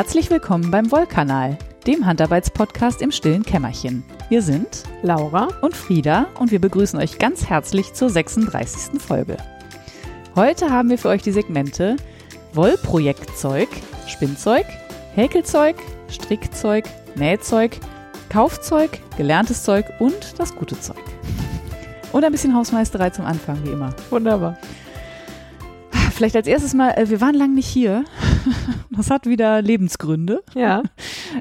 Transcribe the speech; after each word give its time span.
Herzlich 0.00 0.30
willkommen 0.30 0.70
beim 0.70 0.90
Wollkanal, 0.90 1.58
dem 1.86 2.06
Handarbeitspodcast 2.06 3.02
im 3.02 3.12
stillen 3.12 3.42
Kämmerchen. 3.42 4.02
Wir 4.30 4.40
sind 4.40 4.84
Laura 5.02 5.48
und 5.60 5.76
Frieda 5.76 6.26
und 6.38 6.50
wir 6.50 6.58
begrüßen 6.58 6.98
euch 6.98 7.18
ganz 7.18 7.50
herzlich 7.50 7.92
zur 7.92 8.08
36. 8.08 8.98
Folge. 8.98 9.36
Heute 10.34 10.70
haben 10.70 10.88
wir 10.88 10.96
für 10.96 11.10
euch 11.10 11.20
die 11.20 11.32
Segmente 11.32 11.96
Wollprojektzeug, 12.54 13.68
Spinnzeug, 14.06 14.64
Häkelzeug, 15.14 15.76
Strickzeug, 16.08 16.86
Nähzeug, 17.14 17.76
Kaufzeug, 18.30 19.00
gelerntes 19.18 19.64
Zeug 19.64 19.84
und 19.98 20.38
das 20.38 20.56
gute 20.56 20.80
Zeug. 20.80 21.04
Und 22.12 22.24
ein 22.24 22.32
bisschen 22.32 22.54
Hausmeisterei 22.54 23.10
zum 23.10 23.26
Anfang, 23.26 23.62
wie 23.64 23.72
immer. 23.72 23.94
Wunderbar. 24.08 24.56
Vielleicht 26.14 26.36
als 26.36 26.46
erstes 26.46 26.72
mal, 26.72 26.92
äh, 26.92 27.10
wir 27.10 27.20
waren 27.20 27.34
lang 27.34 27.54
nicht 27.54 27.68
hier. 27.68 28.06
Das 28.90 29.10
hat 29.10 29.26
wieder 29.26 29.62
Lebensgründe. 29.62 30.42
Ja. 30.54 30.82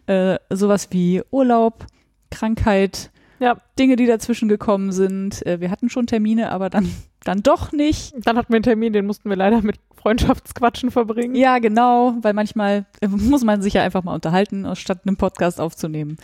Äh, 0.06 0.38
sowas 0.50 0.88
wie 0.92 1.22
Urlaub, 1.32 1.86
Krankheit, 2.32 3.12
Ja. 3.40 3.58
Dinge, 3.78 3.96
die 3.96 4.06
dazwischen 4.06 4.48
gekommen 4.50 4.92
sind. 4.92 5.46
Äh, 5.46 5.60
wir 5.62 5.72
hatten 5.72 5.90
schon 5.90 6.08
Termine, 6.08 6.52
aber 6.52 6.70
dann, 6.70 6.90
dann 7.24 7.42
doch 7.44 7.72
nicht. 7.72 8.14
Dann 8.26 8.38
hatten 8.38 8.50
wir 8.50 8.58
einen 8.58 8.64
Termin, 8.64 8.94
den 8.94 9.06
mussten 9.06 9.30
wir 9.30 9.36
leider 9.36 9.62
mit 9.62 9.80
Freundschaftsquatschen 9.96 10.92
verbringen. 10.92 11.36
Ja, 11.36 11.60
genau, 11.60 12.16
weil 12.22 12.34
manchmal 12.34 12.86
äh, 13.02 13.08
muss 13.08 13.44
man 13.44 13.62
sich 13.62 13.74
ja 13.74 13.84
einfach 13.84 14.04
mal 14.04 14.14
unterhalten, 14.16 14.68
statt 14.76 15.02
einen 15.06 15.18
Podcast 15.18 15.60
aufzunehmen. 15.60 16.18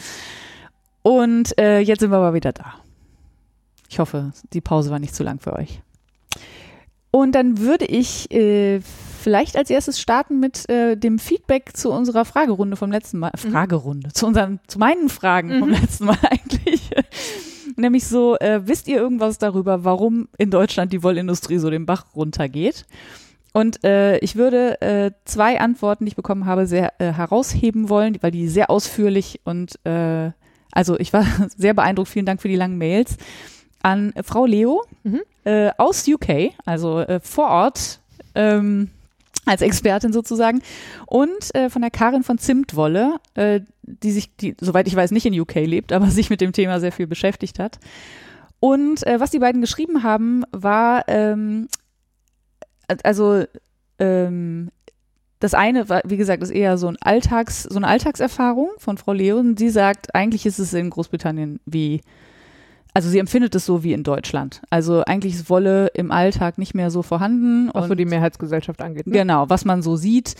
Und 1.01 1.57
äh, 1.59 1.79
jetzt 1.79 1.99
sind 1.99 2.11
wir 2.11 2.17
aber 2.17 2.33
wieder 2.33 2.53
da. 2.53 2.75
Ich 3.89 3.99
hoffe, 3.99 4.31
die 4.53 4.61
Pause 4.61 4.89
war 4.91 4.99
nicht 4.99 5.13
zu 5.15 5.23
lang 5.23 5.39
für 5.39 5.53
euch. 5.53 5.81
Und 7.11 7.33
dann 7.33 7.59
würde 7.59 7.85
ich 7.85 8.31
äh, 8.31 8.81
vielleicht 9.25 9.57
als 9.57 9.71
erstes 9.71 9.99
starten 9.99 10.39
mit 10.39 10.69
äh, 10.69 10.95
dem 10.95 11.17
Feedback 11.17 11.75
zu 11.75 11.91
unserer 11.91 12.25
Fragerunde 12.25 12.77
vom 12.77 12.91
letzten 12.91 13.17
Mal. 13.17 13.31
Mhm. 13.43 13.51
Fragerunde, 13.51 14.13
zu 14.13 14.27
unseren, 14.27 14.59
zu 14.67 14.77
meinen 14.77 15.09
Fragen 15.09 15.57
vom 15.57 15.69
Mhm. 15.69 15.73
letzten 15.73 16.05
Mal 16.05 16.17
eigentlich. 16.29 16.91
Nämlich 17.75 18.05
so, 18.05 18.37
äh, 18.37 18.61
wisst 18.67 18.87
ihr 18.87 18.97
irgendwas 18.97 19.39
darüber, 19.39 19.83
warum 19.83 20.27
in 20.37 20.51
Deutschland 20.51 20.93
die 20.93 21.01
Wollindustrie 21.01 21.57
so 21.57 21.71
den 21.71 21.87
Bach 21.87 22.05
runtergeht? 22.15 22.85
Und 23.51 23.83
äh, 23.83 24.19
ich 24.19 24.35
würde 24.35 24.79
äh, 24.81 25.09
zwei 25.25 25.59
Antworten, 25.59 26.05
die 26.05 26.09
ich 26.09 26.15
bekommen 26.15 26.45
habe, 26.45 26.67
sehr 26.67 26.93
äh, 27.01 27.11
herausheben 27.11 27.89
wollen, 27.89 28.15
weil 28.21 28.29
die 28.29 28.47
sehr 28.47 28.69
ausführlich 28.69 29.41
und 29.43 29.79
äh, 29.85 30.29
also 30.71 30.99
ich 30.99 31.13
war 31.13 31.25
sehr 31.57 31.73
beeindruckt. 31.73 32.09
Vielen 32.09 32.27
Dank 32.27 32.43
für 32.43 32.47
die 32.49 32.55
langen 32.57 32.77
Mails 32.77 33.17
an 33.81 34.13
Frau 34.23 34.45
Leo 34.45 34.83
Mhm. 35.03 35.21
äh, 35.45 35.71
aus 35.79 36.07
UK, 36.07 36.51
also 36.65 36.99
äh, 36.99 37.19
vor 37.19 37.47
Ort 37.49 38.01
ähm, 38.35 38.89
als 39.45 39.61
Expertin 39.61 40.13
sozusagen 40.13 40.61
und 41.05 41.53
äh, 41.55 41.69
von 41.69 41.81
der 41.81 41.91
Karin 41.91 42.23
von 42.23 42.37
Zimtwolle, 42.37 43.17
äh, 43.35 43.61
die 43.83 44.11
sich, 44.11 44.35
die 44.35 44.55
soweit 44.59 44.87
ich 44.87 44.95
weiß 44.95 45.11
nicht 45.11 45.25
in 45.25 45.39
UK 45.39 45.55
lebt, 45.55 45.91
aber 45.91 46.07
sich 46.09 46.29
mit 46.29 46.41
dem 46.41 46.51
Thema 46.51 46.79
sehr 46.79 46.91
viel 46.91 47.07
beschäftigt 47.07 47.59
hat. 47.59 47.79
Und 48.59 49.05
äh, 49.05 49.19
was 49.19 49.31
die 49.31 49.39
beiden 49.39 49.61
geschrieben 49.61 50.03
haben, 50.03 50.43
war 50.51 51.03
ähm, 51.07 51.67
also 53.03 53.43
ähm, 53.99 54.71
das 55.39 55.53
eine 55.53 55.89
war, 55.89 56.01
wie 56.05 56.17
gesagt, 56.17 56.41
ist 56.41 56.49
eher 56.49 56.77
so 56.77 56.87
ein 56.87 56.97
Alltags, 57.01 57.63
so 57.63 57.75
eine 57.75 57.87
Alltagserfahrung 57.87 58.69
von 58.77 58.97
Frau 58.97 59.13
Leon. 59.13 59.57
Sie 59.57 59.69
sagt, 59.69 60.15
eigentlich 60.15 60.45
ist 60.45 60.59
es 60.59 60.73
in 60.73 60.89
Großbritannien 60.89 61.59
wie, 61.65 62.01
also 62.95 63.09
sie 63.09 63.19
empfindet 63.19 63.53
es 63.55 63.65
so 63.65 63.83
wie 63.83 63.91
in 63.91 64.03
Deutschland. 64.03 64.61
Also 64.69 65.03
eigentlich 65.03 65.33
ist 65.35 65.49
Wolle 65.49 65.87
im 65.87 66.11
Alltag 66.11 66.57
nicht 66.57 66.73
mehr 66.73 66.89
so 66.89 67.01
vorhanden. 67.01 67.69
Was 67.73 67.89
so 67.89 67.93
die 67.93 68.05
Mehrheitsgesellschaft 68.05 68.81
angeht. 68.81 69.05
Ne? 69.05 69.11
Genau, 69.11 69.49
was 69.49 69.65
man 69.65 69.81
so 69.81 69.97
sieht. 69.97 70.35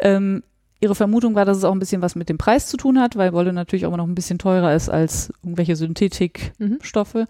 Ähm, 0.00 0.42
ihre 0.80 0.94
Vermutung 0.94 1.34
war, 1.34 1.44
dass 1.44 1.58
es 1.58 1.64
auch 1.64 1.72
ein 1.72 1.78
bisschen 1.78 2.00
was 2.00 2.14
mit 2.14 2.30
dem 2.30 2.38
Preis 2.38 2.66
zu 2.68 2.78
tun 2.78 2.98
hat, 2.98 3.16
weil 3.16 3.34
Wolle 3.34 3.52
natürlich 3.52 3.84
auch 3.84 3.90
immer 3.90 3.98
noch 3.98 4.06
ein 4.06 4.14
bisschen 4.14 4.38
teurer 4.38 4.74
ist 4.74 4.88
als 4.88 5.30
irgendwelche 5.42 5.76
Synthetikstoffe. 5.76 7.14
Mhm. 7.14 7.26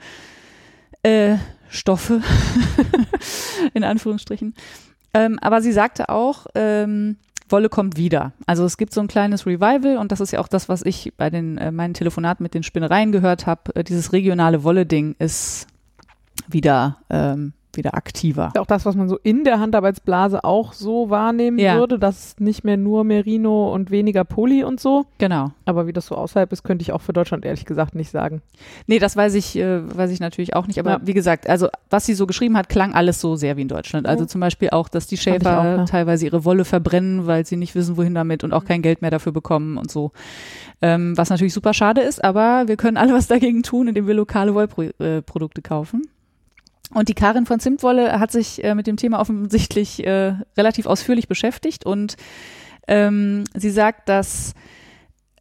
Äh, 1.03 1.39
Stoffe, 1.69 2.23
in 3.75 3.83
Anführungsstrichen. 3.83 4.55
Ähm, 5.13 5.41
aber 5.41 5.61
sie 5.61 5.73
sagte 5.73 6.09
auch, 6.09 6.47
ähm, 6.55 7.17
Wolle 7.51 7.69
kommt 7.69 7.97
wieder. 7.97 8.33
Also 8.47 8.65
es 8.65 8.77
gibt 8.77 8.93
so 8.93 9.01
ein 9.01 9.09
kleines 9.09 9.47
Revival 9.47 9.97
und 9.99 10.13
das 10.13 10.21
ist 10.21 10.33
ja 10.33 10.41
auch 10.41 10.49
das, 10.49 10.69
was 10.69 10.83
ich 10.83 11.13
bei 11.17 11.31
den 11.31 11.59
äh, 11.59 11.71
meinen 11.71 11.95
Telefonaten 11.95 12.43
mit 12.43 12.55
den 12.55 12.63
Spinnereien 12.63 13.13
gehört 13.13 13.47
habe. 13.47 13.75
Äh, 13.75 13.85
dieses 13.85 14.13
regionale 14.13 14.63
Wolle-Ding 14.63 15.17
ist 15.19 15.67
wieder 16.49 16.99
ähm, 17.11 17.53
wieder 17.75 17.95
aktiver. 17.95 18.49
Ist 18.49 18.57
ja 18.57 18.63
auch 18.63 18.67
das, 18.67 18.85
was 18.87 18.97
man 18.97 19.09
so 19.09 19.19
in 19.23 19.45
der 19.45 19.61
Handarbeitsblase 19.61 20.43
auch 20.45 20.73
so 20.73 21.11
wahrnehmen 21.11 21.59
Ja. 21.59 21.77
würde, 21.79 21.99
dass 21.99 22.37
nicht 22.41 22.65
mehr 22.65 22.77
nur 22.77 23.05
Merino 23.05 23.73
und 23.73 23.91
weniger 23.91 24.25
Poly 24.25 24.65
und 24.65 24.81
so. 24.81 25.05
Genau. 25.19 25.53
Aber 25.65 25.87
wie 25.87 25.93
das 25.93 26.07
so 26.07 26.15
außerhalb 26.17 26.51
ist, 26.53 26.63
könnte 26.65 26.83
ich 26.83 26.93
auch 26.93 27.01
für 27.03 27.13
Deutschland 27.13 27.45
ehrlich 27.45 27.65
gesagt 27.65 27.95
nicht 27.95 28.11
sagen. 28.11 28.43
Nee, 28.87 28.99
das 28.99 29.17
weiß 29.17 29.35
ich, 29.35 29.57
äh, 29.57 29.81
weiß 29.97 30.11
ich 30.11 30.21
natürlich 30.21 30.57
auch 30.57 30.67
nicht. 30.67 30.79
Aber 30.79 30.91
Ja. 30.93 31.01
wie 31.05 31.15
gesagt, 31.15 31.49
also 31.49 31.69
was 31.91 32.07
sie 32.07 32.15
so 32.15 32.27
geschrieben 32.27 32.57
hat, 32.57 32.69
klang 32.69 32.95
alles 32.95 33.21
so 33.21 33.37
sehr 33.37 33.57
wie 33.57 33.63
in 33.63 33.69
Deutschland. 33.69 34.07
Also 34.09 34.25
Mhm. 34.25 34.29
zum 34.29 34.41
Beispiel 34.41 34.71
auch, 34.71 34.89
dass 34.89 35.07
die 35.07 35.17
Schäfer 35.17 35.61
auch, 35.61 35.65
ja. 35.65 35.85
teilweise 35.85 36.25
ihre 36.27 36.45
Wolle 36.45 36.65
verbrennen, 36.65 37.27
weil 37.27 37.47
sie 37.47 37.57
nicht 37.57 37.75
wissen, 37.75 37.97
wohin 37.97 38.15
damit 38.15 38.45
und 38.45 38.53
auch 38.53 38.65
kein 38.65 38.83
Geld 38.83 39.03
mehr 39.03 39.11
dafür 39.11 39.33
bekommen 39.33 39.77
und 39.79 39.91
so. 39.91 40.13
Ähm, 40.81 41.17
was 41.17 41.29
natürlich 41.31 41.55
super 41.55 41.75
schade 41.75 42.01
ist, 42.01 42.23
aber 42.23 42.65
wir 42.67 42.77
können 42.77 42.97
alle 42.97 43.13
was 43.13 43.27
dagegen 43.27 43.63
tun, 43.63 43.89
indem 43.89 44.07
wir 44.07 44.15
lokale 44.15 44.55
Wollprodukte 44.55 45.61
äh, 45.61 45.63
kaufen. 45.63 46.03
Und 46.95 47.09
die 47.09 47.15
Karin 47.15 47.45
von 47.47 47.61
Zimtwolle 47.61 48.19
hat 48.19 48.33
sich 48.33 48.65
äh, 48.65 48.75
mit 48.75 48.87
dem 48.87 48.97
Thema 48.97 49.21
offensichtlich 49.21 50.05
äh, 50.07 50.35
relativ 50.57 50.87
ausführlich 50.87 51.29
beschäftigt 51.29 51.85
und 51.85 52.17
ähm, 52.87 53.45
sie 53.55 53.71
sagt, 53.71 54.09
dass 54.09 54.55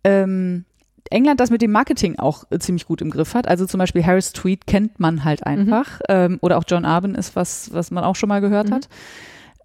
ähm, 0.04 0.66
England 1.10 1.40
das 1.40 1.50
mit 1.50 1.62
dem 1.62 1.72
Marketing 1.72 2.20
auch 2.20 2.44
äh, 2.50 2.60
ziemlich 2.60 2.86
gut 2.86 3.02
im 3.02 3.10
Griff 3.10 3.34
hat. 3.34 3.48
Also 3.48 3.66
zum 3.66 3.78
Beispiel 3.78 4.06
Harris 4.06 4.34
Tweet 4.34 4.68
kennt 4.68 5.00
man 5.00 5.24
halt 5.24 5.46
einfach. 5.46 6.02
Ähm, 6.10 6.38
oder 6.42 6.58
auch 6.58 6.66
John 6.68 6.84
Arben 6.84 7.16
ist 7.16 7.38
was, 7.38 7.72
was 7.74 7.92
man 7.92 8.04
auch 8.04 8.18
schon 8.18 8.28
mal 8.28 8.42
gehört 8.42 8.70
Mhm. 8.70 8.74
hat. 8.74 8.90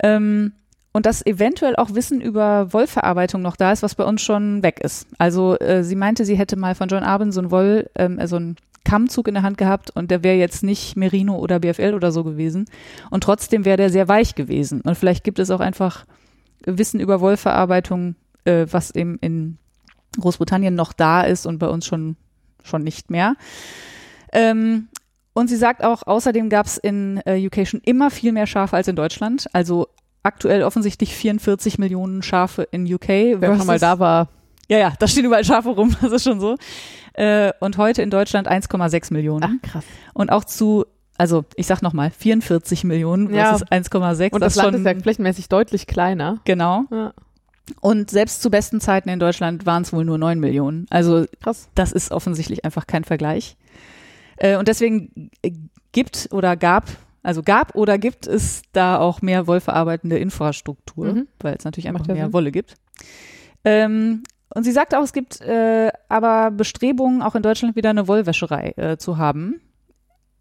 Ähm, 0.02 0.52
und 0.92 1.06
dass 1.06 1.24
eventuell 1.24 1.74
auch 1.74 1.94
Wissen 1.94 2.20
über 2.20 2.72
Wollverarbeitung 2.72 3.40
noch 3.42 3.56
da 3.56 3.72
ist, 3.72 3.82
was 3.82 3.94
bei 3.94 4.04
uns 4.04 4.22
schon 4.22 4.62
weg 4.62 4.78
ist. 4.80 5.08
Also 5.18 5.58
äh, 5.58 5.82
sie 5.82 5.96
meinte, 5.96 6.24
sie 6.24 6.36
hätte 6.36 6.56
mal 6.56 6.74
von 6.74 6.88
John 6.88 7.02
Arben 7.02 7.32
so 7.32 7.40
ein 7.40 7.50
Woll, 7.50 7.90
ähm, 7.96 8.20
so 8.26 8.36
ein 8.36 8.56
Kammzug 8.84 9.28
in 9.28 9.34
der 9.34 9.42
Hand 9.42 9.58
gehabt 9.58 9.90
und 9.90 10.10
der 10.10 10.22
wäre 10.24 10.36
jetzt 10.36 10.62
nicht 10.62 10.96
Merino 10.96 11.38
oder 11.38 11.60
BFL 11.60 11.94
oder 11.94 12.12
so 12.12 12.24
gewesen. 12.24 12.66
Und 13.10 13.24
trotzdem 13.24 13.64
wäre 13.64 13.76
der 13.76 13.90
sehr 13.90 14.08
weich 14.08 14.34
gewesen. 14.34 14.80
Und 14.80 14.96
vielleicht 14.96 15.24
gibt 15.24 15.38
es 15.38 15.50
auch 15.50 15.60
einfach 15.60 16.04
Wissen 16.64 17.00
über 17.00 17.20
Wollverarbeitung, 17.20 18.16
äh, 18.44 18.66
was 18.70 18.94
eben 18.94 19.18
in 19.20 19.58
Großbritannien 20.20 20.74
noch 20.74 20.92
da 20.92 21.22
ist 21.22 21.46
und 21.46 21.58
bei 21.58 21.68
uns 21.68 21.86
schon, 21.86 22.16
schon 22.62 22.82
nicht 22.82 23.10
mehr. 23.10 23.36
Ähm, 24.32 24.88
und 25.34 25.48
sie 25.48 25.56
sagt 25.56 25.82
auch, 25.82 26.06
außerdem 26.06 26.50
gab 26.50 26.66
es 26.66 26.76
in 26.76 27.20
äh, 27.24 27.46
UK 27.46 27.66
schon 27.66 27.80
immer 27.84 28.10
viel 28.10 28.32
mehr 28.32 28.46
Schafe 28.46 28.76
als 28.76 28.88
in 28.88 28.96
Deutschland. 28.96 29.48
Also 29.52 29.88
aktuell 30.22 30.62
offensichtlich 30.62 31.14
44 31.16 31.78
Millionen 31.78 32.22
Schafe 32.22 32.62
in 32.70 32.92
UK. 32.92 33.08
Wer 33.08 33.56
schon 33.56 33.66
mal 33.66 33.78
da 33.78 33.98
war, 33.98 34.28
Ja, 34.72 34.78
ja, 34.78 34.92
da 34.98 35.06
stehen 35.06 35.26
überall 35.26 35.44
Schafe 35.44 35.68
rum, 35.68 35.94
das 36.00 36.12
ist 36.12 36.24
schon 36.24 36.40
so. 36.40 36.56
Äh, 37.12 37.52
und 37.60 37.76
heute 37.76 38.00
in 38.00 38.08
Deutschland 38.08 38.48
1,6 38.50 39.12
Millionen. 39.12 39.60
krass. 39.60 39.84
Und 40.14 40.32
auch 40.32 40.44
zu, 40.44 40.86
also 41.18 41.44
ich 41.56 41.66
sag 41.66 41.82
nochmal, 41.82 42.10
44 42.10 42.84
Millionen 42.84 43.34
Ja. 43.34 43.48
versus 43.56 43.68
1,6. 43.70 44.32
Und 44.32 44.40
das 44.40 44.54
das, 44.54 44.64
Land 44.64 44.74
schon, 44.76 44.86
ist 44.86 44.96
ja 44.96 45.02
flächenmäßig 45.02 45.48
deutlich 45.50 45.86
kleiner. 45.86 46.40
Genau. 46.46 46.84
Ja, 46.90 47.12
Und 47.82 48.10
selbst 48.10 48.40
zu 48.40 48.50
besten 48.50 48.80
Zeiten 48.80 49.10
in 49.10 49.18
Deutschland 49.18 49.66
waren 49.66 49.82
es 49.82 49.92
wohl 49.92 50.06
nur 50.06 50.16
9 50.16 50.40
Millionen. 50.40 50.86
Also 50.88 51.26
krass. 51.42 51.68
das 51.74 51.92
ist 51.92 52.10
offensichtlich 52.10 52.64
einfach 52.64 52.86
kein 52.86 53.04
Vergleich. 53.04 53.56
Äh, 54.38 54.56
und 54.56 54.68
deswegen 54.68 55.30
gibt 55.92 56.28
oder 56.32 56.56
gab, 56.56 56.86
also 57.22 57.42
gab 57.42 57.74
oder 57.74 57.98
gibt 57.98 58.26
es 58.26 58.62
da 58.72 58.98
auch 58.98 59.20
mehr 59.20 59.46
wollverarbeitende 59.46 60.16
Infrastruktur, 60.18 61.12
Mhm. 61.12 61.28
weil 61.40 61.56
es 61.58 61.64
natürlich 61.66 61.88
einfach 61.88 62.08
ja 62.08 62.14
mehr. 62.14 62.32
Wolle 62.32 62.50
gibt. 62.52 62.74
Ähm, 63.64 64.22
und 64.54 64.64
sie 64.64 64.72
sagt 64.72 64.94
auch, 64.94 65.02
es 65.02 65.12
gibt 65.12 65.40
äh, 65.40 65.90
aber 66.08 66.50
Bestrebungen, 66.50 67.22
auch 67.22 67.34
in 67.34 67.42
Deutschland 67.42 67.76
wieder 67.76 67.90
eine 67.90 68.08
Wollwäscherei 68.08 68.72
äh, 68.76 68.96
zu 68.96 69.18
haben. 69.18 69.60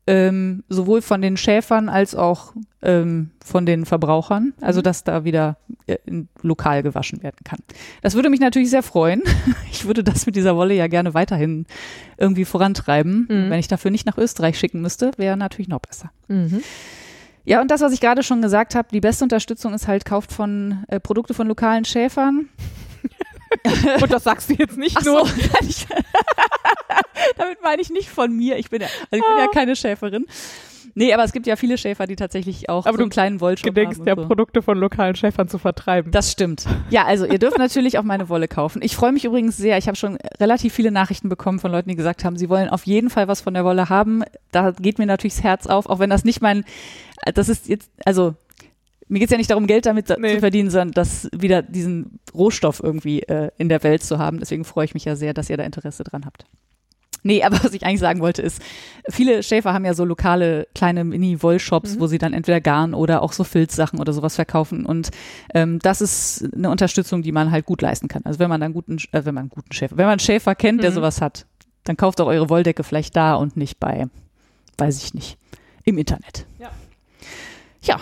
Ähm, 0.07 0.63
sowohl 0.67 1.03
von 1.03 1.21
den 1.21 1.37
Schäfern 1.37 1.87
als 1.87 2.15
auch 2.15 2.53
ähm, 2.81 3.29
von 3.45 3.67
den 3.67 3.85
Verbrauchern. 3.85 4.53
Also, 4.59 4.79
Mhm. 4.79 4.83
dass 4.83 5.03
da 5.03 5.23
wieder 5.23 5.57
äh, 5.85 5.97
lokal 6.41 6.81
gewaschen 6.81 7.21
werden 7.21 7.37
kann. 7.43 7.59
Das 8.01 8.15
würde 8.15 8.31
mich 8.31 8.39
natürlich 8.39 8.71
sehr 8.71 8.81
freuen. 8.83 9.21
Ich 9.71 9.85
würde 9.85 10.03
das 10.03 10.25
mit 10.25 10.35
dieser 10.35 10.55
Wolle 10.55 10.73
ja 10.73 10.87
gerne 10.87 11.13
weiterhin 11.13 11.65
irgendwie 12.17 12.45
vorantreiben. 12.45 13.27
Mhm. 13.29 13.49
Wenn 13.51 13.59
ich 13.59 13.67
dafür 13.67 13.91
nicht 13.91 14.05
nach 14.07 14.17
Österreich 14.17 14.57
schicken 14.59 14.81
müsste, 14.81 15.11
wäre 15.17 15.37
natürlich 15.37 15.69
noch 15.69 15.79
besser. 15.79 16.11
Mhm. 16.27 16.61
Ja, 17.45 17.61
und 17.61 17.71
das, 17.71 17.81
was 17.81 17.93
ich 17.93 18.01
gerade 18.01 18.21
schon 18.23 18.41
gesagt 18.41 18.75
habe, 18.75 18.87
die 18.91 18.99
beste 19.01 19.23
Unterstützung 19.23 19.73
ist 19.73 19.87
halt, 19.87 20.03
kauft 20.05 20.31
von 20.31 20.83
äh, 20.87 20.99
Produkte 20.99 21.33
von 21.35 21.47
lokalen 21.47 21.85
Schäfern. 21.85 22.49
Und 24.01 24.11
das 24.11 24.23
sagst 24.23 24.49
du 24.49 24.53
jetzt 24.53 24.77
nicht 24.77 24.97
Ach 24.97 25.01
so, 25.03 25.13
nur. 25.17 25.27
ich, 25.61 25.87
damit 27.37 27.61
meine 27.63 27.81
ich 27.81 27.89
nicht 27.89 28.09
von 28.09 28.35
mir. 28.35 28.57
Ich 28.57 28.69
bin 28.69 28.81
ja, 28.81 28.87
also 28.87 29.23
ich 29.23 29.27
bin 29.27 29.37
ja 29.37 29.47
keine 29.47 29.75
Schäferin. 29.75 30.25
Nee, 30.93 31.13
aber 31.13 31.23
es 31.23 31.31
gibt 31.31 31.47
ja 31.47 31.55
viele 31.55 31.77
Schäfer, 31.77 32.05
die 32.05 32.17
tatsächlich 32.17 32.69
auch 32.69 32.85
Aber 32.85 32.97
so 32.97 33.03
einen 33.03 33.09
du 33.09 33.13
kleinen 33.13 33.39
Wollshop 33.39 33.63
Gedenkst 33.63 33.99
haben. 33.99 34.07
ja 34.07 34.13
und 34.13 34.23
so. 34.23 34.27
Produkte 34.27 34.61
von 34.61 34.77
lokalen 34.77 35.15
Schäfern 35.15 35.47
zu 35.47 35.57
vertreiben. 35.57 36.11
Das 36.11 36.31
stimmt. 36.31 36.65
Ja, 36.89 37.05
also 37.05 37.25
ihr 37.25 37.39
dürft 37.39 37.57
natürlich 37.57 37.97
auch 37.97 38.03
meine 38.03 38.27
Wolle 38.27 38.49
kaufen. 38.49 38.81
Ich 38.81 38.95
freue 38.97 39.13
mich 39.13 39.23
übrigens 39.23 39.55
sehr. 39.55 39.77
Ich 39.77 39.87
habe 39.87 39.95
schon 39.95 40.17
relativ 40.39 40.73
viele 40.73 40.91
Nachrichten 40.91 41.29
bekommen 41.29 41.59
von 41.59 41.71
Leuten, 41.71 41.87
die 41.87 41.95
gesagt 41.95 42.25
haben, 42.25 42.35
sie 42.37 42.49
wollen 42.49 42.67
auf 42.67 42.85
jeden 42.85 43.09
Fall 43.09 43.29
was 43.29 43.39
von 43.39 43.53
der 43.53 43.63
Wolle 43.63 43.87
haben. 43.87 44.23
Da 44.51 44.71
geht 44.71 44.99
mir 44.99 45.05
natürlich 45.05 45.35
das 45.35 45.43
Herz 45.43 45.67
auf, 45.67 45.85
auch 45.85 45.99
wenn 45.99 46.09
das 46.09 46.25
nicht 46.25 46.41
mein, 46.41 46.65
das 47.35 47.47
ist 47.47 47.69
jetzt, 47.69 47.89
also 48.03 48.35
mir 49.11 49.19
geht's 49.19 49.31
ja 49.31 49.37
nicht 49.37 49.49
darum, 49.49 49.67
Geld 49.67 49.85
damit 49.85 50.09
Nee. 50.19 50.33
zu 50.35 50.39
verdienen, 50.39 50.69
sondern 50.69 50.91
das 50.91 51.29
wieder 51.35 51.61
diesen 51.61 52.19
Rohstoff 52.33 52.81
irgendwie 52.81 53.21
äh, 53.23 53.51
in 53.57 53.69
der 53.69 53.83
Welt 53.83 54.03
zu 54.03 54.17
haben. 54.17 54.39
Deswegen 54.39 54.63
freue 54.65 54.85
ich 54.85 54.93
mich 54.93 55.05
ja 55.05 55.15
sehr, 55.15 55.33
dass 55.33 55.49
ihr 55.49 55.57
da 55.57 55.63
Interesse 55.63 56.03
dran 56.03 56.25
habt. 56.25 56.45
Nee, 57.23 57.43
aber 57.43 57.63
was 57.63 57.73
ich 57.73 57.85
eigentlich 57.85 57.99
sagen 57.99 58.19
wollte 58.19 58.41
ist, 58.41 58.61
viele 59.07 59.43
Schäfer 59.43 59.73
haben 59.75 59.85
ja 59.85 59.93
so 59.93 60.05
lokale 60.05 60.65
kleine 60.73 61.03
Mini-Wollshops, 61.03 61.95
Mhm. 61.95 61.99
wo 61.99 62.07
sie 62.07 62.17
dann 62.17 62.33
entweder 62.33 62.59
Garn 62.61 62.95
oder 62.95 63.21
auch 63.21 63.33
so 63.33 63.43
Filzsachen 63.43 63.99
oder 63.99 64.11
sowas 64.11 64.33
verkaufen. 64.35 64.87
Und 64.87 65.11
ähm, 65.53 65.77
das 65.79 66.01
ist 66.01 66.49
eine 66.55 66.71
Unterstützung, 66.71 67.21
die 67.21 67.31
man 67.31 67.51
halt 67.51 67.67
gut 67.67 67.81
leisten 67.83 68.07
kann. 68.07 68.23
Also 68.25 68.39
wenn 68.39 68.49
man 68.49 68.59
dann 68.59 68.73
guten, 68.73 68.97
äh, 69.11 69.23
wenn 69.23 69.35
man 69.35 69.41
einen 69.43 69.49
guten 69.49 69.71
Schäfer, 69.71 69.97
wenn 69.97 70.05
man 70.05 70.13
einen 70.13 70.19
Schäfer 70.19 70.55
kennt, 70.55 70.81
der 70.81 70.89
Mhm. 70.89 70.95
sowas 70.95 71.21
hat, 71.21 71.45
dann 71.83 71.95
kauft 71.95 72.19
auch 72.21 72.27
eure 72.27 72.49
Wolldecke 72.49 72.83
vielleicht 72.83 73.15
da 73.15 73.35
und 73.35 73.55
nicht 73.55 73.79
bei, 73.79 74.07
weiß 74.79 75.03
ich 75.03 75.13
nicht, 75.13 75.37
im 75.83 75.99
Internet. 75.99 76.45
Ja. 76.59 76.71
Ja, 77.83 77.97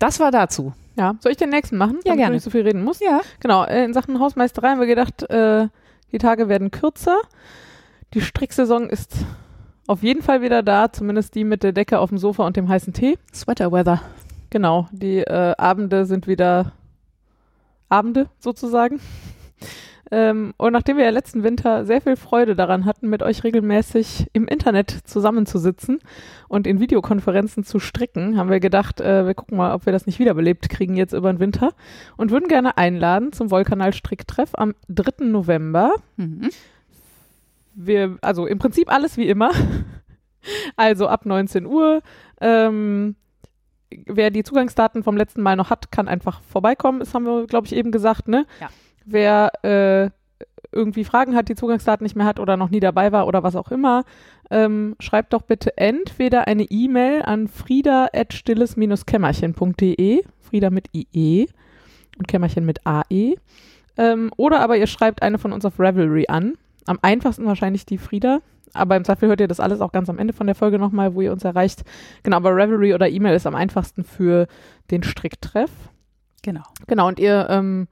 das 0.00 0.18
war 0.18 0.30
dazu. 0.30 0.72
Ja, 0.96 1.14
soll 1.20 1.32
ich 1.32 1.38
den 1.38 1.50
nächsten 1.50 1.76
machen? 1.76 1.96
Ja, 2.04 2.12
damit 2.12 2.18
gerne. 2.18 2.30
du 2.30 2.34
nicht 2.34 2.44
so 2.44 2.50
viel 2.50 2.62
reden 2.62 2.82
musst. 2.82 3.00
Ja. 3.00 3.20
Genau, 3.38 3.64
äh, 3.64 3.84
in 3.84 3.94
Sachen 3.94 4.18
Hausmeisterei 4.18 4.70
haben 4.70 4.80
wir 4.80 4.86
gedacht, 4.86 5.22
äh, 5.30 5.68
die 6.12 6.18
Tage 6.18 6.48
werden 6.48 6.70
kürzer. 6.70 7.18
Die 8.12 8.20
Stricksaison 8.20 8.90
ist 8.90 9.14
auf 9.86 10.02
jeden 10.02 10.22
Fall 10.22 10.42
wieder 10.42 10.62
da, 10.62 10.92
zumindest 10.92 11.34
die 11.34 11.44
mit 11.44 11.62
der 11.62 11.72
Decke 11.72 12.00
auf 12.00 12.10
dem 12.10 12.18
Sofa 12.18 12.44
und 12.46 12.56
dem 12.56 12.68
heißen 12.68 12.92
Tee. 12.92 13.18
Sweater 13.32 13.70
Weather. 13.72 14.02
Genau, 14.50 14.88
die 14.90 15.18
äh, 15.18 15.54
Abende 15.56 16.06
sind 16.06 16.26
wieder 16.26 16.72
Abende 17.88 18.28
sozusagen. 18.40 19.00
Ähm, 20.12 20.54
und 20.56 20.72
nachdem 20.72 20.96
wir 20.96 21.04
ja 21.04 21.10
letzten 21.10 21.44
Winter 21.44 21.84
sehr 21.84 22.00
viel 22.00 22.16
Freude 22.16 22.56
daran 22.56 22.84
hatten, 22.84 23.08
mit 23.08 23.22
euch 23.22 23.44
regelmäßig 23.44 24.26
im 24.32 24.48
Internet 24.48 24.90
zusammenzusitzen 25.04 26.00
und 26.48 26.66
in 26.66 26.80
Videokonferenzen 26.80 27.62
zu 27.62 27.78
stricken, 27.78 28.36
haben 28.36 28.50
wir 28.50 28.58
gedacht, 28.58 29.00
äh, 29.00 29.26
wir 29.26 29.34
gucken 29.34 29.56
mal, 29.56 29.72
ob 29.72 29.86
wir 29.86 29.92
das 29.92 30.06
nicht 30.06 30.18
wiederbelebt 30.18 30.68
kriegen 30.68 30.96
jetzt 30.96 31.12
über 31.12 31.32
den 31.32 31.38
Winter 31.38 31.74
und 32.16 32.32
würden 32.32 32.48
gerne 32.48 32.76
einladen 32.76 33.32
zum 33.32 33.52
Wollkanal 33.52 33.92
Stricktreff 33.92 34.50
am 34.54 34.74
3. 34.88 35.26
November. 35.26 35.94
Mhm. 36.16 36.50
Wir, 37.74 38.18
also 38.20 38.46
im 38.46 38.58
Prinzip 38.58 38.92
alles 38.92 39.16
wie 39.16 39.28
immer. 39.28 39.50
Also 40.74 41.06
ab 41.06 41.26
19 41.26 41.66
Uhr. 41.66 42.00
Ähm, 42.40 43.14
wer 44.06 44.30
die 44.30 44.42
Zugangsdaten 44.42 45.02
vom 45.02 45.16
letzten 45.16 45.42
Mal 45.42 45.54
noch 45.54 45.68
hat, 45.68 45.92
kann 45.92 46.08
einfach 46.08 46.40
vorbeikommen. 46.42 47.00
Das 47.00 47.12
haben 47.12 47.24
wir, 47.24 47.46
glaube 47.46 47.66
ich, 47.66 47.74
eben 47.74 47.90
gesagt, 47.90 48.26
ne? 48.26 48.46
Ja. 48.58 48.70
Wer 49.04 49.64
äh, 49.64 50.10
irgendwie 50.72 51.04
Fragen 51.04 51.34
hat, 51.34 51.48
die 51.48 51.54
Zugangsdaten 51.54 52.04
nicht 52.04 52.16
mehr 52.16 52.26
hat 52.26 52.40
oder 52.40 52.56
noch 52.56 52.70
nie 52.70 52.80
dabei 52.80 53.12
war 53.12 53.26
oder 53.26 53.42
was 53.42 53.56
auch 53.56 53.70
immer, 53.70 54.04
ähm, 54.50 54.96
schreibt 55.00 55.32
doch 55.32 55.42
bitte 55.42 55.76
entweder 55.76 56.46
eine 56.46 56.62
E-Mail 56.64 57.22
an 57.22 57.48
frieda.stilles-kämmerchen.de, 57.48 60.22
Frieda 60.38 60.70
mit 60.70 60.88
IE 60.94 61.46
und 62.18 62.28
Kämmerchen 62.28 62.64
mit 62.64 62.86
AE. 62.86 63.34
Ähm, 63.96 64.30
oder 64.36 64.60
aber 64.60 64.76
ihr 64.76 64.86
schreibt 64.86 65.22
eine 65.22 65.38
von 65.38 65.52
uns 65.52 65.64
auf 65.64 65.78
Ravelry 65.78 66.26
an. 66.28 66.54
Am 66.86 66.98
einfachsten 67.02 67.46
wahrscheinlich 67.46 67.86
die 67.86 67.98
Frieda. 67.98 68.40
Aber 68.72 68.96
im 68.96 69.04
Zweifel 69.04 69.28
hört 69.28 69.40
ihr 69.40 69.48
das 69.48 69.58
alles 69.58 69.80
auch 69.80 69.90
ganz 69.90 70.08
am 70.08 70.18
Ende 70.18 70.32
von 70.32 70.46
der 70.46 70.54
Folge 70.54 70.78
nochmal, 70.78 71.14
wo 71.14 71.20
ihr 71.20 71.32
uns 71.32 71.42
erreicht. 71.44 71.82
Genau, 72.22 72.36
aber 72.36 72.54
Ravelry 72.54 72.94
oder 72.94 73.08
E-Mail 73.08 73.34
ist 73.34 73.46
am 73.46 73.56
einfachsten 73.56 74.04
für 74.04 74.46
den 74.92 75.02
Stricktreff. 75.02 75.72
Genau. 76.42 76.62
Genau, 76.86 77.08
und 77.08 77.18
ihr 77.18 77.48
ähm, 77.50 77.88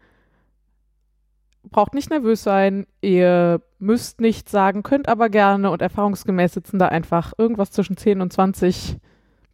braucht 1.70 1.94
nicht 1.94 2.10
nervös 2.10 2.42
sein, 2.42 2.86
ihr 3.00 3.60
müsst 3.78 4.20
nichts 4.20 4.50
sagen, 4.50 4.82
könnt 4.82 5.08
aber 5.08 5.28
gerne 5.28 5.70
und 5.70 5.82
erfahrungsgemäß 5.82 6.54
sitzen 6.54 6.78
da 6.78 6.88
einfach 6.88 7.32
irgendwas 7.38 7.70
zwischen 7.70 7.96
10 7.96 8.20
und 8.20 8.32
20 8.32 8.96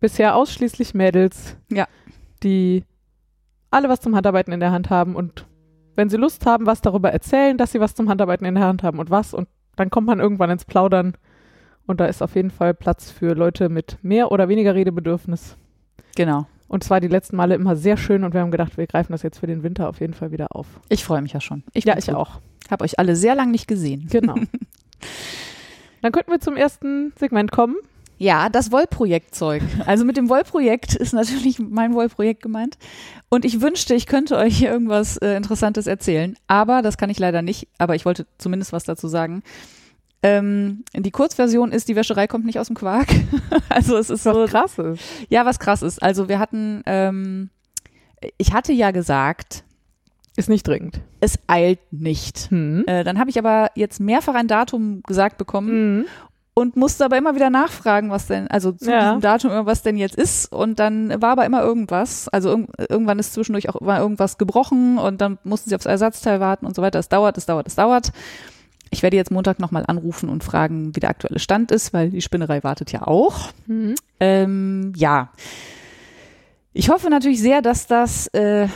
bisher 0.00 0.36
ausschließlich 0.36 0.94
Mädels, 0.94 1.56
Ja. 1.70 1.86
die 2.42 2.84
alle 3.70 3.88
was 3.88 4.00
zum 4.00 4.14
Handarbeiten 4.14 4.52
in 4.52 4.60
der 4.60 4.72
Hand 4.72 4.90
haben 4.90 5.16
und 5.16 5.46
wenn 5.96 6.08
sie 6.08 6.16
Lust 6.16 6.44
haben, 6.46 6.66
was 6.66 6.80
darüber 6.80 7.12
erzählen, 7.12 7.56
dass 7.56 7.72
sie 7.72 7.80
was 7.80 7.94
zum 7.94 8.08
Handarbeiten 8.08 8.44
in 8.46 8.54
der 8.54 8.64
Hand 8.64 8.82
haben 8.82 8.98
und 8.98 9.10
was 9.10 9.32
und 9.34 9.48
dann 9.76 9.90
kommt 9.90 10.06
man 10.06 10.20
irgendwann 10.20 10.50
ins 10.50 10.64
Plaudern 10.64 11.14
und 11.86 12.00
da 12.00 12.06
ist 12.06 12.22
auf 12.22 12.34
jeden 12.34 12.50
Fall 12.50 12.74
Platz 12.74 13.10
für 13.10 13.34
Leute 13.34 13.68
mit 13.68 13.98
mehr 14.02 14.32
oder 14.32 14.48
weniger 14.48 14.74
Redebedürfnis. 14.74 15.56
Genau. 16.16 16.46
Und 16.68 16.82
zwar 16.82 17.00
die 17.00 17.08
letzten 17.08 17.36
Male 17.36 17.54
immer 17.54 17.76
sehr 17.76 17.96
schön 17.96 18.24
und 18.24 18.34
wir 18.34 18.40
haben 18.40 18.50
gedacht, 18.50 18.76
wir 18.76 18.86
greifen 18.86 19.12
das 19.12 19.22
jetzt 19.22 19.38
für 19.38 19.46
den 19.46 19.62
Winter 19.62 19.88
auf 19.88 20.00
jeden 20.00 20.14
Fall 20.14 20.30
wieder 20.32 20.54
auf. 20.56 20.66
Ich 20.88 21.04
freue 21.04 21.22
mich 21.22 21.32
ja 21.32 21.40
schon. 21.40 21.62
Ich 21.72 21.84
ja, 21.84 21.96
ich 21.96 22.06
gut. 22.06 22.14
auch. 22.14 22.40
Habe 22.70 22.84
euch 22.84 22.98
alle 22.98 23.16
sehr 23.16 23.34
lang 23.34 23.50
nicht 23.50 23.68
gesehen. 23.68 24.08
Genau. 24.10 24.34
Dann 26.02 26.12
könnten 26.12 26.30
wir 26.30 26.40
zum 26.40 26.56
ersten 26.56 27.12
Segment 27.18 27.50
kommen. 27.50 27.76
Ja, 28.16 28.48
das 28.48 28.70
Wollprojektzeug. 28.70 29.62
Also 29.86 30.04
mit 30.04 30.16
dem 30.16 30.28
Wollprojekt 30.28 30.94
ist 30.94 31.12
natürlich 31.12 31.58
mein 31.58 31.94
Wollprojekt 31.94 32.42
gemeint. 32.42 32.78
Und 33.28 33.44
ich 33.44 33.60
wünschte, 33.60 33.94
ich 33.94 34.06
könnte 34.06 34.36
euch 34.36 34.56
hier 34.56 34.70
irgendwas 34.70 35.16
äh, 35.16 35.36
Interessantes 35.36 35.86
erzählen. 35.86 36.36
Aber 36.46 36.80
das 36.80 36.96
kann 36.96 37.10
ich 37.10 37.18
leider 37.18 37.42
nicht. 37.42 37.68
Aber 37.78 37.94
ich 37.96 38.04
wollte 38.04 38.26
zumindest 38.38 38.72
was 38.72 38.84
dazu 38.84 39.08
sagen. 39.08 39.42
Ähm, 40.26 40.84
die 40.96 41.10
Kurzversion 41.10 41.70
ist, 41.70 41.86
die 41.88 41.96
Wäscherei 41.96 42.26
kommt 42.26 42.46
nicht 42.46 42.58
aus 42.58 42.68
dem 42.68 42.76
Quark. 42.76 43.08
also 43.68 43.96
es 43.98 44.08
ist 44.08 44.24
Was 44.24 44.34
so, 44.34 44.46
krass 44.46 44.78
ist. 44.78 45.02
ja, 45.28 45.44
was 45.44 45.58
krass 45.58 45.82
ist. 45.82 46.02
Also 46.02 46.28
wir 46.30 46.38
hatten, 46.38 46.82
ähm, 46.86 47.50
ich 48.38 48.54
hatte 48.54 48.72
ja 48.72 48.90
gesagt, 48.90 49.64
Ist 50.36 50.48
nicht 50.48 50.66
dringend. 50.66 51.00
es 51.20 51.38
eilt 51.46 51.80
nicht. 51.92 52.50
Hm. 52.50 52.84
Äh, 52.86 53.04
dann 53.04 53.18
habe 53.18 53.28
ich 53.28 53.38
aber 53.38 53.70
jetzt 53.74 54.00
mehrfach 54.00 54.34
ein 54.34 54.48
Datum 54.48 55.02
gesagt 55.06 55.36
bekommen 55.36 55.98
Mhm. 55.98 56.04
und 56.54 56.74
musste 56.76 57.04
aber 57.04 57.18
immer 57.18 57.34
wieder 57.34 57.50
nachfragen, 57.50 58.08
was 58.10 58.26
denn, 58.26 58.48
also 58.48 58.72
zu 58.72 58.90
Ja. 58.90 59.00
diesem 59.00 59.20
Datum, 59.20 59.66
was 59.66 59.82
denn 59.82 59.98
jetzt 59.98 60.14
ist. 60.16 60.50
Und 60.50 60.78
dann 60.78 61.20
war 61.20 61.32
aber 61.32 61.44
immer 61.44 61.60
irgendwas. 61.62 62.28
Also 62.30 62.48
irg 62.50 62.68
irgendwann 62.88 63.18
ist 63.18 63.34
zwischendurch 63.34 63.68
auch 63.68 63.78
irgendwas 63.82 64.38
gebrochen 64.38 64.96
und 64.96 65.20
dann 65.20 65.36
mussten 65.44 65.68
sie 65.68 65.76
aufs 65.76 65.84
Ersatzteil 65.84 66.40
warten 66.40 66.64
und 66.64 66.74
so 66.74 66.80
weiter. 66.80 66.98
Es 66.98 67.10
dauert, 67.10 67.36
es 67.36 67.44
dauert, 67.44 67.66
es 67.66 67.74
dauert. 67.74 68.10
Ich 68.90 69.02
werde 69.02 69.16
jetzt 69.16 69.30
Montag 69.30 69.58
nochmal 69.58 69.84
anrufen 69.86 70.28
und 70.28 70.44
fragen, 70.44 70.94
wie 70.94 71.00
der 71.00 71.10
aktuelle 71.10 71.38
Stand 71.38 71.70
ist, 71.70 71.92
weil 71.92 72.10
die 72.10 72.22
Spinnerei 72.22 72.62
wartet 72.62 72.92
ja 72.92 73.02
auch. 73.06 73.50
Mhm. 73.66 73.94
Ähm, 74.20 74.92
ja. 74.96 75.30
Ich 76.72 76.90
hoffe 76.90 77.08
natürlich 77.10 77.40
sehr, 77.40 77.62
dass 77.62 77.86
das 77.86 78.26
äh, 78.28 78.68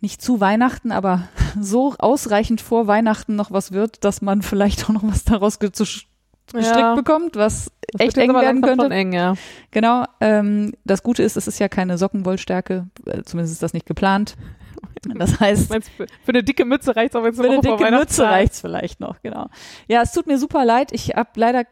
nicht 0.00 0.20
zu 0.22 0.40
Weihnachten, 0.40 0.92
aber 0.92 1.28
so 1.60 1.94
ausreichend 1.98 2.60
vor 2.60 2.86
Weihnachten 2.86 3.36
noch 3.36 3.50
was 3.50 3.72
wird, 3.72 4.04
dass 4.04 4.22
man 4.22 4.42
vielleicht 4.42 4.84
auch 4.84 4.90
noch 4.90 5.02
was 5.04 5.24
daraus 5.24 5.58
gestrickt 5.58 6.06
Ja. 6.54 6.94
bekommt, 6.94 7.36
was 7.36 7.70
Das 7.92 8.00
echt 8.00 8.18
eng 8.18 8.34
werden 8.34 8.60
könnte. 8.62 8.86
Eng, 8.90 9.12
ja. 9.12 9.34
Genau. 9.70 10.04
Ähm, 10.20 10.72
das 10.84 11.02
Gute 11.02 11.22
ist, 11.22 11.36
es 11.36 11.46
ist 11.48 11.58
ja 11.58 11.68
keine 11.68 11.96
Sockenwollstärke, 11.98 12.86
äh, 13.06 13.22
zumindest 13.22 13.54
ist 13.54 13.62
das 13.62 13.72
nicht 13.72 13.86
geplant. 13.86 14.36
Das 15.16 15.40
heißt, 15.40 15.70
Meinst, 15.70 15.90
für, 15.90 16.06
eine 16.28 16.42
dicke 16.42 16.64
Mütze 16.64 16.94
reicht 16.96 17.14
es 17.14 17.16
auch, 17.16 17.24
wenn 17.24 17.32
es 17.32 17.40
für 17.40 17.44
eine 17.50 17.60
dicke 17.60 17.90
Mütze 17.90 18.22
ist. 18.22 18.28
reicht's 18.28 18.60
vielleicht 18.60 19.00
noch, 19.00 19.20
genau. 19.22 19.48
Ja, 19.88 20.02
es 20.02 20.12
tut 20.12 20.26
mir 20.26 20.38
super 20.38 20.64
leid. 20.64 20.92
Ich 20.92 21.10
hab 21.10 21.36
leider 21.36 21.64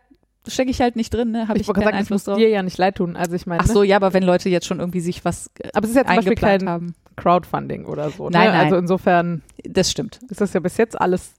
stecke 0.49 0.71
ich 0.71 0.81
halt 0.81 0.97
nicht 0.97 1.15
drin, 1.15 1.31
ne? 1.31 1.47
Habe 1.47 1.59
ich, 1.59 1.69
Ich 1.69 1.73
keinen 1.73 1.85
sagen, 1.85 1.97
Einfluss 1.99 2.25
drauf. 2.25 2.37
dir 2.37 2.49
ja 2.49 2.63
nicht 2.65 2.77
leid 2.77 2.97
tun. 2.97 3.17
Also 3.17 3.35
ich 3.37 3.47
meine, 3.47 3.63
Ach 3.63 3.67
so, 3.69 3.83
ja, 3.85 3.95
aber 3.97 4.13
wenn 4.13 4.25
Leute 4.25 4.49
jetzt 4.49 4.67
schon 4.67 4.81
irgendwie 4.81 5.01
sich 5.01 5.25
was 5.25 5.51
äh, 5.61 5.69
aber 5.73 5.85
es 5.85 5.91
ist 5.91 5.97
ja 5.97 6.05
zum 6.05 6.17
Beispiel 6.17 6.35
kein 6.35 6.69
haben. 6.69 6.95
Crowdfunding 7.17 7.85
oder 7.85 8.11
so. 8.11 8.29
Nein, 8.29 8.49
ne? 8.49 8.53
nein. 8.53 8.65
Also 8.65 8.77
insofern 8.77 9.43
Das 9.65 9.91
stimmt. 9.91 10.19
ist 10.29 10.41
das 10.41 10.53
ja 10.53 10.61
bis 10.61 10.77
jetzt 10.79 11.01
alles 11.01 11.35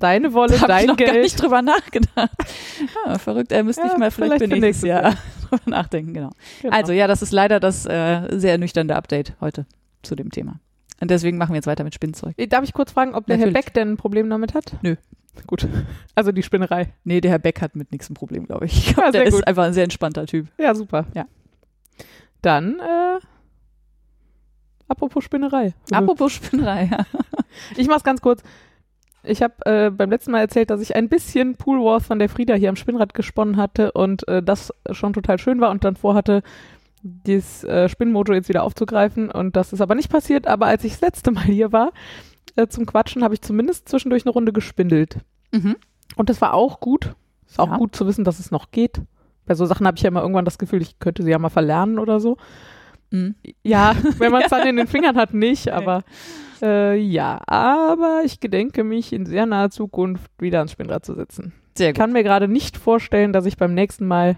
deine 0.00 0.32
Wolle, 0.32 0.52
Da 0.56 0.60
habe 0.60 0.72
ich 0.72 0.78
dein 0.78 0.86
noch 0.86 0.96
gar 0.96 1.08
Geld. 1.10 1.24
nicht 1.24 1.42
drüber 1.42 1.60
nachgedacht. 1.60 2.30
Ah, 3.04 3.18
verrückt, 3.18 3.52
er 3.52 3.64
müsste 3.64 3.82
Ja, 3.82 3.92
ich 3.92 3.98
mal 3.98 4.10
vielleicht, 4.10 4.34
vielleicht 4.38 4.54
für 4.54 4.60
nächstes 4.60 4.88
Jahr. 4.88 5.16
drüber 5.50 5.62
nachdenken, 5.66 6.14
genau. 6.14 6.30
Genau. 6.62 6.74
Also 6.74 6.92
ja, 6.92 7.06
das 7.06 7.20
ist 7.20 7.32
leider 7.32 7.60
das 7.60 7.84
äh, 7.84 8.38
sehr 8.38 8.52
ernüchternde 8.52 8.96
Update 8.96 9.34
heute 9.42 9.66
zu 10.02 10.14
dem 10.14 10.30
Thema. 10.30 10.60
Und 11.00 11.10
deswegen 11.10 11.38
machen 11.38 11.50
wir 11.50 11.56
jetzt 11.56 11.66
weiter 11.66 11.84
mit 11.84 11.94
Spinnzeug. 11.94 12.34
Darf 12.48 12.64
ich 12.64 12.72
kurz 12.72 12.92
fragen, 12.92 13.14
ob 13.14 13.26
der 13.26 13.36
Natürlich. 13.36 13.54
Herr 13.54 13.62
Beck 13.62 13.74
denn 13.74 13.92
ein 13.92 13.96
Problem 13.96 14.28
damit 14.30 14.54
hat? 14.54 14.76
Nö. 14.82 14.96
Gut. 15.46 15.66
Also 16.14 16.32
die 16.32 16.42
Spinnerei. 16.42 16.92
Nee, 17.04 17.20
der 17.20 17.30
Herr 17.30 17.38
Beck 17.38 17.60
hat 17.60 17.76
mit 17.76 17.92
nichts 17.92 18.10
ein 18.10 18.14
Problem, 18.14 18.46
glaube 18.46 18.66
ich. 18.66 18.76
Ich 18.76 18.94
glaub, 18.94 19.06
Ja, 19.06 19.10
der 19.12 19.20
sehr 19.20 19.28
ist 19.28 19.34
gut. 19.36 19.46
einfach 19.46 19.62
ein 19.64 19.72
sehr 19.72 19.84
entspannter 19.84 20.26
Typ. 20.26 20.48
Ja, 20.58 20.74
super. 20.74 21.06
Ja. 21.14 21.26
Dann, 22.42 22.80
äh, 22.80 23.18
apropos 24.88 25.22
Spinnerei. 25.24 25.74
Apropos 25.92 26.32
Spinnerei, 26.32 26.88
ja. 26.90 27.04
Ich 27.76 27.86
mach's 27.88 28.04
ganz 28.04 28.20
kurz. 28.20 28.42
Ich 29.24 29.42
habe 29.42 29.54
äh, 29.66 29.90
beim 29.90 30.10
letzten 30.10 30.30
Mal 30.30 30.40
erzählt, 30.40 30.70
dass 30.70 30.80
ich 30.80 30.94
ein 30.96 31.08
bisschen 31.08 31.56
Pool 31.56 31.80
Wars 31.80 32.06
von 32.06 32.18
der 32.18 32.28
Frieda 32.28 32.54
hier 32.54 32.68
am 32.68 32.76
Spinnrad 32.76 33.14
gesponnen 33.14 33.56
hatte 33.56 33.92
und 33.92 34.26
äh, 34.28 34.42
das 34.42 34.72
schon 34.92 35.12
total 35.12 35.38
schön 35.38 35.60
war 35.60 35.70
und 35.70 35.84
dann 35.84 35.96
vorhatte, 35.96 36.42
dieses 37.02 37.64
äh, 37.64 37.88
Spinnmojo 37.88 38.32
jetzt 38.34 38.48
wieder 38.48 38.62
aufzugreifen 38.64 39.30
und 39.30 39.56
das 39.56 39.72
ist 39.72 39.80
aber 39.80 39.94
nicht 39.94 40.10
passiert. 40.10 40.46
Aber 40.46 40.66
als 40.66 40.84
ich 40.84 40.92
das 40.92 41.00
letzte 41.00 41.30
Mal 41.30 41.44
hier 41.44 41.72
war 41.72 41.92
äh, 42.56 42.66
zum 42.68 42.86
Quatschen, 42.86 43.22
habe 43.24 43.34
ich 43.34 43.42
zumindest 43.42 43.88
zwischendurch 43.88 44.24
eine 44.24 44.32
Runde 44.32 44.52
gespindelt 44.52 45.18
Mhm. 45.52 45.76
und 46.16 46.28
das 46.28 46.40
war 46.40 46.52
auch 46.54 46.80
gut. 46.80 47.14
Ist 47.46 47.58
auch 47.58 47.70
Ja. 47.70 47.76
gut 47.78 47.96
zu 47.96 48.06
wissen, 48.06 48.24
dass 48.24 48.38
es 48.38 48.50
noch 48.50 48.70
geht, 48.70 49.00
bei 49.46 49.54
so 49.54 49.64
Sachen 49.64 49.86
habe 49.86 49.96
ich 49.96 50.02
ja 50.02 50.08
immer 50.08 50.20
irgendwann 50.20 50.44
das 50.44 50.58
Gefühl, 50.58 50.82
ich 50.82 50.98
könnte 50.98 51.22
sie 51.22 51.30
ja 51.30 51.38
mal 51.38 51.48
verlernen 51.48 51.98
oder 51.98 52.20
so. 52.20 52.36
Mhm. 53.10 53.34
Ja, 53.62 53.94
wenn 54.18 54.30
man 54.32 54.42
es 54.42 54.50
dann 54.50 54.66
in 54.68 54.76
den 54.76 54.86
Fingern 54.86 55.16
hat, 55.16 55.32
nicht, 55.32 55.70
aber 55.72 56.02
äh, 56.60 56.96
ja, 56.98 57.40
aber 57.46 58.20
ich 58.24 58.40
gedenke 58.40 58.84
mich 58.84 59.12
in 59.14 59.24
sehr 59.24 59.46
naher 59.46 59.70
Zukunft 59.70 60.30
wieder 60.38 60.58
ans 60.58 60.72
Spinnrad 60.72 61.06
zu 61.06 61.14
setzen. 61.14 61.54
Sehr 61.78 61.90
Ich 61.90 61.94
kann 61.96 62.12
mir 62.12 62.24
gerade 62.24 62.48
nicht 62.48 62.76
vorstellen, 62.76 63.32
dass 63.32 63.46
ich 63.46 63.56
beim 63.56 63.72
nächsten 63.72 64.06
Mal 64.06 64.36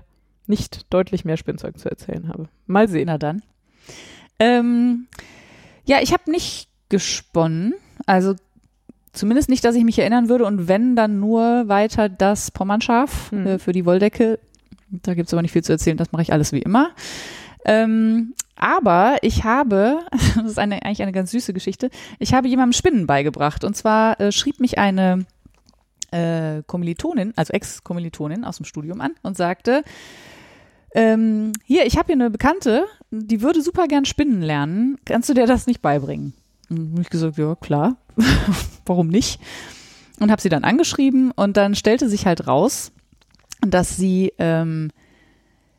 nicht 0.50 0.92
deutlich 0.92 1.24
mehr 1.24 1.36
Spinnzeug 1.36 1.78
zu 1.78 1.88
erzählen 1.88 2.28
habe. 2.28 2.48
Mal 2.66 2.88
sehen. 2.88 3.06
Na 3.06 3.16
dann. 3.18 3.42
Ähm, 4.38 5.06
ja, 5.86 5.98
ich 6.02 6.12
habe 6.12 6.30
nicht 6.30 6.68
gesponnen. 6.90 7.74
Also 8.06 8.34
zumindest 9.12 9.48
nicht, 9.48 9.64
dass 9.64 9.74
ich 9.74 9.84
mich 9.84 9.98
erinnern 9.98 10.28
würde. 10.28 10.44
Und 10.44 10.68
wenn, 10.68 10.96
dann 10.96 11.20
nur 11.20 11.68
weiter 11.68 12.08
das 12.08 12.50
Pommernschaf 12.50 13.30
Hm. 13.30 13.46
äh, 13.46 13.58
für 13.58 13.72
die 13.72 13.86
Wolldecke. 13.86 14.38
Da 14.90 15.14
gibt's 15.14 15.32
aber 15.32 15.42
nicht 15.42 15.52
viel 15.52 15.64
zu 15.64 15.72
erzählen. 15.72 15.96
Das 15.96 16.12
mache 16.12 16.22
ich 16.22 16.32
alles 16.32 16.52
wie 16.52 16.62
immer. 16.62 16.90
Ähm, 17.64 18.34
aber 18.56 19.16
ich 19.22 19.44
habe, 19.44 20.00
das 20.36 20.44
ist 20.44 20.58
eine, 20.58 20.82
eigentlich 20.82 21.02
eine 21.02 21.12
ganz 21.12 21.30
süße 21.30 21.52
Geschichte, 21.52 21.90
ich 22.18 22.34
habe 22.34 22.48
jemandem 22.48 22.72
Spinnen 22.72 23.06
beigebracht. 23.06 23.64
Und 23.64 23.76
zwar 23.76 24.20
äh, 24.20 24.32
schrieb 24.32 24.60
mich 24.60 24.78
eine 24.78 25.26
äh, 26.10 26.62
Kommilitonin, 26.66 27.32
also 27.36 27.52
Ex-Kommilitonin 27.52 28.44
aus 28.44 28.56
dem 28.56 28.66
Studium 28.66 29.00
an 29.00 29.12
und 29.22 29.36
sagte, 29.36 29.84
ähm, 30.94 31.52
hier, 31.64 31.86
ich 31.86 31.96
habe 31.96 32.06
hier 32.06 32.16
eine 32.16 32.30
Bekannte, 32.30 32.86
die 33.10 33.42
würde 33.42 33.62
super 33.62 33.86
gern 33.86 34.04
Spinnen 34.04 34.42
lernen. 34.42 34.98
Kannst 35.04 35.28
du 35.28 35.34
dir 35.34 35.46
das 35.46 35.66
nicht 35.66 35.82
beibringen? 35.82 36.34
Und 36.68 36.98
ich 37.00 37.10
gesagt, 37.10 37.38
ja, 37.38 37.54
klar. 37.54 37.96
Warum 38.86 39.08
nicht? 39.08 39.40
Und 40.18 40.30
habe 40.30 40.42
sie 40.42 40.48
dann 40.48 40.64
angeschrieben 40.64 41.30
und 41.30 41.56
dann 41.56 41.74
stellte 41.74 42.08
sich 42.08 42.26
halt 42.26 42.46
raus, 42.46 42.92
dass 43.60 43.96
sie 43.96 44.32
ähm, 44.38 44.90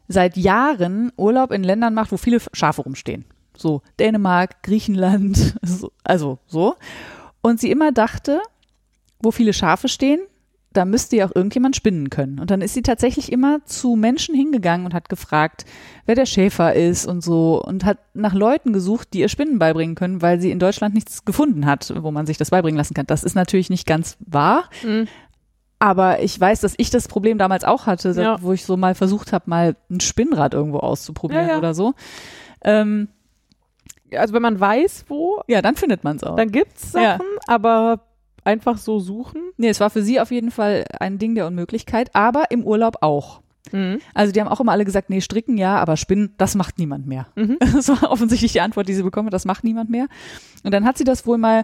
seit 0.08 0.38
Jahren 0.38 1.12
Urlaub 1.18 1.52
in 1.52 1.64
Ländern 1.64 1.94
macht, 1.94 2.12
wo 2.12 2.18
viele 2.18 2.40
Schafe 2.54 2.82
rumstehen. 2.82 3.26
So 3.56 3.82
Dänemark, 4.00 4.64
Griechenland, 4.64 5.56
so, 5.62 5.92
also 6.04 6.40
so. 6.48 6.76
Und 7.42 7.60
sie 7.60 7.72
immer 7.72 7.92
dachte, 7.92 8.42
wo 9.22 9.32
viele 9.32 9.54
Schafe 9.54 9.88
stehen, 9.88 10.22
da 10.74 10.86
müsste 10.86 11.18
ja 11.18 11.26
auch 11.28 11.36
irgendjemand 11.36 11.76
spinnen 11.76 12.10
können. 12.10 12.40
Und 12.40 12.50
dann 12.50 12.62
ist 12.62 12.74
sie 12.74 12.82
tatsächlich 12.82 13.32
immer 13.32 13.60
zu 13.66 13.96
Menschen 13.96 14.34
hingegangen 14.36 14.86
und 14.86 14.94
hat 14.94 15.10
gefragt, 15.10 15.66
wer 16.06 16.16
der 16.16 16.26
Schäfer 16.26 16.74
ist 16.76 17.06
und 17.06 17.22
so 17.24 17.62
und 17.62 17.84
hat 17.84 17.98
nach 18.14 18.34
Leuten 18.34 18.72
gesucht, 18.72 19.10
die 19.14 19.20
ihr 19.20 19.28
Spinnen 19.30 19.60
beibringen 19.60 19.96
können, 19.96 20.22
weil 20.22 20.40
sie 20.40 20.50
in 20.52 20.60
Deutschland 20.60 20.94
nichts 20.94 21.26
gefunden 21.26 21.66
hat, 21.66 21.94
wo 22.02 22.12
man 22.12 22.26
sich 22.26 22.38
das 22.38 22.52
beibringen 22.52 22.78
lassen 22.78 22.94
kann. 22.94 23.06
Das 23.08 23.24
ist 23.24 23.36
natürlich 23.36 23.70
nicht 23.70 23.86
ganz 23.86 24.16
wahr, 24.20 24.70
Mhm. 24.86 25.08
aber 25.80 26.22
ich 26.24 26.40
weiß, 26.40 26.62
dass 26.62 26.74
ich 26.78 26.90
das 26.90 27.08
Problem 27.10 27.38
damals 27.38 27.64
auch 27.66 27.86
hatte, 27.86 28.12
Ja. 28.12 28.42
wo 28.42 28.54
ich 28.54 28.64
so 28.66 28.78
mal 28.78 28.96
versucht 28.96 29.34
habe, 29.34 29.50
mal 29.50 29.76
ein 29.90 30.00
Spinnrad 30.00 30.54
irgendwo 30.54 30.78
auszuprobieren 30.80 31.48
Ja, 31.48 31.52
ja. 31.54 31.58
oder 31.58 31.74
so. 31.74 31.94
Ähm, 32.64 33.10
Also 34.14 34.34
wenn 34.34 34.42
man 34.42 34.60
weiß, 34.60 35.06
wo, 35.08 35.42
ja, 35.48 35.62
dann 35.62 35.76
findet 35.78 36.04
man 36.04 36.18
es 36.18 36.24
auch. 36.24 36.36
dann 36.36 36.52
gibt's. 36.52 36.92
Sachen, 36.92 37.26
aber 37.48 38.02
einfach 38.44 38.78
so 38.78 39.00
suchen. 39.00 39.42
Nee, 39.58 39.70
es 39.70 39.80
war 39.80 39.90
für 39.90 40.02
sie 40.02 40.20
auf 40.20 40.32
jeden 40.32 40.52
Fall 40.52 40.86
ein 41.00 41.18
Ding 41.18 41.36
der 41.36 41.48
Unmöglichkeit, 41.48 42.16
aber 42.16 42.52
im 42.52 42.64
Urlaub 42.64 42.98
auch. 43.02 43.42
Mhm. 43.72 44.00
Also 44.14 44.34
die 44.34 44.42
haben 44.42 44.48
auch 44.48 44.60
immer 44.60 44.72
alle 44.72 44.86
gesagt, 44.86 45.10
nee, 45.10 45.22
stricken 45.22 45.58
ja, 45.58 45.78
aber 45.78 45.98
spinnen, 45.98 46.34
das 46.38 46.56
macht 46.56 46.80
niemand 46.80 47.08
mehr. 47.08 47.28
Mhm. 47.36 47.58
Das 47.74 47.90
war 47.90 48.12
offensichtlich 48.12 48.54
die 48.54 48.62
Antwort, 48.62 48.88
die 48.88 48.94
sie 48.94 49.04
bekommen 49.04 49.28
hat, 49.28 49.34
das 49.34 49.46
macht 49.46 49.64
niemand 49.64 49.90
mehr. 49.90 50.08
Und 50.64 50.74
dann 50.74 50.86
hat 50.86 50.98
sie 50.98 51.04
das 51.04 51.26
wohl 51.26 51.38
mal 51.38 51.64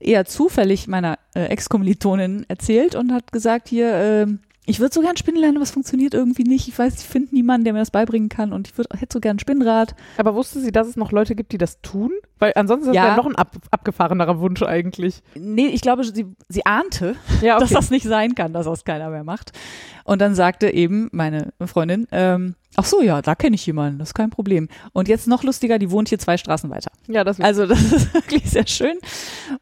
eher 0.00 0.24
zufällig 0.24 0.86
meiner 0.86 1.18
äh, 1.34 1.46
Ex-Kommilitonin 1.46 2.44
erzählt 2.48 2.94
und 2.94 3.12
hat 3.12 3.32
gesagt, 3.32 3.68
hier, 3.68 3.92
ähm, 3.94 4.40
ich 4.66 4.80
würde 4.80 4.94
so 4.94 5.02
gern 5.02 5.16
spinnen 5.16 5.40
lernen, 5.40 5.58
aber 5.58 5.64
es 5.64 5.70
funktioniert 5.70 6.14
irgendwie 6.14 6.44
nicht. 6.44 6.68
Ich 6.68 6.78
weiß, 6.78 6.94
ich 7.00 7.06
finde 7.06 7.34
niemanden, 7.34 7.64
der 7.64 7.74
mir 7.74 7.80
das 7.80 7.90
beibringen 7.90 8.28
kann 8.28 8.52
und 8.52 8.68
ich 8.68 8.78
würd, 8.78 8.88
hätte 8.94 9.12
so 9.14 9.20
gern 9.20 9.36
ein 9.36 9.40
Spinnrad. 9.40 9.94
Aber 10.16 10.34
wusste 10.34 10.60
sie, 10.60 10.72
dass 10.72 10.88
es 10.88 10.96
noch 10.96 11.12
Leute 11.12 11.34
gibt, 11.34 11.52
die 11.52 11.58
das 11.58 11.80
tun? 11.82 12.12
Weil 12.44 12.52
ansonsten 12.56 12.90
ist 12.90 12.94
Ja. 12.96 13.08
ja 13.08 13.16
noch 13.16 13.24
ein 13.26 13.36
ab, 13.36 13.56
abgefahrenerer 13.70 14.38
Wunsch 14.38 14.62
eigentlich. 14.62 15.22
Nee, 15.34 15.68
ich 15.68 15.80
glaube, 15.80 16.04
sie, 16.04 16.26
sie 16.48 16.66
ahnte, 16.66 17.16
Ja, 17.40 17.58
dass 17.60 17.70
das 17.70 17.90
nicht 17.90 18.04
sein 18.04 18.34
kann, 18.34 18.52
dass 18.52 18.66
das 18.66 18.84
keiner 18.84 19.08
mehr 19.10 19.24
macht. 19.24 19.52
Und 20.04 20.20
dann 20.20 20.34
sagte 20.34 20.68
eben 20.72 21.08
meine 21.12 21.54
Freundin, 21.64 22.06
ähm, 22.12 22.56
ach 22.76 22.84
so, 22.84 23.00
ja, 23.00 23.22
da 23.22 23.34
kenne 23.34 23.54
ich 23.54 23.64
jemanden, 23.64 23.98
das 23.98 24.10
ist 24.10 24.14
kein 24.14 24.28
Problem. 24.28 24.68
Und 24.92 25.08
jetzt 25.08 25.26
noch 25.26 25.42
lustiger, 25.44 25.78
die 25.78 25.90
wohnt 25.90 26.10
hier 26.10 26.18
zwei 26.18 26.36
Straßen 26.36 26.68
weiter. 26.68 26.90
ja, 27.08 27.24
das 27.24 27.40
Also 27.40 27.64
das 27.66 27.80
ist 27.92 28.12
wirklich 28.12 28.44
sehr 28.50 28.66
schön. 28.66 28.98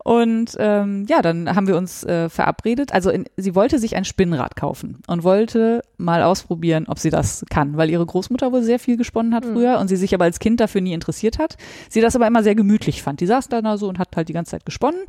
Und 0.02 0.56
ähm, 0.58 1.06
ja, 1.08 1.22
dann 1.22 1.54
haben 1.54 1.68
wir 1.68 1.76
uns 1.76 2.02
äh, 2.04 2.28
verabredet. 2.28 2.92
Also 2.92 3.10
in, 3.10 3.26
sie 3.36 3.54
wollte 3.54 3.78
sich 3.78 3.94
ein 3.94 4.04
Spinnrad 4.04 4.56
kaufen 4.56 4.98
und 5.06 5.22
wollte 5.22 5.82
mal 5.96 6.22
ausprobieren, 6.24 6.86
ob 6.88 6.98
sie 6.98 7.10
das 7.10 7.44
kann, 7.48 7.76
weil 7.76 7.90
ihre 7.90 8.04
Großmutter 8.04 8.50
wohl 8.50 8.62
sehr 8.64 8.80
viel 8.80 8.96
gesponnen 8.96 9.34
hat 9.34 9.44
Mhm. 9.44 9.52
früher 9.52 9.78
und 9.78 9.86
sie 9.88 9.96
sich 9.96 10.12
aber 10.14 10.24
als 10.24 10.40
Kind 10.40 10.58
dafür 10.58 10.80
nie 10.80 10.92
interessiert 10.92 11.38
hat. 11.38 11.56
Sie 11.88 12.00
das 12.00 12.16
aber 12.16 12.26
immer 12.26 12.42
sehr 12.42 12.54
gemütlich 12.56 12.72
fand. 12.79 13.21
Die 13.21 13.26
saß 13.26 13.49
da 13.49 13.76
so 13.76 13.88
und 13.88 13.99
hat 13.99 14.17
halt 14.17 14.29
die 14.29 14.33
ganze 14.33 14.52
Zeit 14.52 14.67
gesponnen 14.67 15.00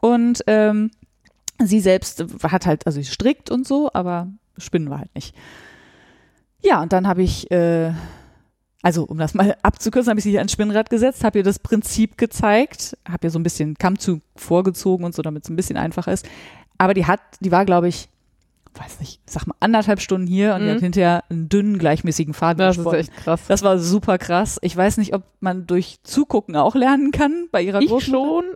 und 0.00 0.42
ähm, 0.46 0.90
sie 1.62 1.80
selbst 1.80 2.24
hat 2.42 2.66
halt, 2.66 2.86
also 2.86 3.00
sie 3.00 3.06
strickt 3.06 3.50
und 3.50 3.66
so, 3.66 3.90
aber 3.92 4.28
spinnen 4.56 4.90
war 4.90 4.98
halt 4.98 5.14
nicht. 5.14 5.34
Ja, 6.62 6.82
und 6.82 6.92
dann 6.92 7.06
habe 7.06 7.22
ich 7.22 7.50
äh, 7.50 7.92
also 8.82 9.04
um 9.04 9.18
das 9.18 9.34
mal 9.34 9.56
abzukürzen, 9.62 10.10
habe 10.10 10.20
ich 10.20 10.24
sie 10.24 10.30
hier 10.30 10.40
ans 10.40 10.52
Spinnrad 10.52 10.90
gesetzt, 10.90 11.24
habe 11.24 11.38
ihr 11.38 11.44
das 11.44 11.58
Prinzip 11.58 12.16
gezeigt, 12.16 12.96
habe 13.08 13.26
ihr 13.26 13.30
so 13.30 13.38
ein 13.38 13.42
bisschen 13.42 13.74
Kammzug 13.74 14.22
vorgezogen 14.36 15.04
und 15.04 15.14
so, 15.14 15.22
damit 15.22 15.44
es 15.44 15.50
ein 15.50 15.56
bisschen 15.56 15.76
einfacher 15.76 16.12
ist. 16.12 16.28
Aber 16.78 16.94
die 16.94 17.06
hat, 17.06 17.20
die 17.40 17.50
war, 17.50 17.64
glaube 17.64 17.88
ich, 17.88 18.08
weiß 18.74 19.00
nicht, 19.00 19.20
sag 19.26 19.46
mal 19.46 19.54
anderthalb 19.60 20.00
Stunden 20.00 20.26
hier 20.26 20.54
und 20.54 20.64
Mhm. 20.66 20.70
hat 20.70 20.80
hinterher 20.80 21.24
einen 21.30 21.48
dünnen, 21.48 21.78
gleichmäßigen 21.78 22.34
Faden 22.34 22.58
das 22.58 22.76
ist 22.76 22.84
gesponnen. 22.84 23.00
echt 23.00 23.16
krass. 23.16 23.42
Das 23.48 23.62
war 23.62 23.78
super 23.78 24.18
krass. 24.18 24.58
Ich 24.62 24.76
weiß 24.76 24.98
nicht, 24.98 25.14
ob 25.14 25.22
man 25.40 25.66
durch 25.66 25.98
Zugucken 26.04 26.54
auch 26.56 26.74
lernen 26.74 27.10
kann 27.10 27.48
bei 27.50 27.62
ihrer 27.62 27.80
ich 27.80 27.88
Großmutter. 27.88 28.24
schon. 28.26 28.44
Ja, 28.44 28.52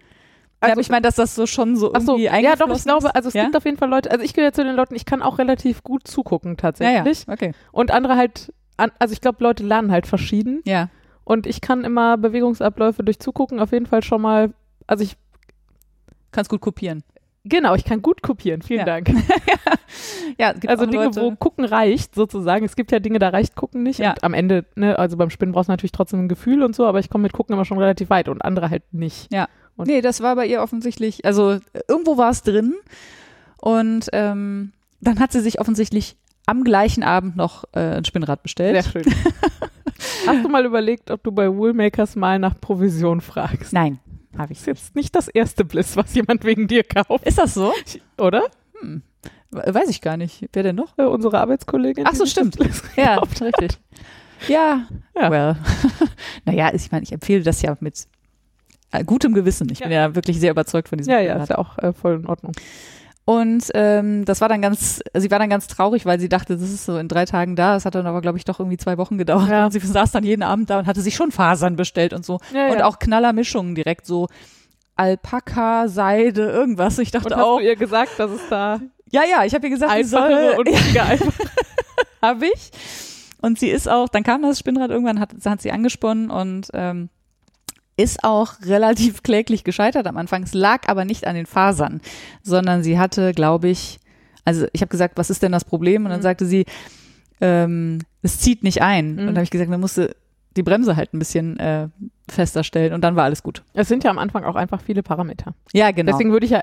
Also, 0.61 0.73
aber 0.73 0.81
ich 0.81 0.89
meine, 0.91 1.03
dass 1.03 1.17
das 1.17 1.35
so 1.35 1.47
schon 1.47 1.77
so 1.77 1.93
ach 1.93 2.01
so, 2.03 2.17
irgendwie 2.17 2.45
ja 2.45 2.55
doch, 2.57 2.71
ich 2.77 2.85
glaube, 2.85 3.09
ist. 3.09 3.17
also 3.17 3.29
es 3.29 3.35
ja? 3.35 3.43
gibt 3.45 3.57
auf 3.57 3.65
jeden 3.65 3.79
Fall 3.79 3.89
Leute, 3.91 4.11
also 4.13 4.23
ich 4.25 4.33
gehöre 4.33 4.53
zu 4.53 4.63
den 4.65 4.77
Leuten, 4.77 4.95
ich 4.95 5.05
kann 5.05 5.21
auch 5.23 5.39
relativ 5.39 5.83
gut 5.83 6.07
zugucken 6.07 6.53
ja, 6.53 6.57
tatsächlich. 6.57 7.25
ja, 7.27 7.33
okay. 7.33 7.53
Und 7.73 7.91
andere 7.91 8.17
halt, 8.17 8.53
also 8.77 9.13
ich 9.13 9.21
glaube, 9.21 9.43
Leute 9.43 9.65
lernen 9.65 9.91
halt 9.91 10.07
verschieden. 10.07 10.61
Ja, 10.65 10.89
Und 11.25 11.47
ich 11.49 11.61
kann 11.63 11.83
immer 11.85 12.17
Bewegungsabläufe 12.17 13.03
durch 13.03 13.19
Zugucken 13.19 13.59
auf 13.61 13.73
jeden 13.73 13.87
Fall 13.87 14.03
schon 14.05 14.23
mal, 14.23 14.53
also 14.87 15.03
ich, 15.03 15.17
kannst 16.31 16.49
gut 16.51 16.61
kopieren. 16.61 17.03
Genau, 17.45 17.75
ich 17.75 17.85
kann 17.85 18.03
gut 18.03 18.23
kopieren, 18.23 18.63
vielen 18.63 18.81
Ja. 18.81 18.85
Dank. 18.87 19.11
Ja, 20.39 20.55
Also 20.67 20.87
Dinge, 20.87 21.05
Leute, 21.05 21.21
wo 21.21 21.33
Gucken 21.33 21.67
reicht, 21.67 22.15
sozusagen. 22.15 22.65
Es 22.65 22.77
gibt 22.77 22.91
ja 22.93 22.99
Dinge, 22.99 23.19
da 23.19 23.29
reicht 23.29 23.55
Gucken 23.55 23.83
nicht. 23.83 23.99
Ja. 23.99 24.13
Und 24.13 24.25
am 24.25 24.33
Ende, 24.33 24.65
ne, 24.75 24.99
also 24.99 25.19
beim 25.19 25.29
Spinnen 25.29 25.53
brauchst 25.53 25.69
du 25.69 25.73
natürlich 25.73 25.93
trotzdem 25.93 26.21
ein 26.21 26.29
Gefühl 26.29 26.63
und 26.63 26.75
so, 26.75 26.87
aber 26.87 26.99
ich 26.99 27.11
komme 27.11 27.23
mit 27.23 27.33
Gucken 27.35 27.53
immer 27.55 27.67
schon 27.67 27.79
relativ 27.79 28.09
weit 28.09 28.29
und 28.31 28.43
andere 28.43 28.71
halt 28.71 28.83
nicht. 28.93 29.29
Und- 29.77 29.87
Nee, 29.89 30.01
das 30.01 30.23
war 30.23 30.35
bei 30.37 30.47
ihr 30.47 30.63
offensichtlich, 30.63 31.25
also 31.27 31.59
irgendwo 31.89 32.17
war 32.17 32.31
es 32.31 32.43
drin 32.43 32.75
und 33.59 34.09
ähm, 34.15 34.73
dann 35.03 35.19
hat 35.21 35.33
sie 35.33 35.41
sich 35.41 35.61
offensichtlich 35.61 36.17
am 36.47 36.65
gleichen 36.65 37.03
Abend 37.03 37.37
noch 37.37 37.65
äh, 37.73 37.97
ein 37.97 38.05
Spinnrad 38.07 38.43
bestellt. 38.43 38.83
Sehr 38.83 39.03
schön. 39.03 39.15
Hast 40.27 40.45
du 40.45 40.49
mal 40.49 40.65
überlegt, 40.65 41.11
ob 41.11 41.23
du 41.23 41.33
bei 41.33 41.49
Woolmakers 41.55 42.17
mal 42.17 42.39
nach 42.39 42.59
Provision 42.61 43.21
fragst? 43.21 43.73
Nein, 43.73 43.99
habe 44.39 44.53
ich. 44.53 44.59
Das 44.59 44.63
ist 44.63 44.67
jetzt 44.67 44.97
nicht 44.97 45.15
das 45.15 45.29
erste 45.29 45.65
Bliss, 45.65 45.97
was 45.97 46.15
jemand 46.15 46.45
wegen 46.45 46.67
dir 46.69 46.85
kauft, 46.85 47.27
Ist 47.27 47.39
das 47.39 47.55
so? 47.55 47.73
oder? 48.19 48.45
Hm. 48.81 49.03
We- 49.51 49.75
Weiß 49.75 49.89
ich 49.89 50.01
gar 50.01 50.17
nicht. 50.17 50.49
Wer 50.53 50.63
denn 50.63 50.77
noch? 50.77 50.97
Äh, 50.99 51.03
unsere 51.05 51.39
Arbeitskollegin. 51.39 52.05
Ach 52.07 52.15
so, 52.15 52.25
stimmt. 52.27 52.57
Ja, 52.97 53.19
richtig. 53.19 53.79
Ja, 54.49 54.87
Ja. 55.15 55.31
well. 55.31 55.57
naja, 56.45 56.71
ich 56.75 56.91
meine, 56.91 57.05
ich 57.05 57.13
empfehle 57.13 57.43
das 57.43 57.63
ja 57.63 57.77
mit 57.81 58.07
äh, 58.91 59.05
gutem 59.05 59.35
Gewissen. 59.35 59.69
Ich 59.71 59.81
bin 59.81 59.93
ja 59.93 60.15
wirklich 60.15 60.41
sehr 60.41 60.51
überzeugt 60.51 60.89
von 60.89 60.99
diesem 60.99 61.13
Ja, 61.13 61.21
ja, 61.21 61.25
Spinnrad. 61.31 61.43
ist 61.43 61.49
ja 61.51 61.59
auch 61.59 61.79
äh, 61.79 61.93
voll 61.93 62.15
in 62.17 62.27
Ordnung. 62.27 62.53
Und 63.25 63.71
ähm, 63.75 64.25
das 64.25 64.41
war 64.41 64.49
dann 64.49 64.61
ganz, 64.61 65.01
sie 65.15 65.31
war 65.31 65.39
dann 65.39 65.51
ganz 65.51 65.69
traurig, 65.69 66.07
weil 66.07 66.19
sie 66.19 66.29
dachte, 66.29 66.57
das 66.57 66.71
ist 66.71 66.85
so 66.85 66.99
in 66.99 67.07
drei 67.07 67.25
Tagen 67.25 67.55
da. 67.55 67.77
Es 67.77 67.85
hat 67.85 67.95
dann 67.95 68.07
aber, 68.07 68.21
glaube 68.21 68.39
ich, 68.39 68.45
doch 68.45 68.59
irgendwie 68.59 68.79
zwei 68.79 68.99
Wochen 68.99 69.17
gedauert. 69.17 69.49
Ja. 69.49 69.67
Und 69.67 69.71
sie 69.71 69.79
saß 69.79 70.11
dann 70.11 70.25
jeden 70.25 70.43
Abend 70.43 70.71
da 70.71 70.81
und 70.81 70.87
hatte 70.87 71.01
sich 71.01 71.15
schon 71.15 71.31
Fasern 71.31 71.77
bestellt 71.77 72.13
und 72.13 72.25
so. 72.25 72.41
Ja, 72.53 72.73
und 72.73 72.79
ja. 72.79 72.85
auch 72.85 72.99
Knallermischungen 72.99 73.77
direkt 73.77 74.07
so 74.07 74.29
Alpaka, 74.97 75.89
Seide, 75.89 76.51
irgendwas. 76.51 76.99
Ich 76.99 77.13
dachte 77.13 77.29
Und 77.29 77.37
hast 77.37 77.45
auch, 77.45 77.59
du 77.59 77.65
ihr 77.65 77.77
gesagt, 77.77 78.19
dass 78.19 78.31
es 78.31 78.49
da 78.51 78.81
ja, 79.13 79.23
ja, 79.31 79.45
ich 79.45 79.55
habe 79.55 79.67
ihr 79.67 79.71
gesagt, 79.71 79.93
sie 79.95 80.05
soll, 80.05 80.55
und 80.59 80.69
einfach 80.99 81.35
habe 82.23 82.47
ich. 82.47 82.71
Und 83.43 83.59
sie 83.59 83.69
ist 83.69 83.89
auch, 83.89 84.09
dann 84.09 84.23
kam 84.23 84.43
das 84.43 84.59
Spinnrad 84.59 84.91
irgendwann, 84.91 85.21
hat, 85.21 85.35
hat 85.45 85.61
sie 85.61 85.71
angesponnen 85.71 86.31
und 86.31 86.69
ähm, 86.73 87.11
ist 87.97 88.25
auch 88.25 88.55
relativ 88.65 89.23
kläglich 89.23 89.65
gescheitert 89.65 90.07
am 90.07 90.17
Anfang. 90.17 90.43
Es 90.43 90.55
lag 90.55 90.89
aber 90.89 91.05
nicht 91.05 91.27
an 91.27 91.35
den 91.35 91.47
Fasern, 91.47 92.01
sondern 92.43 92.83
sie 92.83 92.99
hatte, 92.99 93.33
glaube 93.33 93.69
ich, 93.69 93.99
also 94.45 94.67
ich 94.73 94.81
habe 94.81 94.89
gesagt, 94.91 95.17
was 95.19 95.31
ist 95.31 95.43
denn 95.43 95.53
das 95.53 95.65
Problem? 95.65 96.05
Und 96.05 96.11
dann 96.11 96.21
Mhm. 96.21 96.25
sagte 96.25 96.47
sie, 96.47 96.65
ähm, 97.41 97.99
es 98.23 98.39
zieht 98.41 98.63
nicht 98.63 98.83
ein. 98.83 99.13
Mhm. 99.15 99.19
Und 99.21 99.27
dann 99.27 99.35
habe 99.37 99.45
ich 99.45 99.51
gesagt, 99.51 99.71
man 99.71 99.81
musste 99.81 100.17
die 100.57 100.63
Bremse 100.63 100.97
halt 100.97 101.15
ein 101.15 101.19
bisschen 101.19 101.59
äh, 101.59 101.89
fester 102.29 102.63
stellen 102.63 102.93
und 102.93 103.01
dann 103.03 103.17
war 103.17 103.25
alles 103.25 103.43
gut. 103.43 103.63
Es 103.73 103.89
sind 103.89 104.05
ja 104.05 104.11
am 104.11 104.19
Anfang 104.19 104.45
auch 104.45 104.55
einfach 104.55 104.81
viele 104.83 105.03
Parameter. 105.03 105.55
Ja, 105.73 105.91
genau. 105.93 106.13
Deswegen 106.13 106.33
würde 106.33 106.47
ich 106.47 106.53
ja 106.53 106.63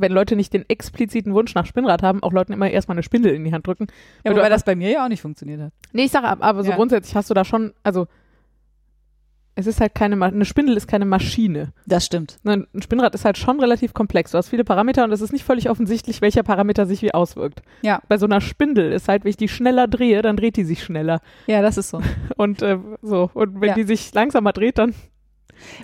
wenn 0.00 0.12
Leute 0.12 0.36
nicht 0.36 0.52
den 0.52 0.64
expliziten 0.68 1.34
Wunsch 1.34 1.56
nach 1.56 1.66
Spinnrad 1.66 2.04
haben, 2.04 2.22
auch 2.22 2.32
Leuten 2.32 2.52
immer 2.52 2.70
erstmal 2.70 2.94
eine 2.94 3.02
Spindel 3.02 3.34
in 3.34 3.42
die 3.44 3.52
Hand 3.52 3.66
drücken. 3.66 3.88
Ja, 4.22 4.30
wobei 4.30 4.44
du 4.44 4.50
das 4.50 4.62
bei 4.62 4.76
mir 4.76 4.90
ja 4.92 5.04
auch 5.04 5.08
nicht 5.08 5.22
funktioniert 5.22 5.60
hat. 5.60 5.72
Nee, 5.92 6.04
ich 6.04 6.12
sage 6.12 6.28
ab- 6.28 6.38
aber 6.40 6.62
so 6.62 6.70
Ja. 6.70 6.76
grundsätzlich 6.76 7.16
hast 7.16 7.28
du 7.30 7.34
da 7.34 7.44
schon, 7.44 7.72
also 7.82 8.06
es 9.58 9.66
ist 9.66 9.80
halt 9.80 9.94
keine, 9.94 10.14
Ma- 10.14 10.26
eine 10.26 10.44
Spindel 10.44 10.76
ist 10.76 10.86
keine 10.86 11.04
Maschine. 11.04 11.72
Das 11.84 12.06
stimmt. 12.06 12.38
Ne, 12.44 12.64
Ein 12.72 12.82
Spinnrad 12.82 13.12
ist 13.16 13.24
halt 13.24 13.36
schon 13.38 13.58
relativ 13.58 13.92
komplex. 13.92 14.30
Du 14.30 14.38
hast 14.38 14.48
viele 14.50 14.62
Parameter 14.62 15.02
und 15.02 15.10
es 15.10 15.20
ist 15.20 15.32
nicht 15.32 15.44
völlig 15.44 15.68
offensichtlich, 15.68 16.20
welcher 16.20 16.44
Parameter 16.44 16.86
sich 16.86 17.02
wie 17.02 17.12
auswirkt. 17.12 17.62
Ja. 17.82 18.00
Bei 18.08 18.18
so 18.18 18.26
einer 18.26 18.40
Spindel 18.40 18.92
ist 18.92 19.08
halt, 19.08 19.24
wenn 19.24 19.30
ich 19.30 19.36
die 19.36 19.48
schneller 19.48 19.88
drehe, 19.88 20.22
dann 20.22 20.36
dreht 20.36 20.56
die 20.56 20.64
sich 20.64 20.82
schneller. 20.84 21.20
Ja, 21.48 21.60
das 21.60 21.76
ist 21.76 21.90
so. 21.90 22.00
Und 22.36 22.62
äh, 22.62 22.78
so. 23.02 23.30
Und 23.34 23.60
wenn 23.60 23.70
Ja. 23.70 23.74
die 23.74 23.82
sich 23.82 24.14
langsamer 24.14 24.52
dreht, 24.52 24.78
dann. 24.78 24.94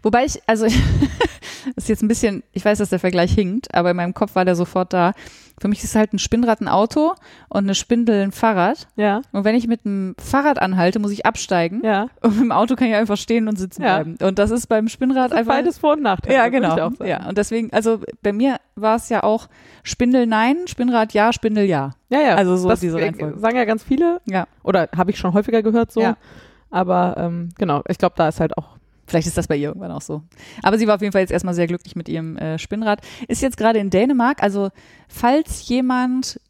Wobei 0.04 0.24
ich, 0.24 0.40
also, 0.46 0.66
das 1.74 1.84
ist 1.84 1.88
jetzt 1.88 2.02
ein 2.02 2.08
bisschen, 2.08 2.44
ich 2.52 2.64
weiß, 2.64 2.78
dass 2.78 2.90
der 2.90 3.00
Vergleich 3.00 3.32
hinkt, 3.32 3.74
aber 3.74 3.90
in 3.90 3.96
meinem 3.96 4.14
Kopf 4.14 4.36
war 4.36 4.44
der 4.44 4.54
sofort 4.54 4.92
da. 4.92 5.14
Für 5.60 5.68
mich 5.68 5.84
ist 5.84 5.94
halt 5.94 6.12
ein 6.12 6.18
Spinnrad 6.18 6.60
ein 6.60 6.68
Auto 6.68 7.14
und 7.48 7.58
eine 7.64 7.74
Spindel 7.74 8.22
ein 8.22 8.32
Fahrrad. 8.32 8.88
Ja, 8.96 9.22
Und 9.32 9.44
wenn 9.44 9.54
ich 9.54 9.68
mit 9.68 9.84
dem 9.84 10.14
Fahrrad 10.18 10.60
anhalte, 10.60 10.98
muss 10.98 11.12
ich 11.12 11.24
absteigen. 11.26 11.80
ja. 11.84 12.08
Und 12.22 12.34
mit 12.34 12.40
dem 12.44 12.52
Auto 12.52 12.74
kann 12.74 12.88
ich 12.88 12.94
einfach 12.94 13.16
stehen 13.16 13.46
und 13.48 13.56
sitzen 13.58 13.82
Ja. 13.82 14.02
bleiben. 14.02 14.16
Und 14.26 14.38
das 14.38 14.50
ist 14.50 14.66
beim 14.66 14.88
Spinnrad 14.88 15.30
ist 15.30 15.36
einfach. 15.38 15.54
beides 15.54 15.78
Vor- 15.78 15.92
und 15.92 16.02
Nachteile. 16.02 16.34
ja, 16.34 16.48
genau. 16.48 16.90
Ja, 17.04 17.28
und 17.28 17.38
deswegen, 17.38 17.72
also 17.72 18.00
bei 18.22 18.32
mir 18.32 18.56
war 18.74 18.96
es 18.96 19.08
ja 19.08 19.22
auch 19.22 19.48
Spindel 19.84 20.26
nein, 20.26 20.56
Spinnrad 20.66 21.12
ja, 21.14 21.32
Spindel 21.32 21.64
ja. 21.66 21.92
ja, 22.08 22.20
ja. 22.20 22.34
Also 22.34 22.56
so 22.56 22.68
das 22.68 22.80
diese 22.80 22.98
äh, 22.98 23.04
Reihenfolge. 23.04 23.38
sagen 23.38 23.56
ja 23.56 23.64
ganz 23.64 23.82
viele. 23.84 24.20
Ja. 24.26 24.46
Oder 24.64 24.88
habe 24.96 25.10
ich 25.12 25.18
schon 25.18 25.32
häufiger 25.34 25.62
gehört 25.62 25.92
so. 25.92 26.00
Ja. 26.00 26.16
Aber 26.70 27.14
ähm, 27.18 27.50
genau, 27.56 27.82
ich 27.88 27.98
glaube, 27.98 28.14
da 28.16 28.26
ist 28.28 28.40
halt 28.40 28.58
auch. 28.58 28.76
Vielleicht 29.06 29.26
ist 29.26 29.36
das 29.36 29.48
bei 29.48 29.56
ihr 29.56 29.68
irgendwann 29.68 29.90
auch 29.90 30.02
so. 30.02 30.22
Aber 30.62 30.78
sie 30.78 30.86
war 30.86 30.96
auf 30.96 31.02
jeden 31.02 31.12
Fall 31.12 31.20
jetzt 31.20 31.30
erstmal 31.30 31.54
sehr 31.54 31.66
glücklich 31.66 31.96
mit 31.96 32.08
ihrem 32.08 32.36
äh, 32.36 32.58
Spinnrad. 32.58 33.00
Ist 33.28 33.42
jetzt 33.42 33.56
gerade 33.56 33.78
in 33.78 33.90
Dänemark. 33.90 34.42
Also, 34.42 34.70
falls 35.08 35.68
jemand 35.68 36.40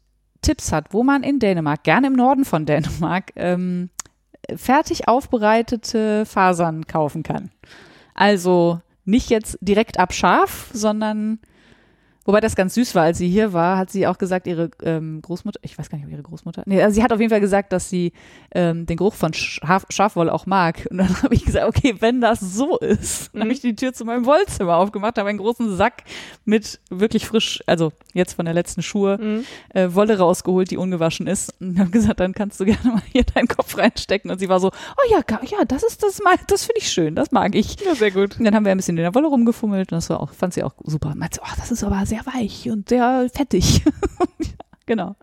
Tipps 0.41 0.71
hat, 0.71 0.93
wo 0.93 1.03
man 1.03 1.23
in 1.23 1.39
Dänemark, 1.39 1.83
gerne 1.83 2.07
im 2.07 2.13
Norden 2.13 2.45
von 2.45 2.65
Dänemark, 2.65 3.31
ähm, 3.35 3.89
fertig 4.55 5.07
aufbereitete 5.07 6.25
Fasern 6.25 6.85
kaufen 6.87 7.23
kann. 7.23 7.51
Also 8.13 8.79
nicht 9.03 9.29
jetzt 9.29 9.57
direkt 9.61 9.99
ab 9.99 10.13
Schaf, 10.13 10.69
sondern 10.71 11.39
Wobei 12.25 12.41
das 12.41 12.55
ganz 12.55 12.73
süß 12.73 12.95
war, 12.95 13.03
als 13.03 13.19
sie 13.19 13.29
hier 13.29 13.53
war, 13.53 13.77
hat 13.77 13.91
sie 13.91 14.07
auch 14.07 14.17
gesagt, 14.17 14.47
ihre 14.47 14.71
ähm, 14.81 15.21
Großmutter, 15.21 15.59
ich 15.61 15.77
weiß 15.77 15.89
gar 15.89 15.97
nicht, 15.97 16.07
ob 16.07 16.11
ihre 16.11 16.23
Großmutter, 16.23 16.63
nee, 16.65 16.81
also 16.81 16.95
sie 16.95 17.03
hat 17.03 17.13
auf 17.13 17.19
jeden 17.19 17.29
Fall 17.29 17.39
gesagt, 17.39 17.71
dass 17.71 17.89
sie 17.89 18.13
ähm, 18.51 18.85
den 18.85 18.97
Geruch 18.97 19.13
von 19.13 19.33
Schaf, 19.33 19.85
Schafwolle 19.89 20.33
auch 20.33 20.45
mag. 20.45 20.87
Und 20.89 20.97
dann 20.97 21.21
habe 21.23 21.35
ich 21.35 21.45
gesagt, 21.45 21.67
okay, 21.67 21.95
wenn 21.99 22.21
das 22.21 22.39
so 22.39 22.77
ist, 22.79 23.29
dann 23.33 23.43
habe 23.43 23.53
ich 23.53 23.61
die 23.61 23.75
Tür 23.75 23.93
zu 23.93 24.05
meinem 24.05 24.25
Wollzimmer 24.25 24.77
aufgemacht, 24.77 25.17
habe 25.17 25.29
einen 25.29 25.37
großen 25.37 25.75
Sack 25.75 26.03
mit 26.45 26.79
wirklich 26.89 27.27
frisch, 27.27 27.63
also 27.67 27.91
jetzt 28.13 28.33
von 28.33 28.45
der 28.45 28.53
letzten 28.53 28.81
Schuhe, 28.81 29.43
äh, 29.69 29.89
Wolle 29.93 30.17
rausgeholt, 30.17 30.71
die 30.71 30.77
ungewaschen 30.77 31.27
ist. 31.27 31.53
Und 31.59 31.79
habe 31.79 31.91
gesagt, 31.91 32.19
dann 32.19 32.33
kannst 32.33 32.59
du 32.59 32.65
gerne 32.65 32.83
mal 32.83 33.01
hier 33.11 33.23
deinen 33.23 33.47
Kopf 33.47 33.77
reinstecken. 33.77 34.31
Und 34.31 34.39
sie 34.39 34.49
war 34.49 34.59
so, 34.59 34.69
oh 34.69 35.11
ja, 35.11 35.21
ja, 35.43 35.65
das 35.65 35.83
ist 35.83 36.03
das 36.03 36.21
mal, 36.21 36.35
das 36.47 36.65
finde 36.65 36.79
ich 36.79 36.91
schön, 36.91 37.15
das 37.15 37.31
mag 37.31 37.55
ich. 37.55 37.79
Ja, 37.85 37.95
sehr 37.95 38.11
gut. 38.11 38.37
Und 38.37 38.45
dann 38.45 38.55
haben 38.55 38.65
wir 38.65 38.71
ein 38.71 38.77
bisschen 38.77 38.97
in 38.97 39.03
der 39.03 39.13
Wolle 39.15 39.27
rumgefummelt 39.27 39.91
und 39.91 39.97
das 39.97 40.09
war 40.09 40.21
auch, 40.21 40.31
fand 40.31 40.53
sie 40.53 40.63
auch 40.63 40.73
super. 40.83 41.09
Und 41.09 41.19
meinte, 41.19 41.39
oh, 41.43 41.53
das 41.57 41.71
ist 41.71 41.83
aber 41.83 42.05
sehr 42.05 42.14
weich 42.25 42.69
und 42.69 42.89
sehr 42.89 43.27
fettig. 43.33 43.83
Genau. 44.87 45.15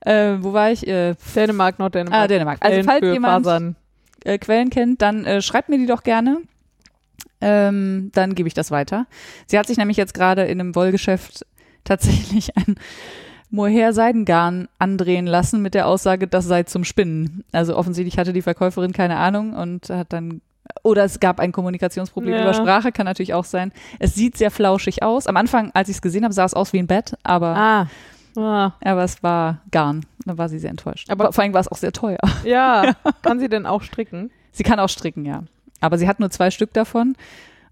Äh, 0.00 0.38
wo 0.40 0.52
war 0.52 0.72
ich? 0.72 0.86
Äh, 0.86 1.14
Dänemark, 1.36 1.78
Norddänemark. 1.78 2.22
ah, 2.24 2.26
Dänemark. 2.26 2.58
Also 2.60 2.82
Quellen 2.82 2.84
falls 2.84 3.12
jemand 3.12 3.76
äh, 4.24 4.38
Quellen 4.38 4.70
kennt, 4.70 5.02
dann 5.02 5.24
äh, 5.24 5.40
schreibt 5.42 5.68
mir 5.68 5.78
die 5.78 5.86
doch 5.86 6.02
gerne. 6.02 6.38
Ähm, 7.40 8.10
dann 8.12 8.34
gebe 8.34 8.48
ich 8.48 8.54
das 8.54 8.70
weiter. 8.70 9.06
Sie 9.46 9.58
hat 9.58 9.66
sich 9.66 9.76
nämlich 9.76 9.96
jetzt 9.96 10.14
gerade 10.14 10.42
in 10.44 10.60
einem 10.60 10.74
Wollgeschäft 10.74 11.46
tatsächlich 11.84 12.56
ein 12.56 12.76
Mohair-Seidengarn 13.50 14.68
andrehen 14.78 15.26
lassen 15.26 15.60
mit 15.60 15.74
der 15.74 15.86
Aussage, 15.86 16.26
das 16.26 16.46
sei 16.46 16.62
zum 16.62 16.84
Spinnen. 16.84 17.44
Also 17.52 17.76
offensichtlich 17.76 18.18
hatte 18.18 18.32
die 18.32 18.42
Verkäuferin 18.42 18.92
keine 18.92 19.16
Ahnung 19.16 19.54
und 19.54 19.90
hat 19.90 20.12
dann 20.12 20.40
oder 20.82 21.04
es 21.04 21.20
gab 21.20 21.38
ein 21.40 21.52
Kommunikationsproblem 21.52 22.34
Ja. 22.34 22.42
über 22.42 22.54
Sprache, 22.54 22.92
kann 22.92 23.06
natürlich 23.06 23.34
auch 23.34 23.44
sein. 23.44 23.72
Es 23.98 24.14
sieht 24.14 24.36
sehr 24.36 24.50
flauschig 24.50 25.02
aus. 25.02 25.26
Am 25.26 25.36
Anfang, 25.36 25.70
als 25.74 25.88
ich 25.88 25.96
es 25.96 26.02
gesehen 26.02 26.24
habe, 26.24 26.34
sah 26.34 26.44
es 26.44 26.54
aus 26.54 26.72
wie 26.72 26.78
ein 26.78 26.86
Bett, 26.86 27.14
aber, 27.22 27.56
Ah. 27.56 27.86
ah. 28.36 28.72
aber 28.84 29.04
es 29.04 29.22
war 29.22 29.60
Garn. 29.70 30.04
Da 30.24 30.38
war 30.38 30.48
sie 30.48 30.58
sehr 30.58 30.70
enttäuscht. 30.70 31.10
Aber- 31.10 31.24
Aber 31.24 31.32
vor 31.32 31.42
allem 31.44 31.52
war 31.54 31.60
es 31.60 31.68
auch 31.68 31.76
sehr 31.78 31.92
teuer. 31.92 32.18
Ja, 32.44 32.94
kann 33.22 33.38
sie 33.40 33.48
denn 33.48 33.66
auch 33.66 33.82
stricken? 33.82 34.30
Sie 34.52 34.62
kann 34.62 34.78
auch 34.80 34.88
stricken, 34.88 35.24
ja. 35.24 35.42
Aber 35.80 35.98
sie 35.98 36.06
hat 36.08 36.20
nur 36.20 36.30
zwei 36.30 36.50
Stück 36.50 36.72
davon. 36.72 37.16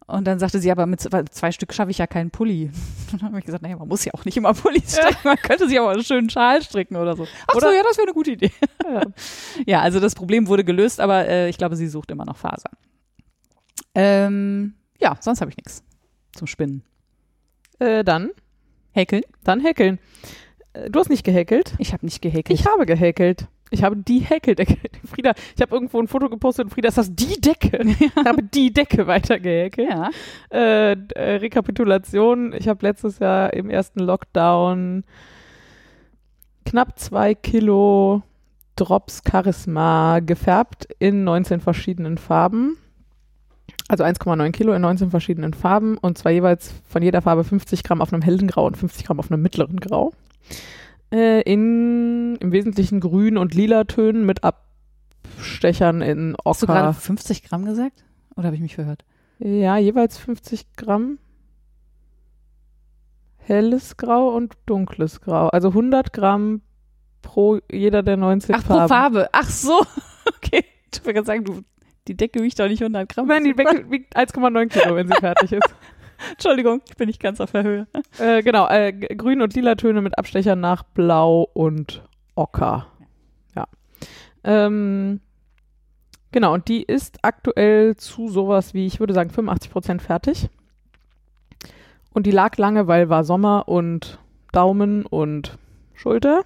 Und 0.07 0.27
dann 0.27 0.41
sagte 0.41 0.59
sie, 0.59 0.73
aber 0.73 0.87
mit 0.87 1.01
zwei- 1.01 1.53
Stück 1.53 1.73
schaffe 1.73 1.93
ich 1.93 1.99
ja 1.99 2.09
keinen 2.09 2.31
Pulli. 2.33 2.73
Und 3.13 3.23
dann 3.23 3.29
habe 3.29 3.39
ich 3.39 3.45
gesagt, 3.45 3.63
naja, 3.63 3.77
man 3.77 3.87
muss 3.87 4.05
ja 4.05 4.13
auch 4.15 4.25
nicht 4.25 4.37
immer 4.37 4.53
Pullis 4.55 4.97
stricken. 4.97 5.19
Man 5.23 5.37
könnte 5.37 5.69
sich 5.69 5.79
aber 5.79 5.91
einen 5.91 6.03
schönen 6.03 6.29
Schal 6.31 6.61
stricken 6.63 6.97
oder 6.97 7.15
so. 7.17 7.29
Ach 7.47 7.53
so, 7.55 7.59
Oder- 7.59 7.77
ja, 7.77 7.83
das 7.85 7.97
wäre 7.97 8.07
eine 8.09 8.15
gute 8.15 8.33
Idee. 8.33 8.51
Ja. 8.85 9.03
Ja, 9.67 9.81
also 9.83 10.01
das 10.01 10.17
Problem 10.17 10.49
wurde 10.49 10.65
gelöst, 10.65 10.99
aber 11.01 11.29
äh, 11.29 11.49
ich 11.49 11.59
glaube, 11.59 11.77
sie 11.77 11.87
sucht 11.87 12.11
immer 12.11 12.25
noch 12.25 12.37
Fasern. 12.39 12.73
Ähm, 13.95 14.75
ja, 14.99 15.17
sonst 15.21 15.41
habe 15.41 15.51
ich 15.51 15.57
nichts 15.57 15.83
zum 16.35 16.47
Spinnen. 16.47 16.83
Äh, 17.79 18.05
dann, 18.05 18.31
Häkeln? 18.93 19.23
dann 19.45 19.61
häkeln. 19.61 19.99
Äh, 20.73 20.91
Du 20.91 21.01
hast 21.01 21.09
nicht 21.09 21.25
gehäkelt. 21.25 21.75
Ich 21.79 21.93
habe 21.93 22.05
nicht 22.05 22.23
gehäkelt. 22.23 22.59
Ich 22.59 22.67
habe 22.67 22.87
gehäkelt. 22.87 23.49
Ich 23.71 23.83
habe 23.85 23.97
die 23.97 24.19
Häkeldecke. 24.21 24.77
Frieda, 25.07 25.33
ich 25.55 25.63
habe 25.63 25.75
irgendwo 25.75 26.01
ein 26.01 26.09
Foto 26.09 26.29
gepostet 26.29 26.65
und 26.67 26.71
Frieda, 26.71 26.89
ist 26.89 26.99
das 26.99 27.15
die 27.15 27.41
Decke? 27.41 27.79
Ich 27.87 28.17
habe 28.17 28.43
die 28.43 28.73
Decke 28.73 29.07
weitergehäkelt. 29.07 29.89
ja. 29.89 30.11
Äh, 30.53 30.93
äh, 30.93 31.37
Rekapitulation. 31.37 32.53
Ich 32.53 32.69
habe 32.69 32.85
letztes 32.87 33.19
Jahr 33.21 33.53
im 33.53 33.71
ersten 33.71 34.01
Lockdown 34.01 35.05
knapp 36.65 36.99
zwei 36.99 37.35
Kilo 37.35 38.23
Drops 38.77 39.23
Charisma 39.29 40.21
gefärbt 40.21 40.89
in 40.99 41.25
19 41.25 41.61
verschiedenen 41.61 42.19
Farben. 42.19 42.77
Also 43.91 44.05
1,9 44.05 44.53
Kilo 44.53 44.73
in 44.73 44.83
19 44.83 45.11
verschiedenen 45.11 45.53
Farben 45.53 45.99
und 45.99 46.17
zwar 46.17 46.31
jeweils 46.31 46.73
von 46.89 47.03
jeder 47.03 47.23
Farbe 47.23 47.43
50 47.43 47.83
Gramm 47.83 48.01
auf 48.01 48.13
einem 48.13 48.23
hellen 48.23 48.47
Grau 48.47 48.65
und 48.65 48.77
50 48.77 49.05
Gramm 49.05 49.19
auf 49.19 49.33
einem 49.33 49.43
mittleren 49.43 49.81
Grau. 49.81 50.13
Äh, 51.11 51.41
in 51.43 52.37
im 52.37 52.53
Wesentlichen 52.53 53.01
grün 53.01 53.37
und 53.37 53.53
lila 53.53 53.83
Tönen 53.83 54.25
mit 54.25 54.45
Abstechern 54.45 56.03
in 56.03 56.37
Hast 56.45 56.63
du 56.63 56.69
gerade 56.69 56.91
Ocker. 56.91 57.01
50 57.01 57.43
Gramm 57.43 57.65
gesagt? 57.65 58.05
Oder 58.37 58.47
habe 58.47 58.55
ich 58.55 58.63
mich 58.63 58.77
verhört? 58.77 59.05
Ja, 59.41 59.77
jeweils 59.77 60.19
50 60.19 60.77
Gramm. 60.77 61.19
Helles 63.39 63.97
Grau 63.97 64.29
und 64.29 64.57
dunkles 64.67 65.21
Grau. 65.21 65.49
Also 65.49 65.71
100 65.71 66.13
Gramm 66.13 66.61
pro 67.23 67.59
jeder 67.69 68.05
der 68.05 68.17
19 68.17 68.55
Ach, 68.55 68.63
pro 68.65 68.75
Farben. 68.75 68.89
Farbe. 68.89 69.29
Ach 69.33 69.51
so. 69.51 69.81
Okay. 70.37 70.65
Ich 70.93 71.01
wollte 71.05 71.15
gerade 71.15 71.27
sagen, 71.27 71.45
du, 71.45 71.63
die 72.09 72.17
Decke 72.17 72.43
wiegt 72.43 72.59
doch 72.59 72.69
nicht 72.69 72.83
100 72.83 73.09
Gramm. 73.09 73.27
Nein, 73.27 73.45
die 73.45 73.55
Decke 73.55 73.85
wiegt 73.91 74.17
1,9 74.17 74.69
Kilo, 74.69 74.97
wenn 74.97 75.09
sie 75.09 75.15
fertig 75.15 75.53
ist. 75.53 75.75
Entschuldigung, 76.33 76.83
ich 76.89 76.97
bin 76.97 77.07
nicht 77.07 77.21
ganz 77.21 77.41
auf 77.41 77.53
der 77.53 77.63
Höhe. 77.63 77.87
Äh, 78.19 78.43
genau, 78.43 78.69
äh, 78.69 78.93
grün 78.93 79.41
und 79.41 79.55
lila 79.55 79.75
Töne 79.75 80.03
mit 80.03 80.19
Abstechern 80.19 80.61
nach 80.61 80.83
blau 80.83 81.49
und 81.55 82.03
ocker. 82.35 82.87
Ja. 83.57 83.67
Ähm, 84.45 85.21
genau, 86.31 86.53
und 86.53 86.69
die 86.69 86.83
ist 86.83 87.19
aktuell 87.23 87.97
zu 87.97 88.29
sowas 88.29 88.75
wie, 88.75 88.87
ich 88.87 89.01
würde 89.01 89.15
sagen, 89.15 89.31
85% 89.31 90.01
fertig. 90.01 90.51
Und 92.13 92.27
die 92.27 92.33
lag 92.33 92.57
lange, 92.59 92.87
weil 92.87 93.09
war 93.09 93.25
Sommer 93.25 93.69
und 93.69 94.19
Daumen 94.53 95.07
und 95.07 95.59
Schulter. 95.95 96.45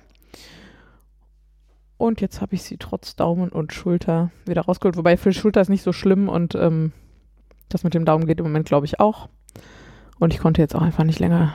Und 1.96 2.20
jetzt 2.20 2.40
habe 2.40 2.54
ich 2.54 2.62
sie 2.62 2.76
trotz 2.76 3.16
Daumen 3.16 3.50
und 3.50 3.72
Schulter 3.72 4.30
wieder 4.46 4.62
rausgeholt. 4.62 4.96
Wobei 4.96 5.16
für 5.16 5.32
Schulter 5.32 5.60
ist 5.60 5.68
nicht 5.68 5.82
so 5.82 5.92
schlimm 5.92 6.28
und 6.28 6.54
ähm, 6.54 6.92
das 7.68 7.84
mit 7.84 7.94
dem 7.94 8.04
Daumen 8.04 8.26
geht 8.26 8.40
im 8.40 8.46
Moment, 8.46 8.66
glaube 8.66 8.86
ich, 8.86 9.00
auch. 9.00 9.28
Und 10.18 10.34
ich 10.34 10.40
konnte 10.40 10.60
jetzt 10.60 10.74
auch 10.74 10.82
einfach 10.82 11.04
nicht 11.04 11.18
länger 11.18 11.54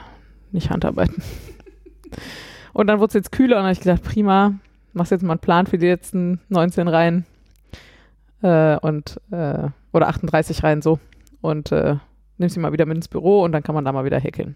nicht 0.52 0.70
handarbeiten. 0.70 1.22
Und 2.72 2.86
dann 2.86 3.00
wurde 3.00 3.08
es 3.08 3.14
jetzt 3.14 3.32
kühler 3.32 3.56
und 3.56 3.62
dann 3.62 3.64
habe 3.64 3.72
ich 3.72 3.80
gesagt, 3.80 4.04
prima, 4.04 4.54
machst 4.92 5.10
jetzt 5.10 5.22
mal 5.22 5.32
einen 5.32 5.40
Plan 5.40 5.66
für 5.66 5.76
die 5.76 5.88
letzten 5.88 6.40
19 6.50 6.86
Reihen 6.86 7.26
äh, 8.42 8.76
und 8.76 9.20
äh, 9.32 9.68
oder 9.92 10.08
38 10.08 10.62
Reihen 10.62 10.80
so 10.80 11.00
und 11.40 11.72
äh, 11.72 11.96
nimm 12.38 12.48
sie 12.48 12.60
mal 12.60 12.72
wieder 12.72 12.86
mit 12.86 12.96
ins 12.96 13.08
Büro 13.08 13.42
und 13.42 13.50
dann 13.50 13.64
kann 13.64 13.74
man 13.74 13.84
da 13.84 13.92
mal 13.92 14.04
wieder 14.04 14.20
häkeln. 14.20 14.54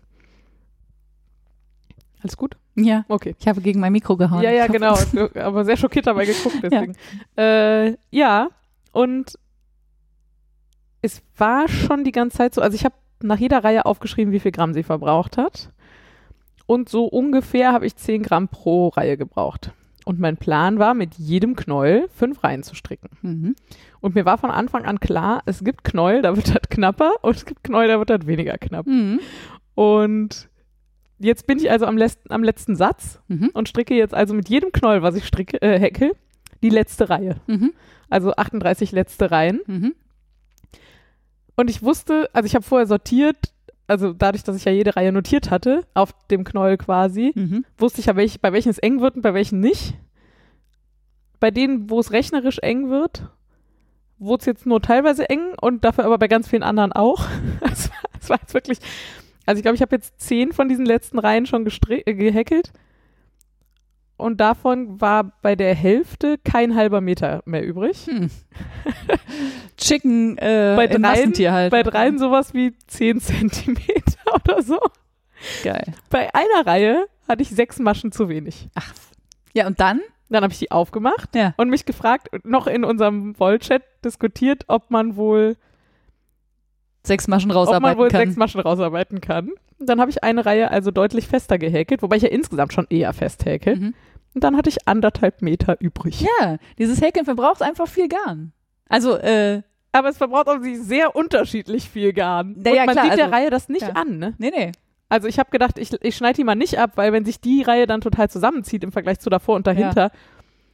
Alles 2.24 2.38
gut? 2.38 2.56
Ja, 2.74 3.04
Okay. 3.08 3.36
ich 3.38 3.46
habe 3.46 3.60
gegen 3.60 3.80
mein 3.80 3.92
Mikro 3.92 4.16
gehauen. 4.16 4.42
Ja, 4.42 4.50
ja, 4.50 4.66
genau. 4.66 4.96
Aber 5.34 5.64
sehr 5.66 5.76
schockiert 5.76 6.06
dabei 6.06 6.24
geguckt, 6.24 6.56
deswegen. 6.62 6.96
Ja, 7.36 7.42
äh, 7.84 7.96
ja 8.10 8.48
und 8.92 9.38
es 11.02 11.22
war 11.36 11.68
schon 11.68 12.02
die 12.02 12.12
ganze 12.12 12.38
Zeit 12.38 12.54
so, 12.54 12.62
also 12.62 12.74
ich 12.74 12.86
habe 12.86 12.94
nach 13.20 13.38
jeder 13.38 13.62
Reihe 13.62 13.84
aufgeschrieben, 13.84 14.32
wie 14.32 14.40
viel 14.40 14.52
Gramm 14.52 14.72
sie 14.72 14.82
verbraucht 14.82 15.36
hat. 15.36 15.70
Und 16.64 16.88
so 16.88 17.04
ungefähr 17.04 17.74
habe 17.74 17.84
ich 17.86 17.94
10 17.94 18.22
Gramm 18.22 18.48
pro 18.48 18.88
Reihe 18.88 19.18
gebraucht. 19.18 19.72
Und 20.06 20.18
mein 20.18 20.38
Plan 20.38 20.78
war, 20.78 20.94
mit 20.94 21.16
jedem 21.16 21.56
Knäuel 21.56 22.08
fünf 22.14 22.42
Reihen 22.42 22.62
zu 22.62 22.74
stricken. 22.74 23.10
Mhm. 23.20 23.54
Und 24.00 24.14
mir 24.14 24.24
war 24.24 24.38
von 24.38 24.50
Anfang 24.50 24.86
an 24.86 24.98
klar, 24.98 25.42
es 25.44 25.62
gibt 25.62 25.84
Knäuel, 25.84 26.22
da 26.22 26.36
wird 26.36 26.48
das 26.48 26.68
knapper 26.70 27.12
und 27.20 27.36
es 27.36 27.44
gibt 27.44 27.64
Knäuel, 27.64 27.88
da 27.88 27.98
wird 27.98 28.08
das 28.08 28.26
weniger 28.26 28.56
knapp. 28.56 28.86
Mhm. 28.86 29.20
Und 29.74 30.48
jetzt 31.18 31.46
bin 31.46 31.58
ich 31.58 31.70
also 31.70 31.86
am, 31.86 31.96
letzten, 31.96 32.32
am 32.32 32.42
letzten 32.42 32.76
Satz 32.76 33.20
Mhm. 33.28 33.50
und 33.54 33.68
stricke 33.68 33.94
jetzt 33.94 34.14
also 34.14 34.34
mit 34.34 34.48
jedem 34.48 34.72
Knoll, 34.72 35.02
was 35.02 35.14
ich 35.16 35.26
stricke, 35.26 35.60
äh, 35.62 35.78
häkel, 35.78 36.12
die 36.62 36.70
letzte 36.70 37.08
Reihe. 37.10 37.36
Mhm. 37.46 37.72
Also 38.10 38.34
38 38.34 38.92
letzte 38.92 39.30
Reihen. 39.30 39.60
Mhm. 39.66 39.94
Und 41.56 41.70
ich 41.70 41.82
wusste, 41.82 42.28
also 42.32 42.46
ich 42.46 42.54
habe 42.54 42.64
vorher 42.64 42.86
sortiert, 42.86 43.36
also 43.86 44.12
dadurch, 44.12 44.42
dass 44.44 44.56
ich 44.56 44.64
ja 44.64 44.72
jede 44.72 44.96
Reihe 44.96 45.12
notiert 45.12 45.50
hatte, 45.50 45.84
auf 45.94 46.12
dem 46.28 46.42
Knoll 46.44 46.76
quasi, 46.78 47.32
Mhm. 47.34 47.64
wusste 47.78 48.00
ich 48.00 48.06
ja, 48.06 48.16
welch, 48.16 48.40
bei 48.40 48.52
welchen 48.52 48.70
es 48.70 48.78
eng 48.78 49.00
wird 49.00 49.16
und 49.16 49.22
bei 49.22 49.34
welchen 49.34 49.60
nicht. 49.60 49.94
Bei 51.40 51.50
denen, 51.50 51.90
wo 51.90 52.00
es 52.00 52.10
rechnerisch 52.12 52.58
eng 52.60 52.88
wird, 52.88 53.28
wurde 54.18 54.40
es 54.40 54.46
jetzt 54.46 54.66
nur 54.66 54.80
teilweise 54.80 55.28
eng 55.28 55.54
und 55.60 55.84
dafür 55.84 56.04
aber 56.04 56.18
bei 56.18 56.28
ganz 56.28 56.48
vielen 56.48 56.62
anderen 56.62 56.92
auch. 56.92 57.26
Es 57.70 57.90
war, 57.90 57.98
es 58.20 58.30
war 58.30 58.38
jetzt 58.40 58.54
wirklich, 58.54 58.78
also 59.46 59.58
ich 59.58 59.62
glaube, 59.62 59.74
ich 59.76 59.82
habe 59.82 59.94
jetzt 59.96 60.20
zehn 60.20 60.52
von 60.52 60.68
diesen 60.68 60.86
letzten 60.86 61.18
Reihen 61.18 61.46
schon 61.46 61.66
äh, 61.88 62.14
gehackelt. 62.14 62.72
Und 64.16 64.40
davon 64.40 65.00
war 65.00 65.32
bei 65.42 65.56
der 65.56 65.74
Hälfte 65.74 66.38
kein 66.38 66.76
halber 66.76 67.00
Meter 67.00 67.42
mehr 67.46 67.64
übrig. 67.66 68.06
Hm. 68.06 68.30
Chicken 69.76 70.38
äh, 70.38 70.74
Bei 70.76 70.86
dreien- 70.86 71.34
halt. 71.50 71.70
Bei 71.70 71.82
dreien 71.82 72.18
sowas 72.18 72.54
wie 72.54 72.74
10 72.86 73.20
Zentimeter 73.20 74.18
oder 74.34 74.62
so. 74.62 74.78
Geil. 75.62 75.84
Bei 76.10 76.32
einer 76.34 76.66
Reihe 76.66 77.06
hatte 77.28 77.42
ich 77.42 77.50
sechs 77.50 77.78
Maschen 77.78 78.12
zu 78.12 78.28
wenig. 78.28 78.68
Ach. 78.74 78.92
Ja, 79.52 79.66
und 79.66 79.80
dann? 79.80 80.00
Dann 80.30 80.42
habe 80.42 80.52
ich 80.52 80.58
die 80.58 80.70
aufgemacht 80.70 81.34
Ja. 81.34 81.54
und 81.56 81.68
mich 81.68 81.84
gefragt, 81.84 82.28
noch 82.44 82.66
in 82.66 82.84
unserem 82.84 83.38
Wollchat 83.38 83.82
diskutiert, 84.04 84.64
ob 84.68 84.90
man 84.90 85.16
wohl, 85.16 85.56
Sechs 87.06 87.28
Maschen 87.28 87.50
ob 87.50 87.56
man 87.56 87.66
rausarbeiten 87.66 87.98
wohl 87.98 88.08
kann. 88.08 88.20
sechs 88.20 88.36
Maschen 88.36 88.60
rausarbeiten 88.60 89.20
kann. 89.20 89.50
Und 89.78 89.88
dann 89.88 90.00
habe 90.00 90.10
ich 90.10 90.24
eine 90.24 90.46
Reihe 90.46 90.70
also 90.70 90.90
deutlich 90.90 91.28
fester 91.28 91.58
gehäkelt, 91.58 92.02
wobei 92.02 92.16
ich 92.16 92.22
ja 92.22 92.30
insgesamt 92.30 92.72
schon 92.72 92.86
eher 92.88 93.12
fest 93.12 93.44
häkel. 93.44 93.76
Mhm. 93.76 93.94
Und 94.34 94.42
dann 94.42 94.56
hatte 94.56 94.68
ich 94.70 94.88
anderthalb 94.88 95.42
Meter 95.42 95.76
übrig. 95.80 96.22
Ja, 96.40 96.56
dieses 96.78 97.00
Häkeln 97.00 97.24
verbraucht 97.24 97.62
einfach 97.62 97.86
viel 97.86 98.08
Garn. 98.08 98.52
Also, 98.88 99.16
äh, 99.16 99.62
Aber 99.92 100.08
es 100.08 100.16
verbraucht 100.16 100.48
auch 100.48 100.60
sich 100.60 100.80
sehr 100.80 101.14
unterschiedlich 101.14 101.88
viel 101.88 102.12
Garn. 102.12 102.56
Ja, 102.64 102.72
ja, 102.72 102.80
und 102.82 102.86
man 102.86 102.94
klar, 102.94 103.04
sieht 103.06 103.18
der 103.18 103.24
also- 103.26 103.36
Reihe 103.36 103.50
das 103.50 103.68
nicht 103.68 103.82
ja. 103.82 103.90
an, 103.90 104.18
ne? 104.18 104.34
nee, 104.38 104.50
nee. 104.54 104.72
Also 105.10 105.28
ich 105.28 105.38
habe 105.38 105.50
gedacht, 105.50 105.78
ich, 105.78 105.92
ich 106.02 106.16
schneide 106.16 106.36
die 106.36 106.44
mal 106.44 106.54
nicht 106.56 106.78
ab, 106.78 106.92
weil 106.96 107.12
wenn 107.12 107.24
sich 107.24 107.40
die 107.40 107.62
Reihe 107.62 107.86
dann 107.86 108.00
total 108.00 108.28
zusammenzieht 108.30 108.82
im 108.82 108.90
Vergleich 108.90 109.20
zu 109.20 109.30
davor 109.30 109.54
und 109.54 109.66
dahinter 109.66 110.10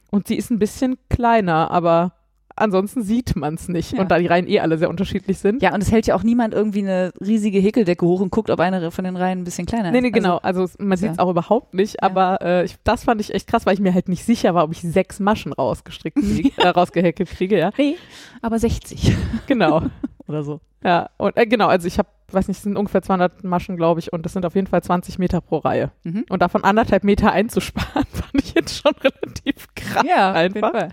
und 0.09 0.27
sie 0.27 0.35
ist 0.35 0.49
ein 0.49 0.57
bisschen 0.57 0.97
kleiner, 1.09 1.69
aber 1.69 2.13
ansonsten 2.61 3.01
sieht 3.03 3.35
man 3.35 3.55
es 3.55 3.67
nicht. 3.67 3.91
Ja. 3.93 4.01
Und 4.01 4.09
da 4.11 4.17
die 4.19 4.27
Reihen 4.27 4.47
eh 4.47 4.59
alle 4.59 4.77
sehr 4.77 4.89
unterschiedlich 4.89 5.37
sind. 5.39 5.61
Ja, 5.61 5.73
und 5.73 5.81
es 5.83 5.91
hält 5.91 6.07
ja 6.07 6.15
auch 6.15 6.23
niemand 6.23 6.53
irgendwie 6.53 6.79
eine 6.79 7.11
riesige 7.19 7.59
Häkeldecke 7.59 8.05
hoch 8.05 8.21
und 8.21 8.29
guckt, 8.31 8.49
ob 8.49 8.59
eine 8.59 8.91
von 8.91 9.03
den 9.03 9.17
Reihen 9.17 9.39
ein 9.39 9.43
bisschen 9.43 9.65
kleiner 9.65 9.91
Nee, 9.91 9.97
ist. 9.97 10.03
nee, 10.03 10.11
genau. 10.11 10.37
Also, 10.37 10.63
es- 10.63 10.79
man 10.79 10.91
ist 10.93 11.01
ja- 11.01 11.09
sieht 11.09 11.13
es 11.13 11.19
auch 11.19 11.29
überhaupt 11.29 11.73
nicht, 11.73 12.01
aber 12.01 12.39
äh, 12.41 12.63
ich, 12.65 12.75
das 12.83 13.03
fand 13.03 13.19
ich 13.19 13.33
echt 13.33 13.47
krass, 13.47 13.65
weil 13.65 13.73
ich 13.73 13.79
mir 13.81 13.93
halt 13.93 14.07
nicht 14.07 14.23
sicher 14.23 14.53
war, 14.55 14.63
ob 14.63 14.71
ich 14.71 14.81
sechs 14.81 15.19
Maschen 15.19 15.51
rausgestrickt 15.53 16.17
kriege, 16.19 16.51
äh, 16.57 16.67
rausgehäkelt 16.69 17.29
kriege, 17.29 17.57
ja. 17.57 17.67
Also, 17.67 17.81
nee, 17.81 17.95
aber 18.41 18.59
60 18.59 19.13
Genau. 19.47 19.81
oder 20.27 20.43
so. 20.43 20.61
Ja, 20.83 21.09
und 21.17 21.37
äh, 21.37 21.45
genau, 21.45 21.67
also 21.67 21.87
ich 21.87 21.99
habe, 21.99 22.09
weiß 22.33 22.47
nicht, 22.47 22.57
es 22.57 22.63
sind 22.63 22.77
ungefähr 22.77 23.01
200 23.01 23.43
Maschen, 23.43 23.77
glaube 23.77 23.99
ich, 23.99 24.13
und 24.13 24.25
das 24.25 24.33
sind 24.33 24.45
auf 24.45 24.55
jeden 24.55 24.67
Fall 24.67 24.81
20 24.83 25.19
Meter 25.19 25.41
pro 25.41 25.57
Reihe. 25.57 25.91
Mhm. 26.03 26.25
Und 26.29 26.41
davon 26.41 26.63
anderthalb 26.63 27.03
Meter 27.03 27.31
einzusparen, 27.31 28.05
fand 28.11 28.33
ich 28.35 28.53
jetzt 28.53 28.81
schon 28.81 28.93
relativ 29.03 29.67
krass. 29.75 30.03
Ja, 30.07 30.31
einfach. 30.33 30.89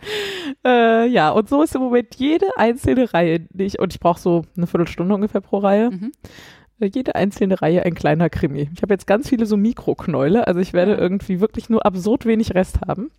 Äh, 0.64 1.06
ja, 1.08 1.30
und 1.30 1.48
so 1.48 1.62
ist 1.62 1.74
im 1.74 1.82
Moment 1.82 2.14
jede 2.16 2.46
einzelne 2.56 3.12
Reihe, 3.12 3.40
die 3.40 3.64
ich, 3.64 3.78
und 3.78 3.92
ich 3.92 4.00
brauche 4.00 4.20
so 4.20 4.42
eine 4.56 4.66
Viertelstunde 4.66 5.14
ungefähr 5.14 5.40
pro 5.40 5.58
Reihe, 5.58 5.90
Mhm. 5.90 6.12
äh, 6.80 6.86
jede 6.86 7.14
einzelne 7.14 7.60
Reihe 7.60 7.84
ein 7.84 7.94
kleiner 7.94 8.30
Krimi. 8.30 8.70
Ich 8.74 8.82
habe 8.82 8.94
jetzt 8.94 9.06
ganz 9.06 9.28
viele 9.28 9.46
so 9.46 9.56
Mikroknäule, 9.56 10.46
also 10.46 10.60
ich 10.60 10.72
werde 10.72 10.92
Ja. 10.92 10.98
irgendwie 10.98 11.40
wirklich 11.40 11.68
nur 11.68 11.84
absurd 11.86 12.26
wenig 12.26 12.54
Rest 12.54 12.80
haben, 12.86 13.10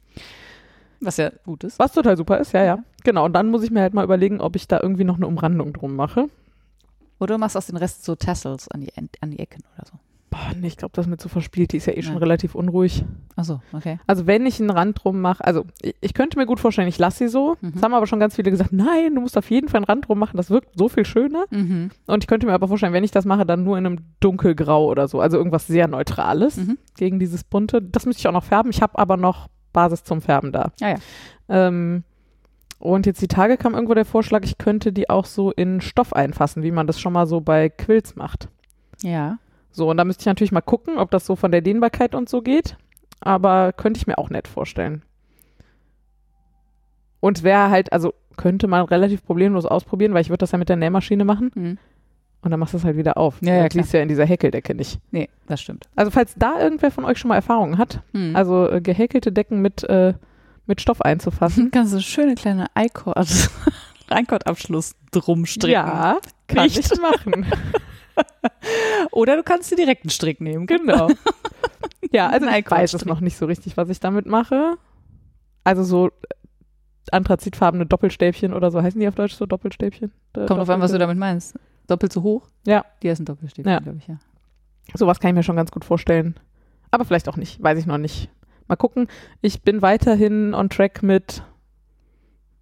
Was 1.01 1.17
ja 1.17 1.31
gut 1.45 1.63
ist. 1.63 1.79
was 1.79 1.93
total 1.93 2.17
super 2.17 2.37
ist, 2.39 2.51
ja, 2.53 2.63
ja. 2.63 2.79
Genau, 3.03 3.25
und 3.25 3.33
dann 3.33 3.47
muss 3.49 3.63
ich 3.63 3.71
mir 3.71 3.81
halt 3.81 3.93
mal 3.93 4.03
überlegen, 4.03 4.41
ob 4.41 4.55
ich 4.55 4.67
da 4.67 4.79
irgendwie 4.81 5.05
noch 5.05 5.15
eine 5.15 5.27
Umrandung 5.27 5.71
drum 5.73 5.95
mache. 5.95 6.25
Oder 7.19 7.35
du 7.35 7.39
machst 7.39 7.57
aus 7.57 7.67
den 7.67 7.77
Rest 7.77 8.05
so 8.05 8.15
Tassels 8.15 8.67
an 8.69 8.81
die, 8.81 8.91
an 9.21 9.31
die 9.31 9.39
Ecken 9.39 9.63
oder 9.75 9.85
so. 9.87 9.93
Boah, 10.31 10.51
nee, 10.55 10.67
ich 10.67 10.77
glaube, 10.77 10.91
das 10.93 11.07
mir 11.07 11.17
zu 11.17 11.27
verspielt, 11.27 11.71
die 11.73 11.77
ist 11.77 11.87
ja 11.87 11.93
eh 11.93 12.03
schon 12.03 12.13
Ja. 12.13 12.19
relativ 12.19 12.53
unruhig. 12.53 13.03
Achso, 13.35 13.61
okay. 13.73 13.99
Also 14.05 14.27
wenn 14.27 14.45
ich 14.45 14.59
einen 14.59 14.69
Rand 14.69 15.03
drum 15.03 15.21
mache, 15.21 15.43
also 15.43 15.65
ich, 15.81 15.95
ich 16.01 16.13
könnte 16.13 16.37
mir 16.37 16.45
gut 16.45 16.59
vorstellen, 16.59 16.87
ich 16.87 16.99
lasse 16.99 17.17
sie 17.17 17.27
so. 17.29 17.57
Mhm. 17.61 17.71
Das 17.73 17.81
haben 17.81 17.95
aber 17.95 18.05
schon 18.05 18.19
ganz 18.19 18.35
viele 18.35 18.51
gesagt, 18.51 18.71
nein, 18.71 19.15
du 19.15 19.21
musst 19.21 19.35
auf 19.39 19.49
jeden 19.49 19.69
Fall 19.69 19.79
einen 19.79 19.85
Rand 19.85 20.07
drum 20.07 20.19
machen, 20.19 20.37
das 20.37 20.51
wirkt 20.51 20.77
so 20.77 20.87
viel 20.87 21.03
schöner. 21.03 21.45
Mhm. 21.49 21.89
Und 22.05 22.23
ich 22.23 22.27
könnte 22.27 22.45
mir 22.45 22.53
aber 22.53 22.67
vorstellen, 22.67 22.93
wenn 22.93 23.03
ich 23.03 23.09
das 23.09 23.25
mache, 23.25 23.43
dann 23.43 23.63
nur 23.63 23.75
in 23.79 23.87
einem 23.87 23.97
dunkelgrau 24.19 24.85
oder 24.85 25.07
so. 25.07 25.19
Also 25.19 25.35
irgendwas 25.37 25.65
sehr 25.65 25.87
Neutrales 25.87 26.57
Mhm. 26.57 26.77
gegen 26.95 27.17
dieses 27.19 27.43
bunte. 27.43 27.81
Das 27.81 28.05
müsste 28.05 28.19
ich 28.19 28.27
auch 28.27 28.31
noch 28.33 28.43
färben. 28.43 28.69
Ich 28.69 28.83
habe 28.83 28.99
aber 28.99 29.17
noch 29.17 29.47
Basis 29.73 30.03
zum 30.03 30.21
Färben 30.21 30.51
da. 30.51 30.71
Ja, 30.79 30.89
ja. 30.89 30.95
Ähm, 31.49 32.03
und 32.79 33.05
jetzt 33.05 33.21
die 33.21 33.27
Tage 33.27 33.57
kam 33.57 33.73
irgendwo 33.73 33.93
der 33.93 34.05
Vorschlag, 34.05 34.43
ich 34.43 34.57
könnte 34.57 34.91
die 34.91 35.09
auch 35.09 35.25
so 35.25 35.51
in 35.51 35.81
Stoff 35.81 36.13
einfassen, 36.13 36.63
wie 36.63 36.71
man 36.71 36.87
das 36.87 36.99
schon 36.99 37.13
mal 37.13 37.27
so 37.27 37.41
bei 37.41 37.69
Quills 37.69 38.15
macht. 38.15 38.47
Ja. 39.01 39.37
So, 39.71 39.89
und 39.89 39.97
da 39.97 40.05
müsste 40.05 40.21
ich 40.21 40.25
natürlich 40.25 40.51
mal 40.51 40.61
gucken, 40.61 40.97
ob 40.97 41.11
das 41.11 41.25
so 41.25 41.35
von 41.35 41.51
der 41.51 41.61
Dehnbarkeit 41.61 42.15
und 42.15 42.27
so 42.29 42.41
geht. 42.41 42.75
Aber 43.21 43.73
könnte 43.73 43.97
ich 43.99 44.07
mir 44.07 44.17
auch 44.17 44.29
nett 44.29 44.47
vorstellen. 44.47 45.03
Und 47.19 47.43
wäre 47.43 47.69
halt, 47.69 47.91
also 47.91 48.13
könnte 48.37 48.67
man 48.67 48.85
relativ 48.85 49.25
problemlos 49.25 49.65
ausprobieren, 49.65 50.13
weil 50.13 50.21
ich 50.21 50.29
würde 50.29 50.39
das 50.39 50.51
ja 50.51 50.57
mit 50.57 50.69
der 50.69 50.77
Nähmaschine 50.77 51.25
machen. 51.25 51.51
Mhm. 51.53 51.77
Und 52.41 52.51
dann 52.51 52.59
machst 52.61 52.73
du 52.73 52.77
es 52.77 52.85
halt 52.85 52.95
wieder 52.95 53.17
auf. 53.17 53.41
Ja, 53.41 53.55
ja, 53.55 53.63
das 53.65 53.73
liest 53.73 53.91
ja 53.93 53.99
in 53.99 54.07
dieser 54.07 54.25
Häkeldecke 54.25 54.73
nicht. 54.73 54.99
Nee, 55.11 55.27
das 55.47 55.59
stimmt. 55.59 55.89
Also 55.97 56.09
falls 56.09 56.35
da 56.37 56.57
irgendwer 56.61 56.89
von 56.89 57.03
euch 57.03 57.17
schon 57.17 57.27
mal 57.27 57.35
Erfahrungen 57.35 57.77
hat, 57.77 58.01
Mhm. 58.13 58.33
also 58.35 58.69
äh, 58.69 58.79
gehäkelte 58.79 59.33
Decken 59.33 59.61
mit, 59.61 59.83
äh, 59.83 60.13
mit 60.69 60.79
Stoff 60.79 61.01
einzufassen. 61.01 61.71
kannst 61.73 61.91
du 61.91 61.97
eine 61.97 62.03
schöne 62.03 62.35
kleine 62.35 62.67
Eichord, 62.75 63.17
Eichord-Abschluss 64.09 64.95
drum 65.11 65.45
stricken. 65.45 65.73
Ja, 65.73 66.17
kann 66.47 66.63
Nicht. 66.63 66.77
ich 66.77 66.99
machen. 67.01 67.45
Oder 69.11 69.35
du 69.35 69.43
kannst 69.43 69.71
dir 69.71 69.75
direkt 69.75 70.03
einen 70.03 70.09
Strick 70.09 70.39
nehmen. 70.41 70.65
genau. 70.67 71.09
ja, 72.11 72.29
also 72.29 72.47
Ein 72.47 72.61
ich 72.61 72.69
weiß 72.71 72.93
es 72.93 73.05
noch 73.05 73.19
nicht 73.21 73.37
so 73.37 73.45
richtig, 73.45 73.77
was 73.77 73.89
ich 73.89 73.99
damit 73.99 74.25
mache. 74.25 74.77
Also 75.63 75.83
so 75.83 76.07
äh, 76.07 76.11
anthrazitfarbene 77.11 77.85
Doppelstäbchen 77.85 78.53
oder 78.53 78.71
so. 78.71 78.81
Heißen 78.81 78.99
die 78.99 79.07
auf 79.07 79.15
Deutsch 79.15 79.33
so 79.35 79.45
Doppelstäbchen? 79.45 80.11
Kommt 80.33 80.49
drauf 80.49 80.69
an, 80.69 80.81
was 80.81 80.91
du 80.91 80.97
damit 80.97 81.17
meinst. 81.17 81.57
Doppelt 81.87 82.13
so 82.13 82.23
hoch? 82.23 82.47
Ja. 82.65 82.85
Die 83.03 83.09
heißen 83.09 83.25
Doppelstäbchen, 83.25 83.71
Ja. 83.71 83.79
glaube 83.79 83.97
ich, 83.99 84.07
ja. 84.07 84.17
Sowas 84.95 85.19
kann 85.19 85.29
ich 85.29 85.35
mir 85.35 85.43
schon 85.43 85.55
ganz 85.55 85.71
gut 85.71 85.85
vorstellen. 85.85 86.35
Aber 86.91 87.05
vielleicht 87.05 87.29
auch 87.29 87.37
nicht, 87.37 87.61
weiß 87.61 87.77
ich 87.79 87.85
noch 87.85 87.97
nicht. 87.97 88.29
Mal 88.69 88.75
gucken. 88.77 89.07
Ich 89.41 89.61
bin 89.63 89.81
weiterhin 89.81 90.53
on 90.53 90.69
track 90.69 91.03
mit, 91.03 91.43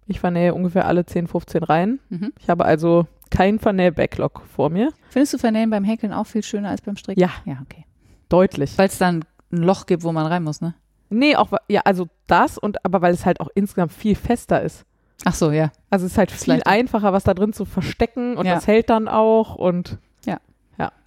ich 0.06 0.18
vernähe 0.20 0.54
ungefähr 0.54 0.86
alle 0.86 1.06
10, 1.06 1.28
15 1.28 1.62
Reihen. 1.62 2.00
Mhm. 2.08 2.32
Ich 2.40 2.48
habe 2.50 2.64
also 2.64 3.06
kein 3.30 3.58
Vernäh-Backlog 3.58 4.42
vor 4.52 4.70
mir. 4.70 4.90
Findest 5.10 5.34
du 5.34 5.38
Vernähen 5.38 5.68
beim 5.70 5.84
Häkeln 5.84 6.12
auch 6.12 6.26
viel 6.26 6.42
schöner 6.42 6.70
als 6.70 6.80
beim 6.80 6.96
Stricken? 6.96 7.20
Ja. 7.20 7.30
Ja, 7.44 7.58
okay. 7.62 7.84
Deutlich. 8.30 8.76
Weil 8.78 8.88
es 8.88 8.98
dann 8.98 9.24
ein 9.52 9.58
Loch 9.58 9.86
gibt, 9.86 10.02
wo 10.02 10.12
man 10.12 10.26
rein 10.26 10.42
muss, 10.42 10.60
ne? 10.60 10.74
Nee, 11.10 11.36
auch, 11.36 11.52
ja, 11.68 11.82
also 11.84 12.06
das 12.26 12.58
und 12.58 12.84
aber 12.84 13.00
weil 13.02 13.14
es 13.14 13.24
halt 13.24 13.40
auch 13.40 13.48
insgesamt 13.54 13.92
viel 13.92 14.14
fester 14.14 14.60
ist. 14.62 14.84
Ach 15.24 15.34
so, 15.34 15.50
ja. 15.50 15.72
Also 15.90 16.06
es 16.06 16.12
ist 16.12 16.18
halt 16.18 16.30
viel 16.30 16.54
leichter. 16.54 16.70
einfacher, 16.70 17.12
was 17.12 17.24
da 17.24 17.34
drin 17.34 17.52
zu 17.52 17.64
verstecken 17.64 18.36
und 18.36 18.46
Ja. 18.46 18.54
das 18.54 18.66
hält 18.66 18.88
dann 18.90 19.08
auch 19.08 19.54
und 19.56 19.98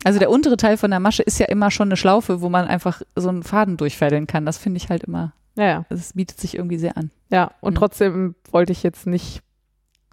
Also 0.04 0.18
der 0.20 0.30
untere 0.32 0.58
Teil 0.58 0.78
von 0.78 0.90
der 0.92 1.00
Masche 1.00 1.22
ist 1.24 1.40
ja 1.40 1.46
immer 1.46 1.70
schon 1.72 1.88
eine 1.90 1.96
Schlaufe, 1.96 2.42
wo 2.42 2.50
man 2.50 2.68
einfach 2.68 3.02
so 3.16 3.30
einen 3.30 3.44
Faden 3.44 3.78
durchfädeln 3.78 4.26
kann. 4.28 4.46
Das 4.46 4.58
finde 4.58 4.78
ich 4.78 4.90
halt 4.90 5.04
immer, 5.04 5.34
ja, 5.56 5.64
ja. 5.66 5.86
das 5.90 6.14
bietet 6.14 6.40
sich 6.40 6.56
irgendwie 6.58 6.78
sehr 6.80 6.98
an. 6.98 7.12
Ja, 7.30 7.52
und 7.62 7.74
Mhm. 7.74 7.78
trotzdem 7.78 8.36
wollte 8.52 8.72
ich 8.72 8.82
jetzt 8.84 9.06
nicht 9.08 9.42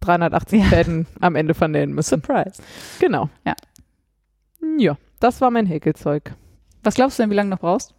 380 0.01 0.61
Ja. 0.63 0.67
Fäden 0.69 1.07
am 1.21 1.35
Ende 1.37 1.55
vernähen 1.55 1.93
müssen. 1.95 2.21
Surprise. 2.23 2.63
Genau. 3.01 3.31
Ja. 3.47 3.55
Ja, 4.79 4.97
das 5.21 5.41
war 5.41 5.51
mein 5.51 5.67
Häkelzeug. 5.67 6.35
Was 6.85 6.95
glaubst 6.95 7.19
du 7.19 7.23
denn, 7.23 7.31
wie 7.31 7.35
lange 7.35 7.51
noch 7.51 7.61
brauchst? 7.61 7.95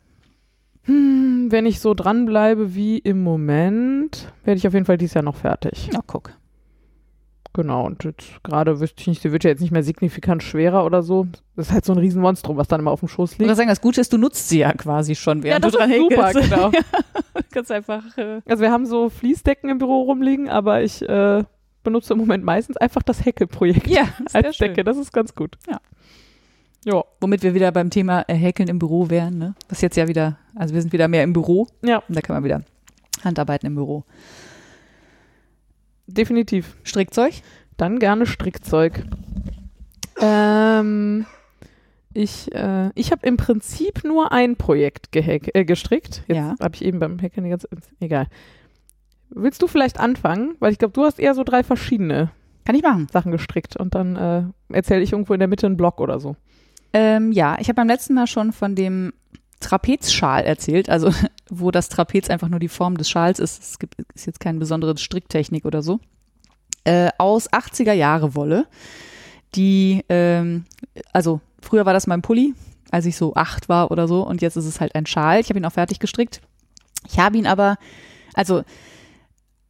Hm, 0.84 1.48
wenn 1.50 1.66
ich 1.66 1.80
so 1.82 1.94
dranbleibe 1.94 2.74
wie 2.76 2.98
im 3.00 3.22
Moment, 3.24 4.32
werde 4.44 4.58
ich 4.58 4.68
auf 4.68 4.74
jeden 4.74 4.86
Fall 4.86 4.98
dieses 4.98 5.14
Jahr 5.16 5.24
noch 5.24 5.36
fertig. 5.36 5.90
Na, 5.92 6.00
guck. 6.06 6.32
Genau, 7.62 7.86
und 7.86 8.04
jetzt 8.06 8.42
gerade 8.44 8.80
wüsste 8.80 9.02
ich 9.02 9.08
nicht, 9.08 9.22
sie 9.22 9.32
wird 9.32 9.44
ja 9.44 9.50
jetzt 9.50 9.60
nicht 9.60 9.72
mehr 9.72 9.84
signifikant 9.84 10.44
schwerer 10.44 10.86
oder 10.86 11.04
so. 11.04 11.28
Das 11.56 11.68
ist 11.68 11.74
halt 11.74 11.84
so 11.84 11.92
ein 11.94 11.98
Riesenmonstrum, 12.00 12.56
was 12.58 12.68
dann 12.70 12.80
immer 12.80 12.92
auf 12.92 13.00
dem 13.02 13.10
Schoß 13.10 13.34
Ich 13.34 13.38
liegt. 13.40 13.48
würde 13.50 13.56
sagen, 13.58 13.68
das 13.70 13.82
Gute 13.82 14.00
ist, 14.00 14.14
du 14.14 14.18
nutzt 14.18 14.48
sie 14.48 14.60
ja 14.60 14.72
quasi 14.74 15.16
schon, 15.16 15.44
während 15.44 15.66
Ja, 15.66 15.70
du 15.70 15.78
das 15.78 15.80
dran 15.80 15.92
ist 15.92 15.98
super, 15.98 16.28
häkelst. 16.28 16.50
genau. 16.50 16.72
Du 17.34 17.44
kannst 17.52 17.72
einfach, 17.72 18.04
äh, 18.18 18.42
Also 18.46 18.62
wir 18.64 18.72
haben 18.72 18.86
so 18.86 19.10
Fließdecken 19.10 19.70
im 19.70 19.78
Büro 19.80 20.04
rumliegen, 20.04 20.50
aber 20.50 20.84
ich 20.84 21.02
äh, 21.08 21.44
benutze 21.84 22.14
im 22.14 22.20
Moment 22.20 22.44
meistens 22.44 22.78
einfach 22.78 23.02
das 23.04 23.26
Häkelprojekt 23.26 23.88
ja, 23.88 24.04
als 24.34 24.56
schön. 24.56 24.68
Decke. 24.70 24.84
Das 24.84 24.98
ist 24.98 25.12
ganz 25.12 25.34
gut. 25.36 25.58
Ja. 25.70 25.80
Ja. 26.86 27.04
Womit 27.20 27.44
wir 27.44 27.54
wieder 27.54 27.72
beim 27.74 27.90
Thema 27.90 28.24
äh, 28.28 28.36
Häkeln 28.36 28.70
im 28.70 28.80
Büro 28.80 29.10
wären, 29.10 29.38
ne? 29.38 29.56
Was 29.68 29.82
jetzt 29.82 29.98
ja 29.98 30.08
wieder, 30.08 30.38
also 30.56 30.74
wir 30.74 30.82
sind 30.82 30.94
wieder 30.94 31.08
mehr 31.10 31.24
im 31.24 31.34
Büro 31.34 31.68
Ja, 31.84 31.98
und 32.08 32.16
da 32.16 32.22
kann 32.22 32.36
man 32.36 32.44
wieder 32.46 32.62
Handarbeiten 33.24 33.68
im 33.68 33.76
Büro. 33.76 34.06
Definitiv. 36.10 36.76
Strickzeug? 36.84 37.34
Dann 37.78 38.00
gerne 38.00 38.26
Strickzeug. 38.26 39.04
Ähm, 40.22 41.26
Ich, 42.14 42.54
äh, 42.56 42.90
ich 42.96 43.12
habe 43.12 43.26
im 43.28 43.38
Prinzip 43.38 44.04
nur 44.04 44.32
ein 44.32 44.56
Projekt 44.56 45.12
gehack, 45.12 45.52
äh, 45.54 45.64
gestrickt. 45.64 46.24
Jetzt 46.28 46.38
Ja. 46.38 46.56
habe 46.60 46.76
ich 46.76 46.84
eben 46.84 46.98
beim 47.00 47.22
Hacken 47.22 47.44
die 47.44 47.52
ganze 47.52 47.70
egal. 48.00 48.26
Willst 49.30 49.62
du 49.62 49.68
vielleicht 49.68 50.00
anfangen? 50.00 50.56
Weil 50.60 50.72
ich 50.72 50.80
glaube, 50.80 50.94
du 50.94 51.04
hast 51.04 51.20
eher 51.20 51.36
so 51.36 51.44
drei 51.44 51.64
verschiedene 51.64 52.32
Kann 52.66 52.76
ich 52.76 52.82
machen. 52.82 53.08
Sachen 53.14 53.32
gestrickt 53.32 53.78
und 53.78 53.94
dann 53.94 54.16
äh, 54.16 54.44
erzähle 54.76 55.02
ich 55.04 55.12
irgendwo 55.12 55.34
in 55.34 55.40
der 55.40 55.48
Mitte 55.48 55.68
einen 55.68 55.78
Blog 55.78 56.02
oder 56.02 56.20
so. 56.20 56.36
Ähm, 56.94 57.32
ja, 57.32 57.58
ich 57.60 57.68
habe 57.68 57.76
beim 57.76 57.88
letzten 57.88 58.16
Mal 58.16 58.26
schon 58.26 58.52
von 58.54 58.74
dem 58.74 59.14
Trapezschal 59.60 60.44
erzählt, 60.44 60.90
also 60.90 61.12
wo 61.50 61.72
das 61.72 61.90
Trapez 61.90 62.30
einfach 62.30 62.48
nur 62.50 62.60
die 62.60 62.68
Form 62.68 62.98
des 62.98 63.10
Schals 63.10 63.40
ist. 63.40 63.62
Es 63.62 63.80
gibt 63.80 63.96
ist 64.14 64.26
jetzt 64.26 64.40
keine 64.40 64.60
besondere 64.60 64.98
Stricktechnik 64.98 65.66
oder 65.66 65.82
so. 65.82 66.00
Äh, 66.86 67.10
aus 67.18 67.50
80er 67.52 67.94
Jahre 67.94 68.36
Wolle, 68.36 68.66
die, 69.56 70.04
ähm, 70.10 70.66
also 71.12 71.42
früher 71.62 71.86
war 71.86 71.94
das 71.94 72.08
mein 72.08 72.22
Pulli, 72.22 72.54
als 72.92 73.06
ich 73.06 73.18
so 73.18 73.36
acht 73.36 73.68
war 73.70 73.92
oder 73.92 74.08
so, 74.08 74.26
und 74.26 74.42
jetzt 74.42 74.56
ist 74.56 74.66
es 74.66 74.80
halt 74.80 74.96
ein 74.96 75.06
Schal. 75.06 75.40
Ich 75.40 75.50
habe 75.50 75.60
ihn 75.60 75.66
auch 75.66 75.74
fertig 75.74 76.00
gestrickt. 76.00 76.42
Ich 77.08 77.20
habe 77.20 77.38
ihn 77.38 77.48
aber, 77.48 77.78
also 78.34 78.64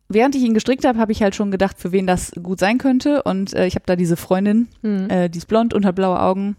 während 0.07 0.35
ich 0.35 0.43
ihn 0.43 0.53
gestrickt 0.53 0.85
habe, 0.85 0.99
habe 0.99 1.11
ich 1.11 1.21
halt 1.21 1.35
schon 1.35 1.51
gedacht, 1.51 1.77
für 1.79 1.91
wen 1.91 2.07
das 2.07 2.31
gut 2.41 2.59
sein 2.59 2.77
könnte. 2.77 3.23
Und 3.23 3.53
äh, 3.53 3.65
ich 3.65 3.75
habe 3.75 3.85
da 3.85 3.95
diese 3.95 4.17
Freundin, 4.17 4.67
Mhm. 4.81 5.09
äh, 5.09 5.29
die 5.29 5.37
ist 5.39 5.47
blond 5.47 5.73
und 5.73 5.85
hat 5.85 5.95
blaue 5.95 6.19
Augen 6.19 6.55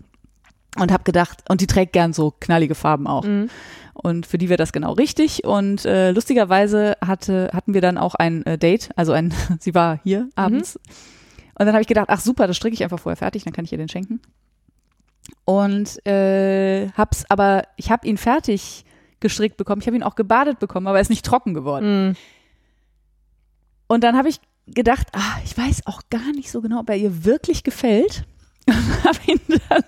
und 0.79 0.93
habe 0.93 1.05
gedacht, 1.05 1.43
und 1.49 1.61
die 1.61 1.67
trägt 1.67 1.93
gern 1.93 2.13
so 2.13 2.33
knallige 2.39 2.75
Farben 2.75 3.07
auch. 3.07 3.25
Mhm. 3.25 3.51
Und 3.95 4.27
für 4.27 4.39
die 4.39 4.49
wäre 4.49 4.57
das 4.57 4.73
genau 4.73 4.93
richtig. 4.93 5.45
Und 5.45 5.85
äh, 5.85 6.13
lustigerweise 6.13 6.97
hatte, 7.05 7.51
hatten 7.53 7.75
wir 7.75 7.81
dann 7.81 7.99
auch 7.99 8.15
ein 8.15 8.47
äh, 8.47 8.57
Date, 8.57 8.91
also 8.97 9.13
ein, 9.13 9.35
sie 9.61 9.75
war 9.75 10.01
hier 10.03 10.29
abends. 10.37 10.77
Und 10.77 11.67
dann 11.67 11.75
habe 11.75 11.83
ich 11.83 11.89
gedacht, 11.89 12.07
ach 12.09 12.21
super, 12.21 12.47
das 12.47 12.57
stricke 12.57 12.75
ich 12.75 12.83
einfach 12.83 12.99
vorher 12.99 13.17
fertig, 13.17 13.45
dann 13.45 13.53
kann 13.53 13.65
ich 13.65 13.73
ihr 13.73 13.79
den 13.79 13.89
schenken. 13.89 14.21
Und 15.45 16.05
äh, 16.07 16.89
hab's 16.93 17.25
aber, 17.29 17.65
ich 17.77 17.91
habe 17.91 18.07
ihn 18.07 18.17
fertig 18.17 18.85
gestrickt 19.21 19.59
bekommen, 19.59 19.83
ich 19.83 19.87
habe 19.87 19.97
ihn 19.97 20.03
auch 20.03 20.15
gebadet 20.15 20.59
bekommen, 20.59 20.87
aber 20.87 20.97
er 20.99 21.03
ist 21.03 21.11
nicht 21.11 21.25
trocken 21.25 21.53
geworden. 21.53 22.09
Mhm. 22.09 22.17
Und 23.87 24.05
dann 24.05 24.17
habe 24.17 24.29
ich 24.29 24.41
gedacht, 24.67 25.09
ah, 25.13 25.39
ich 25.45 25.57
weiß 25.59 25.87
auch 25.87 26.03
gar 26.11 26.33
nicht 26.33 26.51
so 26.51 26.61
genau, 26.61 26.81
ob 26.81 26.89
er 26.89 26.97
ihr 26.97 27.25
wirklich 27.25 27.65
gefällt. 27.65 28.25
Und 28.67 29.05
habe 29.05 29.19
ihn 29.27 29.41
dann, 29.69 29.85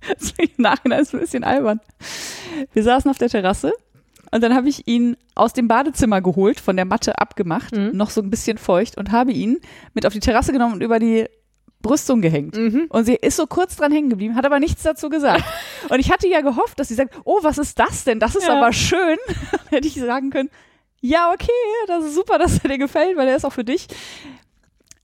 das 0.08 0.22
ist 0.22 0.38
im 0.38 0.48
Nachhinein 0.58 1.00
ist 1.00 1.14
ein 1.14 1.20
bisschen 1.20 1.44
albern. 1.44 1.80
Wir 2.72 2.82
saßen 2.82 3.10
auf 3.10 3.18
der 3.18 3.28
Terrasse 3.28 3.72
und 4.30 4.42
dann 4.42 4.54
habe 4.54 4.68
ich 4.68 4.86
ihn 4.86 5.16
aus 5.34 5.52
dem 5.52 5.68
Badezimmer 5.68 6.20
geholt, 6.20 6.60
von 6.60 6.76
der 6.76 6.84
Matte 6.84 7.18
abgemacht, 7.18 7.74
Mhm. 7.76 7.90
noch 7.96 8.10
so 8.10 8.20
ein 8.20 8.30
bisschen 8.30 8.58
feucht 8.58 8.96
und 8.96 9.10
habe 9.12 9.32
ihn 9.32 9.58
mit 9.94 10.06
auf 10.06 10.12
die 10.12 10.20
Terrasse 10.20 10.52
genommen 10.52 10.74
und 10.74 10.82
über 10.82 10.98
die 10.98 11.26
Brüstung 11.82 12.20
gehängt. 12.20 12.56
Mhm. 12.56 12.86
Und 12.90 13.04
sie 13.06 13.14
ist 13.14 13.36
so 13.36 13.46
kurz 13.46 13.76
dran 13.76 13.90
hängen 13.90 14.10
geblieben, 14.10 14.36
hat 14.36 14.44
aber 14.44 14.60
nichts 14.60 14.82
dazu 14.82 15.08
gesagt. 15.08 15.42
Und 15.88 15.98
ich 15.98 16.12
hatte 16.12 16.28
ja 16.28 16.42
gehofft, 16.42 16.78
dass 16.78 16.88
sie 16.88 16.94
sagt, 16.94 17.14
oh, 17.24 17.38
was 17.42 17.56
ist 17.56 17.78
das 17.78 18.04
denn? 18.04 18.20
Das 18.20 18.34
ist 18.36 18.46
Ja. 18.46 18.58
aber 18.58 18.70
schön. 18.74 19.16
Hätte 19.70 19.88
ich 19.88 19.94
sagen 19.94 20.28
können, 20.28 20.50
ja, 21.00 21.32
okay, 21.32 21.48
das 21.86 22.04
ist 22.04 22.14
super, 22.14 22.36
dass 22.38 22.58
er 22.62 22.68
dir 22.68 22.76
gefällt, 22.76 23.16
weil 23.16 23.28
er 23.28 23.36
ist 23.36 23.46
auch 23.46 23.52
für 23.54 23.64
dich. 23.64 23.86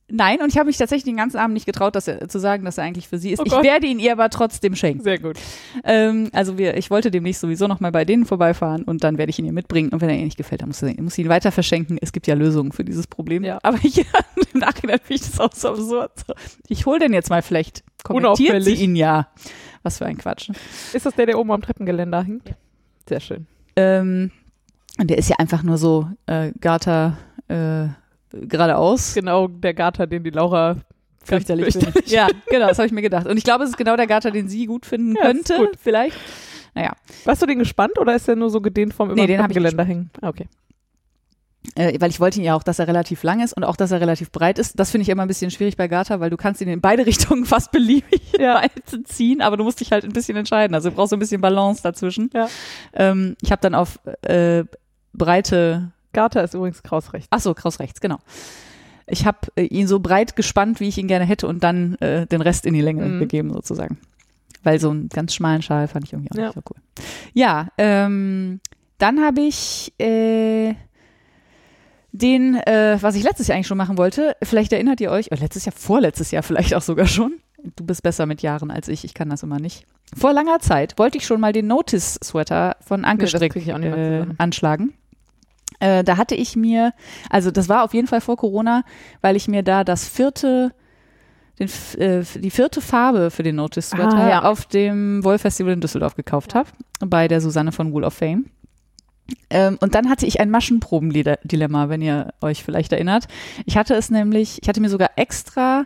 Nein, 0.08 0.40
und 0.40 0.50
ich 0.50 0.56
habe 0.56 0.66
mich 0.66 0.76
tatsächlich 0.76 1.04
den 1.04 1.16
ganzen 1.16 1.36
Abend 1.38 1.54
nicht 1.54 1.66
getraut, 1.66 1.96
dass 1.96 2.06
er, 2.06 2.28
zu 2.28 2.38
sagen, 2.38 2.64
dass 2.64 2.78
er 2.78 2.84
eigentlich 2.84 3.08
für 3.08 3.18
sie 3.18 3.32
ist. 3.32 3.40
Oh 3.40 3.44
ich 3.44 3.52
werde 3.52 3.86
ihn 3.86 3.98
ihr 3.98 4.12
aber 4.12 4.30
trotzdem 4.30 4.76
schenken. 4.76 5.02
Sehr 5.02 5.18
gut. 5.18 5.36
Ähm, 5.82 6.30
also 6.32 6.58
wir, 6.58 6.76
ich 6.76 6.90
wollte 6.90 7.10
demnächst 7.10 7.40
sowieso 7.40 7.66
noch 7.66 7.80
mal 7.80 7.90
bei 7.90 8.04
denen 8.04 8.24
vorbeifahren 8.24 8.84
und 8.84 9.02
dann 9.02 9.18
werde 9.18 9.30
ich 9.30 9.38
ihn 9.40 9.46
ihr 9.46 9.52
mitbringen. 9.52 9.88
Und 9.88 10.00
wenn 10.00 10.08
er 10.08 10.16
ihr 10.16 10.24
nicht 10.24 10.36
gefällt, 10.36 10.62
dann 10.62 10.68
muss, 10.68 10.80
er, 10.80 10.94
muss 11.02 11.18
ich 11.18 11.24
ihn 11.24 11.28
weiter 11.28 11.50
verschenken. 11.50 11.98
Es 12.00 12.12
gibt 12.12 12.28
ja 12.28 12.34
Lösungen 12.34 12.70
für 12.70 12.84
dieses 12.84 13.08
Problem. 13.08 13.42
Ja. 13.42 13.58
Aber 13.64 13.78
ich, 13.82 13.98
im 14.54 14.60
Nachhinein 14.60 15.00
finde 15.02 15.22
ich 15.24 15.28
das 15.28 15.40
auch 15.40 15.52
so 15.52 15.70
absurd. 15.70 16.12
Ich 16.68 16.86
hole 16.86 17.00
den 17.00 17.12
jetzt 17.12 17.28
mal, 17.28 17.42
vielleicht 17.42 17.82
kommentiert 18.04 18.36
sie 18.36 18.44
Unauffällig. 18.50 18.80
ihn 18.80 18.94
ja. 18.94 19.26
Was 19.82 19.98
für 19.98 20.06
ein 20.06 20.18
Quatsch. 20.18 20.50
Ist 20.92 21.04
das 21.04 21.14
der, 21.14 21.26
der 21.26 21.38
oben 21.38 21.50
am 21.50 21.62
Treppengeländer 21.62 22.22
hängt? 22.22 22.54
Sehr 23.08 23.20
schön. 23.20 23.46
Ähm, 23.74 24.30
und 24.98 25.10
der 25.10 25.18
ist 25.18 25.28
ja 25.28 25.36
einfach 25.40 25.64
nur 25.64 25.78
so 25.78 26.08
äh, 26.26 26.52
Garter 26.60 27.18
äh, 27.48 27.88
geradeaus. 28.42 29.14
Genau 29.14 29.48
der 29.48 29.74
Garter, 29.74 30.06
den 30.06 30.22
die 30.24 30.30
Laura 30.30 30.76
Fürchterlich. 31.24 31.74
fürchterlich- 31.74 31.92
findet. 31.92 32.10
Ja, 32.10 32.28
genau, 32.48 32.68
das 32.68 32.78
habe 32.78 32.86
ich 32.86 32.92
mir 32.92 33.02
gedacht. 33.02 33.26
Und 33.26 33.36
ich 33.36 33.44
glaube, 33.44 33.64
es 33.64 33.70
ist 33.70 33.76
genau 33.76 33.96
der 33.96 34.06
Garter, 34.06 34.30
den 34.30 34.48
sie 34.48 34.66
gut 34.66 34.86
finden 34.86 35.16
Ja, 35.16 35.22
könnte, 35.22 35.56
gut. 35.56 35.70
vielleicht. 35.80 36.16
Naja, 36.74 36.92
Warst 37.24 37.40
du 37.42 37.46
den 37.46 37.58
gespannt 37.58 37.98
oder 37.98 38.14
ist 38.14 38.28
der 38.28 38.36
nur 38.36 38.50
so 38.50 38.60
gedehnt 38.60 38.92
vom 38.94 39.08
Nee, 39.08 39.26
den 39.26 39.30
ich 39.30 39.36
Treppengeländer 39.38 39.82
hängen? 39.84 40.10
Ah, 40.20 40.28
okay. 40.28 40.46
äh, 41.74 41.98
weil 42.00 42.10
ich 42.10 42.20
wollte 42.20 42.38
ihn 42.38 42.44
ja 42.44 42.54
auch, 42.54 42.62
dass 42.62 42.78
er 42.78 42.86
relativ 42.86 43.22
lang 43.22 43.40
ist 43.42 43.54
und 43.56 43.64
auch, 43.64 43.76
dass 43.76 43.90
er 43.90 44.00
relativ 44.00 44.30
breit 44.30 44.58
ist. 44.58 44.78
Das 44.78 44.90
finde 44.90 45.02
ich 45.02 45.08
immer 45.08 45.22
ein 45.22 45.28
bisschen 45.28 45.50
schwierig 45.50 45.76
bei 45.76 45.88
Garter, 45.88 46.20
weil 46.20 46.30
du 46.30 46.36
kannst 46.36 46.60
ihn 46.60 46.68
in 46.68 46.80
beide 46.80 47.04
Richtungen 47.06 47.44
fast 47.44 47.72
beliebig 47.72 48.20
Ja. 48.38 48.62
ziehen, 49.04 49.40
aber 49.40 49.56
du 49.56 49.64
musst 49.64 49.80
dich 49.80 49.90
halt 49.90 50.04
ein 50.04 50.12
bisschen 50.12 50.36
entscheiden. 50.36 50.74
Also 50.74 50.90
du 50.90 50.96
brauchst 50.96 51.10
so 51.10 51.16
ein 51.16 51.18
bisschen 51.18 51.40
Balance 51.40 51.82
dazwischen. 51.82 52.30
Ja. 52.34 52.48
Ähm, 52.92 53.36
ich 53.42 53.50
habe 53.50 53.60
dann 53.62 53.74
auf 53.74 53.98
äh, 54.22 54.64
breite, 55.12 55.92
Garter 56.16 56.42
ist 56.42 56.54
übrigens 56.54 56.82
krausrecht. 56.82 57.28
ach 57.30 57.40
so, 57.40 57.54
kraus 57.54 57.78
rechts, 57.78 58.00
genau. 58.00 58.18
Ich 59.06 59.24
habe 59.24 59.38
äh, 59.54 59.62
ihn 59.62 59.86
so 59.86 60.00
breit 60.00 60.34
gespannt, 60.34 60.80
wie 60.80 60.88
ich 60.88 60.98
ihn 60.98 61.06
gerne 61.06 61.24
hätte 61.26 61.46
und 61.46 61.62
dann 61.62 61.94
äh, 61.96 62.26
den 62.26 62.40
Rest 62.40 62.66
in 62.66 62.74
die 62.74 62.80
Länge 62.80 63.04
Mhm. 63.04 63.20
gegeben 63.20 63.52
sozusagen. 63.52 63.98
Weil 64.64 64.80
so 64.80 64.90
einen 64.90 65.08
ganz 65.08 65.32
schmalen 65.34 65.62
Schal 65.62 65.86
fand 65.86 66.06
ich 66.06 66.12
irgendwie 66.12 66.32
auch 66.32 66.36
Ja. 66.36 66.44
nicht 66.46 66.54
so 66.54 66.62
cool. 66.68 66.82
Ja, 67.34 67.68
ähm, 67.78 68.58
dann 68.98 69.20
habe 69.24 69.42
ich 69.42 69.92
äh, 70.00 70.74
den, 72.12 72.54
äh, 72.56 72.98
was 73.00 73.14
ich 73.14 73.22
letztes 73.22 73.46
Jahr 73.48 73.56
eigentlich 73.56 73.66
schon 73.66 73.76
machen 73.78 73.98
wollte, 73.98 74.36
vielleicht 74.42 74.72
erinnert 74.72 75.00
ihr 75.00 75.10
euch, 75.10 75.30
oder 75.30 75.40
letztes 75.40 75.66
Jahr, 75.66 75.74
vorletztes 75.76 76.30
Jahr 76.30 76.42
vielleicht 76.42 76.74
auch 76.74 76.82
sogar 76.82 77.06
schon. 77.06 77.34
Du 77.76 77.84
bist 77.84 78.02
besser 78.02 78.26
mit 78.26 78.42
Jahren 78.42 78.70
als 78.70 78.88
ich, 78.88 79.04
ich 79.04 79.12
kann 79.14 79.28
das 79.28 79.42
immer 79.42 79.58
nicht. 79.58 79.86
Vor 80.16 80.32
langer 80.32 80.60
Zeit 80.60 80.98
wollte 80.98 81.18
ich 81.18 81.26
schon 81.26 81.40
mal 81.40 81.52
den 81.52 81.66
Notice-Sweater 81.66 82.76
von 82.80 83.04
Anke 83.04 83.22
das 83.26 83.30
Strick 83.32 83.56
äh, 83.56 84.24
anschlagen. 84.38 84.94
Äh, 85.80 86.04
da 86.04 86.16
hatte 86.16 86.34
ich 86.34 86.56
mir, 86.56 86.92
also 87.30 87.50
das 87.50 87.68
war 87.68 87.84
auf 87.84 87.94
jeden 87.94 88.06
Fall 88.06 88.20
vor 88.20 88.36
Corona, 88.36 88.82
weil 89.20 89.36
ich 89.36 89.48
mir 89.48 89.62
da 89.62 89.84
das 89.84 90.08
vierte, 90.08 90.72
den, 91.58 91.68
äh, 91.98 92.22
die 92.36 92.50
vierte 92.50 92.80
Farbe 92.80 93.30
für 93.30 93.42
den 93.42 93.56
Notice 93.56 93.90
Sweater 93.90 94.16
Ah, 94.16 94.28
ja. 94.28 94.42
auf 94.44 94.66
dem 94.66 95.22
Woll 95.24 95.38
Festival 95.38 95.72
in 95.72 95.80
Düsseldorf 95.80 96.14
gekauft 96.14 96.54
habe, 96.54 96.68
bei 97.00 97.28
der 97.28 97.40
Susanne 97.40 97.72
von 97.72 97.92
Wall 97.92 98.04
of 98.04 98.14
Fame. 98.14 98.46
Ähm, 99.50 99.76
und 99.80 99.94
dann 99.94 100.08
hatte 100.08 100.24
ich 100.26 100.38
ein 100.40 100.50
Maschenproben-Dilemma, 100.50 101.88
wenn 101.88 102.00
ihr 102.00 102.32
euch 102.40 102.62
vielleicht 102.62 102.92
erinnert. 102.92 103.26
Ich 103.64 103.76
hatte 103.76 103.94
es 103.94 104.10
nämlich, 104.10 104.60
ich 104.62 104.68
hatte 104.68 104.80
mir 104.80 104.88
sogar 104.88 105.10
extra 105.16 105.84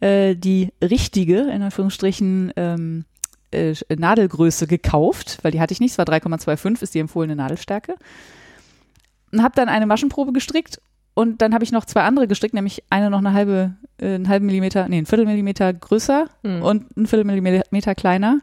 äh, 0.00 0.34
die 0.34 0.72
richtige, 0.82 1.40
in 1.42 1.62
Anführungsstrichen, 1.62 2.52
ähm, 2.56 3.04
äh, 3.50 3.74
Nadelgröße 3.94 4.66
gekauft, 4.66 5.38
weil 5.42 5.52
die 5.52 5.60
hatte 5.60 5.72
ich 5.72 5.80
nicht, 5.80 5.92
es 5.92 5.98
war 5.98 6.06
3,25, 6.06 6.82
ist 6.82 6.94
die 6.94 7.00
empfohlene 7.00 7.36
Nadelstärke. 7.36 7.94
Und 9.32 9.42
habe 9.42 9.54
dann 9.54 9.68
eine 9.68 9.86
Maschenprobe 9.86 10.32
gestrickt 10.32 10.80
und 11.14 11.42
dann 11.42 11.54
habe 11.54 11.64
ich 11.64 11.72
noch 11.72 11.84
zwei 11.84 12.02
andere 12.02 12.26
gestrickt, 12.28 12.54
nämlich 12.54 12.84
eine 12.90 13.10
noch 13.10 13.18
eine 13.18 13.32
halbe, 13.32 13.74
äh, 13.98 14.14
einen 14.14 14.28
halben 14.28 14.46
Millimeter, 14.46 14.88
nee, 14.88 14.98
einen 14.98 15.06
Viertelmillimeter 15.06 15.72
größer 15.72 16.26
Hm. 16.44 16.62
und 16.62 16.96
einen 16.96 17.06
Viertelmillimeter 17.06 17.94
kleiner. 17.94 18.40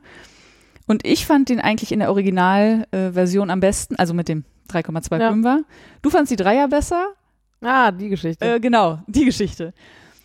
Und 0.87 1.05
ich 1.05 1.25
fand 1.25 1.49
den 1.49 1.59
eigentlich 1.59 1.91
in 1.91 1.99
der 1.99 2.09
Originalversion 2.09 3.49
äh, 3.49 3.51
am 3.51 3.59
besten, 3.59 3.95
also 3.95 4.13
mit 4.13 4.27
dem 4.27 4.43
3,25er. 4.71 5.59
Du 6.01 6.09
fandst 6.09 6.31
die 6.31 6.35
Dreier 6.35 6.67
besser? 6.67 7.13
Ah, 7.61 7.91
die 7.91 8.09
Geschichte. 8.09 8.55
Äh, 8.55 8.59
genau, 8.59 8.99
die 9.07 9.25
Geschichte. 9.25 9.73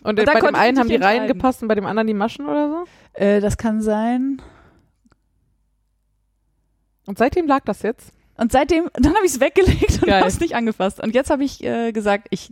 und 0.01 0.19
und 0.19 0.19
äh, 0.19 0.25
bei 0.25 0.39
dem 0.39 0.55
einen 0.55 0.79
haben 0.79 0.89
die 0.89 0.95
Reihen 0.95 1.27
gepasst 1.27 1.61
und 1.61 1.67
bei 1.67 1.75
dem 1.75 1.85
anderen 1.85 2.07
die 2.07 2.13
Maschen 2.13 2.45
oder 2.45 2.69
so? 2.69 2.85
Äh, 3.13 3.41
das 3.41 3.57
kann 3.57 3.81
sein. 3.81 4.41
Und 7.07 7.17
seitdem 7.17 7.47
lag 7.47 7.63
das 7.65 7.81
jetzt? 7.81 8.11
Und 8.37 8.51
seitdem, 8.51 8.89
dann 8.93 9.15
habe 9.15 9.25
ich 9.25 9.31
es 9.31 9.39
weggelegt 9.39 10.03
und 10.03 10.11
habe 10.11 10.27
es 10.27 10.39
nicht 10.39 10.55
angefasst. 10.55 10.99
Und 10.99 11.15
jetzt 11.15 11.29
habe 11.29 11.43
ich 11.43 11.63
äh, 11.63 11.91
gesagt, 11.91 12.27
ich 12.31 12.51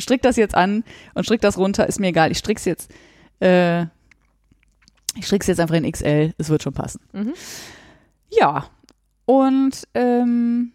strick 0.00 0.22
das 0.22 0.36
jetzt 0.36 0.54
an 0.54 0.84
und 1.14 1.24
strick 1.24 1.40
das 1.40 1.58
runter, 1.58 1.86
ist 1.86 2.00
mir 2.00 2.08
egal. 2.08 2.30
Ich 2.30 2.38
strick's 2.38 2.64
jetzt, 2.64 2.90
äh, 3.40 3.82
ich 5.16 5.26
strick's 5.26 5.46
jetzt 5.46 5.60
einfach 5.60 5.74
in 5.74 5.90
XL, 5.90 6.34
es 6.38 6.48
wird 6.48 6.62
schon 6.62 6.72
passen. 6.72 7.00
Mhm. 7.12 7.34
Ja. 8.30 8.66
Und 9.24 9.86
ähm, 9.94 10.72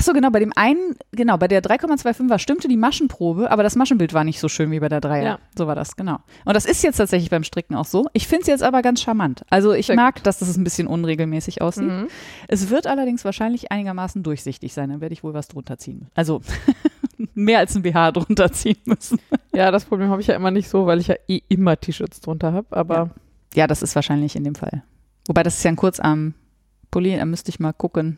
ach 0.00 0.04
so, 0.04 0.14
genau, 0.14 0.30
bei 0.30 0.40
dem 0.40 0.52
einen, 0.56 0.96
genau, 1.12 1.36
bei 1.36 1.46
der 1.46 1.62
3,25er 1.62 2.38
stimmte 2.38 2.68
die 2.68 2.78
Maschenprobe, 2.78 3.50
aber 3.50 3.62
das 3.62 3.76
Maschenbild 3.76 4.14
war 4.14 4.24
nicht 4.24 4.40
so 4.40 4.48
schön 4.48 4.70
wie 4.70 4.80
bei 4.80 4.88
der 4.88 5.02
3er. 5.02 5.22
Ja. 5.22 5.38
So 5.54 5.66
war 5.66 5.74
das, 5.74 5.94
genau. 5.94 6.20
Und 6.46 6.56
das 6.56 6.64
ist 6.64 6.82
jetzt 6.82 6.96
tatsächlich 6.96 7.28
beim 7.28 7.44
Stricken 7.44 7.74
auch 7.74 7.84
so. 7.84 8.08
Ich 8.14 8.26
finde 8.26 8.42
es 8.42 8.46
jetzt 8.46 8.62
aber 8.62 8.80
ganz 8.80 9.02
charmant. 9.02 9.44
Also 9.50 9.74
ich 9.74 9.88
Sehr 9.88 9.96
mag, 9.96 10.22
dass 10.22 10.38
das 10.38 10.56
ein 10.56 10.64
bisschen 10.64 10.86
unregelmäßig 10.86 11.60
aussieht. 11.60 11.84
Mhm. 11.88 12.08
Es 12.48 12.70
wird 12.70 12.86
allerdings 12.86 13.26
wahrscheinlich 13.26 13.70
einigermaßen 13.72 14.22
durchsichtig 14.22 14.72
sein. 14.72 14.88
Dann 14.88 15.02
werde 15.02 15.12
ich 15.12 15.22
wohl 15.22 15.34
was 15.34 15.48
drunter 15.48 15.76
ziehen. 15.76 16.08
Also 16.14 16.40
mehr 17.34 17.58
als 17.58 17.76
ein 17.76 17.82
BH 17.82 18.12
drunter 18.12 18.50
ziehen 18.52 18.78
müssen. 18.86 19.18
Ja, 19.52 19.70
das 19.70 19.84
Problem 19.84 20.08
habe 20.08 20.22
ich 20.22 20.28
ja 20.28 20.34
immer 20.34 20.50
nicht 20.50 20.70
so, 20.70 20.86
weil 20.86 20.98
ich 20.98 21.08
ja 21.08 21.16
eh 21.28 21.42
immer 21.50 21.78
T-Shirts 21.78 22.22
drunter 22.22 22.54
habe. 22.54 22.68
Aber 22.70 23.10
Ja, 23.54 23.66
das 23.66 23.82
ist 23.82 23.94
wahrscheinlich 23.94 24.34
in 24.34 24.44
dem 24.44 24.54
Fall. 24.54 24.82
Wobei 25.26 25.42
das 25.42 25.58
ist 25.58 25.62
ja 25.62 25.70
ein 25.70 25.76
Kurzarm-Pulli, 25.76 27.18
da 27.18 27.26
müsste 27.26 27.50
ich 27.50 27.60
mal 27.60 27.74
gucken. 27.74 28.16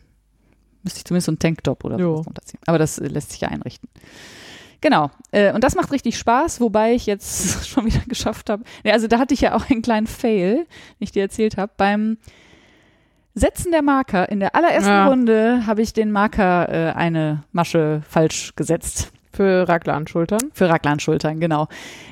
Müsste 0.83 0.99
ich 0.99 1.05
zumindest 1.05 1.27
so 1.27 1.33
einen 1.33 1.39
Tanktop 1.39 1.85
oder 1.85 1.99
Jo. 1.99 2.13
sowas 2.15 2.25
drunter 2.25 2.43
ziehen. 2.43 2.61
Aber 2.67 2.79
das 2.79 2.99
äh, 2.99 3.07
lässt 3.07 3.31
sich 3.33 3.41
ja 3.41 3.49
einrichten. 3.49 3.89
Genau. 4.81 5.11
Äh, 5.31 5.53
und 5.53 5.63
das 5.63 5.75
macht 5.77 5.93
richtig 5.93 6.19
Spaß, 6.19 6.61
wobei 6.61 6.95
ich 6.95 7.07
jetzt 7.07 7.67
schon 7.69 7.87
wieder 7.87 8.01
geschafft 8.09 8.51
habe. 8.51 8.65
Ja, 8.85 8.93
also 8.95 9.07
da 9.07 9.19
hatte 9.19 9.35
ich 9.35 9.41
ja 9.41 9.55
auch 9.55 9.71
einen 9.71 9.83
kleinen 9.83 10.07
Fail, 10.07 10.57
den 10.57 10.65
ich 10.99 11.13
dir 11.13 11.23
erzählt 11.23 11.57
habe. 11.57 11.73
Beim 11.77 12.19
Setzen 13.35 13.73
der 13.73 13.83
Marker 13.83 14.29
in 14.29 14.41
der 14.41 14.55
allerersten 14.55 14.91
Ja. 14.91 15.07
Runde 15.09 15.67
habe 15.67 15.81
ich 15.83 15.93
den 15.95 16.11
Marker 16.13 16.69
äh, 16.69 16.93
eine 16.93 17.45
Masche 17.53 18.03
falsch 18.09 18.53
gesetzt. 18.57 19.13
Für 19.35 19.67
Raglan-Schultern. 19.67 20.41
Für 20.53 20.69
Raglan-Schultern, 20.69 21.41
genau. 21.41 21.69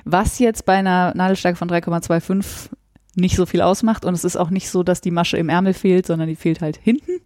Was 0.06 0.38
jetzt 0.38 0.64
bei 0.64 0.76
einer 0.76 1.12
Nadelstärke 1.14 1.58
von 1.58 1.68
3,25 1.68 2.70
nicht 3.16 3.36
so 3.36 3.44
viel 3.44 3.60
ausmacht. 3.60 4.06
Und 4.06 4.14
es 4.14 4.24
ist 4.24 4.36
auch 4.36 4.48
nicht 4.48 4.70
so, 4.70 4.82
dass 4.82 5.02
die 5.02 5.10
Masche 5.10 5.36
im 5.36 5.50
Ärmel 5.50 5.74
fehlt, 5.74 6.06
sondern 6.06 6.28
die 6.28 6.36
fehlt 6.36 6.62
halt 6.62 6.78
hinten. 6.78 7.20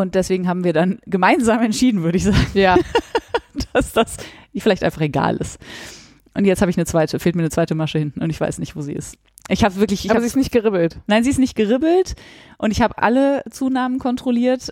Und 0.00 0.14
deswegen 0.14 0.48
haben 0.48 0.64
wir 0.64 0.72
dann 0.72 0.98
gemeinsam 1.06 1.60
entschieden, 1.62 2.02
würde 2.02 2.18
ich 2.18 2.24
sagen, 2.24 2.46
Ja. 2.54 2.76
dass 3.72 3.92
das 3.92 4.16
vielleicht 4.56 4.82
einfach 4.84 5.00
egal 5.00 5.36
ist. 5.36 5.58
Und 6.34 6.44
jetzt 6.44 6.60
habe 6.60 6.70
ich 6.70 6.76
eine 6.76 6.86
zweite, 6.86 7.18
fehlt 7.18 7.34
mir 7.34 7.42
eine 7.42 7.50
zweite 7.50 7.74
Masche 7.74 7.98
hinten 7.98 8.22
und 8.22 8.30
ich 8.30 8.40
weiß 8.40 8.58
nicht, 8.58 8.76
wo 8.76 8.80
sie 8.82 8.92
ist. 8.92 9.16
Ich 9.48 9.64
habe 9.64 9.76
wirklich, 9.76 10.04
ich 10.04 10.10
Aber 10.10 10.18
hab, 10.18 10.22
sie 10.22 10.28
ist 10.28 10.36
nicht 10.36 10.52
geribbelt. 10.52 10.98
nein, 11.06 11.24
sie 11.24 11.30
ist 11.30 11.38
nicht 11.38 11.56
geribbelt 11.56 12.14
und 12.58 12.70
ich 12.70 12.82
habe 12.82 12.98
alle 12.98 13.42
Zunahmen 13.50 13.98
kontrolliert. 13.98 14.70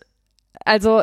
Also 0.64 1.02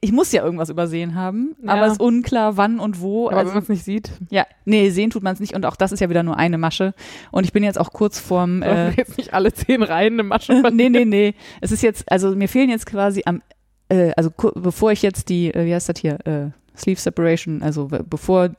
ich 0.00 0.12
muss 0.12 0.32
ja 0.32 0.44
irgendwas 0.44 0.68
übersehen 0.68 1.14
haben, 1.14 1.56
Ja. 1.62 1.72
aber 1.74 1.86
es 1.86 1.92
ist 1.94 2.00
unklar, 2.00 2.56
wann 2.56 2.78
und 2.78 3.00
wo. 3.00 3.28
Aber 3.28 3.38
also, 3.38 3.48
wenn 3.48 3.54
man 3.54 3.62
es 3.62 3.68
nicht 3.70 3.84
sieht, 3.84 4.10
ja, 4.30 4.46
nee, 4.64 4.90
sehen 4.90 5.10
tut 5.10 5.22
man 5.22 5.32
es 5.32 5.40
nicht 5.40 5.54
und 5.54 5.64
auch 5.64 5.76
das 5.76 5.92
ist 5.92 6.00
ja 6.00 6.10
wieder 6.10 6.22
nur 6.22 6.36
eine 6.36 6.58
Masche. 6.58 6.92
Und 7.30 7.44
ich 7.44 7.52
bin 7.52 7.62
jetzt 7.64 7.78
auch 7.80 7.92
kurz 7.92 8.20
vorm. 8.20 8.62
Äh, 8.62 8.90
jetzt 8.96 9.16
nicht 9.16 9.32
alle 9.32 9.52
zehn 9.52 9.82
Reihen 9.82 10.14
eine 10.14 10.24
Masche 10.24 10.52
nee, 10.72 10.88
nee, 10.90 11.04
nee. 11.04 11.34
Es 11.60 11.72
ist 11.72 11.82
jetzt, 11.82 12.10
also 12.12 12.34
mir 12.36 12.48
fehlen 12.48 12.68
jetzt 12.68 12.84
quasi 12.86 13.22
am, 13.24 13.40
äh, 13.88 14.12
also 14.16 14.30
bevor 14.54 14.92
ich 14.92 15.00
jetzt 15.02 15.30
die, 15.30 15.54
äh, 15.54 15.64
wie 15.64 15.74
heißt 15.74 15.88
das 15.88 15.98
hier, 15.98 16.18
äh, 16.26 16.50
Sleeve 16.76 17.00
Separation, 17.00 17.62
also 17.62 17.88
bevor, 17.88 18.50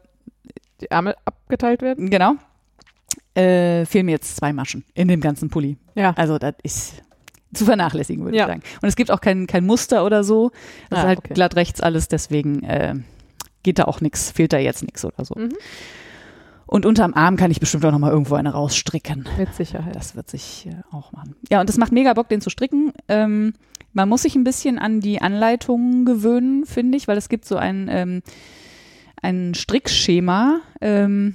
die 0.81 0.89
Ärmel 0.89 1.15
abgeteilt 1.25 1.81
werden. 1.81 2.09
genau, 2.09 2.33
äh, 3.35 3.85
fehlen 3.85 4.05
mir 4.07 4.13
jetzt 4.13 4.35
zwei 4.35 4.51
Maschen 4.53 4.83
in 4.93 5.07
dem 5.07 5.21
ganzen 5.21 5.49
Pulli. 5.49 5.77
Ja. 5.95 6.13
Also 6.17 6.37
das 6.37 6.55
ist 6.63 7.01
zu 7.53 7.65
vernachlässigen, 7.65 8.23
würde 8.25 8.37
Ja. 8.37 8.43
ich 8.45 8.49
sagen. 8.49 8.61
Und 8.81 8.87
es 8.89 8.95
gibt 8.95 9.11
auch 9.11 9.21
kein, 9.21 9.47
kein 9.47 9.65
Muster 9.65 10.05
oder 10.05 10.23
so. 10.23 10.51
Das 10.89 10.99
Ah, 10.99 11.01
ist 11.01 11.07
halt 11.07 11.19
okay. 11.19 11.33
glatt 11.33 11.55
rechts 11.55 11.81
alles, 11.81 12.07
deswegen 12.07 12.63
äh, 12.63 12.95
geht 13.63 13.79
da 13.79 13.85
auch 13.85 14.01
nichts, 14.01 14.31
fehlt 14.31 14.53
da 14.53 14.57
jetzt 14.57 14.83
nichts 14.83 15.03
oder 15.03 15.25
so. 15.25 15.35
Mhm. 15.35 15.49
Und 16.67 16.85
unterm 16.85 17.15
Arm 17.15 17.35
kann 17.35 17.49
ich 17.49 17.59
bestimmt 17.59 17.83
auch 17.85 17.91
nochmal 17.91 18.11
irgendwo 18.11 18.35
eine 18.35 18.51
rausstricken. 18.53 19.27
Mit 19.39 19.55
Sicherheit. 19.55 19.95
Das 19.95 20.15
wird 20.15 20.29
sich 20.29 20.67
äh, 20.67 20.75
auch 20.95 21.11
machen. 21.11 21.35
Ja, 21.49 21.59
und 21.61 21.67
das 21.67 21.77
macht 21.77 21.91
mega 21.91 22.13
Bock, 22.13 22.29
den 22.29 22.41
zu 22.41 22.51
stricken. 22.51 22.93
Ähm, 23.07 23.53
man 23.91 24.07
muss 24.07 24.21
sich 24.21 24.35
ein 24.35 24.43
bisschen 24.43 24.77
an 24.77 25.01
die 25.01 25.19
Anleitungen 25.19 26.05
gewöhnen, 26.05 26.67
finde 26.67 26.95
ich, 26.97 27.07
weil 27.07 27.17
es 27.17 27.27
gibt 27.27 27.45
so 27.45 27.55
ein, 27.57 27.87
ähm, 27.91 28.21
ein 29.23 29.55
Strickschema. 29.55 30.59
Ähm, 30.79 31.33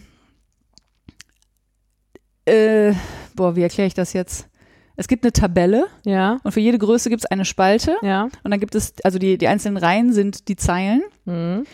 äh, 2.45 2.93
boah, 3.35 3.57
wie 3.57 3.63
erkläre 3.63 3.89
ich 3.89 3.95
das 3.95 4.13
jetzt? 4.13 4.49
Es 4.97 5.09
gibt 5.09 5.25
eine 5.25 5.33
Tabelle 5.33 5.87
ja, 6.05 6.39
und 6.45 6.53
für 6.53 6.61
jede 6.61 6.79
Größe 6.79 7.11
gibt 7.11 7.25
es 7.25 7.31
eine 7.31 7.45
Spalte 7.45 7.97
ja. 8.03 8.25
und 8.43 8.51
dann 8.51 8.61
gibt 8.61 8.75
es, 8.75 8.95
also 9.03 9.19
die, 9.19 9.39
die 9.39 9.49
einzelnen 9.49 9.77
Reihen 9.77 10.13
sind 10.13 10.49
die 10.49 10.57
Zeilen 10.57 11.03
Mhm. 11.25 11.65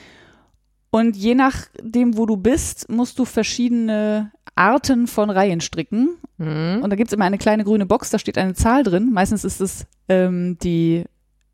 und 0.90 1.16
je 1.16 1.34
nachdem, 1.34 2.16
wo 2.16 2.24
du 2.26 2.36
bist, 2.36 2.88
musst 2.88 3.18
du 3.18 3.24
verschiedene 3.24 4.30
Arten 4.54 5.06
von 5.06 5.28
Reihen 5.30 5.60
stricken 5.60 6.16
Mhm. 6.38 6.80
und 6.82 6.88
da 6.90 6.96
gibt 6.96 7.08
es 7.10 7.12
immer 7.14 7.26
eine 7.26 7.36
kleine 7.38 7.64
grüne 7.64 7.84
Box, 7.86 8.08
da 8.10 8.18
steht 8.18 8.38
eine 8.38 8.54
Zahl 8.54 8.82
drin. 8.82 9.10
Meistens 9.12 9.44
ist 9.44 9.60
es 9.60 9.86
ähm, 10.08 10.56
die 10.62 11.04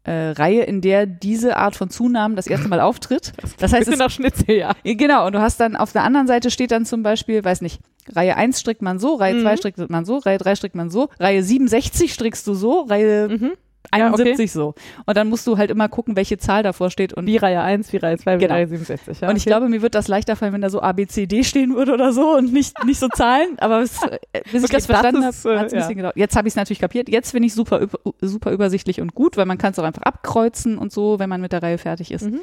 äh, 0.06 0.30
Reihe, 0.30 0.62
in 0.62 0.80
der 0.80 1.04
diese 1.06 1.56
Art 1.56 1.76
von 1.76 1.90
Zunahmen 1.90 2.36
das 2.36 2.46
erste 2.46 2.68
Mal 2.68 2.80
auftritt. 2.80 3.32
Das 3.58 3.72
heißt, 3.72 3.88
es, 3.88 3.98
nach 3.98 4.10
Schnitzel, 4.10 4.56
ja. 4.56 4.72
genau, 4.84 5.26
und 5.26 5.34
du 5.34 5.40
hast 5.40 5.58
dann 5.60 5.76
auf 5.76 5.92
der 5.92 6.04
anderen 6.04 6.26
Seite 6.26 6.50
steht 6.50 6.70
dann 6.70 6.84
zum 6.86 7.02
Beispiel, 7.02 7.44
weiß 7.44 7.60
nicht, 7.60 7.80
Reihe 8.14 8.36
1 8.36 8.60
strickt 8.60 8.82
man 8.82 8.98
so, 8.98 9.14
Reihe 9.16 9.34
Mhm. 9.34 9.42
2 9.42 9.56
strickt 9.56 9.90
man 9.90 10.04
so, 10.04 10.18
Reihe 10.18 10.38
3 10.38 10.54
strickt 10.54 10.74
man 10.76 10.90
so, 10.90 11.08
Reihe 11.18 11.42
67 11.42 12.12
strickst 12.14 12.46
du 12.46 12.54
so, 12.54 12.82
Reihe 12.82 13.28
Mhm. 13.28 13.52
Ja, 13.94 14.06
71 14.06 14.52
so. 14.52 14.74
Und 15.04 15.16
dann 15.16 15.28
musst 15.28 15.46
du 15.46 15.58
halt 15.58 15.70
immer 15.70 15.88
gucken, 15.88 16.16
welche 16.16 16.38
Zahl 16.38 16.62
davor 16.62 16.90
steht. 16.90 17.12
Und, 17.12 17.26
Wie 17.26 17.36
Reihe 17.36 17.60
1, 17.60 17.92
wie 17.92 17.96
Reihe 17.98 18.18
2, 18.18 18.36
wie 18.36 18.42
Genau. 18.42 18.54
Reihe 18.54 18.68
67. 18.68 19.20
Ja, 19.20 19.28
und 19.28 19.36
ich 19.36 19.42
okay. 19.42 19.50
glaube, 19.50 19.68
mir 19.68 19.82
wird 19.82 19.94
das 19.94 20.08
leichter 20.08 20.36
fallen, 20.36 20.52
wenn 20.52 20.60
da 20.60 20.70
so 20.70 20.80
A, 20.82 20.92
B, 20.92 21.06
C, 21.06 21.26
D 21.26 21.44
stehen 21.44 21.74
würde 21.74 21.92
oder 21.92 22.12
so 22.12 22.36
und 22.36 22.52
nicht, 22.52 22.84
nicht 22.84 22.98
so 22.98 23.08
Zahlen. 23.08 23.58
Aber 23.58 23.82
äh, 23.82 23.84
bis 23.84 23.94
ich 24.04 24.64
Okay, 24.64 24.72
das 24.72 24.86
verstanden 24.86 25.22
das 25.22 25.38
ist, 25.38 25.44
habe, 25.44 25.54
äh, 25.54 25.58
hat 25.58 25.66
es 25.66 25.72
ein 25.72 25.76
ja. 25.78 25.82
bisschen 25.82 25.96
gedauert. 25.96 26.16
Jetzt 26.16 26.36
habe 26.36 26.48
ich 26.48 26.52
es 26.52 26.56
natürlich 26.56 26.80
kapiert. 26.80 27.08
Jetzt 27.08 27.30
finde 27.30 27.46
ich 27.46 27.54
super, 27.54 27.86
super 28.20 28.52
übersichtlich 28.52 29.00
und 29.00 29.14
gut, 29.14 29.36
weil 29.36 29.46
man 29.46 29.58
kann 29.58 29.72
es 29.72 29.78
auch 29.78 29.84
einfach 29.84 30.02
abkreuzen 30.02 30.78
und 30.78 30.92
so, 30.92 31.18
wenn 31.18 31.28
man 31.28 31.40
mit 31.40 31.52
der 31.52 31.62
Reihe 31.62 31.78
fertig 31.78 32.10
ist. 32.12 32.26
Mhm. 32.30 32.40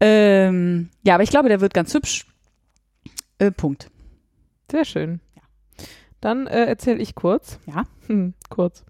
Ähm, 0.00 0.88
ja, 1.02 1.14
aber 1.14 1.22
ich 1.22 1.30
glaube, 1.30 1.48
der 1.48 1.60
wird 1.60 1.74
ganz 1.74 1.94
hübsch. 1.94 2.26
Äh, 3.38 3.50
Punkt. 3.50 3.90
Sehr 4.70 4.84
schön. 4.84 5.20
Dann 6.20 6.46
äh, 6.46 6.64
erzähle 6.64 6.98
ich 6.98 7.14
kurz. 7.14 7.58
Ja. 7.66 7.84
Hm, 8.06 8.34
kurz. 8.48 8.84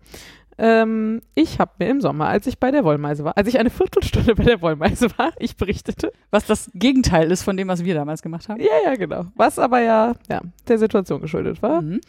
Ähm, 0.59 1.21
ich 1.35 1.59
habe 1.59 1.73
mir 1.79 1.89
im 1.89 2.01
Sommer, 2.01 2.29
als 2.29 2.47
ich 2.47 2.59
bei 2.59 2.71
der 2.71 2.85
Wollmeise 2.85 3.25
war, 3.25 3.37
als 3.37 3.49
ich 3.49 3.59
eine 3.59 3.71
Viertelstunde 3.71 4.35
bei 4.35 4.45
der 4.45 4.63
Wollmeise 4.63 5.09
war, 5.19 5.33
ich 5.39 5.57
berichtete. 5.57 6.13
Was 6.31 6.47
das 6.47 6.71
Gegenteil 6.75 7.31
ist 7.31 7.43
von 7.43 7.57
dem, 7.57 7.69
was 7.69 7.85
wir 7.85 7.95
damals 7.95 8.23
gemacht 8.23 8.49
haben. 8.49 8.61
Ja, 8.61 8.73
ja, 8.85 8.95
genau. 8.95 9.27
Was 9.35 9.59
aber 9.59 9.81
ja, 9.81 10.15
ja 10.29 10.41
der 10.69 10.79
Situation 10.79 11.21
geschuldet 11.21 11.63
war. 11.63 11.83
Mhm. 11.83 12.01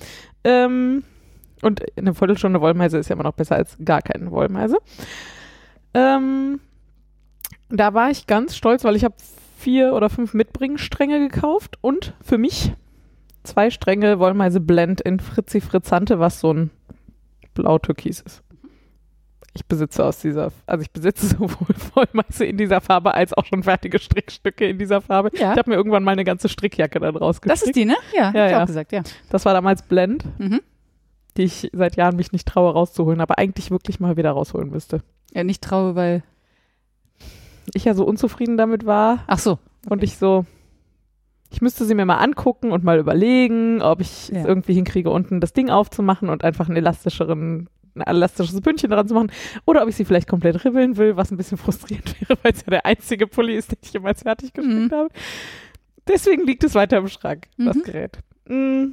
Ähm, 0.43 1.03
und 1.61 1.83
eine 1.97 2.13
Viertelstunde 2.13 2.61
Wollmeise 2.61 2.97
ist 2.97 3.09
ja 3.09 3.15
immer 3.15 3.23
noch 3.23 3.33
besser 3.33 3.55
als 3.55 3.77
gar 3.83 4.01
keine 4.01 4.31
Wollmeise. 4.31 4.77
Ähm, 5.93 6.59
da 7.69 7.93
war 7.93 8.11
ich 8.11 8.27
ganz 8.27 8.55
stolz, 8.55 8.83
weil 8.83 8.95
ich 8.95 9.03
habe 9.03 9.15
vier 9.57 9.93
oder 9.93 10.09
fünf 10.09 10.33
Mitbringstränge 10.33 11.19
gekauft 11.19 11.77
und 11.81 12.13
für 12.21 12.37
mich 12.37 12.73
zwei 13.43 13.71
Stränge 13.71 14.19
Wollmeise 14.19 14.61
Blend 14.61 15.01
in 15.01 15.19
Fritzi 15.19 15.61
Frizzante, 15.61 16.19
was 16.19 16.39
so 16.39 16.53
ein 16.53 16.69
blau-türkis 17.61 18.21
ist. 18.21 18.43
Ich 19.53 19.65
besitze 19.65 20.05
aus 20.05 20.19
dieser, 20.19 20.51
also 20.67 20.81
ich 20.83 20.91
besitze 20.91 21.25
sowohl 21.37 21.75
Wollmeise 21.95 22.45
in 22.45 22.57
dieser 22.57 22.79
Farbe 22.79 23.13
als 23.15 23.33
auch 23.33 23.45
schon 23.45 23.63
fertige 23.63 23.97
Strickstücke 23.99 24.67
in 24.67 24.77
dieser 24.77 25.01
Farbe. 25.01 25.31
Ja. 25.33 25.53
Ich 25.53 25.57
habe 25.57 25.71
mir 25.71 25.75
irgendwann 25.75 26.03
mal 26.03 26.11
eine 26.11 26.23
ganze 26.23 26.47
Strickjacke 26.47 26.99
dann 26.99 27.15
rausgestrickt. 27.15 27.51
Das 27.61 27.67
ist 27.67 27.75
die, 27.75 27.85
ne? 27.85 27.95
Ja, 28.15 28.31
Ja, 28.35 28.49
ja. 28.49 28.61
auch 28.63 28.67
gesagt, 28.67 28.91
ja. 28.91 29.01
Das 29.31 29.45
war 29.45 29.53
damals 29.53 29.81
Blend, 29.81 30.25
Mhm. 30.39 30.61
die 31.37 31.43
ich 31.43 31.69
seit 31.73 31.95
Jahren 31.95 32.15
mich 32.17 32.31
nicht 32.31 32.47
traue 32.47 32.71
rauszuholen, 32.71 33.19
aber 33.21 33.39
eigentlich 33.39 33.71
wirklich 33.71 33.99
mal 33.99 34.15
wieder 34.17 34.31
rausholen 34.31 34.69
müsste. 34.69 35.01
ja. 35.33 35.43
Nicht 35.43 35.63
traue, 35.63 35.95
weil. 35.95 36.23
Ich 37.73 37.83
ja 37.85 37.93
so 37.95 38.05
unzufrieden 38.05 38.55
damit 38.57 38.85
war 38.85 39.23
Ach 39.27 39.39
so. 39.39 39.59
und 39.89 40.01
ich 40.03 40.17
so, 40.17 40.45
ich 41.49 41.61
müsste 41.61 41.85
sie 41.85 41.95
mir 41.95 42.05
mal 42.05 42.17
angucken 42.17 42.71
und 42.71 42.83
mal 42.83 42.99
überlegen, 42.99 43.81
ob 43.81 44.01
ich 44.01 44.29
Ja. 44.29 44.39
es 44.41 44.45
irgendwie 44.45 44.73
hinkriege, 44.73 45.09
unten 45.09 45.39
das 45.39 45.53
Ding 45.53 45.69
aufzumachen 45.69 46.29
und 46.29 46.43
einfach 46.43 46.67
einen 46.67 46.77
elastischeren, 46.77 47.69
ein 47.95 48.01
elastisches 48.01 48.59
Bündchen 48.61 48.89
dran 48.89 49.07
zu 49.07 49.13
machen. 49.13 49.31
Oder 49.65 49.81
ob 49.83 49.89
ich 49.89 49.95
sie 49.95 50.05
vielleicht 50.05 50.27
komplett 50.27 50.63
ribbeln 50.65 50.97
will, 50.97 51.15
was 51.17 51.31
ein 51.31 51.37
bisschen 51.37 51.57
frustrierend 51.57 52.15
wäre, 52.21 52.37
weil 52.43 52.51
es 52.53 52.61
ja 52.61 52.69
der 52.71 52.85
einzige 52.85 53.27
Pulli 53.27 53.55
ist, 53.55 53.71
den 53.71 53.79
ich 53.81 53.93
jemals 53.93 54.23
fertig 54.23 54.53
gestrickt 54.53 54.91
Mhm. 54.91 54.95
habe. 54.95 55.09
Deswegen 56.07 56.45
liegt 56.45 56.63
es 56.63 56.75
weiter 56.75 56.97
im 56.97 57.07
Schrank, 57.07 57.47
das 57.57 57.75
Mhm. 57.77 57.83
Gerät. 57.83 58.19
Mm. 58.47 58.85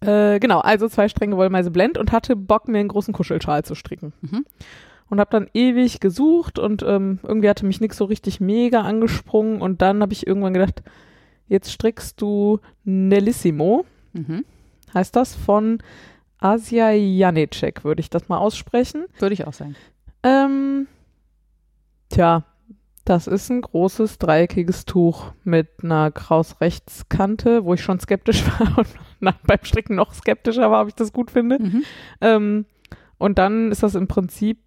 Äh, 0.00 0.38
genau, 0.38 0.60
also 0.60 0.88
zwei 0.88 1.08
Stränge 1.08 1.36
Wollmeise 1.36 1.70
Blend 1.70 1.98
und 1.98 2.12
hatte 2.12 2.36
Bock, 2.36 2.68
mir 2.68 2.78
einen 2.78 2.88
großen 2.88 3.12
Kuschelschal 3.12 3.64
zu 3.64 3.74
stricken. 3.74 4.12
Mhm. 4.20 4.44
Und 5.10 5.20
habe 5.20 5.30
dann 5.30 5.48
ewig 5.54 6.00
gesucht 6.00 6.58
und 6.58 6.82
ähm, 6.82 7.18
irgendwie 7.22 7.48
hatte 7.48 7.64
mich 7.64 7.80
nichts 7.80 7.96
so 7.96 8.04
richtig 8.04 8.40
mega 8.40 8.82
angesprungen 8.82 9.62
und 9.62 9.80
dann 9.80 10.02
habe 10.02 10.12
ich 10.12 10.26
irgendwann 10.26 10.52
gedacht, 10.52 10.82
jetzt 11.48 11.70
strickst 11.72 12.20
du 12.20 12.60
Nellissimo, 12.84 13.84
Mhm. 14.12 14.44
heißt 14.94 15.14
das, 15.16 15.34
von 15.34 15.78
Asia 16.38 16.90
Janicek, 16.90 17.84
würde 17.84 18.00
ich 18.00 18.10
das 18.10 18.28
mal 18.28 18.38
aussprechen. 18.38 19.06
Würde 19.18 19.32
ich 19.32 19.46
auch 19.46 19.52
sagen. 19.52 19.76
Ähm, 20.22 20.86
tja, 22.10 22.44
das 23.04 23.26
ist 23.26 23.50
ein 23.50 23.62
großes 23.62 24.18
dreieckiges 24.18 24.84
Tuch 24.84 25.32
mit 25.44 25.68
einer 25.82 26.10
Kraus-Rechtskante, 26.10 27.64
wo 27.64 27.74
ich 27.74 27.82
schon 27.82 28.00
skeptisch 28.00 28.44
war 28.58 28.78
und 28.78 28.88
nach, 29.20 29.38
beim 29.46 29.58
Stricken 29.62 29.96
noch 29.96 30.12
skeptischer 30.12 30.70
war, 30.70 30.82
ob 30.82 30.88
ich 30.88 30.94
das 30.94 31.12
gut 31.12 31.30
finde. 31.30 31.58
Mhm. 31.60 31.84
Ähm, 32.20 32.66
und 33.16 33.38
dann 33.38 33.72
ist 33.72 33.82
das 33.82 33.94
im 33.94 34.06
Prinzip, 34.06 34.58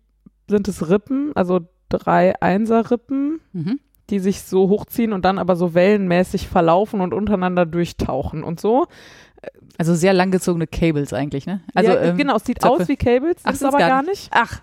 sind 0.48 0.68
es 0.68 0.90
Rippen, 0.90 1.32
also 1.36 1.62
drei 1.90 2.40
Einser-Rippen, 2.42 3.40
Mhm. 3.54 3.80
die 4.10 4.20
sich 4.20 4.42
so 4.44 4.70
hochziehen 4.70 5.14
und 5.14 5.24
dann 5.26 5.38
aber 5.40 5.56
so 5.56 5.74
wellenmäßig 5.74 6.48
verlaufen 6.48 7.02
und 7.02 7.14
untereinander 7.14 7.66
durchtauchen 7.66 8.44
und 8.44 8.60
so. 8.60 8.88
Also 9.78 9.96
sehr 9.96 10.14
langgezogene 10.14 10.68
Cables 10.68 11.14
eigentlich, 11.14 11.46
ne? 11.48 11.62
Also, 11.74 11.92
ja, 11.92 12.02
ähm, 12.02 12.18
genau, 12.18 12.36
es 12.36 12.44
sieht 12.46 12.62
Zöpfe. 12.62 12.84
aus 12.84 12.88
wie 12.88 12.96
Cables, 12.98 13.38
Ach, 13.44 13.54
ist 13.54 13.64
aber 13.66 13.80
gar 13.80 13.90
gar 13.90 14.04
nicht. 14.04 14.30
Ach. 14.32 14.62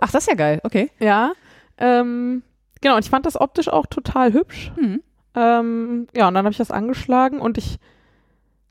Ach, 0.00 0.10
das 0.12 0.24
ist 0.24 0.28
ja 0.28 0.34
geil. 0.36 0.60
Okay. 0.64 0.90
Ja. 1.00 1.32
Ähm, 1.78 2.42
genau, 2.80 2.96
und 2.96 3.04
ich 3.04 3.10
fand 3.10 3.24
das 3.26 3.40
optisch 3.40 3.68
auch 3.68 3.86
total 3.86 4.32
hübsch. 4.32 4.72
Mhm. 4.80 5.02
Ähm, 5.34 6.06
ja, 6.14 6.28
und 6.28 6.34
dann 6.34 6.44
habe 6.44 6.50
ich 6.52 6.58
das 6.58 6.70
angeschlagen 6.70 7.40
und 7.40 7.56
ich 7.58 7.78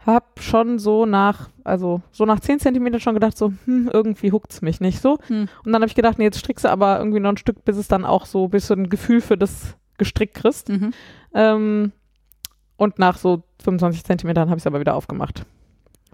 habe 0.08 0.26
schon 0.40 0.80
so 0.80 1.06
nach, 1.06 1.50
also 1.64 2.02
so 2.12 2.26
nach 2.26 2.40
10 2.40 2.60
Zentimetern 2.60 3.00
schon 3.00 3.14
gedacht, 3.14 3.38
so, 3.38 3.54
hm, 3.66 3.90
irgendwie 3.92 4.32
huckt's 4.32 4.62
mich 4.62 4.80
nicht 4.80 5.02
so. 5.02 5.20
Hm. 5.28 5.48
Und 5.64 5.74
dann 5.74 5.82
habe 5.82 5.88
ich 5.88 5.96
gedacht, 5.96 6.18
nee, 6.18 6.26
jetzt 6.26 6.40
strickst 6.40 6.66
du 6.66 6.70
aber 6.70 6.98
irgendwie 7.00 7.20
noch 7.20 7.32
ein 7.32 7.38
Stück, 7.38 7.64
bis 7.66 7.78
es 7.78 7.88
dann 7.88 8.06
auch 8.06 8.26
so, 8.26 8.48
bis 8.48 8.68
du 8.68 8.74
ein 8.74 8.90
Gefühl 8.90 9.22
für 9.22 9.38
das 9.38 9.76
gestrickt 9.98 10.36
kriegst. 10.36 10.70
Mhm. 10.70 10.94
Ähm, 11.34 11.92
und 12.78 13.00
nach 13.00 13.18
so 13.18 13.44
25 13.64 14.04
Zentimetern 14.04 14.50
habe 14.50 14.58
ich 14.58 14.64
es 14.64 14.68
aber 14.68 14.80
wieder 14.80 14.96
aufgemacht. 14.96 15.46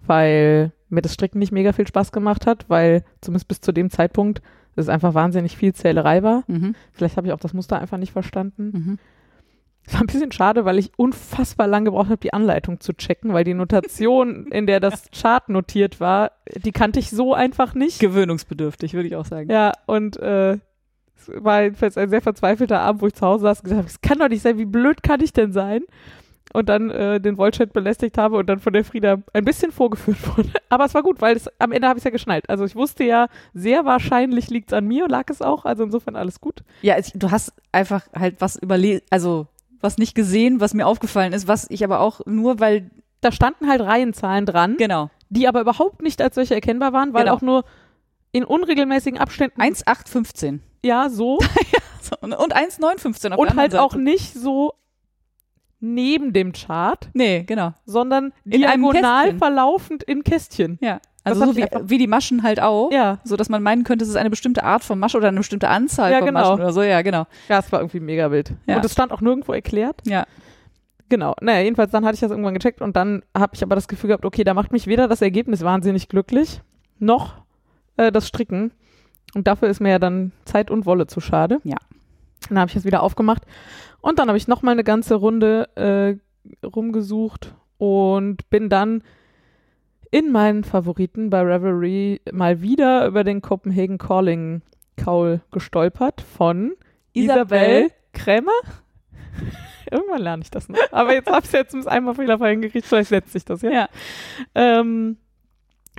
Weil 0.05 0.71
mir 0.89 1.01
das 1.01 1.13
Stricken 1.13 1.39
nicht 1.39 1.51
mega 1.51 1.73
viel 1.73 1.87
Spaß 1.87 2.11
gemacht 2.11 2.45
hat, 2.45 2.65
weil 2.69 3.03
zumindest 3.21 3.47
bis 3.47 3.61
zu 3.61 3.71
dem 3.71 3.89
Zeitpunkt 3.89 4.41
es 4.75 4.89
einfach 4.89 5.13
wahnsinnig 5.13 5.57
viel 5.57 5.73
Zählerei 5.73 6.23
war. 6.23 6.43
Mhm. 6.47 6.75
Vielleicht 6.91 7.17
habe 7.17 7.27
ich 7.27 7.33
auch 7.33 7.39
das 7.39 7.53
Muster 7.53 7.79
einfach 7.79 7.97
nicht 7.97 8.11
verstanden. 8.11 8.71
Mhm. 8.73 8.99
Es 9.85 9.93
war 9.93 10.01
ein 10.01 10.07
bisschen 10.07 10.31
schade, 10.31 10.65
weil 10.65 10.79
ich 10.79 10.91
unfassbar 10.97 11.67
lang 11.67 11.85
gebraucht 11.85 12.07
habe, 12.07 12.17
die 12.17 12.33
Anleitung 12.33 12.79
zu 12.79 12.93
checken, 12.93 13.33
weil 13.33 13.43
die 13.43 13.53
Notation, 13.53 14.47
in 14.51 14.67
der 14.67 14.79
das 14.79 15.09
Chart 15.11 15.47
notiert 15.49 15.99
war, 15.99 16.31
die 16.55 16.71
kannte 16.71 16.99
ich 16.99 17.09
so 17.09 17.33
einfach 17.33 17.73
nicht. 17.73 17.99
Gewöhnungsbedürftig, 17.99 18.93
würde 18.93 19.07
ich 19.07 19.15
auch 19.15 19.25
sagen. 19.25 19.49
Ja, 19.49 19.73
und 19.85 20.17
äh, 20.17 20.57
es 21.15 21.31
war 21.43 21.63
jedenfalls 21.63 21.97
ein 21.97 22.09
sehr 22.09 22.21
verzweifelter 22.21 22.79
Abend, 22.79 23.01
wo 23.01 23.07
ich 23.07 23.13
zu 23.13 23.25
Hause 23.25 23.43
saß 23.43 23.59
und 23.59 23.63
gesagt 23.65 23.79
habe, 23.79 23.87
es 23.87 24.01
kann 24.01 24.19
doch 24.19 24.29
nicht 24.29 24.41
sein, 24.41 24.57
wie 24.57 24.65
blöd 24.65 25.03
kann 25.03 25.21
ich 25.21 25.33
denn 25.33 25.51
sein? 25.51 25.83
Und 26.51 26.69
dann 26.69 26.91
äh, 26.91 27.19
den 27.19 27.37
Wollchat 27.37 27.73
belästigt 27.73 28.17
habe 28.17 28.37
und 28.37 28.47
dann 28.47 28.59
von 28.59 28.73
der 28.73 28.83
Frieda 28.83 29.17
ein 29.33 29.45
bisschen 29.45 29.71
vorgeführt 29.71 30.17
wurde. 30.37 30.49
Aber 30.69 30.85
es 30.85 30.93
war 30.93 31.01
gut, 31.01 31.19
weil 31.19 31.35
es, 31.35 31.49
am 31.59 31.71
Ende 31.71 31.87
habe 31.87 31.97
ich 31.97 32.01
es 32.01 32.05
ja 32.05 32.11
geschnallt. 32.11 32.47
Also 32.47 32.63
ich 32.65 32.75
wusste 32.75 33.03
ja, 33.05 33.27
sehr 33.53 33.85
wahrscheinlich 33.85 34.49
liegt 34.49 34.71
es 34.71 34.77
an 34.77 34.85
mir 34.85 35.05
und 35.05 35.09
lag 35.09 35.29
es 35.29 35.41
auch. 35.41 35.65
Also 35.65 35.83
insofern 35.83 36.15
alles 36.15 36.41
gut. 36.41 36.63
Ja, 36.83 36.95
es, 36.95 37.11
du 37.13 37.31
hast 37.31 37.53
einfach 37.71 38.03
halt 38.13 38.35
was 38.39 38.57
überlegt, 38.57 39.07
also 39.09 39.47
was 39.83 39.97
nicht 39.97 40.15
gesehen, 40.15 40.59
was 40.59 40.73
mir 40.73 40.87
aufgefallen 40.87 41.33
ist, 41.33 41.47
was 41.47 41.69
ich 41.69 41.83
aber 41.83 41.99
auch 41.99 42.21
nur, 42.25 42.59
weil, 42.59 42.89
Da 43.21 43.31
standen 43.31 43.67
halt 43.69 43.81
Reihenzahlen 43.81 44.45
dran, 44.45 44.75
genau, 44.77 45.09
die 45.29 45.47
aber 45.47 45.61
überhaupt 45.61 46.01
nicht 46.01 46.21
als 46.21 46.35
solche 46.35 46.55
erkennbar 46.55 46.91
waren, 46.93 47.13
weil 47.13 47.23
Genau. 47.25 47.35
auch 47.35 47.41
nur 47.41 47.63
in 48.31 48.43
unregelmäßigen 48.43 49.19
Abständen, 49.19 49.61
1,815 49.61 50.61
ja, 50.85 51.07
so. 51.09 51.39
so, 52.01 52.15
und 52.21 52.33
und 52.33 52.53
1,915 52.53 53.31
auf 53.33 53.39
und 53.39 53.49
halt 53.55 53.73
anderen 53.73 53.79
auch 53.85 53.91
Seite. 53.91 54.03
nicht 54.03 54.33
so 54.33 54.73
neben 55.79 56.33
dem 56.33 56.51
Chart, 56.53 57.09
Nee, 57.13 57.43
genau. 57.43 57.73
sondern 57.85 58.33
In 58.45 58.51
diagonal 58.51 59.37
verlaufend 59.37 60.03
in 60.03 60.23
Kästchen. 60.23 60.77
Ja. 60.81 60.99
Also 61.25 61.45
so 61.45 61.55
wie, 61.55 61.65
wie 61.83 61.97
die 61.97 62.07
Maschen 62.07 62.43
halt 62.43 62.59
auch. 62.61 62.91
Ja, 62.91 63.19
So 63.23 63.37
dass 63.37 63.47
man 63.49 63.63
meinen 63.63 63.83
könnte, 63.83 64.03
es 64.03 64.09
ist 64.09 64.17
eine 64.17 64.29
bestimmte 64.29 64.63
Art 64.63 64.83
von 64.83 64.99
Masche 64.99 65.17
oder 65.17 65.29
eine 65.29 65.37
bestimmte 65.37 65.69
Anzahl 65.69 66.11
Ja, 66.11 66.17
von 66.17 66.27
genau. 66.27 66.39
Maschen 66.41 66.55
oder 66.55 66.73
so. 66.73 66.81
Ja, 66.81 67.01
genau. 67.01 67.25
ja, 67.47 67.59
es 67.59 67.71
war 67.71 67.79
irgendwie 67.79 68.01
mega 68.01 68.29
wild. 68.31 68.53
Ja. 68.65 68.75
Und 68.77 68.85
es 68.85 68.91
stand 68.91 69.11
auch 69.11 69.21
nirgendwo 69.21 69.53
erklärt. 69.53 70.01
Ja. 70.05 70.25
Genau. 71.09 71.35
Naja, 71.41 71.61
jedenfalls 71.61 71.91
dann 71.91 72.05
hatte 72.05 72.15
ich 72.15 72.21
das 72.21 72.31
irgendwann 72.31 72.53
gecheckt 72.55 72.81
und 72.81 72.95
dann 72.95 73.23
habe 73.37 73.55
ich 73.55 73.63
aber 73.63 73.75
das 73.75 73.87
Gefühl 73.87 74.09
gehabt, 74.09 74.25
okay, 74.25 74.43
da 74.43 74.53
macht 74.53 74.71
mich 74.71 74.87
weder 74.87 75.07
das 75.07 75.21
Ergebnis 75.21 75.61
wahnsinnig 75.61 76.09
glücklich, 76.09 76.61
noch 76.99 77.35
äh, 77.97 78.11
das 78.11 78.27
Stricken. 78.27 78.71
Und 79.35 79.47
dafür 79.47 79.69
ist 79.69 79.79
mir 79.79 79.91
ja 79.91 79.99
dann 79.99 80.31
Zeit 80.45 80.71
und 80.71 80.85
Wolle 80.85 81.07
zu 81.07 81.19
schade. 81.21 81.59
Ja. 81.63 81.77
Dann 82.49 82.59
habe 82.59 82.69
ich 82.69 82.75
es 82.75 82.83
wieder 82.83 83.01
aufgemacht 83.03 83.43
und 84.01 84.19
dann 84.19 84.27
habe 84.27 84.37
ich 84.37 84.47
nochmal 84.47 84.73
eine 84.73 84.83
ganze 84.83 85.15
Runde 85.15 85.69
äh, 85.75 86.65
rumgesucht 86.65 87.53
und 87.77 88.49
bin 88.49 88.69
dann 88.69 89.03
in 90.13 90.31
meinen 90.31 90.63
Favoriten 90.63 91.31
bei 91.31 91.41
Revelry 91.41 92.21
mal 92.31 92.61
wieder 92.61 93.07
über 93.07 93.23
den 93.23 93.41
Copenhagen 93.41 93.97
Calling 93.97 94.61
Kaul 94.95 95.41
gestolpert 95.51 96.21
von 96.21 96.73
Isabel 97.13 97.87
Isabel. 97.87 97.91
Krämer. 98.13 98.51
Irgendwann 99.91 100.21
lerne 100.21 100.43
ich 100.43 100.51
das 100.51 100.69
noch. 100.69 100.77
Aber 100.91 101.13
jetzt 101.15 101.31
habe 101.31 101.39
ich 101.39 101.45
es 101.45 101.51
jetzt 101.51 101.87
einmal 101.87 102.13
fehlerfrei 102.13 102.51
hingekriegt, 102.51 102.85
vielleicht 102.85 103.09
setzt 103.09 103.33
sich 103.33 103.43
das 103.43 103.63
ja. 103.63 103.71
Ja. 103.71 103.89
Ähm, 104.53 105.17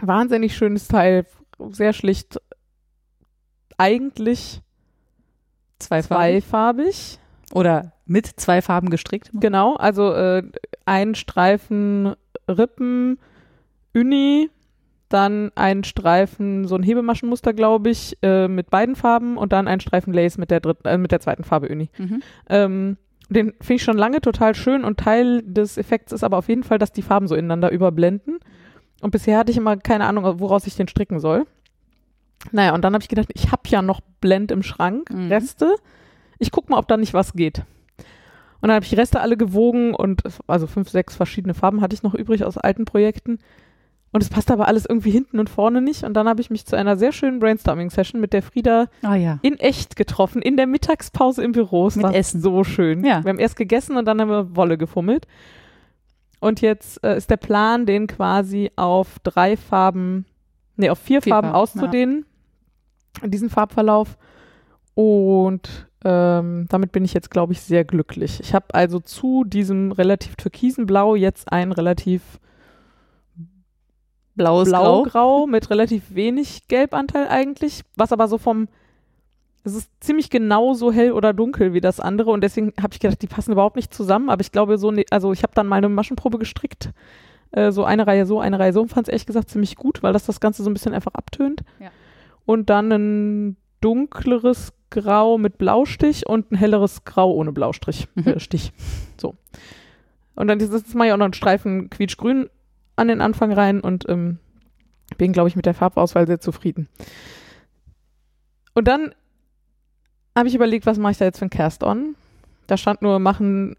wahnsinnig 0.00 0.56
schönes 0.56 0.86
Teil, 0.86 1.26
sehr 1.70 1.92
schlicht. 1.92 2.40
Eigentlich 3.78 4.62
Zwei 5.80 6.04
Farben. 6.04 6.22
zweifarbig. 6.40 7.18
Oder 7.52 7.92
mit 8.06 8.26
zwei 8.26 8.62
Farben 8.62 8.90
gestrickt. 8.90 9.30
Genau, 9.32 9.74
also 9.74 10.12
äh, 10.12 10.44
ein 10.84 11.16
Streifen 11.16 12.14
Rippen, 12.48 13.18
Uni, 13.94 14.50
dann 15.08 15.52
ein 15.54 15.84
Streifen, 15.84 16.66
so 16.66 16.74
ein 16.74 16.82
Hebemaschenmuster, 16.82 17.52
glaube 17.52 17.90
ich, 17.90 18.18
äh, 18.22 18.48
mit 18.48 18.70
beiden 18.70 18.96
Farben 18.96 19.36
und 19.36 19.52
dann 19.52 19.68
ein 19.68 19.80
Streifen 19.80 20.12
Lace 20.12 20.38
mit 20.38 20.50
der 20.50 20.60
dritten, 20.60 20.86
äh, 20.88 20.98
mit 20.98 21.12
der 21.12 21.20
zweiten 21.20 21.44
Farbe 21.44 21.68
Uni. 21.68 21.90
Mhm. 21.98 22.22
Ähm, 22.48 22.96
den 23.30 23.52
finde 23.60 23.74
ich 23.74 23.82
schon 23.82 23.96
lange 23.96 24.20
total 24.20 24.54
schön 24.54 24.84
und 24.84 24.98
Teil 24.98 25.42
des 25.42 25.78
Effekts 25.78 26.12
ist 26.12 26.24
aber 26.24 26.36
auf 26.36 26.48
jeden 26.48 26.62
Fall, 26.62 26.78
dass 26.78 26.92
die 26.92 27.02
Farben 27.02 27.28
so 27.28 27.34
ineinander 27.34 27.70
überblenden. 27.70 28.38
Und 29.00 29.10
bisher 29.10 29.38
hatte 29.38 29.50
ich 29.50 29.56
immer 29.56 29.76
keine 29.76 30.06
Ahnung, 30.06 30.40
woraus 30.40 30.66
ich 30.66 30.76
den 30.76 30.88
stricken 30.88 31.20
soll. 31.20 31.46
Naja, 32.52 32.74
und 32.74 32.82
dann 32.82 32.94
habe 32.94 33.02
ich 33.02 33.08
gedacht, 33.08 33.30
ich 33.34 33.52
habe 33.52 33.62
ja 33.66 33.82
noch 33.82 34.00
Blend 34.20 34.50
im 34.50 34.62
Schrank, 34.62 35.10
Mhm. 35.10 35.28
Reste. 35.28 35.76
Ich 36.38 36.50
guck 36.50 36.68
mal, 36.68 36.78
ob 36.78 36.88
da 36.88 36.96
nicht 36.96 37.14
was 37.14 37.32
geht. 37.32 37.60
Und 38.60 38.68
dann 38.68 38.72
habe 38.72 38.84
ich 38.84 38.90
die 38.90 38.96
Reste 38.96 39.20
alle 39.20 39.36
gewogen 39.36 39.94
und 39.94 40.22
also 40.46 40.66
fünf, 40.66 40.88
sechs 40.88 41.14
verschiedene 41.16 41.54
Farben 41.54 41.80
hatte 41.80 41.94
ich 41.94 42.02
noch 42.02 42.14
übrig 42.14 42.44
aus 42.44 42.56
alten 42.58 42.84
Projekten. 42.86 43.38
Und 44.14 44.22
es 44.22 44.28
passt 44.28 44.52
aber 44.52 44.68
alles 44.68 44.86
irgendwie 44.86 45.10
hinten 45.10 45.40
und 45.40 45.50
vorne 45.50 45.82
nicht. 45.82 46.04
Und 46.04 46.14
dann 46.14 46.28
habe 46.28 46.40
ich 46.40 46.48
mich 46.48 46.66
zu 46.66 46.76
einer 46.76 46.96
sehr 46.96 47.10
schönen 47.10 47.40
Brainstorming-Session 47.40 48.20
mit 48.20 48.32
der 48.32 48.42
Frieda 48.42 48.86
Ah 49.02 49.16
ja. 49.16 49.40
in 49.42 49.58
echt 49.58 49.96
getroffen, 49.96 50.40
in 50.40 50.56
der 50.56 50.68
Mittagspause 50.68 51.42
im 51.42 51.50
Büro. 51.50 51.88
Es 51.88 51.96
Mit 51.96 52.04
war 52.04 52.14
Essen. 52.14 52.40
so 52.40 52.62
schön. 52.62 53.04
Ja. 53.04 53.24
Wir 53.24 53.30
haben 53.30 53.40
erst 53.40 53.56
gegessen 53.56 53.96
und 53.96 54.04
dann 54.04 54.20
haben 54.20 54.28
wir 54.28 54.54
Wolle 54.54 54.78
gefummelt. 54.78 55.26
Und 56.38 56.60
jetzt 56.60 57.02
äh, 57.02 57.16
ist 57.16 57.28
der 57.28 57.38
Plan, 57.38 57.86
den 57.86 58.06
quasi 58.06 58.70
auf 58.76 59.18
drei 59.24 59.56
Farben, 59.56 60.26
nee, 60.76 60.90
auf 60.90 61.00
vier, 61.00 61.20
Vier 61.20 61.32
Farben, 61.32 61.48
Farben, 61.48 61.58
auszudehnen. 61.60 62.24
Diesen 63.24 63.50
Farbverlauf. 63.50 64.16
Und 64.94 65.88
ähm, 66.04 66.66
damit 66.68 66.92
bin 66.92 67.04
ich 67.04 67.14
jetzt, 67.14 67.32
glaube 67.32 67.52
ich, 67.52 67.62
sehr 67.62 67.84
glücklich. 67.84 68.38
Ich 68.38 68.54
habe 68.54 68.66
also 68.74 69.00
zu 69.00 69.42
diesem 69.42 69.90
relativ 69.90 70.36
türkisen 70.36 70.86
Blau 70.86 71.16
jetzt 71.16 71.50
ein 71.50 71.72
relativ 71.72 72.22
Blaues 74.36 74.70
Grau. 74.70 75.02
blau-grau 75.02 75.46
mit 75.46 75.70
relativ 75.70 76.14
wenig 76.14 76.66
Gelbanteil 76.68 77.28
eigentlich, 77.28 77.82
was 77.96 78.12
aber 78.12 78.28
so 78.28 78.38
vom 78.38 78.68
es 79.66 79.74
ist 79.74 79.90
ziemlich 80.00 80.28
genau 80.28 80.74
so 80.74 80.92
hell 80.92 81.12
oder 81.12 81.32
dunkel 81.32 81.72
wie 81.72 81.80
das 81.80 81.98
andere 81.98 82.30
und 82.30 82.42
deswegen 82.44 82.74
habe 82.82 82.92
ich 82.92 83.00
gedacht, 83.00 83.22
die 83.22 83.26
passen 83.26 83.52
überhaupt 83.52 83.76
nicht 83.76 83.94
zusammen, 83.94 84.28
aber 84.28 84.42
ich 84.42 84.52
glaube 84.52 84.76
so, 84.76 84.90
ne, 84.90 85.04
also 85.10 85.32
ich 85.32 85.42
habe 85.42 85.54
dann 85.54 85.66
mal 85.66 85.76
eine 85.76 85.88
Maschenprobe 85.88 86.38
gestrickt, 86.38 86.90
äh, 87.52 87.72
so 87.72 87.82
eine 87.84 88.06
Reihe 88.06 88.26
so, 88.26 88.40
eine 88.40 88.58
Reihe 88.58 88.74
so 88.74 88.82
und 88.82 88.88
fand 88.88 89.08
es 89.08 89.12
ehrlich 89.12 89.24
gesagt 89.24 89.48
ziemlich 89.48 89.76
gut, 89.76 90.02
weil 90.02 90.12
das 90.12 90.26
das 90.26 90.40
Ganze 90.40 90.62
so 90.62 90.68
ein 90.68 90.74
bisschen 90.74 90.92
einfach 90.92 91.14
abtönt. 91.14 91.62
Ja. 91.80 91.90
Und 92.44 92.68
dann 92.68 92.92
ein 92.92 93.56
dunkleres 93.80 94.74
Grau 94.90 95.38
mit 95.38 95.56
Blaustich 95.56 96.26
und 96.28 96.52
ein 96.52 96.56
helleres 96.56 97.04
Grau 97.04 97.32
ohne 97.32 97.52
Blaustrich, 97.52 98.06
Mhm. 98.16 98.26
äh, 98.28 98.40
Stich. 98.40 98.70
So. 99.16 99.34
Und 100.34 100.48
dann 100.48 100.58
dieses 100.58 100.92
Mal 100.94 101.06
ja 101.08 101.14
auch 101.14 101.18
noch 101.18 101.24
einen 101.24 101.32
Streifen 101.32 101.88
quietschgrün 101.88 102.50
an 102.96 103.08
den 103.08 103.20
Anfang 103.20 103.52
rein 103.52 103.80
und 103.80 104.08
ähm, 104.08 104.38
bin, 105.18 105.32
glaube 105.32 105.48
ich, 105.48 105.56
mit 105.56 105.66
der 105.66 105.74
Farbauswahl 105.74 106.26
sehr 106.26 106.40
zufrieden. 106.40 106.88
Und 108.74 108.88
dann 108.88 109.14
habe 110.36 110.48
ich 110.48 110.54
überlegt, 110.54 110.86
was 110.86 110.98
mache 110.98 111.12
ich 111.12 111.18
da 111.18 111.24
jetzt 111.24 111.38
für 111.38 111.46
ein 111.46 111.50
Cast-On? 111.50 112.16
Da 112.66 112.76
stand 112.76 113.02
nur, 113.02 113.18
machen, 113.18 113.76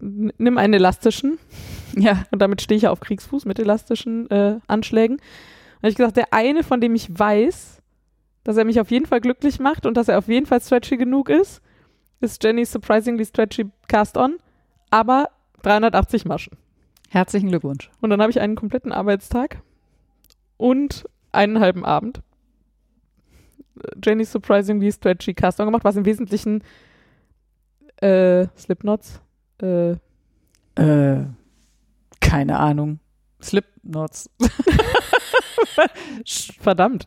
nimm 0.00 0.58
einen 0.58 0.74
elastischen. 0.74 1.38
Ja. 1.96 2.24
Und 2.32 2.42
damit 2.42 2.60
stehe 2.60 2.76
ich 2.76 2.82
ja 2.82 2.90
auf 2.90 2.98
Kriegsfuß 2.98 3.44
mit 3.44 3.60
elastischen 3.60 4.28
äh, 4.28 4.58
Anschlägen. 4.66 5.18
Und 5.18 5.76
habe 5.76 5.90
ich 5.90 5.94
gesagt, 5.94 6.16
der 6.16 6.32
eine, 6.32 6.64
von 6.64 6.80
dem 6.80 6.96
ich 6.96 7.08
weiß, 7.16 7.80
dass 8.42 8.56
er 8.56 8.64
mich 8.64 8.80
auf 8.80 8.90
jeden 8.90 9.06
Fall 9.06 9.20
glücklich 9.20 9.60
macht 9.60 9.86
und 9.86 9.96
dass 9.96 10.08
er 10.08 10.18
auf 10.18 10.26
jeden 10.26 10.46
Fall 10.46 10.60
stretchy 10.60 10.96
genug 10.96 11.28
ist, 11.28 11.62
ist 12.20 12.42
Jenny's 12.42 12.72
Surprisingly 12.72 13.24
Stretchy 13.24 13.66
Cast-On, 13.86 14.38
aber 14.90 15.28
380 15.62 16.24
Maschen. 16.24 16.56
Herzlichen 17.14 17.48
Glückwunsch. 17.48 17.90
Und 18.00 18.10
dann 18.10 18.20
habe 18.20 18.32
ich 18.32 18.40
einen 18.40 18.56
kompletten 18.56 18.90
Arbeitstag 18.90 19.62
und 20.56 21.04
einen 21.30 21.60
halben 21.60 21.84
Abend 21.84 22.22
Jenny's 24.04 24.32
Surprisingly 24.32 24.90
Stretchy 24.90 25.32
Cast-On 25.32 25.66
gemacht, 25.66 25.84
was 25.84 25.94
im 25.94 26.04
Wesentlichen 26.04 26.64
äh, 28.00 28.48
Slipknots, 28.56 29.20
äh, 29.62 29.92
Äh, 30.76 31.24
keine 32.20 32.58
Ahnung. 32.58 32.98
Slipknots. 33.40 34.28
verdammt. 36.60 37.06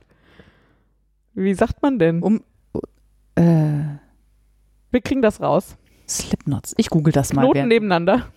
Wie 1.34 1.54
sagt 1.54 1.82
man 1.82 2.00
denn? 2.00 2.24
Um, 2.24 2.44
äh, 3.36 3.42
Wir 4.92 5.02
kriegen 5.02 5.22
das 5.22 5.42
raus. 5.42 5.76
Slipknots. 6.08 6.74
Ich 6.78 6.90
google 6.90 7.12
das 7.12 7.34
mal. 7.34 7.42
Knoten 7.42 7.56
während- 7.56 7.70
nebeneinander 7.70 8.28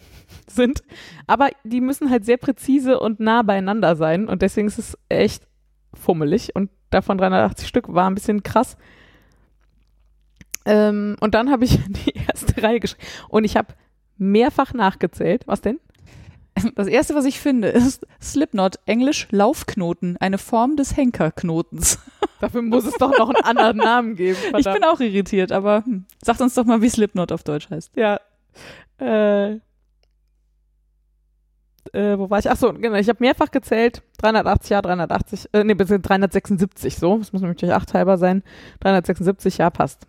sind. 0.54 0.82
Aber 1.26 1.48
die 1.64 1.80
müssen 1.80 2.10
halt 2.10 2.24
sehr 2.24 2.36
präzise 2.36 3.00
und 3.00 3.20
nah 3.20 3.42
beieinander 3.42 3.96
sein. 3.96 4.28
Und 4.28 4.42
deswegen 4.42 4.68
ist 4.68 4.78
es 4.78 4.98
echt 5.08 5.46
fummelig. 5.94 6.54
Und 6.54 6.70
davon 6.90 7.18
380 7.18 7.68
Stück 7.68 7.92
war 7.92 8.08
ein 8.08 8.14
bisschen 8.14 8.42
krass. 8.42 8.76
Ähm, 10.64 11.16
und 11.20 11.34
dann 11.34 11.50
habe 11.50 11.64
ich 11.64 11.78
die 11.88 12.14
erste 12.14 12.62
Reihe 12.62 12.80
geschrieben. 12.80 13.02
Und 13.28 13.44
ich 13.44 13.56
habe 13.56 13.74
mehrfach 14.18 14.74
nachgezählt. 14.74 15.46
Was 15.46 15.60
denn? 15.60 15.78
Das 16.74 16.88
erste, 16.88 17.14
was 17.14 17.24
ich 17.24 17.40
finde, 17.40 17.68
ist 17.68 18.06
Slipknot, 18.20 18.80
Englisch 18.84 19.28
Laufknoten, 19.30 20.16
eine 20.18 20.36
Form 20.36 20.76
des 20.76 20.96
Henkerknotens. 20.96 21.98
Dafür 22.40 22.62
muss 22.62 22.84
es 22.84 22.94
doch 22.94 23.16
noch 23.16 23.30
einen 23.30 23.44
anderen 23.44 23.76
Namen 23.78 24.16
geben. 24.16 24.38
Ich 24.58 24.64
bin 24.64 24.84
auch 24.84 25.00
irritiert, 25.00 25.52
aber 25.52 25.84
hm, 25.84 26.06
sagt 26.22 26.40
uns 26.40 26.54
doch 26.54 26.64
mal, 26.64 26.82
wie 26.82 26.88
Slipknot 26.88 27.32
auf 27.32 27.44
Deutsch 27.44 27.70
heißt. 27.70 27.92
Ja. 27.96 28.20
Äh, 28.98 29.60
äh, 31.92 32.18
wo 32.18 32.30
war 32.30 32.38
ich? 32.38 32.50
Achso, 32.50 32.72
genau. 32.72 32.96
Ich 32.96 33.08
habe 33.08 33.18
mehrfach 33.20 33.50
gezählt. 33.50 34.02
380, 34.18 34.70
ja, 34.70 34.82
380, 34.82 35.48
äh, 35.52 35.64
nee, 35.64 35.74
bis 35.74 35.88
376, 35.88 36.96
so. 36.96 37.18
Das 37.18 37.32
muss 37.32 37.42
durch 37.42 37.72
8 37.72 37.94
halber 37.94 38.18
sein. 38.18 38.42
376, 38.80 39.58
ja, 39.58 39.70
passt. 39.70 40.06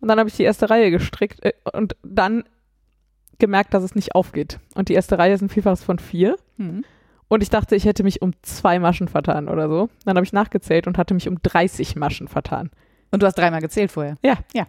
Und 0.00 0.08
dann 0.08 0.18
habe 0.18 0.28
ich 0.28 0.36
die 0.36 0.42
erste 0.42 0.68
Reihe 0.68 0.90
gestrickt 0.90 1.44
äh, 1.44 1.52
und 1.72 1.96
dann 2.02 2.44
gemerkt, 3.38 3.74
dass 3.74 3.82
es 3.82 3.94
nicht 3.94 4.14
aufgeht. 4.14 4.58
Und 4.74 4.88
die 4.88 4.94
erste 4.94 5.18
Reihe 5.18 5.34
ist 5.34 5.42
ein 5.42 5.48
Vielfaches 5.48 5.84
von 5.84 5.98
vier. 5.98 6.36
Hm. 6.58 6.84
Und 7.28 7.42
ich 7.42 7.50
dachte, 7.50 7.74
ich 7.74 7.84
hätte 7.84 8.04
mich 8.04 8.22
um 8.22 8.32
zwei 8.42 8.78
Maschen 8.78 9.08
vertan 9.08 9.48
oder 9.48 9.68
so. 9.68 9.88
Dann 10.04 10.16
habe 10.16 10.24
ich 10.24 10.32
nachgezählt 10.32 10.86
und 10.86 10.96
hatte 10.96 11.14
mich 11.14 11.28
um 11.28 11.38
30 11.42 11.96
Maschen 11.96 12.28
vertan. 12.28 12.70
Und 13.10 13.22
du 13.22 13.26
hast 13.26 13.36
dreimal 13.36 13.60
gezählt 13.60 13.90
vorher. 13.90 14.16
Ja. 14.22 14.36
Ja. 14.54 14.66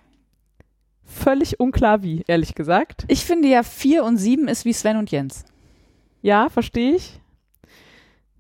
Völlig 1.04 1.60
unklar 1.60 2.04
wie, 2.04 2.24
ehrlich 2.28 2.56
gesagt. 2.56 3.06
Ich 3.08 3.26
finde 3.26 3.48
ja 3.48 3.64
vier 3.64 4.04
und 4.04 4.18
sieben 4.18 4.48
ist 4.48 4.66
wie 4.66 4.74
Sven 4.74 4.98
und 4.98 5.12
Jens. 5.12 5.46
Ja, 6.22 6.50
verstehe 6.50 6.96
ich. 6.96 7.20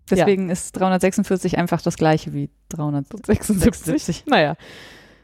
Deswegen 0.09 0.49
ist 0.49 0.71
346 0.73 1.57
einfach 1.57 1.82
das 1.82 1.97
gleiche 1.97 2.34
wie 2.34 2.49
376. 2.69 3.57
76. 3.61 4.23
Naja. 4.28 4.55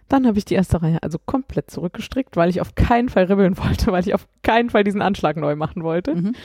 Dann 0.10 0.28
habe 0.28 0.38
ich 0.38 0.46
die 0.46 0.56
erste 0.56 0.82
Reihe 0.82 1.02
also 1.02 1.18
komplett 1.18 1.72
zurückgestrickt, 1.72 2.36
weil 2.36 2.50
ich 2.50 2.62
auf 2.62 2.76
keinen 2.76 3.10
Fall 3.10 3.24
ribbeln 3.24 3.58
wollte, 3.58 3.92
weil 3.92 4.06
ich 4.06 4.14
auf 4.14 4.28
keinen 4.44 4.70
Fall 4.70 4.84
diesen 4.84 5.02
Anschlag 5.02 5.38
neu 5.38 5.56
machen 5.56 5.84
wollte. 5.84 6.14
Mhm. 6.14 6.36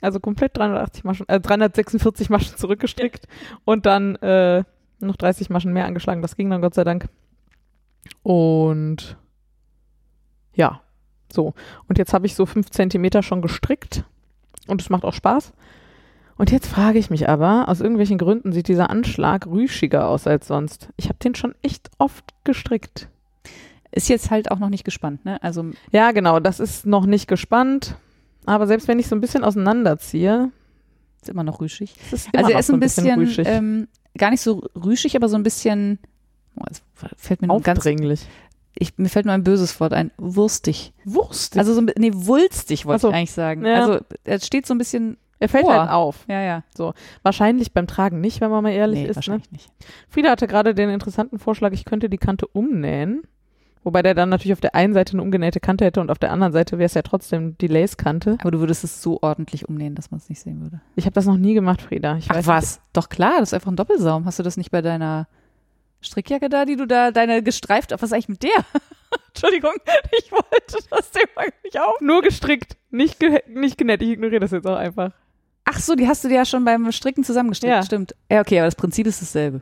Also 0.00 0.20
komplett 0.20 0.56
380 0.56 1.04
Maschen, 1.04 1.28
äh, 1.28 1.40
346 1.40 2.30
Maschen 2.30 2.56
zurückgestrickt 2.56 3.26
und 3.64 3.86
dann 3.86 4.16
äh, 4.16 4.62
noch 5.00 5.16
30 5.16 5.50
Maschen 5.50 5.72
mehr 5.72 5.86
angeschlagen. 5.86 6.22
Das 6.22 6.36
ging 6.36 6.48
dann 6.48 6.62
Gott 6.62 6.74
sei 6.74 6.84
Dank. 6.84 7.08
Und 8.22 9.16
ja, 10.54 10.80
so. 11.30 11.54
Und 11.88 11.98
jetzt 11.98 12.14
habe 12.14 12.26
ich 12.26 12.34
so 12.34 12.46
fünf 12.46 12.70
Zentimeter 12.70 13.22
schon 13.22 13.42
gestrickt 13.42 14.04
und 14.68 14.80
es 14.80 14.90
macht 14.90 15.04
auch 15.04 15.14
Spaß. 15.14 15.52
Und 16.36 16.52
jetzt 16.52 16.68
frage 16.68 16.98
ich 16.98 17.10
mich 17.10 17.28
aber, 17.28 17.68
aus 17.68 17.80
irgendwelchen 17.80 18.16
Gründen 18.16 18.52
sieht 18.52 18.68
dieser 18.68 18.90
Anschlag 18.90 19.46
rüschiger 19.46 20.08
aus 20.08 20.26
als 20.26 20.46
sonst. 20.46 20.88
Ich 20.96 21.06
habe 21.06 21.18
den 21.18 21.34
schon 21.34 21.54
echt 21.62 21.90
oft 21.98 22.24
gestrickt. 22.44 23.08
Ist 23.90 24.08
jetzt 24.08 24.30
halt 24.30 24.50
auch 24.50 24.60
noch 24.60 24.68
nicht 24.68 24.84
gespannt, 24.84 25.24
ne? 25.24 25.42
Also 25.42 25.64
Ja, 25.90 26.12
genau, 26.12 26.38
das 26.38 26.60
ist 26.60 26.86
noch 26.86 27.06
nicht 27.06 27.26
gespannt. 27.26 27.96
Aber 28.46 28.66
selbst 28.66 28.86
wenn 28.86 28.98
ich 28.98 29.08
so 29.08 29.16
ein 29.16 29.20
bisschen 29.20 29.42
auseinanderziehe, 29.42 30.52
ist 31.20 31.28
immer 31.28 31.42
noch 31.42 31.60
rüschig. 31.60 31.94
ist 32.12 32.28
Also 32.36 32.50
er 32.52 32.60
ist 32.60 32.68
so 32.68 32.74
ein 32.74 32.80
bisschen, 32.80 33.18
rüschig. 33.18 33.46
ähm, 33.48 33.88
gar 34.16 34.30
nicht 34.30 34.40
so 34.40 34.62
rüschig, 34.76 35.16
aber 35.16 35.28
so 35.28 35.36
ein 35.36 35.42
bisschen, 35.42 35.98
oh, 36.56 36.64
fällt 37.16 37.42
mir 37.42 37.48
ganz, 37.48 37.78
aufdringlich. 37.78 38.26
Ich, 38.74 38.96
mir 38.96 39.08
fällt 39.08 39.26
nur 39.26 39.34
ein 39.34 39.44
böses 39.44 39.78
Wort 39.80 39.92
ein, 39.92 40.10
wurstig. 40.18 40.92
Wurst. 41.04 41.56
Also 41.58 41.74
so 41.74 41.80
nee, 41.80 42.10
wulstig 42.14 42.86
wollte 42.86 43.02
so. 43.02 43.08
ich 43.10 43.14
eigentlich 43.14 43.32
sagen. 43.32 43.64
Ja. 43.64 43.74
Also 43.74 44.00
er 44.24 44.40
steht 44.40 44.66
so 44.66 44.74
ein 44.74 44.78
bisschen, 44.78 45.16
er 45.40 45.48
fällt 45.48 45.64
Boah. 45.64 45.80
halt 45.80 45.90
auf. 45.90 46.24
ja, 46.28 46.40
ja. 46.40 46.62
Wahrscheinlich 47.22 47.72
beim 47.72 47.86
Tragen 47.86 48.20
nicht, 48.20 48.40
wenn 48.40 48.50
man 48.50 48.62
mal 48.62 48.70
ehrlich 48.70 49.00
Nee, 49.00 49.04
ist. 49.06 49.10
Ne? 49.10 49.16
wahrscheinlich 49.16 49.50
nicht. 49.52 49.70
Frieda 50.08 50.30
hatte 50.30 50.46
gerade 50.46 50.74
den 50.74 50.90
interessanten 50.90 51.38
Vorschlag, 51.38 51.72
ich 51.72 51.84
könnte 51.84 52.08
die 52.08 52.18
Kante 52.18 52.46
umnähen. 52.46 53.22
Wobei 53.84 54.02
der 54.02 54.14
dann 54.14 54.28
natürlich 54.28 54.52
auf 54.52 54.60
der 54.60 54.74
einen 54.74 54.92
Seite 54.92 55.12
eine 55.14 55.22
umgenähte 55.22 55.60
Kante 55.60 55.84
hätte 55.84 56.00
und 56.00 56.10
auf 56.10 56.18
der 56.18 56.32
anderen 56.32 56.52
Seite 56.52 56.78
wäre 56.78 56.86
es 56.86 56.94
ja 56.94 57.02
trotzdem 57.02 57.56
die 57.58 57.68
Lace-Kante. 57.68 58.36
Aber 58.40 58.50
du 58.50 58.58
würdest 58.60 58.84
es 58.84 59.00
so 59.00 59.22
ordentlich 59.22 59.68
umnähen, 59.68 59.94
dass 59.94 60.10
man 60.10 60.18
es 60.18 60.28
nicht 60.28 60.40
sehen 60.40 60.60
würde. 60.60 60.80
Ich 60.96 61.06
habe 61.06 61.14
das 61.14 61.26
noch 61.26 61.36
nie 61.36 61.54
gemacht, 61.54 61.80
Frieda. 61.80 62.16
Ich 62.16 62.30
Ach 62.30 62.46
was? 62.46 62.80
Doch 62.92 63.08
klar, 63.08 63.36
das 63.38 63.50
ist 63.50 63.54
einfach 63.54 63.70
ein 63.70 63.76
Doppelsaum. 63.76 64.24
Hast 64.24 64.38
du 64.38 64.42
das 64.42 64.56
nicht 64.56 64.70
bei 64.70 64.82
deiner 64.82 65.26
Strickjacke 66.00 66.48
da, 66.48 66.64
die 66.64 66.76
du 66.76 66.86
da, 66.86 67.10
deine 67.10 67.42
gestreift, 67.42 67.90
was 67.92 68.02
ist 68.02 68.12
eigentlich 68.12 68.28
mit 68.28 68.42
der? 68.42 68.50
Entschuldigung, 69.28 69.72
ich 70.18 70.30
wollte 70.30 70.78
das 70.90 71.10
Thema 71.10 71.46
nicht 71.64 71.80
auf. 71.80 72.00
Nur 72.00 72.22
gestrickt, 72.22 72.76
nicht, 72.90 73.18
ge 73.20 73.42
nicht 73.48 73.78
genäht. 73.78 74.02
Ich 74.02 74.10
ignoriere 74.10 74.40
das 74.40 74.50
jetzt 74.52 74.66
auch 74.66 74.76
einfach. 74.76 75.12
Ach 75.64 75.78
so, 75.78 75.94
die 75.94 76.06
hast 76.08 76.24
du 76.24 76.28
dir 76.28 76.36
ja 76.36 76.44
schon 76.44 76.64
beim 76.64 76.90
Stricken 76.92 77.24
zusammengestrickt, 77.24 77.70
Ja. 77.72 77.82
stimmt. 77.82 78.14
Ja, 78.30 78.40
okay, 78.40 78.58
aber 78.58 78.66
das 78.66 78.74
Prinzip 78.76 79.06
ist 79.06 79.20
dasselbe. 79.20 79.60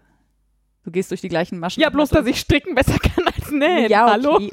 Du 0.84 0.92
gehst 0.92 1.10
durch 1.10 1.20
die 1.20 1.28
gleichen 1.28 1.58
Maschen. 1.58 1.82
Ja, 1.82 1.90
bloß, 1.90 2.10
dass 2.10 2.26
ich 2.26 2.38
stricken 2.38 2.76
besser 2.76 2.96
kann 3.00 3.26
als 3.26 3.50
nähen. 3.50 3.90
ja, 3.90 4.04
okay, 4.04 4.12
Hallo? 4.12 4.36
okay, 4.36 4.50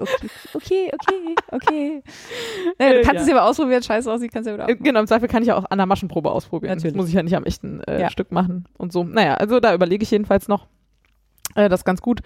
okay, 0.56 0.92
okay, 0.94 1.36
okay. 1.52 2.04
Naja, 2.80 2.94
du 2.94 3.00
Äh, 3.00 3.04
kannst 3.04 3.14
ja. 3.16 3.22
es 3.22 3.28
ja 3.28 3.34
mal 3.36 3.42
ausprobieren, 3.48 3.84
scheiße 3.84 4.12
aussieht, 4.12 4.32
kannst 4.32 4.48
ja 4.48 4.54
wieder 4.56 4.68
Äh, 4.68 4.74
auch. 4.74 4.80
Genau, 4.80 5.00
im 5.02 5.06
Zweifel 5.08 5.28
kann 5.28 5.44
ich 5.44 5.50
ja 5.50 5.58
auch 5.58 5.66
an 5.70 5.78
der 5.78 5.86
Maschenprobe 5.86 6.32
ausprobieren. 6.32 6.74
Natürlich. 6.76 6.94
Das 6.94 6.98
muss 6.98 7.08
ich 7.10 7.14
ja 7.14 7.22
nicht 7.22 7.36
am 7.36 7.44
echten 7.44 7.82
äh, 7.84 8.02
Ja. 8.02 8.10
Stück 8.10 8.32
machen 8.32 8.66
und 8.80 8.92
so. 8.92 9.04
Naja, 9.04 9.36
also 9.36 9.60
da 9.60 9.76
überlege 9.76 10.02
ich 10.02 10.10
jedenfalls 10.12 10.48
noch. 10.48 10.66
Äh, 11.56 11.70
das 11.70 11.82
ist 11.82 11.86
ganz 11.86 12.02
gut. 12.02 12.22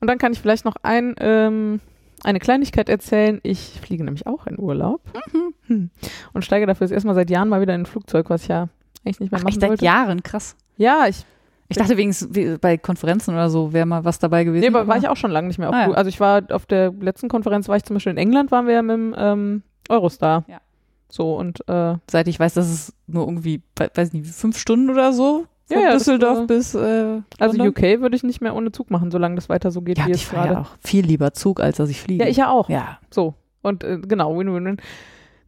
Und 0.00 0.08
dann 0.08 0.18
kann 0.18 0.32
ich 0.32 0.40
vielleicht 0.40 0.64
noch 0.64 0.76
ein, 0.82 1.14
ähm, 1.20 1.80
eine 2.24 2.38
Kleinigkeit 2.38 2.88
erzählen. 2.88 3.40
Ich 3.42 3.78
fliege 3.82 4.04
nämlich 4.04 4.26
auch 4.26 4.46
in 4.46 4.58
Urlaub 4.58 5.00
Mhm. 5.32 5.54
hm. 5.66 5.90
und 6.32 6.44
steige 6.44 6.66
dafür 6.66 6.86
das 6.86 6.90
erste 6.92 7.06
Mal 7.08 7.14
seit 7.14 7.30
Jahren 7.30 7.48
mal 7.48 7.60
wieder 7.60 7.74
in 7.74 7.82
ein 7.82 7.86
Flugzeug, 7.86 8.30
was 8.30 8.42
ich 8.42 8.48
ja 8.48 8.68
eigentlich 9.04 9.20
nicht 9.20 9.30
mehr 9.32 9.38
Ach, 9.40 9.44
machen 9.44 9.52
echt 9.52 9.60
seit 9.60 9.70
wollte. 9.70 9.84
Jahren, 9.84 10.22
krass. 10.22 10.56
Ja, 10.76 11.06
ich, 11.08 11.24
Ich 11.68 11.76
dachte 11.76 11.96
wenigstens 11.96 12.34
wie 12.34 12.56
bei 12.58 12.76
Konferenzen 12.78 13.32
oder 13.34 13.48
so 13.48 13.72
wäre 13.72 13.86
mal 13.86 14.04
was 14.04 14.18
dabei 14.18 14.44
gewesen. 14.44 14.60
nee, 14.62 14.68
aber 14.68 14.86
war 14.88 14.96
ich 14.98 15.08
auch 15.08 15.16
schon 15.16 15.30
lange 15.30 15.48
nicht 15.48 15.58
mehr 15.58 15.68
auf 15.68 15.74
Ah, 15.74 15.88
ja. 15.88 15.92
Also 15.92 16.08
ich 16.08 16.18
war 16.20 16.42
auf 16.50 16.66
der 16.66 16.92
letzten 17.00 17.28
Konferenz, 17.28 17.68
war 17.68 17.76
ich 17.76 17.84
zum 17.84 17.94
Beispiel 17.94 18.10
in 18.12 18.18
England, 18.18 18.50
waren 18.50 18.66
wir 18.66 18.74
ja 18.74 18.82
mit 18.82 18.94
dem 18.96 19.14
ähm, 19.16 19.62
Eurostar. 19.88 20.44
Ja. 20.48 20.60
So 21.08 21.34
und 21.36 21.66
äh, 21.68 21.94
Seit 22.10 22.28
ich 22.28 22.38
weiß, 22.40 22.54
dass 22.54 22.68
es 22.68 22.92
nur 23.06 23.24
irgendwie, 23.26 23.62
we- 23.76 23.90
weiß 23.94 24.12
nicht, 24.12 24.26
fünf 24.26 24.58
Stunden 24.58 24.90
oder 24.90 25.12
so 25.12 25.46
von 25.70 25.78
Ja, 25.80 25.88
ja, 25.88 25.92
das, 25.94 26.04
Düsseldorf 26.04 26.40
äh, 26.40 26.46
bis 26.46 26.74
äh, 26.74 27.20
also. 27.38 27.62
UK 27.62 28.00
würde 28.00 28.16
ich 28.16 28.22
nicht 28.22 28.40
mehr 28.40 28.54
ohne 28.54 28.72
Zug 28.72 28.90
machen, 28.90 29.10
solange 29.10 29.36
das 29.36 29.48
weiter 29.48 29.70
so 29.70 29.80
geht 29.82 29.98
Ja, 29.98 30.06
wie 30.06 30.12
ich 30.12 30.22
jetzt 30.22 30.30
gerade. 30.30 30.54
ja 30.54 30.60
auch 30.60 30.70
viel 30.80 31.04
lieber 31.04 31.32
Zug, 31.32 31.60
als 31.60 31.76
dass 31.78 31.90
ich 31.90 32.00
fliege. 32.00 32.24
Ja, 32.24 32.30
ich 32.30 32.36
ja 32.36 32.50
auch. 32.50 32.68
Ja, 32.68 32.98
So. 33.10 33.34
Und 33.62 33.84
äh, 33.84 33.98
genau, 33.98 34.38
Win-Win-Win. 34.38 34.78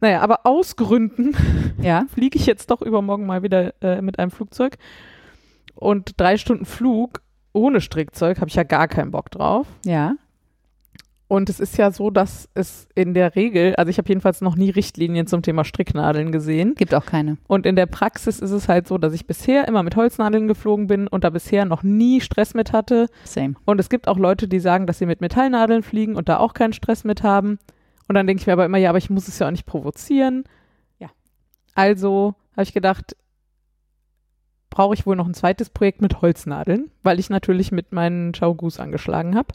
Naja, 0.01 0.21
aber 0.21 0.45
aus 0.45 0.75
Gründen 0.75 1.35
ja. 1.81 2.05
fliege 2.13 2.37
ich 2.37 2.45
jetzt 2.45 2.69
doch 2.69 2.81
übermorgen 2.81 3.25
mal 3.25 3.41
wieder 3.41 3.73
äh, 3.81 4.01
mit 4.01 4.19
einem 4.19 4.31
Flugzeug. 4.31 4.77
Und 5.75 6.19
drei 6.19 6.37
Stunden 6.37 6.65
Flug 6.65 7.21
ohne 7.53 7.81
Strickzeug 7.81 8.39
habe 8.39 8.49
ich 8.49 8.55
ja 8.55 8.63
gar 8.63 8.87
keinen 8.87 9.11
Bock 9.11 9.31
drauf. 9.31 9.67
Ja. 9.85 10.15
Und 11.33 11.49
es 11.49 11.59
ist 11.59 11.79
ja 11.79 11.89
so, 11.89 12.11
dass 12.11 12.47
es 12.53 12.87
in 12.93 13.15
der 13.15 13.35
Regel, 13.35 13.75
also 13.77 13.89
ich 13.89 13.97
habe 13.97 14.07
jedenfalls 14.07 14.41
noch 14.41 14.55
nie 14.55 14.69
Richtlinien 14.69 15.25
zum 15.25 15.41
Thema 15.41 15.63
Stricknadeln 15.63 16.31
gesehen. 16.31 16.75
Gibt 16.75 16.93
auch 16.93 17.07
keine. 17.07 17.37
Und 17.47 17.65
in 17.65 17.75
der 17.75 17.87
Praxis 17.87 18.39
ist 18.39 18.51
es 18.51 18.67
halt 18.67 18.87
so, 18.87 18.99
dass 18.99 19.13
ich 19.13 19.25
bisher 19.25 19.67
immer 19.67 19.81
mit 19.81 19.95
Holznadeln 19.95 20.47
geflogen 20.47 20.85
bin 20.85 21.07
und 21.07 21.23
da 21.23 21.31
bisher 21.31 21.65
noch 21.65 21.81
nie 21.81 22.21
Stress 22.21 22.53
mit 22.53 22.71
hatte. 22.71 23.07
Same. 23.23 23.55
Und 23.65 23.79
es 23.79 23.89
gibt 23.89 24.07
auch 24.07 24.19
Leute, 24.19 24.47
die 24.47 24.59
sagen, 24.59 24.85
dass 24.85 24.99
sie 24.99 25.07
mit 25.07 25.21
Metallnadeln 25.21 25.81
fliegen 25.81 26.17
und 26.17 26.29
da 26.29 26.37
auch 26.37 26.53
keinen 26.53 26.73
Stress 26.73 27.03
mit 27.03 27.23
haben. 27.23 27.57
Und 28.07 28.13
dann 28.13 28.27
denke 28.27 28.41
ich 28.41 28.45
mir 28.45 28.53
aber 28.53 28.65
immer, 28.65 28.77
ja, 28.77 28.89
aber 28.89 28.99
ich 28.99 29.09
muss 29.09 29.27
es 29.27 29.39
ja 29.39 29.47
auch 29.47 29.51
nicht 29.51 29.65
provozieren. 29.65 30.43
Ja. 30.99 31.09
Also 31.73 32.35
habe 32.51 32.61
ich 32.61 32.75
gedacht, 32.75 33.15
brauche 34.69 34.93
ich 34.93 35.07
wohl 35.07 35.15
noch 35.15 35.27
ein 35.27 35.33
zweites 35.33 35.71
Projekt 35.71 35.99
mit 35.99 36.21
Holznadeln, 36.21 36.91
weil 37.01 37.19
ich 37.19 37.31
natürlich 37.31 37.71
mit 37.71 37.91
meinen 37.91 38.35
Chaugus 38.35 38.79
angeschlagen 38.79 39.35
habe. 39.35 39.47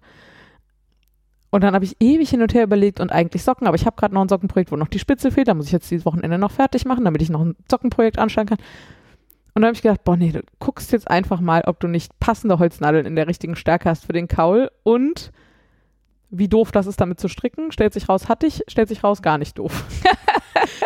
Und 1.50 1.64
dann 1.64 1.74
habe 1.74 1.84
ich 1.84 1.96
ewig 2.00 2.28
hin 2.28 2.42
und 2.42 2.52
her 2.52 2.64
überlegt 2.64 3.00
und 3.00 3.10
eigentlich 3.10 3.42
Socken, 3.42 3.66
aber 3.66 3.76
ich 3.76 3.86
habe 3.86 3.96
gerade 3.96 4.14
noch 4.14 4.20
ein 4.20 4.28
Sockenprojekt, 4.28 4.70
wo 4.70 4.76
noch 4.76 4.88
die 4.88 4.98
Spitze 4.98 5.30
fehlt. 5.30 5.48
Da 5.48 5.54
muss 5.54 5.66
ich 5.66 5.72
jetzt 5.72 5.90
dieses 5.90 6.04
Wochenende 6.04 6.38
noch 6.38 6.50
fertig 6.50 6.84
machen, 6.84 7.04
damit 7.04 7.22
ich 7.22 7.30
noch 7.30 7.40
ein 7.40 7.56
Sockenprojekt 7.70 8.18
anschlagen 8.18 8.50
kann. 8.50 8.58
Und 9.54 9.62
dann 9.62 9.68
habe 9.68 9.74
ich 9.74 9.82
gedacht, 9.82 10.04
boah, 10.04 10.16
nee, 10.16 10.30
du 10.30 10.42
guckst 10.58 10.92
jetzt 10.92 11.10
einfach 11.10 11.40
mal, 11.40 11.62
ob 11.66 11.80
du 11.80 11.88
nicht 11.88 12.18
passende 12.20 12.58
Holznadeln 12.58 13.06
in 13.06 13.16
der 13.16 13.26
richtigen 13.26 13.56
Stärke 13.56 13.88
hast 13.88 14.04
für 14.04 14.12
den 14.12 14.28
Kaul 14.28 14.70
und 14.82 15.32
wie 16.30 16.48
doof 16.48 16.70
das 16.70 16.86
ist, 16.86 17.00
damit 17.00 17.18
zu 17.18 17.28
stricken. 17.28 17.72
Stellt 17.72 17.94
sich 17.94 18.08
raus, 18.08 18.28
hatte 18.28 18.46
ich, 18.46 18.62
stellt 18.68 18.88
sich 18.88 19.02
raus, 19.02 19.22
gar 19.22 19.38
nicht 19.38 19.58
doof. 19.58 19.84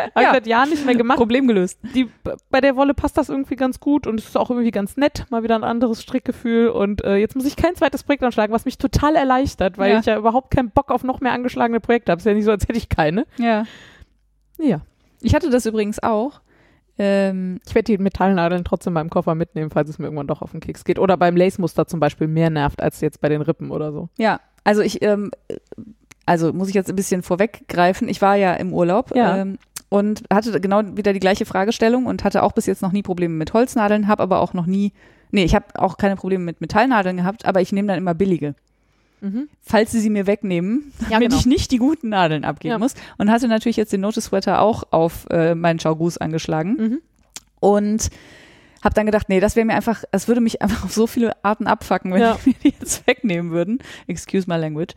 Habe 0.04 0.12
ich 0.16 0.22
Ja. 0.22 0.32
seit 0.32 0.46
Jahren 0.46 0.70
nicht 0.70 0.84
mehr 0.86 0.94
gemacht. 0.94 1.18
Problem 1.18 1.46
gelöst. 1.48 1.78
Die, 1.94 2.08
bei 2.50 2.60
der 2.60 2.76
Wolle 2.76 2.94
passt 2.94 3.16
das 3.18 3.28
irgendwie 3.28 3.56
ganz 3.56 3.80
gut 3.80 4.06
und 4.06 4.18
es 4.20 4.26
ist 4.28 4.36
auch 4.36 4.50
irgendwie 4.50 4.70
ganz 4.70 4.96
nett, 4.96 5.26
mal 5.30 5.42
wieder 5.42 5.54
ein 5.56 5.64
anderes 5.64 6.02
Strickgefühl. 6.02 6.68
Und 6.68 7.04
äh, 7.04 7.16
jetzt 7.16 7.34
muss 7.36 7.44
ich 7.46 7.56
kein 7.56 7.74
zweites 7.76 8.02
Projekt 8.02 8.22
anschlagen, 8.24 8.52
was 8.52 8.64
mich 8.64 8.78
total 8.78 9.16
erleichtert, 9.16 9.78
weil 9.78 9.92
Ja. 9.92 10.00
ich 10.00 10.06
ja 10.06 10.16
überhaupt 10.18 10.50
keinen 10.54 10.70
Bock 10.70 10.90
auf 10.90 11.04
noch 11.04 11.20
mehr 11.20 11.32
angeschlagene 11.32 11.80
Projekte 11.80 12.12
habe. 12.12 12.18
Ist 12.20 12.24
ja 12.26 12.34
nicht 12.34 12.44
so, 12.44 12.50
als 12.50 12.64
hätte 12.68 12.78
ich 12.78 12.88
keine. 12.88 13.26
Ja. 13.38 13.64
Ja. 14.58 14.80
Ich 15.20 15.34
hatte 15.34 15.50
das 15.50 15.66
übrigens 15.66 16.02
auch. 16.02 16.40
Ähm, 16.98 17.58
Ich 17.66 17.74
werde 17.74 17.86
die 17.86 17.98
Metallnadeln 17.98 18.64
trotzdem 18.64 18.94
beim 18.94 19.08
Koffer 19.08 19.34
mitnehmen, 19.34 19.70
falls 19.70 19.88
es 19.88 19.98
mir 19.98 20.04
irgendwann 20.06 20.26
doch 20.26 20.42
auf 20.42 20.50
den 20.50 20.60
Keks 20.60 20.84
geht. 20.84 20.98
Oder 20.98 21.16
beim 21.16 21.36
Lace-Muster 21.36 21.86
zum 21.86 22.00
Beispiel 22.00 22.28
mehr 22.28 22.50
nervt 22.50 22.82
als 22.82 23.00
jetzt 23.00 23.20
bei 23.20 23.28
den 23.28 23.40
Rippen 23.42 23.70
oder 23.70 23.92
so. 23.92 24.08
ja, 24.18 24.40
also 24.64 24.82
ich, 24.82 25.02
ähm, 25.02 25.30
also 26.26 26.52
muss 26.52 26.68
ich 26.68 26.74
jetzt 26.74 26.88
ein 26.90 26.94
bisschen 26.94 27.22
vorweggreifen. 27.22 28.08
Ich 28.08 28.22
war 28.22 28.36
ja 28.36 28.52
im 28.54 28.72
Urlaub 28.72 29.14
Ja. 29.16 29.38
ähm, 29.38 29.58
und 29.92 30.22
hatte 30.32 30.58
genau 30.60 30.82
wieder 30.96 31.12
die 31.12 31.20
gleiche 31.20 31.44
Fragestellung 31.44 32.06
und 32.06 32.24
hatte 32.24 32.42
auch 32.42 32.52
bis 32.52 32.66
jetzt 32.66 32.82
noch 32.82 32.92
nie 32.92 33.02
Probleme 33.02 33.34
mit 33.34 33.52
Holznadeln, 33.52 34.08
habe 34.08 34.22
aber 34.22 34.40
auch 34.40 34.54
noch 34.54 34.66
nie, 34.66 34.92
nee, 35.30 35.44
ich 35.44 35.54
habe 35.54 35.66
auch 35.74 35.96
keine 35.98 36.16
Probleme 36.16 36.42
mit 36.44 36.60
Metallnadeln 36.60 37.18
gehabt, 37.18 37.44
aber 37.44 37.60
ich 37.60 37.72
nehme 37.72 37.88
dann 37.88 37.98
immer 37.98 38.14
billige. 38.14 38.54
falls 39.60 39.92
sie 39.92 40.00
sie 40.00 40.10
mir 40.10 40.26
wegnehmen, 40.26 40.92
Ja, 41.02 41.06
damit 41.10 41.28
genau. 41.28 41.38
ich 41.40 41.46
nicht 41.46 41.70
die 41.70 41.78
guten 41.78 42.08
Nadeln 42.08 42.44
abgeben 42.44 42.72
Ja. 42.72 42.78
muss. 42.78 42.94
Und 43.18 43.30
hatte 43.30 43.46
natürlich 43.48 43.76
jetzt 43.76 43.92
den 43.92 44.00
Notice 44.00 44.24
Sweater 44.24 44.60
auch 44.60 44.82
auf 44.90 45.26
äh, 45.30 45.54
meinen 45.54 45.78
Chaugous 45.78 46.18
angeschlagen 46.18 46.72
Mhm. 46.78 46.98
und 47.60 48.08
Hab 48.82 48.94
dann 48.94 49.06
gedacht, 49.06 49.28
nee, 49.28 49.38
das 49.38 49.54
wäre 49.54 49.64
mir 49.64 49.74
einfach, 49.74 50.02
es 50.10 50.26
würde 50.26 50.40
mich 50.40 50.60
einfach 50.62 50.84
auf 50.86 50.92
so 50.92 51.06
viele 51.06 51.36
Arten 51.44 51.68
abfacken, 51.68 52.12
wenn 52.12 52.20
Ja. 52.20 52.36
die 52.44 52.48
mir 52.48 52.54
die 52.64 52.74
jetzt 52.80 53.06
wegnehmen 53.06 53.52
würden. 53.52 53.78
Excuse 54.08 54.48
my 54.48 54.56
language. 54.56 54.94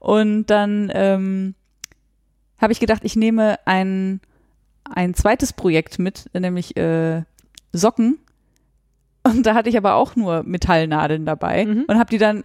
Und 0.00 0.46
dann 0.46 0.90
ähm, 0.94 1.54
habe 2.58 2.72
ich 2.72 2.80
gedacht, 2.80 3.02
ich 3.04 3.14
nehme 3.16 3.58
ein, 3.66 4.20
ein 4.94 5.14
zweites 5.14 5.52
Projekt 5.52 5.98
mit, 5.98 6.26
nämlich 6.32 6.76
äh, 6.76 7.22
Socken. 7.72 8.18
Und 9.22 9.44
da 9.44 9.54
hatte 9.54 9.68
ich 9.68 9.76
aber 9.76 9.94
auch 9.94 10.14
nur 10.16 10.42
Metallnadeln 10.44 11.26
dabei 11.26 11.64
Mhm. 11.66 11.84
und 11.88 11.98
habe 11.98 12.10
die 12.10 12.18
dann 12.18 12.42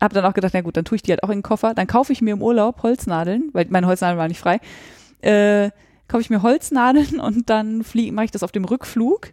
habe 0.00 0.14
dann 0.14 0.24
auch 0.24 0.34
gedacht, 0.34 0.52
na 0.52 0.62
gut, 0.62 0.76
dann 0.76 0.84
tue 0.84 0.96
ich 0.96 1.02
die 1.02 1.12
halt 1.12 1.22
auch 1.22 1.28
in 1.28 1.36
den 1.38 1.42
Koffer. 1.44 1.74
Dann 1.74 1.86
kaufe 1.86 2.12
ich 2.12 2.20
mir 2.20 2.32
im 2.32 2.42
Urlaub 2.42 2.82
Holznadeln, 2.82 3.50
weil 3.52 3.66
meine 3.70 3.86
Holznadeln 3.86 4.18
waren 4.18 4.28
nicht 4.28 4.40
frei. 4.40 4.58
Äh, 5.20 5.70
kaufe 6.08 6.22
ich 6.22 6.28
mir 6.28 6.42
Holznadeln 6.42 7.20
und 7.20 7.48
dann 7.48 7.84
mache 8.10 8.24
ich 8.24 8.30
das 8.32 8.42
auf 8.42 8.50
dem 8.50 8.64
Rückflug. 8.64 9.28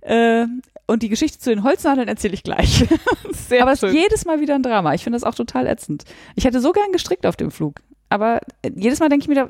Äh, 0.00 0.46
und 0.86 1.02
die 1.02 1.08
Geschichte 1.08 1.40
zu 1.40 1.50
den 1.50 1.64
Holznadeln 1.64 2.06
erzähle 2.06 2.34
ich 2.34 2.44
gleich. 2.44 2.86
Sehr 3.32 3.62
aber 3.62 3.72
es 3.72 3.80
schön. 3.80 3.88
ist 3.88 3.94
jedes 3.96 4.24
Mal 4.24 4.40
wieder 4.40 4.54
ein 4.54 4.62
Drama. 4.62 4.94
Ich 4.94 5.02
finde 5.02 5.16
das 5.18 5.24
auch 5.24 5.34
total 5.34 5.66
ätzend. 5.66 6.04
Ich 6.36 6.44
hätte 6.44 6.60
so 6.60 6.70
gern 6.70 6.92
gestrickt 6.92 7.26
auf 7.26 7.34
dem 7.36 7.50
Flug. 7.50 7.80
Aber 8.12 8.40
äh, 8.62 8.70
jedes 8.76 9.00
Mal 9.00 9.08
denke 9.08 9.22
ich 9.24 9.28
mir 9.28 9.34
da, 9.34 9.48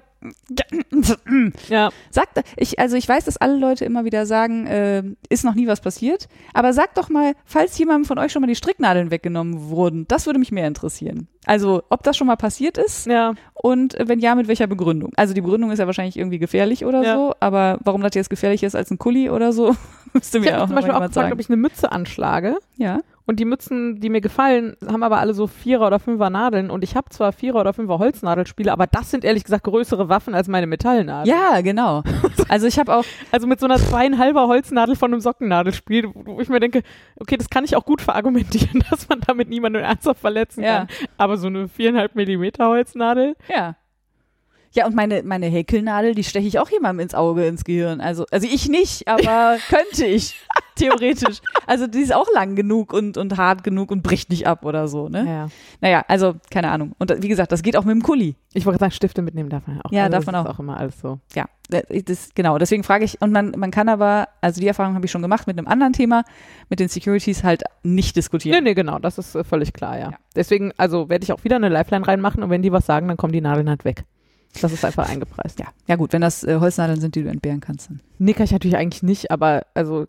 Ja, 1.69 1.91
sagt, 2.11 2.43
ich, 2.57 2.79
also 2.79 2.97
ich 2.97 3.09
weiß, 3.09 3.25
dass 3.25 3.37
alle 3.37 3.57
Leute 3.57 3.85
immer 3.85 4.05
wieder 4.05 4.25
sagen, 4.27 4.67
äh, 4.67 5.03
ist 5.29 5.45
noch 5.45 5.55
nie 5.55 5.67
was 5.67 5.81
passiert. 5.81 6.29
Aber 6.55 6.73
sagt 6.73 6.97
doch 6.99 7.09
mal, 7.09 7.35
falls 7.45 7.77
jemandem 7.79 8.05
von 8.05 8.19
euch 8.19 8.33
schon 8.33 8.41
mal 8.43 8.47
die 8.49 8.55
Stricknadeln 8.55 9.11
weggenommen 9.11 9.69
wurden, 9.71 10.07
das 10.09 10.27
würde 10.27 10.39
mich 10.39 10.53
mehr 10.53 10.67
interessieren. 10.69 11.29
Also, 11.45 11.83
ob 11.91 12.03
das 12.05 12.17
schon 12.17 12.29
mal 12.29 12.37
passiert 12.37 12.79
ist 12.79 13.07
ja. 13.07 13.35
und 13.55 13.95
äh, 13.99 14.07
wenn 14.07 14.21
ja, 14.21 14.35
mit 14.37 14.47
welcher 14.49 14.69
Begründung. 14.69 15.11
Also 15.17 15.35
die 15.35 15.41
Begründung 15.41 15.73
ist 15.73 15.81
ja 15.81 15.87
wahrscheinlich 15.87 16.17
irgendwie 16.17 16.39
gefährlich 16.39 16.85
oder 16.85 17.03
Ja. 17.03 17.15
so, 17.17 17.35
aber 17.41 17.79
warum 17.83 18.01
das 18.03 18.15
jetzt 18.15 18.31
gefährlich 18.31 18.63
ist 18.63 18.77
als 18.77 18.91
ein 18.93 18.99
Kuli 18.99 19.29
oder 19.29 19.53
so, 19.53 19.75
müsste 20.13 20.39
Ich 20.39 20.45
mir 20.45 20.53
habe 20.53 20.63
auch 20.63 20.67
zum 20.67 20.75
noch 20.77 20.83
Beispiel 20.83 20.91
auch 20.93 20.97
jemand 20.99 21.11
gefragt, 21.13 21.15
sagen. 21.15 21.33
ob 21.33 21.41
ich 21.41 21.49
eine 21.49 21.57
Mütze 21.57 21.91
anschlage. 21.91 22.57
ja. 22.77 23.01
Und 23.25 23.39
die 23.39 23.45
Mützen, 23.45 24.01
die 24.01 24.09
mir 24.11 24.21
gefallen, 24.21 24.77
haben 24.85 25.03
aber 25.05 25.19
alle 25.21 25.33
so 25.33 25.47
Vierer- 25.47 25.87
oder 25.87 26.01
Fünfer 26.01 26.29
Nadeln. 26.29 26.71
Und 26.71 26.83
ich 26.83 26.97
habe 26.97 27.09
zwar 27.11 27.33
Vierer- 27.33 27.61
oder 27.61 27.73
Fünfer 27.73 27.99
Holznadelspiele, 28.01 28.73
aber 28.73 28.87
das 28.89 29.11
sind 29.13 29.25
ehrlich 29.25 29.45
gesagt 29.45 29.63
größere 29.65 30.09
Waffen 30.09 30.35
als 30.35 30.49
meine 30.49 30.67
Metallnadeln. 30.67 31.27
Ja, 31.33 31.61
genau. 31.61 32.03
Also 32.49 32.67
ich 32.67 32.79
habe 32.81 32.97
auch, 32.97 33.05
Also 33.31 33.47
mit 33.47 33.61
so 33.61 33.67
einer 33.67 33.77
zweieinhalber 33.79 34.49
Holznadel 34.49 34.97
von 34.97 35.13
einem 35.13 35.21
Sockennadelspiel, 35.21 36.11
wo 36.15 36.41
ich 36.41 36.49
mir 36.49 36.59
denke, 36.61 36.83
okay, 37.21 37.37
das 37.37 37.49
kann 37.49 37.65
ich 37.65 37.77
auch 37.77 37.85
gut 37.85 38.03
verargumentieren, 38.03 38.83
dass 38.91 39.09
man 39.09 39.21
damit 39.21 39.49
niemanden 39.49 39.83
ernsthaft 39.83 40.21
verletzen 40.21 40.65
Ja. 40.65 40.79
kann. 40.87 40.89
Aber 41.17 41.37
so 41.37 41.47
eine 41.47 41.69
viereinhalb 41.69 42.15
Millimeter 42.17 42.67
Holznadel, 42.69 43.37
ja. 43.49 43.77
Ja, 44.75 44.87
und 44.87 44.95
meine, 44.95 45.23
meine 45.23 45.47
Häkelnadel, 45.49 46.15
die 46.15 46.25
steche 46.25 46.49
ich 46.49 46.59
auch 46.59 46.71
jemandem 46.71 47.01
ins 47.05 47.15
Auge, 47.15 47.45
ins 47.47 47.63
Gehirn. 47.63 48.01
Also, 48.01 48.25
also 48.31 48.49
ich 48.51 48.71
nicht, 48.71 49.07
aber 49.07 49.59
könnte 49.69 50.07
ich, 50.07 50.41
theoretisch. 50.77 51.41
Also 51.67 51.87
die 51.87 52.01
ist 52.01 52.15
auch 52.15 52.27
lang 52.35 52.57
genug 52.57 52.93
und, 52.93 53.17
und 53.17 53.37
hart 53.37 53.65
genug 53.65 53.91
und 53.91 54.03
bricht 54.03 54.31
nicht 54.31 54.47
ab 54.47 54.65
oder 54.65 54.89
so, 54.89 55.09
ne? 55.09 55.25
ja. 55.27 55.49
Naja, 55.81 56.05
also, 56.09 56.35
keine 56.51 56.71
Ahnung. 56.71 56.93
Und 56.99 57.23
wie 57.23 57.29
gesagt, 57.29 57.53
das 57.53 57.63
geht 57.63 57.77
auch 57.77 57.85
mit 57.85 57.95
dem 57.95 58.03
Kuli. 58.03 58.37
Ich 58.55 58.67
wollte 58.67 58.79
sagen, 58.79 58.93
Stifte 58.93 59.23
mitnehmen 59.23 59.49
darf 59.49 59.67
man 59.67 59.77
ja 59.77 59.83
auch. 59.85 59.93
Ja, 59.93 60.05
also 60.05 60.13
darf 60.13 60.27
man 60.27 60.35
ist 60.35 60.41
auch. 60.41 60.55
auch 60.55 60.59
immer 60.59 60.77
alles 60.77 61.01
so. 61.01 61.19
Ja, 61.35 61.47
äh, 61.71 62.03
das, 62.03 62.31
genau. 62.35 62.59
Deswegen 62.59 62.85
frage 62.85 63.05
ich, 63.05 63.21
und 63.21 63.33
man, 63.33 63.53
man 63.57 63.71
kann 63.71 63.89
aber, 63.89 64.29
also 64.41 64.61
die 64.61 64.69
Erfahrung 64.69 64.95
habe 64.95 65.05
ich 65.05 65.11
schon 65.11 65.23
gemacht 65.23 65.47
mit 65.47 65.59
einem 65.59 65.69
anderen 65.69 65.93
Thema, 65.93 66.25
mit 66.69 66.81
den 66.81 66.89
Securities 66.89 67.45
halt 67.45 67.65
nicht 67.83 68.17
diskutieren. 68.17 68.63
Nee, 68.63 68.71
nee, 68.71 68.75
genau, 68.75 68.99
das 68.99 69.19
ist 69.19 69.35
äh, 69.35 69.45
völlig 69.45 69.73
klar, 69.73 69.99
ja. 69.99 70.11
Ja. 70.11 70.19
Deswegen, 70.37 70.73
also 70.77 71.09
werde 71.09 71.25
ich 71.25 71.33
auch 71.33 71.45
wieder 71.45 71.57
eine 71.57 71.69
Lifeline 71.69 72.07
reinmachen 72.07 72.43
und 72.43 72.51
wenn 72.51 72.63
die 72.63 72.73
was 72.73 72.87
sagen, 72.87 73.09
dann 73.09 73.17
kommen 73.17 73.33
die 73.33 73.41
Nadeln 73.41 73.69
halt 73.69 73.85
weg. 73.85 74.05
Das 74.61 74.73
ist 74.73 74.85
einfach 74.85 75.09
eingepreist. 75.11 75.59
Ja, 75.59 75.67
ja 75.87 75.97
gut, 75.97 76.13
wenn 76.13 76.21
das 76.21 76.45
äh, 76.45 76.59
Holznadeln 76.61 77.01
sind, 77.01 77.15
die 77.15 77.23
du 77.23 77.31
entbehren 77.31 77.61
kannst, 77.61 77.91
dann. 77.91 78.01
Nee, 78.19 78.35
kann 78.35 78.45
ich 78.45 78.53
natürlich 78.53 78.77
eigentlich 78.77 79.03
nicht, 79.03 79.31
aber 79.31 79.67
also 79.75 80.07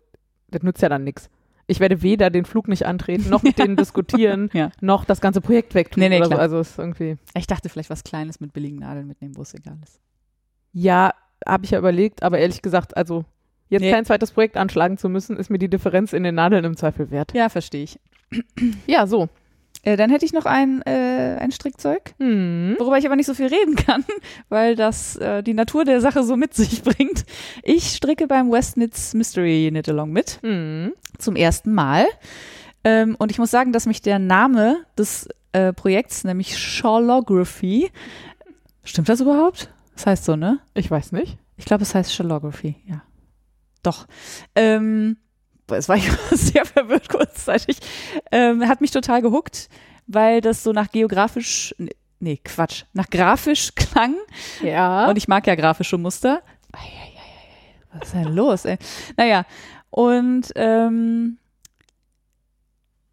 das 0.54 0.62
nützt 0.62 0.82
ja 0.82 0.88
dann 0.88 1.04
nichts. 1.04 1.28
Ich 1.66 1.80
werde 1.80 2.02
weder 2.02 2.28
den 2.30 2.44
Flug 2.44 2.68
nicht 2.68 2.84
antreten, 2.86 3.30
noch 3.30 3.42
mit 3.42 3.58
denen 3.58 3.76
diskutieren, 3.76 4.50
Ja. 4.52 4.70
noch 4.80 5.04
das 5.04 5.20
ganze 5.20 5.40
Projekt 5.40 5.74
wegtun. 5.74 6.00
Nee, 6.02 6.08
nee, 6.10 6.18
oder 6.18 6.26
so. 6.26 6.34
Also 6.36 6.58
ist 6.60 6.78
irgendwie. 6.78 7.16
Ich 7.34 7.46
dachte 7.46 7.68
vielleicht 7.68 7.90
was 7.90 8.04
Kleines 8.04 8.38
mit 8.40 8.52
billigen 8.52 8.78
Nadeln 8.80 9.06
mitnehmen, 9.06 9.36
wo 9.36 9.42
es 9.42 9.54
egal 9.54 9.78
ist. 9.82 9.98
Ja, 10.72 11.12
habe 11.46 11.64
ich 11.64 11.70
ja 11.70 11.78
überlegt, 11.78 12.22
aber 12.22 12.38
ehrlich 12.38 12.60
gesagt, 12.62 12.96
also 12.96 13.24
jetzt 13.68 13.82
Nee. 13.82 13.90
kein 13.92 14.04
zweites 14.04 14.32
Projekt 14.32 14.56
anschlagen 14.56 14.98
zu 14.98 15.08
müssen, 15.08 15.36
ist 15.36 15.50
mir 15.50 15.58
die 15.58 15.68
Differenz 15.70 16.12
in 16.12 16.22
den 16.22 16.34
Nadeln 16.34 16.64
im 16.64 16.76
Zweifel 16.76 17.10
wert. 17.10 17.32
Ja, 17.34 17.48
verstehe 17.48 17.84
ich. 17.84 17.98
Ja, 18.86 19.06
so. 19.06 19.28
Äh, 19.84 19.96
dann 19.96 20.10
hätte 20.10 20.24
ich 20.24 20.32
noch 20.32 20.46
ein, 20.46 20.82
äh, 20.82 21.36
ein 21.38 21.52
Strickzeug, 21.52 22.14
Hm. 22.18 22.76
worüber 22.78 22.98
ich 22.98 23.06
aber 23.06 23.16
nicht 23.16 23.26
so 23.26 23.34
viel 23.34 23.46
reden 23.48 23.76
kann, 23.76 24.04
weil 24.48 24.76
das 24.76 25.16
äh, 25.16 25.42
die 25.42 25.54
Natur 25.54 25.84
der 25.84 26.00
Sache 26.00 26.22
so 26.24 26.36
mit 26.36 26.54
sich 26.54 26.82
bringt. 26.82 27.24
Ich 27.62 27.88
stricke 27.94 28.26
beim 28.26 28.50
Westnitz 28.50 29.14
Mystery 29.14 29.68
Knit 29.70 29.88
Along 29.88 30.10
mit. 30.10 30.38
Hm. 30.42 30.92
zum 31.18 31.36
ersten 31.36 31.72
Mal. 31.74 32.06
Ähm, 32.84 33.16
und 33.18 33.30
ich 33.30 33.38
muss 33.38 33.50
sagen, 33.50 33.72
dass 33.72 33.86
mich 33.86 34.02
der 34.02 34.18
Name 34.18 34.78
des 34.98 35.28
äh, 35.52 35.72
Projekts, 35.72 36.24
nämlich 36.24 36.58
Shalography, 36.58 37.90
stimmt 38.84 39.08
das 39.08 39.20
überhaupt? 39.20 39.70
Das 39.94 40.06
heißt 40.06 40.24
so, 40.24 40.36
ne? 40.36 40.58
Ich 40.74 40.90
weiß 40.90 41.12
nicht. 41.12 41.38
Ich 41.56 41.64
glaube, 41.66 41.82
es 41.82 41.94
heißt 41.94 42.12
Shalography, 42.12 42.76
ja. 42.86 43.02
Doch. 43.82 44.06
Ähm, 44.54 45.16
jetzt 45.70 45.88
war 45.88 45.96
ich 45.96 46.10
sehr 46.32 46.64
verwirrt 46.64 47.08
kurzzeitig. 47.08 47.78
Ähm, 48.30 48.66
hat 48.68 48.80
mich 48.80 48.90
total 48.90 49.22
gehuckt, 49.22 49.68
weil 50.06 50.40
das 50.40 50.62
so 50.62 50.72
nach 50.72 50.90
geografisch, 50.90 51.74
nee, 52.20 52.40
Quatsch, 52.44 52.84
nach 52.92 53.08
grafisch 53.10 53.74
klang. 53.74 54.14
Ja. 54.62 55.08
Und 55.08 55.16
ich 55.16 55.28
mag 55.28 55.46
ja 55.46 55.54
grafische 55.54 55.98
Muster. 55.98 56.42
Was 57.92 58.08
ist 58.08 58.14
denn 58.14 58.34
los, 58.34 58.64
ey? 58.64 58.76
Naja, 59.16 59.44
und 59.90 60.50
ähm, 60.56 61.38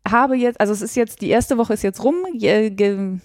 habe 0.08 0.36
jetzt, 0.36 0.60
also 0.60 0.74
es 0.74 0.82
ist 0.82 0.96
jetzt, 0.96 1.22
die 1.22 1.30
erste 1.30 1.58
Woche 1.58 1.74
ist 1.74 1.84
jetzt 1.84 2.04
rum. 2.04 2.16
F- 2.34 3.22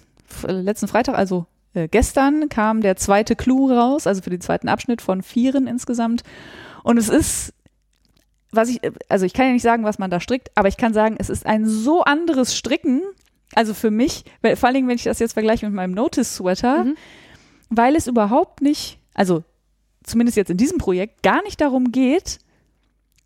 letzten 0.47 0.87
Freitag, 0.87 1.15
also 1.17 1.47
äh, 1.73 1.87
gestern, 1.87 2.49
kam 2.49 2.81
der 2.81 2.95
zweite 2.97 3.35
Clou 3.35 3.71
raus, 3.71 4.05
also 4.05 4.21
für 4.21 4.29
den 4.29 4.41
zweiten 4.41 4.69
Abschnitt 4.69 5.01
von 5.01 5.23
vieren 5.23 5.65
insgesamt. 5.67 6.21
Und 6.83 6.97
es 6.97 7.09
ist, 7.09 7.53
was 8.51 8.69
ich, 8.69 8.79
also 9.09 9.25
ich 9.25 9.33
kann 9.33 9.47
ja 9.47 9.53
nicht 9.53 9.61
sagen, 9.61 9.83
was 9.83 9.99
man 9.99 10.09
da 10.09 10.19
strickt, 10.19 10.49
aber 10.55 10.67
ich 10.67 10.77
kann 10.77 10.93
sagen, 10.93 11.15
es 11.19 11.29
ist 11.29 11.45
ein 11.45 11.65
so 11.65 12.03
anderes 12.03 12.55
Stricken, 12.55 13.01
also 13.55 13.73
für 13.73 13.91
mich, 13.91 14.23
vor 14.55 14.65
allen 14.65 14.73
Dingen, 14.75 14.87
wenn 14.87 14.95
ich 14.95 15.03
das 15.03 15.19
jetzt 15.19 15.33
vergleiche 15.33 15.65
mit 15.65 15.75
meinem 15.75 15.93
Notice-Sweater, 15.93 16.83
Mhm. 16.85 16.95
weil 17.69 17.95
es 17.95 18.07
überhaupt 18.07 18.61
nicht, 18.61 18.99
also 19.13 19.43
zumindest 20.03 20.37
jetzt 20.37 20.49
in 20.49 20.57
diesem 20.57 20.77
Projekt, 20.77 21.23
gar 21.23 21.43
nicht 21.43 21.59
darum 21.59 21.91
geht, 21.91 22.39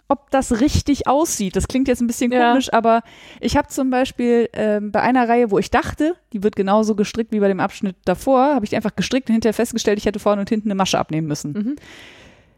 ob 0.08 0.30
das 0.32 0.60
richtig 0.60 1.08
aussieht. 1.08 1.56
Das 1.56 1.68
klingt 1.70 1.88
jetzt 1.88 2.02
ein 2.02 2.08
bisschen 2.08 2.32
Ja. 2.34 2.50
komisch, 2.50 2.74
aber 2.74 3.02
ich 3.40 3.56
habe 3.56 3.70
zum 3.70 3.90
Beispiel 3.90 4.50
ähm, 4.54 4.92
bei 4.92 5.02
einer 5.02 5.30
Reihe, 5.30 5.52
wo 5.52 5.58
ich 5.60 5.70
dachte, 5.72 6.16
die 6.34 6.44
wird 6.44 6.56
genauso 6.58 6.96
gestrickt 6.96 7.32
wie 7.32 7.40
bei 7.40 7.48
dem 7.48 7.62
Abschnitt 7.62 7.96
davor, 8.04 8.56
habe 8.56 8.66
ich 8.66 8.72
die 8.72 8.76
einfach 8.76 8.96
gestrickt 8.96 9.30
und 9.30 9.34
hinterher 9.34 9.54
festgestellt, 9.54 9.98
ich 10.00 10.06
hätte 10.06 10.20
vorne 10.20 10.42
und 10.42 10.50
hinten 10.50 10.68
eine 10.68 10.76
Masche 10.76 11.00
abnehmen 11.00 11.28
müssen. 11.28 11.54
Mhm. 11.54 11.76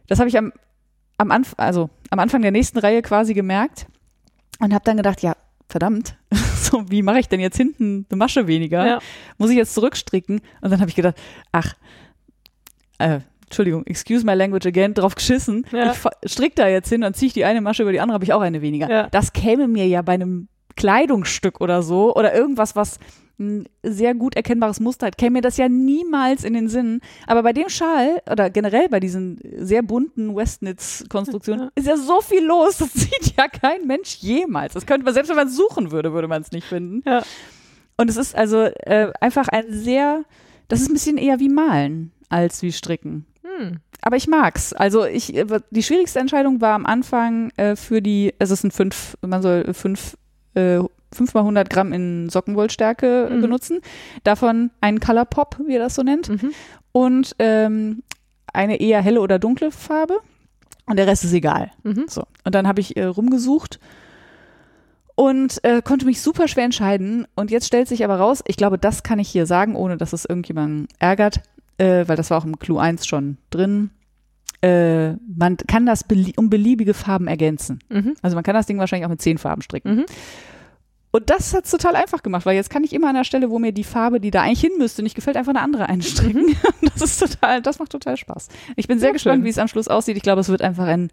Das 0.08 0.18
habe 0.20 0.30
ich 0.30 0.38
am, 0.38 0.52
am, 1.18 1.32
Anf 1.32 1.54
also 1.58 1.90
am 2.10 2.20
Anfang 2.20 2.42
der 2.42 2.52
nächsten 2.52 2.80
Reihe 2.80 3.02
quasi 3.02 3.34
gemerkt 3.34 3.88
und 4.60 4.74
habe 4.74 4.84
dann 4.84 4.98
gedacht, 4.98 5.22
ja, 5.22 5.36
verdammt, 5.68 6.18
so 6.56 6.90
wie 6.90 7.02
mache 7.02 7.20
ich 7.20 7.28
denn 7.28 7.40
jetzt 7.40 7.58
hinten 7.58 8.06
eine 8.10 8.18
Masche 8.18 8.48
weniger? 8.48 8.86
Ja. 8.86 9.00
Muss 9.38 9.50
ich 9.50 9.58
jetzt 9.58 9.74
zurückstricken? 9.74 10.42
Und 10.62 10.72
dann 10.72 10.80
habe 10.80 10.90
ich 10.90 10.96
gedacht, 10.96 11.16
ach, 11.52 11.74
äh, 13.00 13.20
Entschuldigung, 13.46 13.86
excuse 13.86 14.26
my 14.26 14.34
language 14.34 14.66
again, 14.66 14.94
drauf 14.94 15.16
geschissen. 15.16 15.66
Ja. 15.72 15.94
Ich 16.22 16.32
strick 16.32 16.56
da 16.56 16.68
jetzt 16.68 16.90
hin, 16.90 17.02
dann 17.02 17.14
ziehe 17.14 17.28
ich 17.28 17.34
die 17.34 17.46
eine 17.46 17.62
Masche 17.62 17.84
über 17.84 17.92
die 17.92 18.00
andere, 18.00 18.16
habe 18.16 18.26
ich 18.26 18.34
auch 18.34 18.42
eine 18.42 18.62
weniger. 18.62 18.90
Ja. 18.90 19.08
Das 19.10 19.34
käme 19.34 19.68
mir 19.68 19.88
ja 19.88 20.02
bei 20.02 20.14
einem 20.14 20.48
Kleidungsstück 20.76 21.62
oder 21.62 21.84
so 21.84 22.16
oder 22.16 22.34
irgendwas, 22.34 22.76
was 22.76 23.00
ein 23.40 23.66
sehr 23.82 24.14
gut 24.14 24.36
erkennbares 24.36 24.80
Muster 24.80 25.08
hat, 25.08 25.18
käme 25.18 25.36
mir 25.36 25.42
das 25.42 25.58
ja 25.58 25.68
niemals 25.68 26.44
in 26.44 26.54
den 26.54 26.70
Sinn. 26.70 27.02
Aber 27.28 27.44
bei 27.44 27.54
dem 27.54 27.70
Schal 27.70 28.22
oder 28.30 28.50
generell 28.50 28.90
bei 28.90 29.00
diesen 29.00 29.40
sehr 29.58 29.82
bunten 29.82 30.36
Westnitz-Konstruktionen 30.36 31.70
ist 31.76 31.88
ja 31.88 31.98
so 31.98 32.22
viel 32.22 32.46
los, 32.46 32.78
das 32.78 32.94
sieht 32.94 33.36
ja 33.36 33.48
kein 33.48 33.88
Mensch 33.88 34.18
jemals. 34.18 34.74
Das 34.74 34.86
könnte 34.86 35.06
man, 35.06 35.14
selbst 35.14 35.30
wenn 35.30 35.36
man 35.36 35.48
es 35.48 35.56
suchen 35.56 35.92
würde, 35.92 36.14
würde 36.14 36.28
man 36.28 36.42
es 36.42 36.52
nicht 36.52 36.68
finden. 36.68 37.02
Ja. 37.06 37.24
Und 37.98 38.10
es 38.10 38.18
ist 38.18 38.36
also 38.36 38.64
äh, 38.64 39.12
einfach 39.20 39.48
ein 39.48 39.66
sehr, 39.70 40.24
das 40.68 40.82
ist 40.82 40.90
ein 40.90 40.94
bisschen 40.94 41.18
eher 41.18 41.40
wie 41.40 41.50
Malen 41.50 42.12
als 42.30 42.62
wie 42.62 42.72
Stricken. 42.72 43.26
Hm. 43.44 43.80
Aber 44.02 44.18
ich 44.18 44.28
mag's. 44.28 44.74
Also 44.74 45.06
ich, 45.06 45.36
äh, 45.36 45.46
die 45.70 45.84
schwierigste 45.84 46.20
Entscheidung 46.20 46.62
war 46.62 46.74
am 46.74 46.86
Anfang 46.86 47.52
äh, 47.58 47.76
für 47.76 48.02
die, 48.02 48.34
es 48.40 48.52
ist 48.52 48.64
ein 48.64 48.72
fünf, 48.72 49.18
man 49.22 49.42
soll 49.42 49.74
fünf, 49.74 50.18
äh, 50.56 50.80
fünf 51.14 51.34
mal 51.34 51.42
100 51.42 51.70
Gramm 51.70 51.94
in 51.94 52.30
Sockenwollstärke 52.30 53.30
Mhm. 53.32 53.42
benutzen. 53.42 53.80
Davon 54.24 54.72
einen 54.82 55.00
Color 55.00 55.26
Pop, 55.26 55.58
wie 55.66 55.76
er 55.76 55.80
das 55.80 55.96
so 55.96 56.04
nennt. 56.04 56.30
Mhm. 56.30 56.52
Und 56.92 57.36
ähm, 57.40 58.04
eine 58.54 58.80
eher 58.80 59.02
helle 59.02 59.22
oder 59.22 59.40
dunkle 59.40 59.72
Farbe. 59.72 60.20
Und 60.86 60.98
der 60.98 61.08
Rest 61.08 61.24
ist 61.24 61.34
egal. 61.34 61.72
Mhm. 61.84 62.06
So. 62.10 62.24
Und 62.44 62.54
dann 62.56 62.68
habe 62.68 62.82
ich 62.82 62.98
äh, 62.98 63.04
rumgesucht 63.06 63.80
und 65.16 65.64
äh, 65.64 65.82
konnte 65.82 66.06
mich 66.06 66.22
super 66.22 66.48
schwer 66.48 66.66
entscheiden. 66.66 67.28
Und 67.36 67.52
jetzt 67.52 67.68
stellt 67.68 67.88
sich 67.88 68.04
aber 68.04 68.18
raus, 68.18 68.44
ich 68.48 68.58
glaube, 68.58 68.78
das 68.78 69.04
kann 69.04 69.20
ich 69.20 69.30
hier 69.30 69.46
sagen, 69.46 69.76
ohne 69.76 69.98
dass 69.98 70.12
es 70.14 70.26
irgendjemanden 70.26 70.88
ärgert, 71.00 71.42
äh, 71.78 72.08
weil 72.08 72.16
das 72.18 72.30
war 72.32 72.40
auch 72.40 72.46
im 72.46 72.60
Clue 72.60 72.80
1 72.82 73.06
schon 73.06 73.38
drin. 73.50 73.92
äh, 74.62 75.14
man 75.36 75.58
kann 75.68 75.86
das 75.86 76.04
belie 76.06 76.34
um 76.38 76.50
beliebige 76.50 76.94
Farben 76.94 77.28
ergänzen. 77.28 77.80
Mhm. 77.90 78.16
Also 78.22 78.36
man 78.36 78.44
kann 78.46 78.54
das 78.56 78.66
Ding 78.66 78.78
wahrscheinlich 78.80 79.06
auch 79.06 79.10
mit 79.10 79.22
zehn 79.22 79.38
Farben 79.38 79.62
stricken. 79.62 79.96
Mhm. 79.98 80.06
Und 81.16 81.30
das 81.30 81.54
hat's 81.54 81.70
total 81.70 81.96
einfach 81.96 82.24
gemacht, 82.24 82.44
weil 82.48 82.56
jetzt 82.56 82.72
kann 82.72 82.84
ich 82.84 82.92
immer 82.92 83.10
an 83.10 83.14
der 83.16 83.24
Stelle, 83.24 83.52
wo 83.52 83.60
mir 83.60 83.72
die 83.72 83.84
Farbe, 83.84 84.20
die 84.20 84.32
da 84.32 84.42
eigentlich 84.42 84.62
hin 84.62 84.72
müsste, 84.80 85.04
nicht 85.04 85.14
gefällt, 85.14 85.38
einfach 85.38 85.52
eine 85.52 85.62
andere 85.62 85.88
einstricken. 85.88 86.56
Das 86.82 87.02
ist 87.04 87.20
total, 87.20 87.62
das 87.62 87.78
macht 87.80 87.92
total 87.92 88.18
Spaß. 88.18 88.50
Ich 88.76 88.88
bin 88.88 88.98
sehr 89.00 89.10
Ja, 89.10 89.14
gespannt, 89.14 89.44
wie 89.44 89.50
es 89.50 89.58
am 89.60 89.68
Schluss 89.68 89.88
aussieht. 89.88 90.18
Ich 90.18 90.24
glaube, 90.24 90.42
es 90.42 90.50
wird 90.50 90.62
einfach 90.64 90.86
ein, 90.88 91.10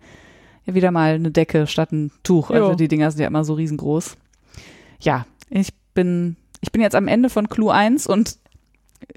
ja, 0.64 0.74
wieder 0.74 0.90
mal 0.90 1.14
eine 1.14 1.30
Decke 1.30 1.66
statt 1.66 1.92
ein 1.92 2.12
Tuch. 2.22 2.50
Also 2.50 2.70
Jo. 2.70 2.74
die 2.76 2.88
Dinger 2.88 3.10
sind 3.10 3.20
ja 3.20 3.26
immer 3.26 3.44
so 3.44 3.54
riesengroß. 3.54 4.16
Ja, 5.00 5.26
ich 5.50 5.68
bin, 5.94 6.36
ich 6.62 6.72
bin 6.72 6.80
jetzt 6.80 6.94
am 6.94 7.08
Ende 7.08 7.28
von 7.28 7.48
Clue 7.48 7.72
1 7.72 8.06
und 8.06 8.38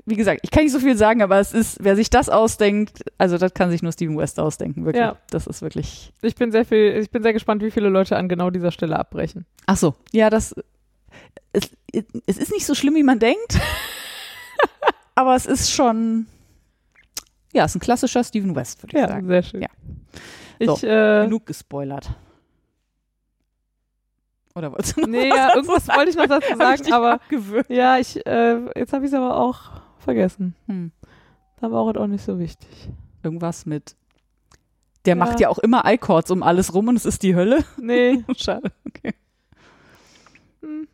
wie 0.05 0.15
gesagt, 0.15 0.39
ich 0.43 0.51
kann 0.51 0.63
nicht 0.63 0.71
so 0.73 0.79
viel 0.79 0.97
sagen, 0.97 1.21
aber 1.21 1.39
es 1.39 1.53
ist, 1.53 1.77
wer 1.81 1.95
sich 1.95 2.09
das 2.09 2.29
ausdenkt, 2.29 3.03
also 3.17 3.37
das 3.37 3.53
kann 3.53 3.69
sich 3.69 3.83
nur 3.83 3.91
Steven 3.91 4.17
West 4.17 4.39
ausdenken, 4.39 4.85
wirklich. 4.85 5.03
Ja. 5.03 5.17
Das 5.29 5.47
ist 5.47 5.61
wirklich. 5.61 6.11
Ich 6.21 6.35
bin 6.35 6.51
sehr 6.51 6.65
viel, 6.65 6.97
ich 7.01 7.09
bin 7.09 7.23
sehr 7.23 7.33
gespannt, 7.33 7.61
wie 7.61 7.71
viele 7.71 7.89
Leute 7.89 8.15
an 8.17 8.27
genau 8.29 8.49
dieser 8.49 8.71
Stelle 8.71 8.97
abbrechen. 8.97 9.45
Ach 9.65 9.77
so, 9.77 9.95
ja, 10.11 10.29
das. 10.29 10.55
Es, 11.51 11.69
es 12.25 12.37
ist 12.37 12.51
nicht 12.51 12.65
so 12.65 12.73
schlimm, 12.75 12.95
wie 12.95 13.03
man 13.03 13.19
denkt. 13.19 13.59
aber 15.15 15.35
es 15.35 15.45
ist 15.45 15.71
schon. 15.71 16.27
Ja, 17.53 17.65
es 17.65 17.71
ist 17.71 17.75
ein 17.75 17.81
klassischer 17.81 18.23
Steven 18.23 18.55
West, 18.55 18.81
würde 18.81 18.97
ich 18.97 19.01
Ja, 19.01 19.07
sagen. 19.09 19.27
sehr 19.27 19.43
schön. 19.43 19.61
Ja. 19.61 19.67
Ich, 20.59 20.67
So, 20.69 20.87
äh, 20.87 21.25
Genug 21.25 21.45
gespoilert. 21.45 22.09
Oder 24.55 24.71
wolltest 24.71 24.97
du 24.97 25.01
noch 25.01 25.07
nee, 25.07 25.29
was 25.29 25.37
ja, 25.37 25.55
irgendwas 25.55 25.85
sagen? 25.85 25.97
wollte 25.99 26.11
ich 26.11 26.15
noch 26.17 26.27
dazu 26.27 26.47
ich 26.51 26.57
sagen, 26.57 26.83
dich 26.83 26.93
aber 26.93 27.13
abgewöhnt. 27.13 27.69
ja, 27.69 27.97
ich, 27.97 28.23
äh, 28.25 28.59
jetzt 28.75 28.93
habe 28.93 29.05
ich 29.05 29.11
es 29.11 29.17
aber 29.17 29.35
auch 29.37 29.71
vergessen. 29.99 30.55
Hm. 30.67 30.91
Da 31.59 31.71
war 31.71 31.87
es 31.89 31.97
auch 31.97 32.07
nicht 32.07 32.23
so 32.23 32.37
wichtig. 32.39 32.69
Irgendwas 33.23 33.65
mit. 33.65 33.95
Der 35.05 35.15
Ja. 35.15 35.23
macht 35.25 35.39
ja 35.39 35.49
auch 35.49 35.57
immer 35.59 35.83
I-Chords 35.85 36.29
um 36.31 36.43
alles 36.43 36.73
rum 36.73 36.87
und 36.87 36.95
es 36.95 37.05
ist 37.05 37.23
die 37.23 37.35
Hölle. 37.35 37.63
Nee. 37.77 38.23
Schade, 38.37 38.71
okay. 38.87 39.13
Hm. 40.61 40.87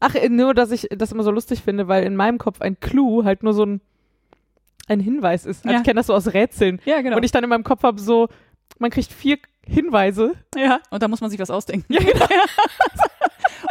Ach, 0.00 0.14
nur, 0.28 0.54
dass 0.54 0.70
ich 0.70 0.88
das 0.90 1.12
immer 1.12 1.22
so 1.22 1.30
lustig 1.30 1.62
finde, 1.62 1.86
weil 1.88 2.04
in 2.04 2.16
meinem 2.16 2.38
Kopf 2.38 2.60
ein 2.60 2.80
Clue 2.80 3.24
halt 3.24 3.42
nur 3.42 3.52
so 3.52 3.64
ein, 3.64 3.80
ein 4.88 5.00
Hinweis 5.00 5.46
ist. 5.46 5.64
Also 5.64 5.74
Ja. 5.74 5.78
Ich 5.78 5.84
kenne 5.84 6.00
das 6.00 6.06
so 6.06 6.14
aus 6.14 6.32
Rätseln. 6.32 6.80
Ja, 6.84 7.00
genau. 7.02 7.16
Und 7.16 7.22
ich 7.22 7.32
dann 7.32 7.44
in 7.44 7.50
meinem 7.50 7.64
Kopf 7.64 7.82
habe 7.82 8.00
so, 8.00 8.28
man 8.78 8.90
kriegt 8.90 9.12
vier 9.12 9.38
Hinweise. 9.66 10.32
ja. 10.56 10.80
Und 10.90 11.02
da 11.02 11.08
muss 11.08 11.20
man 11.20 11.30
sich 11.30 11.38
was 11.38 11.50
ausdenken. 11.50 11.92
Ja, 11.92 12.00
genau. 12.00 12.26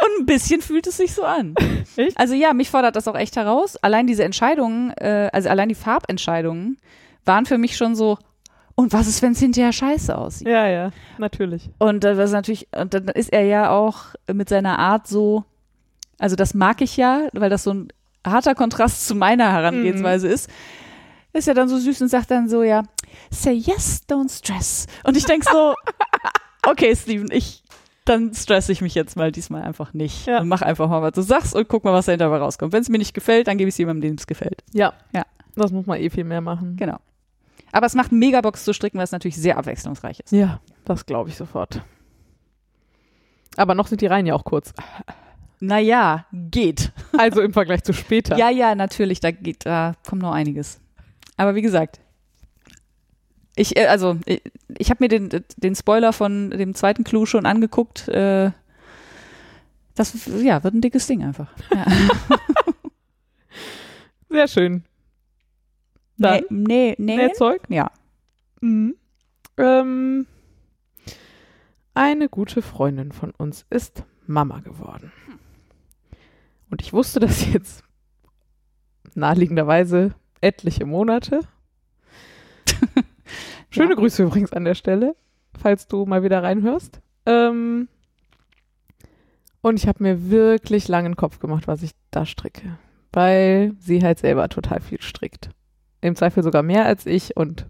Und 0.02 0.20
ein 0.22 0.26
bisschen 0.26 0.62
fühlt 0.62 0.86
es 0.86 0.96
sich 0.96 1.12
so 1.12 1.24
an. 1.24 1.54
Echt? 1.96 2.18
Also 2.18 2.34
ja, 2.34 2.54
mich 2.54 2.70
fordert 2.70 2.96
das 2.96 3.08
auch 3.08 3.16
echt 3.16 3.36
heraus. 3.36 3.76
Allein 3.76 4.06
diese 4.06 4.24
Entscheidungen, 4.24 4.90
äh, 4.92 5.28
also 5.32 5.48
allein 5.48 5.68
die 5.68 5.74
Farbentscheidungen 5.74 6.78
waren 7.26 7.44
für 7.44 7.58
mich 7.58 7.76
schon 7.76 7.94
so, 7.94 8.16
und 8.76 8.92
was 8.94 9.08
ist, 9.08 9.20
wenn 9.20 9.32
es 9.32 9.40
hinterher 9.40 9.72
scheiße 9.72 10.16
aussieht? 10.16 10.48
Ja, 10.48 10.66
ja, 10.68 10.90
natürlich. 11.18 11.68
Und 11.78 12.04
äh, 12.04 12.14
das 12.14 12.30
ist 12.30 12.34
natürlich, 12.34 12.68
und 12.74 12.94
dann 12.94 13.08
ist 13.08 13.30
er 13.32 13.42
ja 13.44 13.70
auch 13.70 14.14
mit 14.32 14.48
seiner 14.48 14.78
Art 14.78 15.06
so, 15.06 15.44
also 16.20 16.36
das 16.36 16.54
mag 16.54 16.82
ich 16.82 16.96
ja, 16.96 17.28
weil 17.32 17.50
das 17.50 17.64
so 17.64 17.72
ein 17.72 17.88
harter 18.24 18.54
Kontrast 18.54 19.06
zu 19.06 19.14
meiner 19.14 19.50
Herangehensweise 19.50 20.28
ist. 20.28 20.50
Ist 21.32 21.46
ja 21.46 21.54
dann 21.54 21.68
so 21.68 21.78
süß 21.78 22.02
und 22.02 22.08
sagt 22.08 22.30
dann 22.30 22.48
so, 22.48 22.62
ja, 22.62 22.82
say 23.30 23.52
yes, 23.52 24.02
don't 24.08 24.30
stress. 24.30 24.86
Und 25.04 25.16
ich 25.16 25.24
denk 25.24 25.44
so, 25.44 25.74
okay, 26.68 26.94
Steven, 26.94 27.30
ich, 27.30 27.62
dann 28.04 28.34
stress 28.34 28.68
ich 28.68 28.82
mich 28.82 28.94
jetzt 28.94 29.16
mal 29.16 29.32
diesmal 29.32 29.62
einfach 29.62 29.94
nicht. 29.94 30.26
Ja. 30.26 30.40
Und 30.40 30.48
mach 30.48 30.60
einfach 30.60 30.88
mal, 30.88 31.02
was 31.02 31.12
du 31.12 31.22
sagst 31.22 31.54
und 31.54 31.68
guck 31.68 31.84
mal, 31.84 31.92
was 31.92 32.06
da 32.06 32.12
hinterher 32.12 32.38
rauskommt. 32.38 32.72
Wenn 32.72 32.82
es 32.82 32.88
mir 32.88 32.98
nicht 32.98 33.14
gefällt, 33.14 33.46
dann 33.46 33.58
gebe 33.58 33.68
ich 33.68 33.74
es 33.74 33.78
jemandem, 33.78 34.10
dem 34.10 34.16
es 34.16 34.26
gefällt. 34.26 34.62
Ja. 34.72 34.92
Ja. 35.14 35.24
Das 35.54 35.72
muss 35.72 35.86
man 35.86 36.00
eh 36.00 36.10
viel 36.10 36.24
mehr 36.24 36.40
machen. 36.40 36.76
Genau. 36.76 36.98
Aber 37.72 37.86
es 37.86 37.94
macht 37.94 38.12
mega 38.12 38.40
Box 38.40 38.64
zu 38.64 38.74
stricken, 38.74 38.98
weil 38.98 39.04
es 39.04 39.12
natürlich 39.12 39.36
sehr 39.36 39.56
abwechslungsreich 39.56 40.20
ist. 40.20 40.32
Ja, 40.32 40.60
das 40.84 41.06
glaube 41.06 41.30
ich 41.30 41.36
sofort. 41.36 41.82
Aber 43.56 43.74
noch 43.74 43.86
sind 43.86 44.00
die 44.00 44.06
Reihen 44.06 44.26
ja 44.26 44.34
auch 44.34 44.44
kurz. 44.44 44.72
Naja, 45.60 46.26
geht. 46.32 46.92
Also 47.16 47.42
im 47.42 47.52
Vergleich 47.52 47.84
zu 47.84 47.92
später. 47.92 48.36
Ja, 48.36 48.50
ja, 48.50 48.74
natürlich, 48.74 49.20
da 49.20 49.30
geht, 49.30 49.66
da 49.66 49.94
kommt 50.08 50.22
noch 50.22 50.32
einiges. 50.32 50.80
Aber 51.36 51.54
wie 51.54 51.62
gesagt, 51.62 52.00
ich, 53.56 53.76
äh, 53.76 53.86
also, 53.86 54.18
ich, 54.24 54.42
ich 54.78 54.90
habe 54.90 55.04
mir 55.04 55.08
den, 55.08 55.44
den 55.56 55.74
Spoiler 55.74 56.12
von 56.12 56.50
dem 56.50 56.74
zweiten 56.74 57.04
Clou 57.04 57.26
schon 57.26 57.46
angeguckt. 57.46 58.08
Äh, 58.08 58.52
das, 59.94 60.14
ja, 60.42 60.64
wird 60.64 60.74
ein 60.74 60.80
dickes 60.80 61.06
Ding 61.06 61.22
einfach. 61.22 61.52
Ja. 61.74 61.86
Sehr 64.30 64.48
schön. 64.48 64.84
Dann 66.16 66.44
nee, 66.48 66.94
nee, 66.98 66.98
nee. 66.98 67.16
Nähzeug. 67.16 67.62
Ja. 67.68 67.90
Mhm. 68.60 68.96
Ähm, 69.58 70.26
eine 71.94 72.28
gute 72.28 72.62
Freundin 72.62 73.12
von 73.12 73.32
uns 73.32 73.66
ist 73.68 74.04
Mama 74.26 74.60
geworden. 74.60 75.12
Und 76.70 76.82
ich 76.82 76.92
wusste 76.92 77.20
das 77.20 77.52
jetzt 77.52 77.82
naheliegenderweise 79.14 80.14
etliche 80.40 80.86
Monate. 80.86 81.40
Schöne 83.70 83.90
Ja. 83.90 83.96
Grüße 83.96 84.22
übrigens 84.22 84.52
an 84.52 84.64
der 84.64 84.74
Stelle, 84.74 85.14
falls 85.58 85.86
du 85.86 86.06
mal 86.06 86.22
wieder 86.22 86.42
reinhörst. 86.42 87.00
Ähm, 87.26 87.88
und 89.62 89.78
ich 89.78 89.86
habe 89.86 90.02
mir 90.02 90.30
wirklich 90.30 90.88
langen 90.88 91.16
Kopf 91.16 91.38
gemacht, 91.38 91.68
was 91.68 91.82
ich 91.82 91.92
da 92.10 92.24
stricke. 92.24 92.78
Weil 93.12 93.74
sie 93.78 94.02
halt 94.02 94.18
selber 94.18 94.48
total 94.48 94.80
viel 94.80 95.00
strickt. 95.02 95.50
Im 96.00 96.16
Zweifel 96.16 96.42
sogar 96.42 96.62
mehr 96.62 96.86
als 96.86 97.04
ich 97.06 97.36
und 97.36 97.66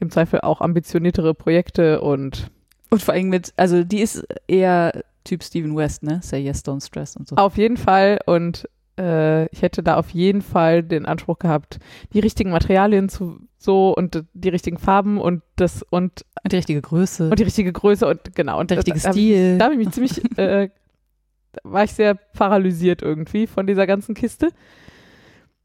im 0.00 0.10
Zweifel 0.10 0.40
auch 0.40 0.60
ambitioniertere 0.60 1.34
Projekte 1.34 2.00
und 2.00 2.50
Und 2.90 3.02
vor 3.02 3.14
allem 3.14 3.28
mit, 3.28 3.52
also 3.56 3.84
die 3.84 4.00
ist 4.00 4.26
eher 4.48 5.04
Typ 5.24 5.42
Steven 5.42 5.76
West, 5.76 6.02
ne? 6.02 6.20
Say 6.22 6.40
yes, 6.40 6.64
don't 6.64 6.84
stress 6.84 7.16
und 7.16 7.28
so. 7.28 7.36
auf 7.36 7.56
jeden 7.56 7.76
Fall 7.76 8.18
und 8.26 8.68
äh, 8.98 9.46
ich 9.46 9.62
hätte 9.62 9.82
da 9.82 9.96
auf 9.96 10.10
jeden 10.10 10.42
Fall 10.42 10.82
den 10.82 11.06
Anspruch 11.06 11.38
gehabt, 11.38 11.78
die 12.12 12.20
richtigen 12.20 12.50
Materialien 12.50 13.08
zu 13.08 13.40
so 13.58 13.94
und 13.94 14.24
die 14.34 14.48
richtigen 14.48 14.78
Farben 14.78 15.20
und 15.20 15.42
das 15.56 15.82
und, 15.82 16.24
Und 16.42 16.52
die 16.52 16.56
richtige 16.56 16.82
Größe. 16.82 17.30
und 17.30 17.38
die 17.38 17.44
richtige 17.44 17.72
Größe 17.72 18.06
und 18.06 18.34
genau 18.34 18.58
und 18.60 18.70
der 18.70 18.78
richtige 18.78 18.98
da, 18.98 19.08
da, 19.08 19.12
Stil. 19.12 19.58
Da 19.58 19.64
habe 19.66 19.74
ich 19.74 19.78
mich 19.78 19.90
ziemlich, 19.90 20.18
äh, 20.38 20.68
da 21.52 21.60
war 21.62 21.84
ich 21.84 21.92
sehr 21.92 22.14
paralysiert 22.14 23.02
irgendwie 23.02 23.46
von 23.46 23.66
dieser 23.66 23.86
ganzen 23.86 24.14
Kiste. 24.14 24.50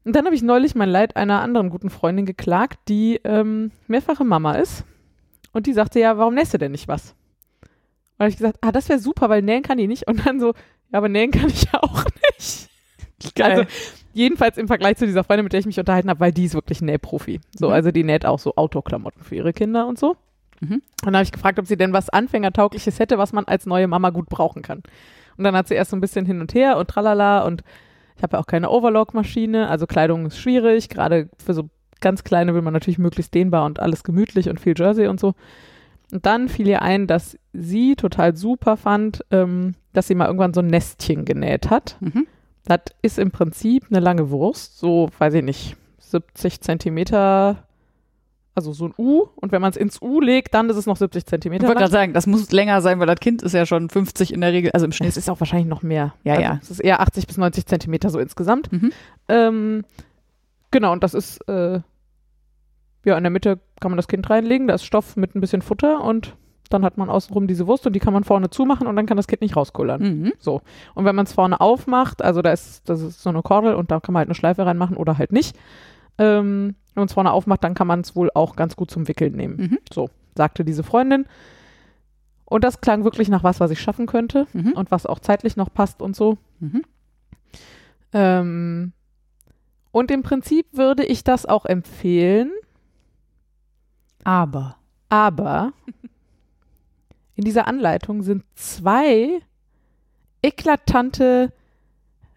Und 0.04 0.16
dann 0.16 0.24
habe 0.24 0.34
ich 0.34 0.42
neulich 0.42 0.74
mein 0.74 0.88
Leid 0.88 1.16
einer 1.16 1.42
anderen 1.42 1.68
guten 1.68 1.90
Freundin 1.90 2.24
geklagt, 2.24 2.78
die 2.88 3.20
ähm, 3.24 3.72
mehrfache 3.88 4.24
Mama 4.24 4.54
ist. 4.54 4.84
Und 5.52 5.66
die 5.66 5.72
sagte, 5.72 5.98
ja, 6.00 6.16
warum 6.16 6.34
nähst 6.34 6.54
du 6.54 6.58
denn 6.58 6.72
nicht 6.72 6.88
was? 6.88 7.14
Und 8.18 8.24
habe 8.24 8.30
ich 8.30 8.36
gesagt, 8.36 8.58
ah, 8.62 8.72
das 8.72 8.88
wäre 8.88 8.98
super, 8.98 9.28
weil 9.28 9.42
nähen 9.42 9.62
kann 9.62 9.78
die 9.78 9.86
nicht. 9.86 10.06
Und 10.08 10.26
dann 10.26 10.40
so, 10.40 10.48
ja, 10.48 10.98
aber 10.98 11.08
nähen 11.08 11.30
kann 11.30 11.48
ich 11.48 11.64
ja 11.72 11.82
auch 11.82 12.04
nicht. 12.38 12.68
Also 13.40 13.64
jedenfalls 14.12 14.58
im 14.58 14.68
Vergleich 14.68 14.96
zu 14.96 15.06
dieser 15.06 15.24
Freundin, 15.24 15.44
mit 15.44 15.52
der 15.52 15.60
ich 15.60 15.66
mich 15.66 15.78
unterhalten 15.78 16.10
habe, 16.10 16.20
weil 16.20 16.32
die 16.32 16.44
ist 16.44 16.54
wirklich 16.54 16.80
ein 16.80 16.86
Nähprofi. 16.86 17.40
So, 17.56 17.68
Mhm. 17.68 17.72
also 17.72 17.90
die 17.90 18.04
näht 18.04 18.26
auch 18.26 18.38
so 18.38 18.54
Autoklamotten 18.56 19.22
für 19.22 19.36
ihre 19.36 19.52
Kinder 19.52 19.86
und 19.86 19.98
so. 19.98 20.16
Mhm. 20.60 20.74
Und 20.74 20.82
dann 21.04 21.14
habe 21.16 21.24
ich 21.24 21.32
gefragt, 21.32 21.58
ob 21.58 21.66
sie 21.66 21.76
denn 21.76 21.92
was 21.92 22.08
Anfängertaugliches 22.08 22.98
hätte, 22.98 23.18
was 23.18 23.32
man 23.32 23.44
als 23.44 23.66
neue 23.66 23.86
Mama 23.86 24.10
gut 24.10 24.28
brauchen 24.28 24.62
kann. 24.62 24.82
Und 25.36 25.44
dann 25.44 25.54
hat 25.56 25.68
sie 25.68 25.74
erst 25.74 25.90
so 25.90 25.96
ein 25.96 26.00
bisschen 26.00 26.26
hin 26.26 26.40
und 26.40 26.54
her 26.54 26.76
und 26.78 26.88
tralala 26.88 27.44
und 27.44 27.62
ich 28.16 28.22
habe 28.24 28.36
ja 28.36 28.40
auch 28.42 28.46
keine 28.46 28.70
Overlock-Maschine, 28.70 29.68
also 29.68 29.86
Kleidung 29.86 30.26
ist 30.26 30.38
schwierig, 30.40 30.88
gerade 30.88 31.28
für 31.38 31.54
so 31.54 31.68
ganz 32.00 32.24
kleine 32.24 32.52
will 32.54 32.62
man 32.62 32.72
natürlich 32.72 32.98
möglichst 32.98 33.32
dehnbar 33.34 33.64
und 33.64 33.78
alles 33.78 34.02
gemütlich 34.02 34.48
und 34.48 34.58
viel 34.58 34.74
Jersey 34.76 35.06
und 35.06 35.20
so. 35.20 35.34
Und 36.12 36.24
dann 36.24 36.48
fiel 36.48 36.68
ihr 36.68 36.82
ein, 36.82 37.06
dass 37.06 37.38
sie 37.52 37.96
total 37.96 38.36
super 38.36 38.76
fand, 38.76 39.24
ähm, 39.30 39.74
dass 39.92 40.08
sie 40.08 40.14
mal 40.14 40.26
irgendwann 40.26 40.54
so 40.54 40.60
ein 40.60 40.66
Nestchen 40.68 41.24
genäht 41.24 41.70
hat. 41.70 41.96
Mhm. 42.00 42.26
Das 42.64 42.80
ist 43.02 43.18
im 43.18 43.30
Prinzip 43.30 43.86
eine 43.90 44.00
lange 44.00 44.30
Wurst, 44.30 44.78
so, 44.78 45.08
weiß 45.18 45.34
ich 45.34 45.42
nicht, 45.42 45.76
70 45.98 46.60
Zentimeter, 46.60 47.64
also 48.54 48.72
so 48.72 48.86
ein 48.86 48.94
U. 48.98 49.26
Und 49.36 49.52
wenn 49.52 49.60
man 49.62 49.70
es 49.70 49.76
ins 49.76 50.00
U 50.02 50.20
legt, 50.20 50.54
dann 50.54 50.68
ist 50.68 50.76
es 50.76 50.86
noch 50.86 50.96
70 50.96 51.20
Ich 51.20 51.26
Zentimeter 51.26 51.62
wollte 51.66 51.74
lang. 51.74 51.80
gerade 51.80 51.92
sagen, 51.92 52.12
das 52.12 52.26
muss 52.26 52.50
länger 52.52 52.80
sein, 52.80 52.98
weil 53.00 53.06
das 53.06 53.20
Kind 53.20 53.42
ist 53.42 53.52
ja 53.52 53.66
schon 53.66 53.88
50 53.88 54.32
in 54.32 54.40
der 54.40 54.52
Regel, 54.52 54.70
also 54.72 54.86
im 54.86 54.92
Schnitt. 54.92 55.10
Es 55.10 55.16
ist 55.16 55.30
auch 55.30 55.40
wahrscheinlich 55.40 55.68
noch 55.68 55.82
mehr. 55.82 56.14
Ja, 56.24 56.34
also 56.34 56.42
ja. 56.42 56.58
Es 56.62 56.70
ist 56.70 56.80
eher 56.80 57.00
80 57.00 57.26
bis 57.26 57.36
90 57.36 57.66
Zentimeter 57.66 58.10
so 58.10 58.18
insgesamt. 58.18 58.70
Mhm. 58.72 58.92
Ähm, 59.28 59.84
genau, 60.70 60.92
und 60.92 61.02
das 61.02 61.14
ist, 61.14 61.38
äh, 61.48 61.80
ja, 63.04 63.16
in 63.16 63.24
der 63.24 63.30
Mitte 63.30 63.58
kann 63.80 63.90
man 63.90 63.96
das 63.96 64.08
Kind 64.08 64.28
reinlegen, 64.28 64.66
da 64.68 64.74
ist 64.74 64.84
Stoff 64.84 65.16
mit 65.16 65.34
ein 65.34 65.40
bisschen 65.40 65.62
Futter 65.62 66.02
und 66.02 66.36
dann 66.70 66.84
hat 66.84 66.98
man 66.98 67.08
außenrum 67.08 67.46
diese 67.46 67.66
Wurst 67.66 67.86
und 67.86 67.94
die 67.94 67.98
kann 68.00 68.12
man 68.12 68.24
vorne 68.24 68.50
zumachen 68.50 68.86
und 68.86 68.94
dann 68.96 69.06
kann 69.06 69.16
das 69.16 69.26
Kind 69.26 69.40
nicht 69.40 69.56
rauskullern. 69.56 70.02
Mhm. 70.02 70.32
Und 70.94 71.04
wenn 71.04 71.16
man 71.16 71.24
es 71.24 71.32
vorne 71.32 71.60
aufmacht, 71.60 72.20
also 72.22 72.42
da 72.42 72.52
ist, 72.52 72.88
das 72.88 73.00
ist 73.00 73.22
so 73.22 73.30
eine 73.30 73.40
Kordel 73.42 73.74
und 73.74 73.90
da 73.90 74.00
kann 74.00 74.12
man 74.12 74.20
halt 74.20 74.28
eine 74.28 74.34
Schleife 74.34 74.66
reinmachen 74.66 74.96
oder 74.96 75.16
halt 75.16 75.32
nicht. 75.32 75.56
Ähm, 76.18 76.74
wenn 76.94 77.02
man 77.02 77.06
es 77.06 77.14
vorne 77.14 77.32
aufmacht, 77.32 77.64
dann 77.64 77.72
kann 77.74 77.86
man 77.86 78.00
es 78.00 78.14
wohl 78.14 78.30
auch 78.34 78.54
ganz 78.54 78.76
gut 78.76 78.90
zum 78.90 79.08
Wickeln 79.08 79.34
nehmen. 79.34 79.56
Mhm. 79.56 79.78
So, 79.90 80.10
sagte 80.36 80.64
diese 80.64 80.82
Freundin. 80.82 81.24
Und 82.44 82.64
das 82.64 82.80
klang 82.80 83.04
wirklich 83.04 83.28
nach 83.30 83.44
was, 83.44 83.60
was 83.60 83.70
ich 83.70 83.80
schaffen 83.80 84.06
könnte 84.06 84.46
Mhm. 84.52 84.72
und 84.72 84.90
was 84.90 85.06
auch 85.06 85.20
zeitlich 85.20 85.56
noch 85.56 85.72
passt 85.72 86.02
und 86.02 86.16
so. 86.16 86.36
Mhm. 86.60 86.82
Ähm, 88.12 88.92
und 89.90 90.10
im 90.10 90.22
Prinzip 90.22 90.66
würde 90.72 91.04
ich 91.04 91.24
das 91.24 91.46
auch 91.46 91.64
empfehlen. 91.64 92.50
Aber. 94.28 94.76
Aber 95.08 95.72
in 97.34 97.44
dieser 97.44 97.66
Anleitung 97.66 98.22
sind 98.22 98.44
zwei 98.56 99.40
eklatante 100.42 101.50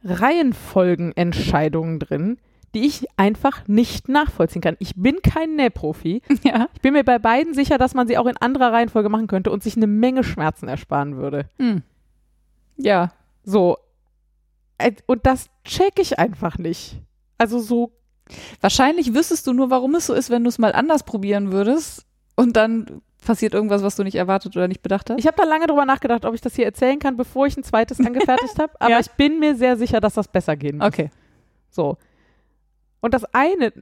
Reihenfolgenentscheidungen 0.05 1.99
drin, 1.99 2.37
die 2.73 2.87
ich 2.87 3.07
einfach 3.17 3.67
nicht 3.67 4.07
nachvollziehen 4.07 4.61
kann. 4.61 4.77
Ich 4.79 4.95
bin 4.95 5.21
kein 5.21 5.57
Nähprofi. 5.57 6.21
Ja. 6.43 6.69
Ich 6.73 6.79
bin 6.79 6.93
mir 6.93 7.03
bei 7.03 7.19
beiden 7.19 7.53
sicher, 7.53 7.77
dass 7.77 7.93
man 7.93 8.07
sie 8.07 8.17
auch 8.17 8.27
in 8.27 8.37
anderer 8.37 8.71
Reihenfolge 8.71 9.09
machen 9.09 9.27
könnte 9.27 9.51
und 9.51 9.61
sich 9.61 9.75
eine 9.75 9.87
Menge 9.87 10.23
Schmerzen 10.23 10.69
ersparen 10.69 11.17
würde. 11.17 11.49
Hm. 11.59 11.83
Ja. 12.77 13.11
So. 13.43 13.77
Und 15.07 15.25
das 15.25 15.49
check 15.65 15.99
ich 15.99 16.19
einfach 16.19 16.57
nicht. 16.57 17.01
Also 17.37 17.59
so, 17.59 17.91
Wahrscheinlich 18.61 19.13
wüsstest 19.13 19.47
du 19.47 19.53
nur, 19.53 19.69
warum 19.69 19.95
es 19.95 20.05
so 20.07 20.13
ist, 20.13 20.30
wenn 20.30 20.43
du 20.43 20.49
es 20.49 20.57
mal 20.59 20.74
anders 20.74 21.03
probieren 21.03 21.51
würdest 21.51 22.05
und 22.36 22.55
dann 22.55 23.01
passiert 23.26 23.53
irgendwas, 23.53 23.84
was 23.84 23.95
du 23.95 24.03
nicht 24.03 24.15
erwartet 24.15 24.55
oder 24.55 24.67
nicht 24.67 24.82
bedacht 24.82 25.09
hast. 25.09 25.19
ich 25.19 25.28
habe 25.28 25.38
da 25.38 25.43
lange 25.43 25.67
drüber 25.67 25.86
nachgedacht, 25.86 26.26
ob 26.26 26.34
ich 26.34 26.41
das 26.41 26.55
hier 26.55 26.65
erzählen 26.65 26.97
kann, 26.97 27.17
bevor 27.17 27.45
ich 27.45 27.55
ein 27.57 27.63
zweites 27.63 27.99
angefertigt 28.05 28.57
habe. 28.57 28.74
Aber 28.80 28.89
Ja. 28.91 28.99
ich 28.99 29.11
bin 29.11 29.39
mir 29.39 29.55
sehr 29.55 29.78
sicher, 29.78 29.99
dass 29.99 30.15
das 30.15 30.28
besser 30.28 30.55
gehen 30.55 30.78
muss. 30.78 30.88
okay. 30.88 31.09
So. 31.69 31.97
Und 32.99 33.13
das 33.13 33.26
eine 33.34 33.74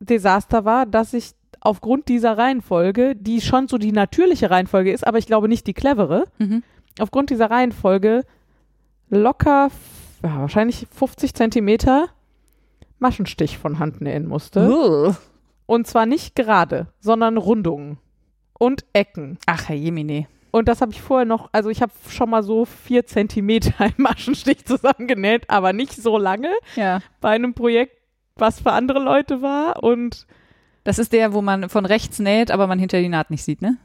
Desaster 0.00 0.64
war, 0.64 0.86
dass 0.86 1.12
ich 1.12 1.32
aufgrund 1.60 2.08
dieser 2.08 2.36
Reihenfolge, 2.38 3.14
die 3.14 3.40
schon 3.40 3.68
so 3.68 3.78
die 3.78 3.92
natürliche 3.92 4.50
Reihenfolge 4.50 4.90
ist, 4.92 5.06
aber 5.06 5.18
ich 5.18 5.26
glaube 5.26 5.48
nicht 5.48 5.66
die 5.66 5.74
clevere, 5.74 6.24
Mhm. 6.38 6.62
aufgrund 6.98 7.30
dieser 7.30 7.50
Reihenfolge 7.50 8.24
locker, 9.10 9.70
ja, 10.22 10.40
wahrscheinlich 10.40 10.86
50 10.96 11.34
Zentimeter 11.34 12.08
Maschenstich 13.02 13.58
von 13.58 13.78
Hand 13.78 14.00
nähen 14.00 14.26
musste. 14.26 15.14
Und 15.66 15.86
zwar 15.86 16.06
nicht 16.06 16.34
gerade, 16.34 16.86
sondern 17.00 17.36
Rundungen 17.36 17.98
und 18.58 18.84
Ecken. 18.94 19.38
Ach, 19.46 19.68
Herr 19.68 19.76
Jemine. 19.76 20.26
Und 20.50 20.68
das 20.68 20.80
habe 20.80 20.92
ich 20.92 21.00
vorher 21.02 21.24
noch, 21.26 21.48
also 21.52 21.68
ich 21.70 21.80
habe 21.82 21.92
schon 22.08 22.30
mal 22.30 22.42
so 22.42 22.64
vier 22.64 23.04
Zentimeter 23.06 23.86
im 23.86 23.94
Maschenstich 24.04 24.64
zusammengenäht, 24.66 25.48
aber 25.50 25.72
nicht 25.72 25.94
so 25.94 26.16
lange 26.18 26.50
Ja. 26.76 27.00
bei 27.20 27.30
einem 27.30 27.54
Projekt, 27.54 27.96
was 28.36 28.60
für 28.60 28.72
andere 28.72 28.98
Leute 28.98 29.42
war. 29.42 29.82
Und 29.82 30.26
Das 30.84 30.98
ist 30.98 31.12
der, 31.12 31.32
wo 31.32 31.42
man 31.42 31.68
von 31.68 31.86
rechts 31.86 32.18
näht, 32.18 32.50
aber 32.50 32.66
man 32.66 32.78
hinter 32.78 33.00
die 33.00 33.08
Naht 33.08 33.30
nicht 33.30 33.42
sieht, 33.44 33.62
ne? 33.62 33.76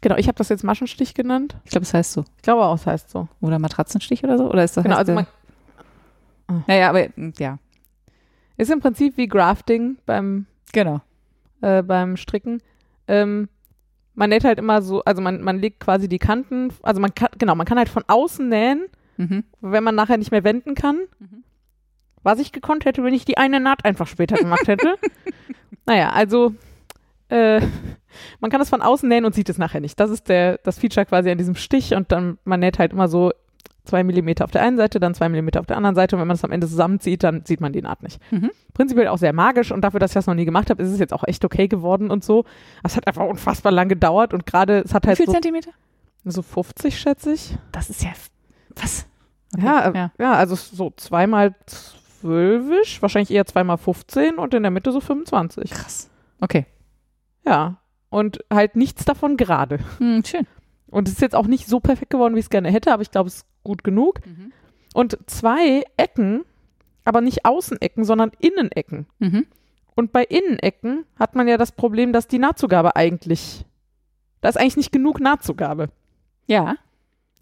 genau, 0.00 0.16
ich 0.16 0.26
habe 0.28 0.36
das 0.38 0.48
jetzt 0.48 0.64
Maschenstich 0.64 1.12
genannt. 1.14 1.56
Ich 1.64 1.70
glaube, 1.70 1.84
es 1.84 1.92
heißt 1.94 2.12
so. 2.12 2.24
Ich 2.36 2.42
glaube 2.42 2.62
auch, 2.64 2.74
es 2.76 2.86
heißt 2.86 3.10
so. 3.10 3.28
Oder 3.40 3.58
Matratzenstich 3.58 4.24
oder 4.24 4.38
so? 4.38 4.48
Oder 4.50 4.64
ist 4.64 4.76
das 4.76 4.84
Genau, 4.84 4.96
also 4.96 5.12
man 5.12 5.26
Ja, 6.66 6.74
ja, 6.74 6.88
aber 6.90 7.08
mm, 7.16 7.32
ja, 7.38 7.58
ist 8.56 8.70
im 8.70 8.80
Prinzip 8.80 9.16
wie 9.16 9.28
Grafting 9.28 9.98
beim, 10.06 10.46
genau. 10.72 11.00
äh, 11.60 11.82
beim 11.82 12.16
Stricken. 12.16 12.62
Ähm, 13.08 13.48
man 14.14 14.30
näht 14.30 14.44
halt 14.44 14.58
immer 14.58 14.82
so, 14.82 15.02
also 15.04 15.22
man, 15.22 15.42
man 15.42 15.58
legt 15.58 15.80
quasi 15.80 16.08
die 16.08 16.18
Kanten, 16.18 16.72
also 16.82 17.00
man 17.00 17.14
kann, 17.14 17.30
genau, 17.38 17.54
man 17.54 17.66
kann 17.66 17.78
halt 17.78 17.88
von 17.88 18.04
außen 18.06 18.48
nähen, 18.48 18.86
Mhm. 19.18 19.44
wenn 19.60 19.84
man 19.84 19.94
nachher 19.94 20.16
nicht 20.16 20.30
mehr 20.30 20.42
wenden 20.42 20.74
kann. 20.74 20.96
Mhm. 21.18 21.44
Was 22.22 22.38
ich 22.38 22.50
gekonnt 22.52 22.84
hätte, 22.84 23.04
wenn 23.04 23.14
ich 23.14 23.24
die 23.24 23.36
eine 23.36 23.60
Naht 23.60 23.84
einfach 23.84 24.06
später 24.06 24.36
gemacht 24.36 24.68
hätte. 24.68 24.96
naja, 25.86 26.10
also 26.10 26.54
äh, 27.28 27.60
man 28.40 28.50
kann 28.50 28.60
das 28.60 28.70
von 28.70 28.80
außen 28.82 29.08
nähen 29.08 29.24
und 29.24 29.34
sieht 29.34 29.48
es 29.48 29.58
nachher 29.58 29.80
nicht. 29.80 29.98
Das 30.00 30.10
ist 30.10 30.28
der, 30.28 30.58
das 30.58 30.78
Feature 30.78 31.06
quasi 31.06 31.30
an 31.30 31.38
diesem 31.38 31.56
Stich 31.56 31.94
und 31.94 32.10
dann 32.12 32.38
man 32.44 32.60
näht 32.60 32.78
halt 32.78 32.92
immer 32.92 33.08
so 33.08 33.32
zwei 33.84 34.04
Millimeter 34.04 34.44
auf 34.44 34.50
der 34.50 34.62
einen 34.62 34.76
Seite, 34.76 35.00
dann 35.00 35.14
zwei 35.14 35.28
Millimeter 35.28 35.60
auf 35.60 35.66
der 35.66 35.76
anderen 35.76 35.94
Seite 35.94 36.16
und 36.16 36.20
wenn 36.20 36.28
man 36.28 36.36
das 36.36 36.44
am 36.44 36.52
Ende 36.52 36.68
zusammenzieht, 36.68 37.22
dann 37.24 37.44
sieht 37.44 37.60
man 37.60 37.72
die 37.72 37.82
Naht 37.82 38.02
nicht. 38.02 38.20
Mhm. 38.30 38.50
Prinzipiell 38.74 39.08
auch 39.08 39.18
sehr 39.18 39.32
magisch 39.32 39.72
und 39.72 39.82
dafür, 39.82 40.00
dass 40.00 40.12
ich 40.12 40.14
das 40.14 40.26
noch 40.26 40.34
nie 40.34 40.44
gemacht 40.44 40.70
habe, 40.70 40.82
ist 40.82 40.90
es 40.90 40.98
jetzt 40.98 41.12
auch 41.12 41.24
echt 41.26 41.44
okay 41.44 41.68
geworden 41.68 42.10
und 42.10 42.24
so. 42.24 42.44
Es 42.84 42.96
hat 42.96 43.06
einfach 43.06 43.26
unfassbar 43.26 43.72
lang 43.72 43.88
gedauert 43.88 44.32
und 44.32 44.46
gerade, 44.46 44.82
es 44.84 44.94
hat 44.94 45.04
Wie 45.04 45.08
halt 45.08 45.16
viel 45.16 45.26
so, 45.26 45.32
Zentimeter? 45.32 45.70
so 46.24 46.42
50, 46.42 46.98
schätze 46.98 47.32
ich. 47.32 47.56
Das 47.72 47.90
ist 47.90 48.02
ja. 48.02 48.10
Was? 48.76 49.06
Ja, 49.58 49.90
äh, 49.90 49.96
ja. 49.96 50.12
ja. 50.18 50.32
also 50.32 50.54
so 50.54 50.92
zweimal 50.96 51.54
zwölfisch, 51.66 53.02
wahrscheinlich 53.02 53.30
eher 53.30 53.46
zweimal 53.46 53.78
15 53.78 54.38
und 54.38 54.54
in 54.54 54.62
der 54.62 54.70
Mitte 54.70 54.92
so 54.92 55.00
25. 55.00 55.70
Krass. 55.70 56.08
Okay. 56.40 56.66
Ja. 57.44 57.78
Und 58.08 58.44
halt 58.52 58.76
nichts 58.76 59.04
davon 59.04 59.36
gerade. 59.36 59.80
Hm, 59.98 60.22
schön. 60.24 60.46
Und 60.86 61.08
es 61.08 61.14
ist 61.14 61.20
jetzt 61.20 61.34
auch 61.34 61.46
nicht 61.46 61.66
so 61.66 61.80
perfekt 61.80 62.10
geworden, 62.10 62.34
wie 62.34 62.38
ich 62.38 62.46
es 62.46 62.50
gerne 62.50 62.70
hätte, 62.70 62.92
aber 62.92 63.02
ich 63.02 63.10
glaube, 63.10 63.28
es 63.28 63.46
gut 63.64 63.84
genug. 63.84 64.20
Und 64.94 65.18
zwei 65.26 65.84
Ecken, 65.96 66.44
aber 67.04 67.20
nicht 67.20 67.44
Außenecken, 67.44 68.04
sondern 68.04 68.32
Innenecken. 68.38 69.06
Mhm. 69.18 69.46
Und 69.94 70.12
bei 70.12 70.24
Innenecken 70.24 71.04
hat 71.18 71.34
man 71.34 71.48
ja 71.48 71.56
das 71.58 71.72
Problem, 71.72 72.12
dass 72.12 72.26
die 72.28 72.38
Nahtzugabe 72.38 72.96
eigentlich, 72.96 73.64
da 74.40 74.48
ist 74.48 74.56
eigentlich 74.58 74.76
nicht 74.76 74.92
genug 74.92 75.20
Nahtzugabe. 75.20 75.88
Ja. 76.46 76.76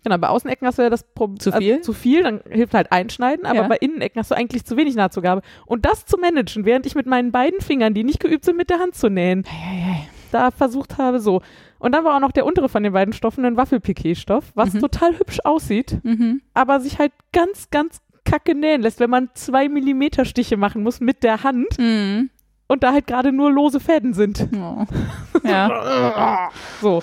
Genau, 0.02 0.16
bei 0.18 0.28
Außenecken 0.28 0.66
hast 0.66 0.78
du 0.78 0.82
ja 0.82 0.90
das 0.90 1.02
Problem. 1.02 1.38
Zu 1.40 1.52
viel? 1.52 1.72
Also 1.74 1.82
zu 1.84 1.92
viel, 1.92 2.22
dann 2.22 2.40
hilft 2.48 2.72
halt 2.74 2.90
einschneiden, 2.90 3.44
aber 3.44 3.62
Ja. 3.62 3.68
bei 3.68 3.76
Innenecken 3.76 4.18
hast 4.18 4.30
du 4.30 4.34
eigentlich 4.34 4.64
zu 4.64 4.76
wenig 4.76 4.94
Nahtzugabe. 4.94 5.42
Und 5.66 5.84
das 5.84 6.06
zu 6.06 6.16
managen, 6.16 6.64
während 6.64 6.86
ich 6.86 6.94
mit 6.94 7.06
meinen 7.06 7.32
beiden 7.32 7.60
Fingern, 7.60 7.92
die 7.94 8.02
nicht 8.04 8.18
geübt 8.20 8.44
sind, 8.44 8.56
mit 8.56 8.70
der 8.70 8.78
Hand 8.78 8.94
zu 8.94 9.10
nähen, 9.10 9.44
Hey, 9.46 10.08
da 10.30 10.50
versucht 10.50 10.98
habe, 10.98 11.20
so. 11.20 11.42
Und 11.78 11.92
dann 11.92 12.04
war 12.04 12.16
auch 12.16 12.20
noch 12.20 12.32
der 12.32 12.46
untere 12.46 12.68
von 12.68 12.82
den 12.82 12.92
beiden 12.92 13.12
Stoffen 13.14 13.44
ein 13.44 13.56
Waffelpiquet-Stoff, 13.56 14.52
was 14.54 14.72
Mhm. 14.74 14.80
total 14.80 15.18
hübsch 15.18 15.40
aussieht, 15.44 15.98
Mhm. 16.02 16.40
aber 16.54 16.80
sich 16.80 16.98
halt 16.98 17.12
ganz, 17.32 17.70
ganz 17.70 18.00
kacke 18.24 18.54
nähen 18.54 18.82
lässt, 18.82 19.00
wenn 19.00 19.10
man 19.10 19.30
zwei 19.34 19.68
Millimeter 19.68 20.24
Stiche 20.24 20.56
machen 20.56 20.82
muss 20.82 21.00
mit 21.00 21.22
der 21.22 21.42
Hand 21.42 21.78
Mhm. 21.78 22.30
und 22.68 22.82
da 22.82 22.92
halt 22.92 23.06
gerade 23.06 23.32
nur 23.32 23.50
lose 23.50 23.80
Fäden 23.80 24.14
sind. 24.14 24.48
Oh. 24.56 24.84
Ja. 25.44 26.50
So. 26.80 27.02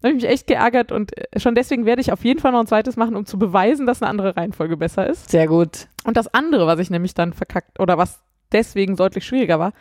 Da 0.00 0.08
habe 0.08 0.16
ich 0.18 0.22
mich 0.24 0.30
echt 0.32 0.46
geärgert 0.48 0.90
und 0.92 1.16
äh, 1.16 1.38
schon 1.38 1.54
deswegen 1.54 1.86
werde 1.86 2.00
ich 2.00 2.12
auf 2.12 2.24
jeden 2.24 2.40
Fall 2.40 2.50
noch 2.52 2.58
ein 2.60 2.66
zweites 2.66 2.96
machen, 2.96 3.14
um 3.14 3.24
zu 3.24 3.38
beweisen, 3.38 3.86
dass 3.86 4.02
eine 4.02 4.10
andere 4.10 4.36
Reihenfolge 4.36 4.76
besser 4.76 5.06
ist. 5.06 5.30
Sehr 5.30 5.46
gut. 5.46 5.86
Und 6.04 6.16
das 6.16 6.32
andere, 6.34 6.66
was 6.66 6.80
ich 6.80 6.90
nämlich 6.90 7.14
dann 7.14 7.32
verkackt 7.32 7.78
oder 7.78 7.98
was 7.98 8.20
deswegen 8.50 8.96
deutlich 8.96 9.24
schwieriger 9.24 9.58
war, 9.60 9.72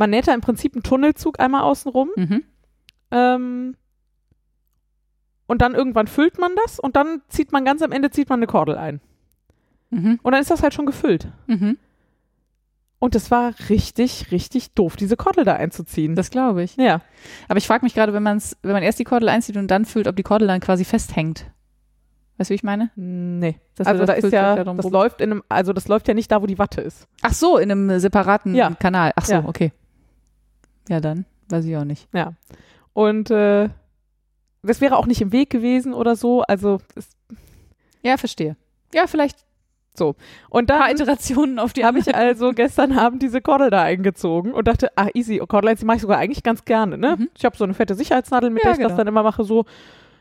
man 0.00 0.10
näht 0.10 0.26
da 0.26 0.34
im 0.34 0.40
Prinzip 0.40 0.74
einen 0.74 0.82
Tunnelzug 0.82 1.38
einmal 1.38 1.62
außenrum 1.62 2.08
Mhm. 2.16 2.42
ähm, 3.12 3.76
und 5.46 5.62
dann 5.62 5.74
irgendwann 5.74 6.06
füllt 6.06 6.38
man 6.38 6.52
das 6.64 6.78
und 6.80 6.96
dann 6.96 7.22
zieht 7.28 7.52
man 7.52 7.64
ganz 7.64 7.82
am 7.82 7.92
Ende 7.92 8.10
zieht 8.10 8.28
man 8.28 8.38
eine 8.38 8.46
Kordel 8.46 8.76
ein. 8.76 9.00
Mhm. 9.90 10.20
Und 10.22 10.32
dann 10.32 10.40
ist 10.40 10.50
das 10.50 10.62
halt 10.62 10.74
schon 10.74 10.86
gefüllt. 10.86 11.28
Mhm. 11.46 11.76
Und 13.00 13.14
es 13.16 13.30
war 13.30 13.54
richtig, 13.68 14.30
richtig 14.30 14.74
doof, 14.74 14.94
diese 14.94 15.16
Kordel 15.16 15.44
da 15.44 15.54
einzuziehen. 15.54 16.14
Das 16.14 16.30
glaube 16.30 16.62
ich. 16.62 16.76
ja. 16.76 17.00
Aber 17.48 17.56
ich 17.58 17.66
frage 17.66 17.84
mich 17.84 17.94
gerade, 17.94 18.12
wenn, 18.12 18.22
man's, 18.22 18.56
wenn 18.62 18.72
man 18.72 18.82
erst 18.82 18.98
die 18.98 19.04
Kordel 19.04 19.28
einzieht 19.28 19.56
und 19.56 19.68
dann 19.68 19.84
füllt, 19.86 20.06
ob 20.06 20.16
die 20.16 20.22
Kordel 20.22 20.46
dann 20.48 20.60
quasi 20.60 20.84
festhängt. 20.84 21.46
Weißt 22.36 22.50
du, 22.50 22.52
wie 22.52 22.56
ich 22.56 22.62
meine? 22.62 22.90
Nee. 22.96 23.58
Also 23.78 23.92
wir 24.00 24.06
da 24.06 24.14
das 24.14 24.24
ist 24.24 24.32
ja, 24.32 24.54
da 24.62 24.72
das 24.74 24.90
läuft 24.90 25.20
in 25.20 25.30
einem, 25.32 25.42
also 25.48 25.72
das 25.72 25.88
läuft 25.88 26.08
ja 26.08 26.14
nicht 26.14 26.30
da, 26.30 26.40
wo 26.42 26.46
die 26.46 26.58
Watte 26.58 26.80
ist. 26.82 27.08
Ach 27.22 27.32
so, 27.32 27.56
in 27.58 27.70
einem 27.72 27.98
separaten 27.98 28.54
Ja. 28.54 28.70
Kanal. 28.74 29.12
Ach 29.16 29.24
so, 29.24 29.32
Ja. 29.34 29.44
okay. 29.46 29.72
Ja, 30.90 31.00
dann. 31.00 31.24
Weiß 31.48 31.64
ich 31.64 31.76
auch 31.76 31.84
nicht. 31.84 32.08
Ja. 32.12 32.32
Und 32.92 33.30
äh, 33.30 33.68
das 34.62 34.80
wäre 34.80 34.96
auch 34.96 35.06
nicht 35.06 35.20
im 35.20 35.30
Weg 35.32 35.48
gewesen 35.48 35.94
oder 35.94 36.16
so. 36.16 36.42
Also 36.42 36.80
Ja, 38.02 38.16
verstehe. 38.16 38.56
Ja, 38.92 39.06
vielleicht 39.06 39.38
und 40.48 40.70
ein 40.70 40.78
paar 40.78 40.86
dann 40.86 40.96
Iterationen 40.96 41.58
auf 41.58 41.72
die 41.72 41.84
habe 41.84 41.98
ich 41.98 42.14
also 42.14 42.52
gestern 42.52 42.96
Abend 42.98 43.22
diese 43.22 43.40
Kordel 43.40 43.70
da 43.70 43.82
eingezogen 43.82 44.52
und 44.52 44.66
dachte, 44.66 44.90
ah 44.96 45.08
easy, 45.14 45.38
Kordelines, 45.38 45.80
die 45.80 45.86
mache 45.86 45.96
ich 45.96 46.02
sogar 46.02 46.18
eigentlich 46.18 46.42
ganz 46.42 46.64
gerne. 46.64 46.96
Ne? 46.96 47.16
Mhm. 47.18 47.28
Ich 47.36 47.44
habe 47.44 47.56
so 47.56 47.64
eine 47.64 47.74
fette 47.74 47.94
Sicherheitsnadel, 47.94 48.50
mit 48.50 48.62
Ja, 48.64 48.70
der 48.70 48.72
ich 48.72 48.78
das 48.78 48.88
genau. 48.88 48.96
dann 48.98 49.06
immer 49.08 49.22
mache. 49.22 49.44
So. 49.44 49.64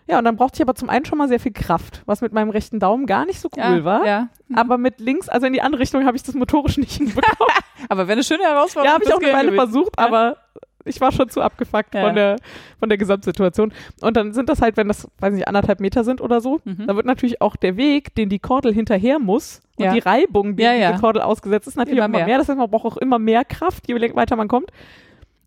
Ja, 0.10 0.18
und 0.18 0.26
dann 0.26 0.36
brauchte 0.38 0.56
ich 0.56 0.62
aber 0.62 0.74
zum 0.76 0.90
einen 0.90 1.06
schon 1.06 1.18
mal 1.20 1.28
sehr 1.28 1.40
viel 1.40 1.52
Kraft, 1.54 2.02
was 2.08 2.22
mit 2.22 2.34
meinem 2.34 2.50
rechten 2.50 2.80
Daumen 2.80 3.06
gar 3.06 3.26
nicht 3.26 3.40
so 3.40 3.48
cool 3.56 3.62
ja, 3.78 3.84
war. 3.84 4.06
Ja. 4.08 4.30
Aber 4.56 4.78
mit 4.80 5.00
links, 5.00 5.30
also 5.30 5.46
in 5.46 5.54
die 5.54 5.62
andere 5.62 5.82
Richtung, 5.82 6.06
habe 6.06 6.18
ich 6.18 6.24
das 6.24 6.34
motorisch 6.36 6.78
nicht 6.80 6.92
hinbekommen. 6.94 7.54
Aber 7.90 8.08
wenn 8.08 8.14
eine 8.14 8.24
schöne 8.24 8.44
Herausforderung 8.44 8.88
ja, 8.88 8.94
habe 8.96 9.04
ich 9.06 9.14
auch 9.14 9.22
eine 9.22 9.34
Weile 9.48 9.54
versucht. 9.54 9.92
Ja. 9.98 10.06
aber 10.08 10.38
ich 10.86 11.00
war 11.00 11.12
schon 11.12 11.30
zu 11.30 11.42
abgefuckt 11.42 11.94
Ja. 11.94 12.06
von, 12.08 12.16
der, 12.16 12.38
von 12.80 12.90
der 12.90 12.98
Gesamtsituation. 12.98 13.72
Und 14.02 14.18
dann 14.18 14.34
sind 14.34 14.50
das 14.50 14.62
halt, 14.62 14.76
wenn 14.78 14.88
das, 14.88 15.08
weiß 15.20 15.34
nicht, 15.34 15.48
anderthalb 15.48 15.80
Meter 15.80 16.04
sind 16.04 16.20
oder 16.22 16.42
so, 16.42 16.60
Mhm. 16.66 16.88
da 16.88 16.96
wird 16.96 17.06
natürlich 17.06 17.42
auch 17.42 17.56
der 17.56 17.78
Weg, 17.78 18.16
den 18.16 18.30
die 18.30 18.40
Kordel 18.40 18.74
hinterher 18.74 19.20
muss 19.20 19.62
und 19.78 19.86
Ja. 19.86 19.94
die 19.94 20.00
Reibung, 20.00 20.56
die 20.56 20.64
Ja, 20.64 20.74
ja. 20.74 20.98
Kordel 20.98 21.22
ausgesetzt 21.22 21.68
ist, 21.68 21.76
natürlich 21.78 21.98
Immer 22.00 22.06
immer 22.06 22.18
mehr. 22.18 22.26
mehr. 22.26 22.38
Das 22.40 22.50
heißt, 22.50 22.58
man 22.58 22.70
braucht 22.70 22.86
auch 22.86 22.98
immer 22.98 23.20
mehr 23.20 23.46
Kraft, 23.46 23.88
je 23.88 23.96
weiter 24.16 24.36
man 24.36 24.48
kommt. 24.48 24.72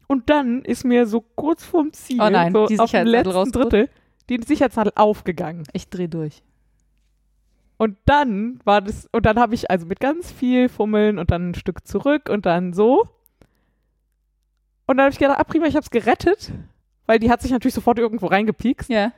Und 0.07 0.31
dann 0.31 0.63
ist 0.63 0.85
mir 0.85 1.07
so 1.07 1.25
kurz 1.35 1.65
vorm 1.65 1.93
Ziel, 1.93 2.21
Oh 2.23 2.29
nein, 2.31 2.53
so 2.53 2.67
die 2.67 2.79
auf 2.79 2.91
dem 2.91 3.07
letzten? 3.07 3.51
Drittel, 3.53 3.89
die 4.39 4.47
Sicherheitsnadel 4.47 4.93
aufgegangen. 4.97 5.65
Ich 5.73 5.89
dreh 5.89 6.09
durch. 6.09 6.43
Und 7.77 7.97
dann 8.05 8.61
war 8.65 8.81
das, 8.81 9.09
und 9.13 9.27
dann 9.27 9.39
habe 9.39 9.55
ich 9.55 9.71
also 9.71 9.87
mit 9.87 9.99
ganz 9.99 10.31
viel 10.31 10.69
Fummeln 10.69 11.19
und 11.19 11.31
dann 11.31 11.51
ein 11.51 11.55
Stück 11.55 11.87
zurück 11.87 12.29
und 12.29 12.47
dann 12.47 12.73
so. 12.73 13.09
Und 14.87 14.97
dann 14.97 15.05
habe 15.05 15.13
ich 15.13 15.19
gedacht, 15.19 15.39
ah, 15.39 15.45
prima, 15.45 15.67
ich 15.67 15.75
habe 15.75 15.85
es 15.85 15.91
gerettet, 15.91 16.53
weil 17.07 17.19
die 17.19 17.31
hat 17.31 17.43
sich 17.43 17.51
natürlich 17.51 17.75
sofort 17.75 17.99
irgendwo 17.99 18.27
reingepiekst. 18.27 18.89
Ja. 18.89 19.13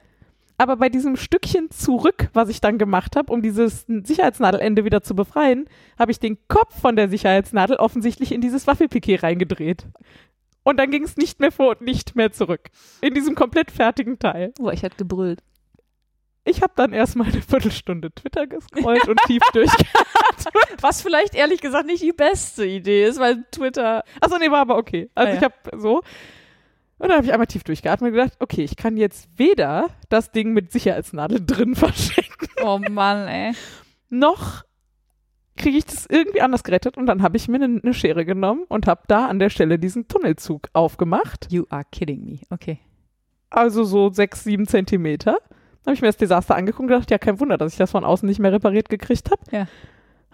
Aber 0.56 0.76
bei 0.76 0.88
diesem 0.88 1.16
Stückchen 1.16 1.70
zurück, 1.70 2.30
was 2.32 2.48
ich 2.48 2.60
dann 2.60 2.78
gemacht 2.78 3.16
habe, 3.16 3.32
um 3.32 3.42
dieses 3.42 3.86
Sicherheitsnadelende 3.86 4.84
wieder 4.84 5.02
zu 5.02 5.14
befreien, 5.14 5.66
habe 5.98 6.12
ich 6.12 6.20
den 6.20 6.38
Kopf 6.48 6.80
von 6.80 6.96
der 6.96 7.08
Sicherheitsnadel 7.08 7.76
offensichtlich 7.76 8.32
in 8.32 8.40
dieses 8.40 8.66
Waffelpiquet 8.66 9.22
reingedreht. 9.22 9.86
Und 10.64 10.78
dann 10.78 10.90
ging 10.90 11.04
es 11.04 11.16
nicht 11.16 11.38
mehr 11.40 11.52
vor 11.52 11.70
und 11.70 11.82
nicht 11.82 12.16
mehr 12.16 12.32
zurück. 12.32 12.70
In 13.00 13.14
diesem 13.14 13.34
komplett 13.36 13.70
fertigen 13.70 14.18
Teil. 14.18 14.52
Boah, 14.58 14.72
ich 14.72 14.82
hätte 14.82 14.96
gebrüllt. 14.96 15.42
Ich 16.46 16.60
habe 16.62 16.72
dann 16.76 16.92
erstmal 16.92 17.28
eine 17.28 17.40
Viertelstunde 17.40 18.10
Twitter 18.12 18.46
gescrollt 18.46 19.06
und 19.08 19.18
tief 19.26 19.42
durchgeatmet. 19.52 20.82
Was 20.82 21.00
vielleicht 21.00 21.34
ehrlich 21.34 21.60
gesagt 21.60 21.86
nicht 21.86 22.02
die 22.02 22.12
beste 22.12 22.66
Idee 22.66 23.06
ist, 23.06 23.18
weil 23.20 23.44
Twitter. 23.50 24.02
Achso, 24.20 24.36
nee, 24.38 24.50
war 24.50 24.60
aber 24.60 24.76
okay. 24.76 25.10
Also 25.14 25.28
Ah, 25.28 25.32
ja. 25.32 25.38
ich 25.38 25.44
habe 25.44 25.80
so. 25.80 25.98
Und 26.98 27.08
dann 27.08 27.12
habe 27.16 27.26
ich 27.26 27.32
einmal 27.32 27.46
tief 27.46 27.64
durchgeatmet 27.64 28.08
und 28.12 28.16
gedacht, 28.16 28.32
okay, 28.40 28.62
ich 28.62 28.76
kann 28.76 28.96
jetzt 28.96 29.28
weder 29.38 29.88
das 30.10 30.32
Ding 30.32 30.52
mit 30.52 30.70
Sicherheitsnadel 30.70 31.44
drin 31.44 31.74
verschenken, 31.76 32.48
Oh 32.62 32.78
Mann, 32.90 33.26
ey. 33.26 33.52
noch 34.10 34.64
kriege 35.56 35.78
ich 35.78 35.84
das 35.84 36.06
irgendwie 36.06 36.40
anders 36.40 36.64
gerettet. 36.64 36.96
Und 36.96 37.06
dann 37.06 37.22
habe 37.22 37.36
ich 37.36 37.48
mir 37.48 37.56
eine 37.56 37.68
ne 37.68 37.94
Schere 37.94 38.24
genommen 38.24 38.64
und 38.68 38.86
habe 38.86 39.02
da 39.06 39.26
an 39.26 39.38
der 39.38 39.50
Stelle 39.50 39.78
diesen 39.78 40.08
Tunnelzug 40.08 40.68
aufgemacht. 40.72 41.50
You 41.50 41.64
are 41.70 41.84
kidding 41.90 42.24
me. 42.24 42.38
Okay. 42.50 42.78
Also 43.50 43.84
so 43.84 44.10
sechs, 44.10 44.44
sieben 44.44 44.66
Zentimeter. 44.66 45.38
Dann 45.84 45.92
habe 45.92 45.94
ich 45.94 46.02
mir 46.02 46.08
das 46.08 46.16
Desaster 46.16 46.56
angeguckt 46.56 46.82
und 46.82 46.88
gedacht, 46.88 47.10
ja, 47.10 47.18
kein 47.18 47.38
Wunder, 47.40 47.58
dass 47.58 47.72
ich 47.72 47.78
das 47.78 47.90
von 47.90 48.04
außen 48.04 48.26
nicht 48.26 48.40
mehr 48.40 48.52
repariert 48.52 48.88
gekriegt 48.88 49.30
habe. 49.30 49.42
Ja. 49.50 49.68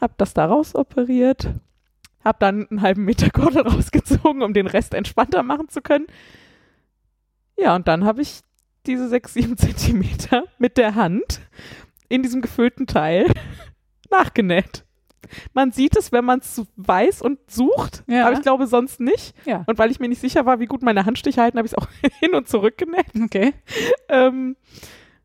Hab 0.01 0.17
das 0.17 0.33
da 0.33 0.47
raus 0.47 0.75
operiert. 0.75 1.51
Hab 2.25 2.39
dann 2.41 2.67
einen 2.69 2.83
halben 2.83 3.05
Meter 3.05 3.31
Kordel 3.31 3.63
rausgezogen, 3.69 4.43
um 4.43 4.55
den 4.55 4.67
Rest 4.67 4.95
entspannter 4.95 5.43
machen 5.43 5.69
zu 5.69 5.83
können. 5.83 6.07
Ja, 7.59 7.75
und 7.77 7.89
dann 7.89 8.05
habe 8.05 8.23
ich 8.23 8.41
diese 8.87 9.09
sechs, 9.09 9.35
sieben 9.35 9.57
Zentimeter 9.59 10.45
mit 10.59 10.79
der 10.79 10.95
Hand 10.95 11.41
in 12.09 12.23
diesem 12.23 12.41
gefüllten 12.41 12.87
Teil 12.87 13.27
nachgenäht. 14.11 14.85
Man 15.53 15.73
sieht 15.73 15.97
es, 15.97 16.13
wenn 16.13 16.25
man 16.25 16.41
es 16.41 16.63
weiß 16.77 17.23
und 17.23 17.39
sucht, 17.51 18.03
Ja. 18.07 18.27
aber 18.27 18.35
ich 18.35 18.43
glaube 18.43 18.67
sonst 18.67 19.01
nicht. 19.01 19.35
Ja. 19.47 19.65
Und 19.67 19.79
weil 19.79 19.91
ich 19.91 20.01
mir 20.01 20.09
nicht 20.09 20.21
sicher 20.21 20.47
war, 20.47 20.61
wie 20.61 20.67
gut 20.67 20.83
meine 20.83 21.07
Handstiche 21.07 21.41
halten, 21.43 21.59
habe 21.59 21.67
ich 21.67 21.73
es 21.73 21.79
auch 21.79 21.87
hin 22.21 22.35
und 22.35 22.49
zurück 22.49 22.77
genäht. 22.79 23.07
Okay. 23.23 23.53
Ähm, 24.09 24.57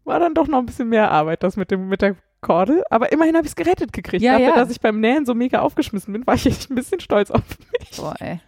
war 0.04 0.20
dann 0.20 0.34
doch 0.34 0.48
noch 0.48 0.60
ein 0.60 0.66
bisschen 0.66 0.90
mehr 0.90 1.10
Arbeit, 1.12 1.42
das 1.44 1.58
mit, 1.58 1.72
dem, 1.72 1.88
mit 1.88 2.02
der 2.02 2.16
Kordel. 2.42 2.84
Aber 2.90 3.12
immerhin 3.12 3.36
habe 3.36 3.46
ich 3.46 3.52
es 3.52 3.56
gerettet 3.56 3.92
gekriegt. 3.92 4.22
Ja, 4.24 4.34
Dafür, 4.34 4.48
ja. 4.50 4.56
dass 4.56 4.70
ich 4.70 4.80
beim 4.82 5.00
Nähen 5.00 5.26
so 5.26 5.34
mega 5.34 5.62
aufgeschmissen 5.62 6.14
bin, 6.14 6.28
war 6.28 6.36
ich 6.36 6.46
echt 6.46 6.70
ein 6.70 6.76
bisschen 6.76 7.00
stolz 7.00 7.32
auf 7.32 7.42
mich. 7.80 7.98
Boah, 7.98 8.16
ey. 8.20 8.40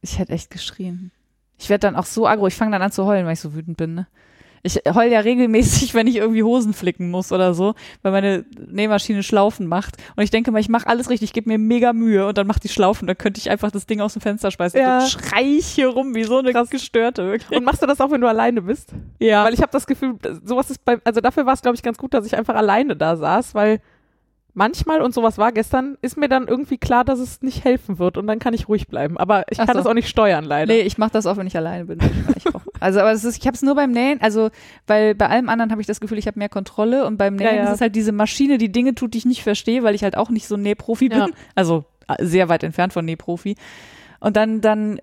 Ich 0.00 0.18
hätte 0.18 0.32
echt 0.32 0.50
geschrien. 0.50 1.10
Ich 1.58 1.68
werde 1.68 1.80
dann 1.86 1.96
auch 1.96 2.06
so 2.06 2.26
aggro. 2.26 2.46
Ich 2.46 2.54
fange 2.54 2.70
dann 2.72 2.82
an 2.82 2.92
zu 2.92 3.04
heulen, 3.06 3.26
weil 3.26 3.32
ich 3.34 3.40
so 3.40 3.54
wütend 3.54 3.76
bin, 3.76 3.94
ne? 3.94 4.06
Ich 4.66 4.80
heul 4.94 5.10
ja 5.10 5.20
regelmäßig, 5.20 5.94
wenn 5.94 6.06
ich 6.06 6.16
irgendwie 6.16 6.42
Hosen 6.42 6.74
flicken 6.74 7.10
muss 7.10 7.32
oder 7.32 7.54
so, 7.54 7.74
weil 8.02 8.12
meine 8.12 8.44
Nähmaschine 8.58 9.22
Schlaufen 9.22 9.66
macht. 9.66 9.96
Und 10.16 10.22
ich 10.22 10.30
denke 10.30 10.50
mal, 10.50 10.60
ich 10.60 10.68
mache 10.68 10.86
alles 10.86 11.08
richtig, 11.10 11.32
gebe 11.32 11.48
mir 11.48 11.58
mega 11.58 11.92
Mühe 11.92 12.26
und 12.26 12.36
dann 12.36 12.46
macht 12.46 12.64
die 12.64 12.68
Schlaufen. 12.68 13.06
Dann 13.06 13.16
könnte 13.16 13.38
ich 13.38 13.50
einfach 13.50 13.70
das 13.70 13.86
Ding 13.86 14.00
aus 14.00 14.12
dem 14.12 14.22
Fenster 14.22 14.50
schmeißen. 14.50 14.80
Ja. 14.80 14.98
Und 14.98 15.08
schrei 15.08 15.42
ich 15.42 15.66
hier 15.66 15.88
rum 15.88 16.14
wie 16.14 16.24
so 16.24 16.38
eine 16.38 16.52
Gestörte. 16.52 17.30
Wirklich. 17.30 17.56
Und 17.56 17.64
machst 17.64 17.82
du 17.82 17.86
das 17.86 18.00
auch, 18.00 18.10
wenn 18.10 18.20
du 18.20 18.28
alleine 18.28 18.62
bist? 18.62 18.90
Ja. 19.18 19.44
Weil 19.44 19.54
ich 19.54 19.60
habe 19.60 19.72
das 19.72 19.86
Gefühl, 19.86 20.16
sowas 20.44 20.70
ist 20.70 20.84
bei, 20.84 20.98
also 21.04 21.20
dafür 21.20 21.46
war 21.46 21.54
es, 21.54 21.62
glaube 21.62 21.76
ich, 21.76 21.82
ganz 21.82 21.98
gut, 21.98 22.14
dass 22.14 22.26
ich 22.26 22.36
einfach 22.36 22.54
alleine 22.54 22.96
da 22.96 23.16
saß, 23.16 23.54
weil 23.54 23.80
manchmal, 24.56 25.02
und 25.02 25.14
sowas 25.14 25.38
war 25.38 25.52
gestern, 25.52 25.98
ist 26.00 26.16
mir 26.16 26.28
dann 26.28 26.48
irgendwie 26.48 26.78
klar, 26.78 27.04
dass 27.04 27.20
es 27.20 27.42
nicht 27.42 27.64
helfen 27.64 27.98
wird 27.98 28.16
und 28.16 28.26
dann 28.26 28.38
kann 28.38 28.54
ich 28.54 28.68
ruhig 28.68 28.88
bleiben. 28.88 29.18
Aber 29.18 29.44
ich 29.50 29.60
Ach 29.60 29.66
kann 29.66 29.74
so. 29.74 29.80
das 29.80 29.86
auch 29.86 29.94
nicht 29.94 30.08
steuern, 30.08 30.44
leider. 30.44 30.72
Nee, 30.72 30.80
ich 30.80 30.98
mache 30.98 31.12
das 31.12 31.26
auch, 31.26 31.36
wenn 31.36 31.46
ich 31.46 31.56
alleine 31.56 31.84
bin. 31.84 31.98
Ich. 32.34 32.44
Also, 32.80 33.00
aber 33.00 33.12
das 33.12 33.24
ist, 33.24 33.38
ich 33.38 33.46
habe 33.46 33.54
es 33.54 33.62
nur 33.62 33.74
beim 33.74 33.90
Nähen, 33.90 34.20
also, 34.20 34.50
weil 34.86 35.14
bei 35.14 35.28
allem 35.28 35.48
anderen 35.48 35.70
habe 35.70 35.80
ich 35.80 35.86
das 35.86 36.00
Gefühl, 36.00 36.18
ich 36.18 36.26
habe 36.26 36.38
mehr 36.38 36.48
Kontrolle 36.48 37.06
und 37.06 37.16
beim 37.16 37.36
Nähen 37.36 37.54
Ja, 37.54 37.56
ja. 37.56 37.64
ist 37.68 37.76
es 37.76 37.80
halt 37.80 37.94
diese 37.94 38.12
Maschine, 38.12 38.58
die 38.58 38.70
Dinge 38.72 38.94
tut, 38.94 39.14
die 39.14 39.18
ich 39.18 39.24
nicht 39.24 39.42
verstehe, 39.42 39.82
weil 39.82 39.94
ich 39.94 40.02
halt 40.02 40.16
auch 40.16 40.30
nicht 40.30 40.46
so 40.46 40.56
ein 40.56 40.62
Nähprofi 40.62 41.08
bin. 41.08 41.18
Ja. 41.18 41.28
Also 41.54 41.84
sehr 42.18 42.48
weit 42.48 42.62
entfernt 42.62 42.92
von 42.92 43.04
Nähprofi. 43.04 43.56
Und 44.20 44.36
dann, 44.36 44.60
dann, 44.60 45.00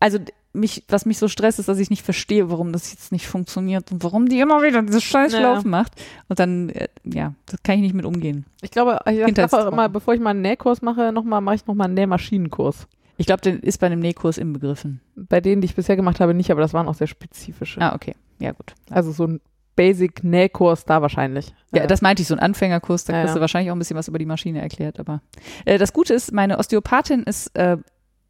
also 0.00 0.18
mich, 0.58 0.84
was 0.88 1.06
mich 1.06 1.18
so 1.18 1.28
stresst, 1.28 1.58
ist, 1.58 1.68
dass 1.68 1.78
ich 1.78 1.90
nicht 1.90 2.02
verstehe, 2.02 2.50
warum 2.50 2.72
das 2.72 2.90
jetzt 2.92 3.12
nicht 3.12 3.26
funktioniert 3.26 3.90
und 3.92 4.04
warum 4.04 4.28
die 4.28 4.40
immer 4.40 4.62
wieder 4.62 4.82
diese 4.82 5.00
scheiß 5.00 5.32
Ja. 5.32 5.38
Schlaufen 5.38 5.70
macht. 5.70 5.92
Und 6.28 6.38
dann, 6.38 6.68
äh, 6.70 6.88
ja, 7.04 7.34
das 7.46 7.62
kann 7.62 7.76
ich 7.76 7.80
nicht 7.82 7.94
mit 7.94 8.04
umgehen. 8.04 8.44
Ich 8.62 8.70
glaube, 8.70 8.98
ich 9.10 9.24
Kindheitstrauma. 9.24 9.68
immer, 9.68 9.88
bevor 9.88 10.14
ich 10.14 10.20
mal 10.20 10.30
einen 10.30 10.42
Nähkurs 10.42 10.82
mache, 10.82 11.12
noch 11.12 11.24
mal, 11.24 11.40
mache 11.40 11.54
ich 11.56 11.66
nochmal 11.66 11.86
einen 11.86 11.94
Nähmaschinenkurs. 11.94 12.86
Ich 13.16 13.26
glaube, 13.26 13.40
der 13.40 13.62
ist 13.62 13.78
bei 13.80 13.86
einem 13.86 14.00
Nähkurs 14.00 14.38
inbegriffen. 14.38 15.00
Bei 15.16 15.40
denen, 15.40 15.60
die 15.60 15.66
ich 15.66 15.74
bisher 15.74 15.96
gemacht 15.96 16.20
habe, 16.20 16.34
nicht, 16.34 16.50
aber 16.52 16.60
das 16.60 16.72
waren 16.74 16.86
auch 16.88 16.94
sehr 16.94 17.08
spezifische. 17.08 17.80
Ah, 17.80 17.94
okay. 17.94 18.14
Ja, 18.38 18.52
gut. 18.52 18.74
Also 18.90 19.10
so 19.10 19.26
ein 19.26 19.40
Basic-Nähkurs 19.74 20.84
da 20.84 21.02
wahrscheinlich. 21.02 21.52
Ja, 21.72 21.86
das 21.86 22.02
meinte 22.02 22.22
ich, 22.22 22.28
so 22.28 22.34
ein 22.34 22.40
Anfängerkurs, 22.40 23.04
da 23.04 23.12
Ja, 23.12 23.20
kriegst 23.20 23.34
du 23.34 23.38
ja. 23.38 23.40
wahrscheinlich 23.40 23.70
auch 23.70 23.76
ein 23.76 23.78
bisschen 23.78 23.96
was 23.96 24.08
über 24.08 24.18
die 24.18 24.26
Maschine 24.26 24.60
erklärt. 24.60 25.00
Aber 25.00 25.20
äh, 25.64 25.78
das 25.78 25.92
Gute 25.92 26.14
ist, 26.14 26.32
meine 26.32 26.58
Osteopathin 26.58 27.22
ist, 27.24 27.56
äh, 27.56 27.76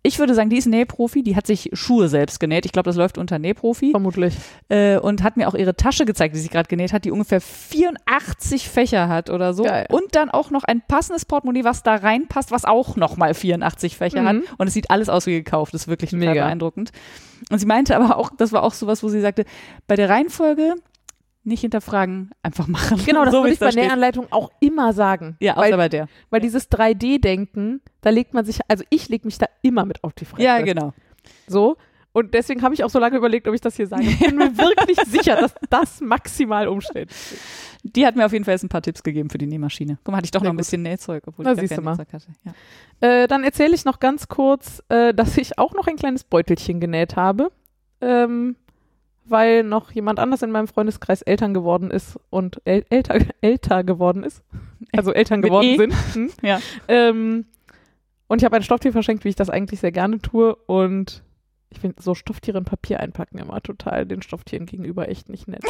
ich 0.08 0.18
würde 0.18 0.34
sagen, 0.34 0.50
die 0.50 0.56
ist 0.56 0.66
Nähprofi, 0.66 1.22
die 1.22 1.36
hat 1.36 1.46
sich 1.46 1.70
Schuhe 1.74 2.08
selbst 2.08 2.40
genäht. 2.40 2.66
Ich 2.66 2.72
glaube, 2.72 2.88
das 2.88 2.96
läuft 2.96 3.18
unter 3.18 3.38
Nähprofi. 3.38 3.90
vermutlich. 3.90 4.34
Äh, 4.68 4.98
und 4.98 5.22
hat 5.22 5.36
mir 5.36 5.48
auch 5.48 5.54
ihre 5.54 5.76
Tasche 5.76 6.04
gezeigt, 6.04 6.34
die 6.34 6.40
sie 6.40 6.48
gerade 6.48 6.68
genäht 6.68 6.92
hat, 6.92 7.04
die 7.04 7.10
ungefähr 7.10 7.40
84 7.40 8.68
Fächer 8.68 9.08
hat 9.08 9.30
oder 9.30 9.54
so. 9.54 9.64
Geil. 9.64 9.86
Und 9.90 10.14
dann 10.14 10.30
auch 10.30 10.50
noch 10.50 10.64
ein 10.64 10.82
passendes 10.86 11.24
Portemonnaie, 11.24 11.64
was 11.64 11.82
da 11.82 11.94
reinpasst, 11.94 12.50
was 12.50 12.64
auch 12.64 12.96
nochmal 12.96 13.34
84 13.34 13.96
Fächer 13.96 14.24
hat. 14.24 14.36
Mhm. 14.36 14.44
Und 14.56 14.66
es 14.66 14.74
sieht 14.74 14.90
alles 14.90 15.08
aus 15.08 15.26
wie 15.26 15.32
gekauft. 15.34 15.74
Das 15.74 15.82
ist 15.82 15.88
wirklich 15.88 16.10
total 16.10 16.28
Mega. 16.28 16.44
beeindruckend. 16.44 16.90
Und 17.50 17.58
sie 17.58 17.66
meinte 17.66 17.96
aber 17.96 18.16
auch, 18.16 18.30
das 18.36 18.52
war 18.52 18.62
auch 18.62 18.72
sowas, 18.72 19.02
wo 19.02 19.08
sie 19.08 19.20
sagte, 19.20 19.44
bei 19.86 19.96
der 19.96 20.08
Reihenfolge 20.08 20.74
nicht 21.48 21.60
hinterfragen, 21.62 22.30
einfach 22.42 22.66
machen. 22.68 23.00
Genau, 23.04 23.24
das 23.24 23.32
so, 23.32 23.40
würde 23.42 23.52
ich 23.52 23.58
bei 23.58 23.70
steht. 23.70 23.84
Nähanleitungen 23.84 24.30
auch 24.32 24.50
immer 24.60 24.92
sagen. 24.92 25.36
Ja, 25.40 25.54
außer 25.56 25.62
weil, 25.70 25.76
bei 25.76 25.88
der. 25.88 26.08
weil 26.30 26.40
dieses 26.40 26.70
3D-Denken, 26.70 27.80
da 28.00 28.10
legt 28.10 28.34
man 28.34 28.44
sich, 28.44 28.60
also 28.68 28.84
ich 28.90 29.08
lege 29.08 29.26
mich 29.26 29.38
da 29.38 29.46
immer 29.62 29.84
mit 29.84 30.04
auf 30.04 30.12
die 30.12 30.24
Fresse. 30.24 30.42
Ja, 30.44 30.60
genau. 30.60 30.92
So. 31.46 31.76
Und 32.12 32.34
deswegen 32.34 32.62
habe 32.62 32.74
ich 32.74 32.82
auch 32.82 32.90
so 32.90 32.98
lange 32.98 33.16
überlegt, 33.16 33.46
ob 33.46 33.54
ich 33.54 33.60
das 33.60 33.76
hier 33.76 33.86
sage. 33.86 34.02
Ich 34.04 34.18
bin 34.18 34.36
mir 34.36 34.56
wirklich 34.58 34.98
sicher, 35.06 35.36
dass 35.36 35.54
das 35.70 36.00
maximal 36.00 36.66
umsteht. 36.66 37.10
Die 37.84 38.04
hat 38.06 38.16
mir 38.16 38.26
auf 38.26 38.32
jeden 38.32 38.44
Fall 38.44 38.54
jetzt 38.54 38.64
ein 38.64 38.68
paar 38.70 38.82
Tipps 38.82 39.02
gegeben 39.02 39.30
für 39.30 39.38
die 39.38 39.46
Nähmaschine. 39.46 39.98
Guck 40.02 40.12
mal, 40.12 40.16
hatte 40.18 40.24
ich 40.24 40.30
doch 40.30 40.40
Sehr 40.40 40.48
noch 40.48 40.54
ein 40.54 40.56
gut. 40.56 40.64
bisschen 40.64 40.82
Nähzeug, 40.82 41.22
obwohl 41.26 41.44
Na, 41.44 41.52
ich 41.52 41.68
gar 41.68 41.76
kein 41.76 41.84
mal. 41.84 41.92
Nähzeug 41.92 42.12
hatte. 42.12 42.26
Ja. 42.44 42.52
Äh, 43.22 43.28
dann 43.28 43.44
erzähle 43.44 43.74
ich 43.74 43.84
noch 43.84 44.00
ganz 44.00 44.26
kurz, 44.26 44.82
äh, 44.88 45.14
dass 45.14 45.36
ich 45.36 45.58
auch 45.58 45.74
noch 45.74 45.86
ein 45.86 45.96
kleines 45.96 46.24
Beutelchen 46.24 46.80
genäht 46.80 47.14
habe. 47.14 47.52
Ähm, 48.00 48.56
weil 49.30 49.62
noch 49.62 49.90
jemand 49.92 50.18
anders 50.18 50.42
in 50.42 50.50
meinem 50.50 50.68
Freundeskreis 50.68 51.22
Eltern 51.22 51.54
geworden 51.54 51.90
ist 51.90 52.18
und 52.30 52.60
äl 52.64 52.84
älter, 52.90 53.18
älter 53.40 53.84
geworden 53.84 54.24
ist. 54.24 54.42
Also 54.96 55.12
Eltern 55.12 55.42
geworden 55.42 55.66
E? 55.66 55.76
sind. 55.76 55.94
Hm? 56.14 56.30
Ja. 56.42 56.60
Ähm, 56.88 57.46
und 58.28 58.40
ich 58.40 58.44
habe 58.44 58.56
ein 58.56 58.62
Stofftier 58.62 58.92
verschenkt, 58.92 59.24
wie 59.24 59.30
ich 59.30 59.36
das 59.36 59.50
eigentlich 59.50 59.80
sehr 59.80 59.92
gerne 59.92 60.18
tue. 60.20 60.54
Und 60.54 61.22
ich 61.70 61.80
finde 61.80 62.02
so 62.02 62.14
Stofftiere 62.14 62.58
in 62.58 62.64
Papier 62.64 63.00
einpacken 63.00 63.38
immer 63.38 63.60
total 63.62 64.06
den 64.06 64.22
Stofftieren 64.22 64.66
gegenüber 64.66 65.08
echt 65.08 65.28
nicht 65.28 65.48
nett. 65.48 65.62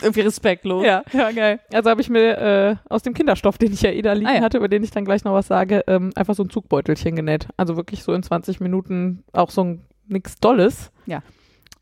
Irgendwie 0.00 0.20
respektlos. 0.20 0.84
Ja, 0.84 1.02
ja, 1.12 1.32
geil. 1.32 1.58
Also 1.72 1.90
habe 1.90 2.00
ich 2.00 2.08
mir 2.08 2.38
äh, 2.38 2.76
aus 2.88 3.02
dem 3.02 3.14
Kinderstoff, 3.14 3.58
den 3.58 3.72
ich 3.72 3.82
ja 3.82 3.90
eh 3.90 4.02
da 4.02 4.12
liegen 4.12 4.28
Ah, 4.28 4.34
ja. 4.36 4.40
hatte, 4.42 4.58
über 4.58 4.68
den 4.68 4.84
ich 4.84 4.92
dann 4.92 5.04
gleich 5.04 5.24
noch 5.24 5.32
was 5.32 5.48
sage, 5.48 5.82
ähm, 5.88 6.12
einfach 6.14 6.34
so 6.36 6.44
ein 6.44 6.50
Zugbeutelchen 6.50 7.16
genäht. 7.16 7.48
Also 7.56 7.76
wirklich 7.76 8.04
so 8.04 8.12
in 8.12 8.22
20 8.22 8.60
Minuten 8.60 9.24
auch 9.32 9.50
so 9.50 9.64
ein 9.64 9.84
nix 10.06 10.38
Dolles. 10.38 10.92
Ja. 11.06 11.22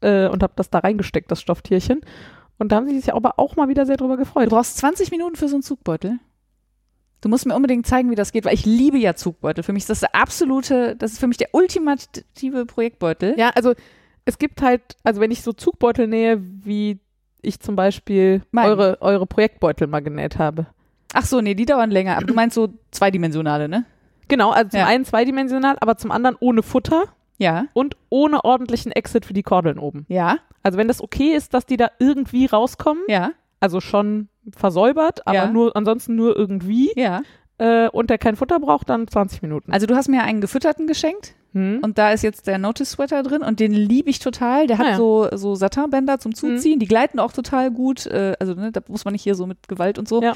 Äh, 0.01 0.28
und 0.28 0.42
habe 0.42 0.53
das 0.57 0.70
da 0.70 0.80
reingesteckt, 0.80 1.30
das 1.30 1.40
Stofftierchen. 1.40 2.01
Und 2.59 2.72
da 2.72 2.76
haben 2.76 2.88
sie 2.88 2.99
sich 2.99 3.12
aber 3.12 3.38
auch 3.38 3.57
mal 3.57 3.68
wieder 3.68 3.86
sehr 3.86 3.97
drüber 3.97 4.14
Du 4.16 4.22
gefreut. 4.22 4.49
brauchst 4.49 4.78
20 4.78 5.11
Minuten 5.11 5.36
für 5.36 5.49
so 5.49 5.57
einen 5.57 5.62
Zugbeutel. 5.62 6.18
Du 7.22 7.28
musst 7.28 7.47
mir 7.47 7.55
unbedingt 7.55 7.86
zeigen, 7.86 8.11
wie 8.11 8.14
das 8.14 8.30
geht, 8.32 8.44
weil 8.44 8.55
ich 8.55 8.66
liebe 8.66 8.99
ja 8.99 9.14
Zugbeutel. 9.14 9.64
Für 9.64 9.72
mich 9.72 9.82
ist 9.84 9.90
das 9.90 10.01
der 10.01 10.14
absolute, 10.14 10.97
das 10.97 11.12
ist 11.12 11.18
für 11.18 11.26
mich 11.26 11.38
der 11.38 11.49
ultimative 11.53 12.66
Projektbeutel. 12.66 13.34
Ja, 13.38 13.51
also 13.55 13.74
es 14.26 14.38
gibt 14.38 14.62
halt, 14.62 14.82
also 15.03 15.20
wenn 15.20 15.30
ich 15.30 15.42
so 15.42 15.53
Zugbeutel 15.53 16.07
nähe, 16.09 16.38
wie 16.40 16.99
ich 17.42 17.61
zum 17.61 17.74
Beispiel 17.76 18.42
eure, 18.55 18.99
eure 19.01 19.26
Projektbeutel 19.26 19.86
mal 19.86 20.01
genäht 20.01 20.38
habe. 20.38 20.66
Ach 21.14 21.24
so, 21.24 21.40
nee, 21.40 21.55
die 21.55 21.64
dauern 21.64 21.90
länger. 21.90 22.16
Aber 22.16 22.26
du 22.26 22.34
meinst 22.34 22.55
so 22.55 22.68
zweidimensionale, 22.90 23.68
ne? 23.68 23.84
Genau, 24.28 24.51
also 24.51 24.70
zum 24.70 24.80
Ja. 24.80 24.86
einen 24.86 25.05
zweidimensional, 25.05 25.76
aber 25.80 25.97
zum 25.97 26.11
anderen 26.11 26.36
ohne 26.40 26.62
Futter 26.62 27.05
Ja, 27.39 27.66
und 27.74 27.97
ohne 28.09 28.45
ordentlichen 28.45 28.93
Exit 28.93 29.26
für 29.26 29.34
die 29.34 29.43
Kordeln 29.43 29.78
oben. 29.78 30.07
ja, 30.09 30.39
Also 30.62 30.78
wenn 30.78 30.89
das 30.89 31.03
okay 31.03 31.34
ist, 31.34 31.53
dass 31.55 31.66
die 31.66 31.76
da 31.76 31.91
irgendwie 31.99 32.47
rauskommen, 32.47 33.03
ja, 33.09 33.32
also 33.61 33.80
schon 33.80 34.28
versäubert, 34.57 35.26
aber 35.26 35.37
Ja. 35.37 35.47
nur 35.51 35.74
ansonsten 35.76 36.14
nur 36.16 36.37
irgendwie 36.37 36.93
ja. 36.97 37.22
äh, 37.59 37.89
und 37.89 38.11
der 38.11 38.18
kein 38.18 38.37
Futter 38.37 38.59
braucht, 38.61 38.89
dann 38.89 39.07
20 39.09 39.43
Minuten. 39.43 39.72
Also 39.72 39.87
du 39.87 39.95
hast 39.97 40.09
mir 40.09 40.22
einen 40.22 40.41
gefütterten 40.41 40.87
geschenkt 40.87 41.34
Hm? 41.53 41.80
und 41.82 41.97
da 41.99 42.11
ist 42.12 42.22
jetzt 42.22 42.47
der 42.47 42.59
Notice 42.59 42.91
Sweater 42.93 43.22
drin 43.22 43.43
und 43.43 43.61
den 43.61 43.72
liebe 43.72 44.11
ich 44.11 44.18
total. 44.18 44.66
Der 44.66 44.76
hat 44.78 44.87
Ah 44.87 44.91
ja. 44.91 44.97
so, 44.97 45.28
so 45.34 45.55
Satinbänder 45.55 46.18
zum 46.18 46.34
Zuziehen, 46.34 46.78
die 46.78 46.87
gleiten 46.87 47.18
auch 47.18 47.32
total 47.32 47.70
gut. 47.70 48.07
Äh, 48.07 48.34
also 48.39 48.55
ne, 48.55 48.72
da 48.72 48.80
muss 48.89 49.05
man 49.07 49.12
nicht 49.12 49.22
hier 49.22 49.34
so 49.34 49.47
mit 49.47 49.66
Gewalt 49.68 49.99
und 49.99 50.07
so. 50.07 50.22
Ja. 50.22 50.34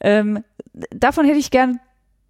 Ähm, 0.00 0.44
davon 0.90 1.26
hätte 1.26 1.38
ich 1.38 1.50
gern 1.50 1.80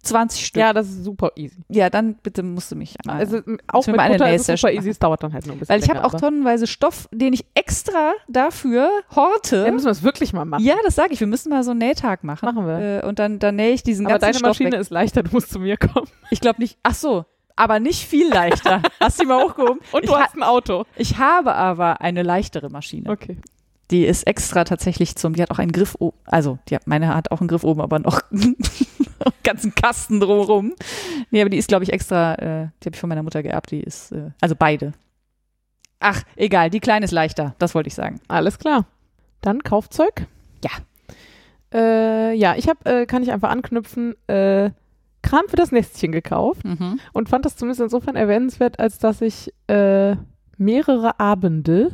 20 0.03 0.45
Stück. 0.45 0.59
Ja, 0.59 0.73
das 0.73 0.87
ist 0.89 1.03
super 1.03 1.31
easy. 1.35 1.57
Ja, 1.69 1.89
dann 1.89 2.15
bitte 2.15 2.43
musst 2.43 2.71
du 2.71 2.75
mich 2.75 2.95
einmal. 2.99 3.19
Also 3.19 3.41
auch 3.67 3.85
mit 3.87 3.95
mal 3.95 4.11
eine 4.11 4.35
ist 4.35 4.49
es 4.49 4.59
super 4.61 4.73
easy, 4.73 4.89
es 4.89 4.99
dauert 4.99 5.23
dann 5.23 5.33
halt 5.33 5.45
nur 5.45 5.55
ein 5.55 5.59
bisschen 5.59 5.73
Weil 5.73 5.83
ich 5.83 5.89
habe 5.89 6.03
auch 6.03 6.13
tonnenweise 6.13 6.67
Stoff, 6.67 7.07
den 7.11 7.33
ich 7.33 7.45
extra 7.53 8.13
dafür 8.27 8.89
horte. 9.15 9.63
Ja, 9.65 9.71
müssen 9.71 9.85
wir 9.85 9.91
es 9.91 10.03
wirklich 10.03 10.33
mal 10.33 10.45
machen. 10.45 10.63
Ja, 10.63 10.75
das 10.83 10.95
sage 10.95 11.13
ich. 11.13 11.19
Wir 11.19 11.27
müssen 11.27 11.49
mal 11.49 11.63
so 11.63 11.71
einen 11.71 11.79
Nähtag 11.79 12.23
machen. 12.23 12.45
Machen 12.45 12.65
wir. 12.65 13.03
Äh, 13.03 13.07
und 13.07 13.19
dann, 13.19 13.39
dann 13.39 13.55
nähe 13.55 13.73
ich 13.73 13.83
diesen 13.83 14.05
aber 14.05 14.13
ganzen 14.13 14.25
deine 14.25 14.37
Stoff 14.39 14.49
Maschine 14.49 14.71
weg. 14.73 14.79
ist 14.79 14.89
leichter, 14.91 15.23
du 15.23 15.31
musst 15.31 15.51
zu 15.51 15.59
mir 15.59 15.77
kommen. 15.77 16.07
Ich 16.29 16.41
glaube 16.41 16.61
nicht. 16.61 16.77
Ach 16.83 16.95
so. 16.95 17.25
aber 17.55 17.79
nicht 17.79 18.07
viel 18.07 18.29
leichter. 18.29 18.81
Hast 18.99 19.19
du 19.19 19.23
die 19.23 19.27
mal 19.29 19.43
hochgehoben? 19.43 19.79
Und 19.91 20.03
ich, 20.03 20.09
du 20.09 20.15
ha 20.15 20.23
hast 20.23 20.35
ein 20.35 20.43
Auto. 20.43 20.85
ich 20.95 21.17
habe 21.17 21.53
aber 21.53 22.01
eine 22.01 22.23
leichtere 22.23 22.69
Maschine. 22.69 23.09
Okay. 23.09 23.37
Die 23.91 24.05
ist 24.05 24.25
extra 24.25 24.63
tatsächlich 24.63 25.15
zum, 25.15 25.35
die 25.35 25.41
hat 25.41 25.51
auch 25.51 25.59
einen 25.59 25.71
Griff 25.73 25.95
oben, 25.99 26.17
also 26.25 26.57
die 26.69 26.75
hat, 26.75 26.87
meine 26.87 27.13
hat 27.13 27.29
auch 27.31 27.41
einen 27.41 27.47
Griff 27.49 27.63
oben, 27.63 27.81
aber 27.81 27.99
noch 27.99 28.21
einen 28.31 28.55
ganzen 29.43 29.75
Kasten 29.75 30.19
drumherum. 30.19 30.73
Nee, 31.29 31.41
aber 31.41 31.49
die 31.49 31.57
ist, 31.57 31.67
glaube 31.67 31.83
ich, 31.83 31.91
extra, 31.91 32.35
äh, 32.35 32.67
die 32.81 32.85
habe 32.87 32.93
ich 32.95 32.99
von 32.99 33.09
meiner 33.09 33.23
Mutter 33.23 33.43
geerbt, 33.43 33.71
die 33.71 33.81
ist, 33.81 34.11
äh, 34.13 34.31
also 34.39 34.55
beide. 34.57 34.93
Ach, 35.99 36.23
egal, 36.35 36.69
die 36.69 36.79
kleine 36.79 37.05
ist 37.05 37.11
leichter, 37.11 37.53
das 37.59 37.75
wollte 37.75 37.87
ich 37.89 37.93
sagen. 37.93 38.19
Alles 38.27 38.57
klar. 38.57 38.85
Dann 39.41 39.61
Kaufzeug. 39.61 40.25
Ja. 40.63 40.71
Äh, 41.73 42.33
ja, 42.35 42.55
ich 42.55 42.67
habe, 42.67 42.85
äh, 42.85 43.05
kann 43.05 43.23
ich 43.23 43.31
einfach 43.31 43.49
anknüpfen, 43.49 44.15
äh, 44.27 44.71
Kram 45.23 45.43
für 45.47 45.55
das 45.55 45.71
Nestchen 45.71 46.11
gekauft 46.11 46.63
Mhm. 46.65 46.99
und 47.13 47.29
fand 47.29 47.45
das 47.45 47.55
zumindest 47.55 47.81
insofern 47.81 48.15
erwähnenswert, 48.15 48.79
als 48.79 48.97
dass 48.97 49.21
ich 49.21 49.53
äh, 49.67 50.15
mehrere 50.57 51.19
Abende 51.19 51.91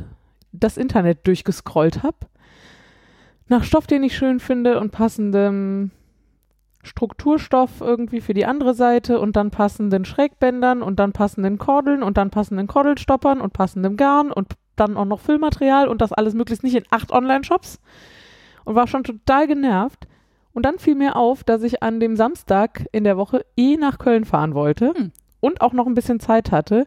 das 0.52 0.76
Internet 0.76 1.26
durchgescrollt 1.26 2.02
habe. 2.02 2.16
Nach 3.48 3.64
Stoff, 3.64 3.86
den 3.86 4.02
ich 4.02 4.16
schön 4.16 4.40
finde 4.40 4.78
und 4.78 4.92
passendem 4.92 5.90
Strukturstoff 6.82 7.80
irgendwie 7.80 8.20
für 8.20 8.34
die 8.34 8.46
andere 8.46 8.74
Seite 8.74 9.20
und 9.20 9.36
dann 9.36 9.50
passenden 9.50 10.04
Schrägbändern 10.04 10.82
und 10.82 10.98
dann 10.98 11.12
passenden 11.12 11.58
Kordeln 11.58 12.02
und 12.02 12.16
dann 12.16 12.30
passenden 12.30 12.66
Kordelstoppern 12.66 13.40
und 13.40 13.52
passendem 13.52 13.96
Garn 13.96 14.30
und 14.30 14.54
dann 14.76 14.96
auch 14.96 15.04
noch 15.04 15.20
Füllmaterial 15.20 15.88
und 15.88 16.00
das 16.00 16.12
alles 16.12 16.34
möglichst 16.34 16.62
nicht 16.62 16.76
in 16.76 16.84
acht 16.90 17.10
Online-Shops 17.10 17.80
und 18.64 18.74
war 18.74 18.86
schon 18.86 19.04
total 19.04 19.46
genervt. 19.46 20.06
Und 20.52 20.64
dann 20.64 20.78
fiel 20.78 20.94
mir 20.94 21.16
auf, 21.16 21.44
dass 21.44 21.62
ich 21.62 21.82
an 21.82 22.00
dem 22.00 22.16
Samstag 22.16 22.86
in 22.92 23.04
der 23.04 23.16
Woche 23.16 23.44
eh 23.56 23.76
nach 23.76 23.98
Köln 23.98 24.24
fahren 24.24 24.54
wollte 24.54 24.92
Hm. 24.94 25.12
und 25.40 25.60
auch 25.60 25.72
noch 25.72 25.86
ein 25.86 25.94
bisschen 25.94 26.20
Zeit 26.20 26.52
hatte. 26.52 26.86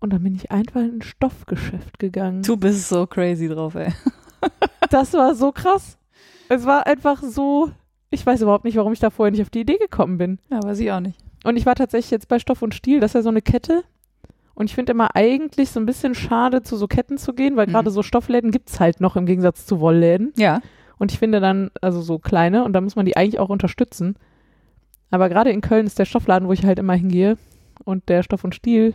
Und 0.00 0.12
dann 0.12 0.22
bin 0.22 0.34
ich 0.34 0.50
einfach 0.50 0.80
in 0.80 0.98
ein 0.98 1.02
Stoffgeschäft 1.02 1.98
gegangen. 1.98 2.42
Du 2.42 2.56
bist 2.56 2.88
so 2.88 3.06
crazy 3.06 3.48
drauf, 3.48 3.74
ey. 3.74 3.92
Das 4.90 5.12
war 5.14 5.34
so 5.34 5.50
krass. 5.50 5.98
Es 6.48 6.64
war 6.66 6.86
einfach 6.86 7.22
so. 7.22 7.70
Ich 8.10 8.24
weiß 8.24 8.42
überhaupt 8.42 8.64
nicht, 8.64 8.76
warum 8.76 8.92
ich 8.92 9.00
da 9.00 9.10
vorher 9.10 9.32
nicht 9.32 9.42
auf 9.42 9.50
die 9.50 9.60
Idee 9.60 9.78
gekommen 9.78 10.16
bin. 10.18 10.38
Ja, 10.50 10.62
weiß 10.62 10.78
ich 10.78 10.92
auch 10.92 11.00
nicht. 11.00 11.18
Und 11.44 11.56
ich 11.56 11.66
war 11.66 11.74
tatsächlich 11.74 12.10
jetzt 12.12 12.28
bei 12.28 12.38
Stoff 12.38 12.62
und 12.62 12.72
Stil, 12.74 13.00
das 13.00 13.10
ist 13.10 13.14
ja 13.14 13.22
so 13.22 13.30
eine 13.30 13.42
Kette. 13.42 13.82
Und 14.54 14.66
ich 14.70 14.74
finde 14.74 14.92
immer 14.92 15.14
eigentlich 15.16 15.70
so 15.70 15.80
ein 15.80 15.86
bisschen 15.86 16.14
schade, 16.14 16.62
zu 16.62 16.76
so 16.76 16.86
Ketten 16.86 17.18
zu 17.18 17.32
gehen, 17.34 17.56
weil 17.56 17.66
Mhm. 17.66 17.72
gerade 17.72 17.90
so 17.90 18.02
Stoffläden 18.02 18.52
gibt 18.52 18.68
es 18.70 18.78
halt 18.80 19.00
noch 19.00 19.16
im 19.16 19.26
Gegensatz 19.26 19.66
zu 19.66 19.80
Wollläden. 19.80 20.32
Ja. 20.36 20.60
Und 20.98 21.10
ich 21.12 21.18
finde 21.18 21.40
dann, 21.40 21.70
also 21.80 22.00
so 22.00 22.18
kleine, 22.18 22.64
und 22.64 22.72
da 22.72 22.80
muss 22.80 22.96
man 22.96 23.06
die 23.06 23.16
eigentlich 23.16 23.40
auch 23.40 23.48
unterstützen. 23.50 24.16
Aber 25.10 25.28
gerade 25.28 25.50
in 25.50 25.60
Köln 25.60 25.86
ist 25.86 25.98
der 25.98 26.04
Stoffladen, 26.04 26.48
wo 26.48 26.52
ich 26.52 26.64
halt 26.64 26.78
immer 26.78 26.94
hingehe. 26.94 27.36
Und 27.84 28.08
der 28.08 28.22
Stoff 28.22 28.44
und 28.44 28.54
Stil, 28.54 28.94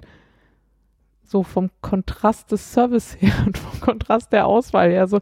so 1.32 1.44
vom 1.44 1.70
Kontrast 1.82 2.52
des 2.52 2.74
Service 2.74 3.16
her 3.20 3.34
und 3.46 3.58
vom 3.58 3.80
Kontrast 3.80 4.34
der 4.34 4.46
Auswahl 4.48 4.90
her, 4.92 5.08
so, 5.08 5.20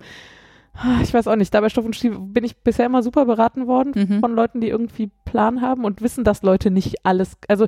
ah, 0.73 0.99
ich 1.03 1.13
weiß 1.13 1.27
auch 1.27 1.35
nicht, 1.35 1.53
da 1.53 1.61
bei 1.61 1.69
Stoff 1.69 1.85
und 1.85 1.95
Stil 1.95 2.17
bin 2.19 2.43
ich 2.43 2.57
bisher 2.57 2.87
immer 2.87 3.03
super 3.03 3.25
beraten 3.25 3.67
worden 3.67 3.93
Mhm. 3.95 4.19
von 4.19 4.33
Leuten, 4.33 4.59
die 4.61 4.69
irgendwie 4.69 5.11
Plan 5.25 5.61
haben 5.61 5.85
und 5.85 6.01
wissen, 6.01 6.23
dass 6.23 6.41
Leute 6.41 6.71
nicht 6.71 7.05
alles, 7.05 7.37
also 7.47 7.67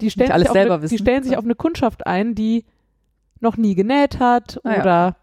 die 0.00 0.10
stellen, 0.10 0.30
sich, 0.38 0.48
auf 0.50 0.56
eine, 0.56 0.88
die 0.88 0.98
stellen 0.98 1.22
sich 1.24 1.36
auf 1.36 1.44
eine 1.44 1.54
Kundschaft 1.54 2.06
ein, 2.06 2.34
die 2.34 2.64
noch 3.40 3.56
nie 3.56 3.74
genäht 3.74 4.18
hat 4.20 4.60
Ah 4.64 4.72
ja. 4.74 4.80
oder 4.80 5.16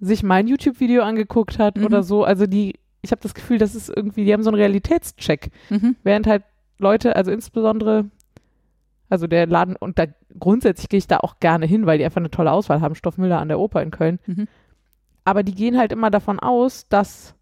sich 0.00 0.22
mein 0.22 0.46
YouTube-Video 0.48 1.02
angeguckt 1.02 1.58
hat 1.58 1.76
Mhm. 1.76 1.84
oder 1.86 2.02
so. 2.02 2.24
Also 2.24 2.46
die, 2.46 2.78
ich 3.02 3.10
habe 3.12 3.20
das 3.22 3.34
Gefühl, 3.34 3.58
das 3.58 3.74
ist 3.74 3.88
irgendwie, 3.88 4.24
die 4.24 4.32
haben 4.32 4.42
so 4.42 4.50
einen 4.50 4.58
Realitätscheck. 4.58 5.50
Mhm. 5.70 5.96
Während 6.02 6.26
halt 6.26 6.42
Leute, 6.78 7.14
also 7.14 7.30
insbesondere, 7.30 8.06
also 9.12 9.26
der 9.26 9.46
Laden, 9.46 9.76
und 9.76 9.98
da 9.98 10.06
grundsätzlich 10.40 10.88
gehe 10.88 10.98
ich 10.98 11.06
da 11.06 11.18
auch 11.18 11.38
gerne 11.38 11.66
hin, 11.66 11.86
weil 11.86 11.98
die 11.98 12.04
einfach 12.04 12.20
eine 12.20 12.30
tolle 12.30 12.50
Auswahl 12.50 12.80
haben, 12.80 12.94
Stoffmüller 12.94 13.38
an 13.38 13.48
der 13.48 13.60
Oper 13.60 13.82
in 13.82 13.90
Köln. 13.90 14.18
Mhm. 14.26 14.48
Aber 15.24 15.42
die 15.42 15.54
gehen 15.54 15.76
halt 15.78 15.92
immer 15.92 16.10
davon 16.10 16.40
aus, 16.40 16.88
dass 16.88 17.34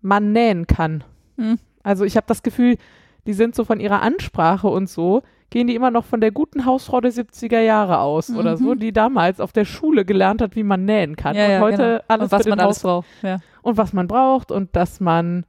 man 0.00 0.32
nähen 0.32 0.66
kann. 0.66 1.04
Mhm. 1.36 1.58
Also 1.82 2.04
ich 2.04 2.16
habe 2.16 2.26
das 2.26 2.42
Gefühl, 2.42 2.76
die 3.26 3.32
sind 3.32 3.54
so 3.54 3.64
von 3.64 3.80
ihrer 3.80 4.02
Ansprache 4.02 4.68
und 4.68 4.88
so, 4.88 5.22
gehen 5.50 5.66
die 5.68 5.74
immer 5.74 5.90
noch 5.90 6.04
von 6.04 6.20
der 6.20 6.32
guten 6.32 6.66
Hausfrau 6.66 7.00
der 7.00 7.12
70er 7.12 7.60
Jahre 7.60 7.98
aus 8.00 8.28
oder 8.30 8.56
so, 8.56 8.74
Mhm. 8.74 8.80
die 8.80 8.92
damals 8.92 9.40
auf 9.40 9.52
der 9.52 9.64
Schule 9.64 10.04
gelernt 10.04 10.42
hat, 10.42 10.56
wie 10.56 10.62
man 10.64 10.84
nähen 10.84 11.16
kann. 11.16 11.36
Ja, 11.36 11.44
und 11.46 11.50
ja, 11.52 11.60
heute 11.60 11.76
genau. 11.76 12.00
alles 12.08 12.24
Und 12.24 12.32
was 12.32 12.46
man 12.46 12.60
alles 12.60 12.80
braucht. 12.82 13.06
Ja. 13.22 13.38
und 13.62 13.76
was 13.78 13.92
man 13.92 14.08
braucht 14.08 14.50
und 14.52 14.74
dass 14.76 15.00
man 15.00 15.46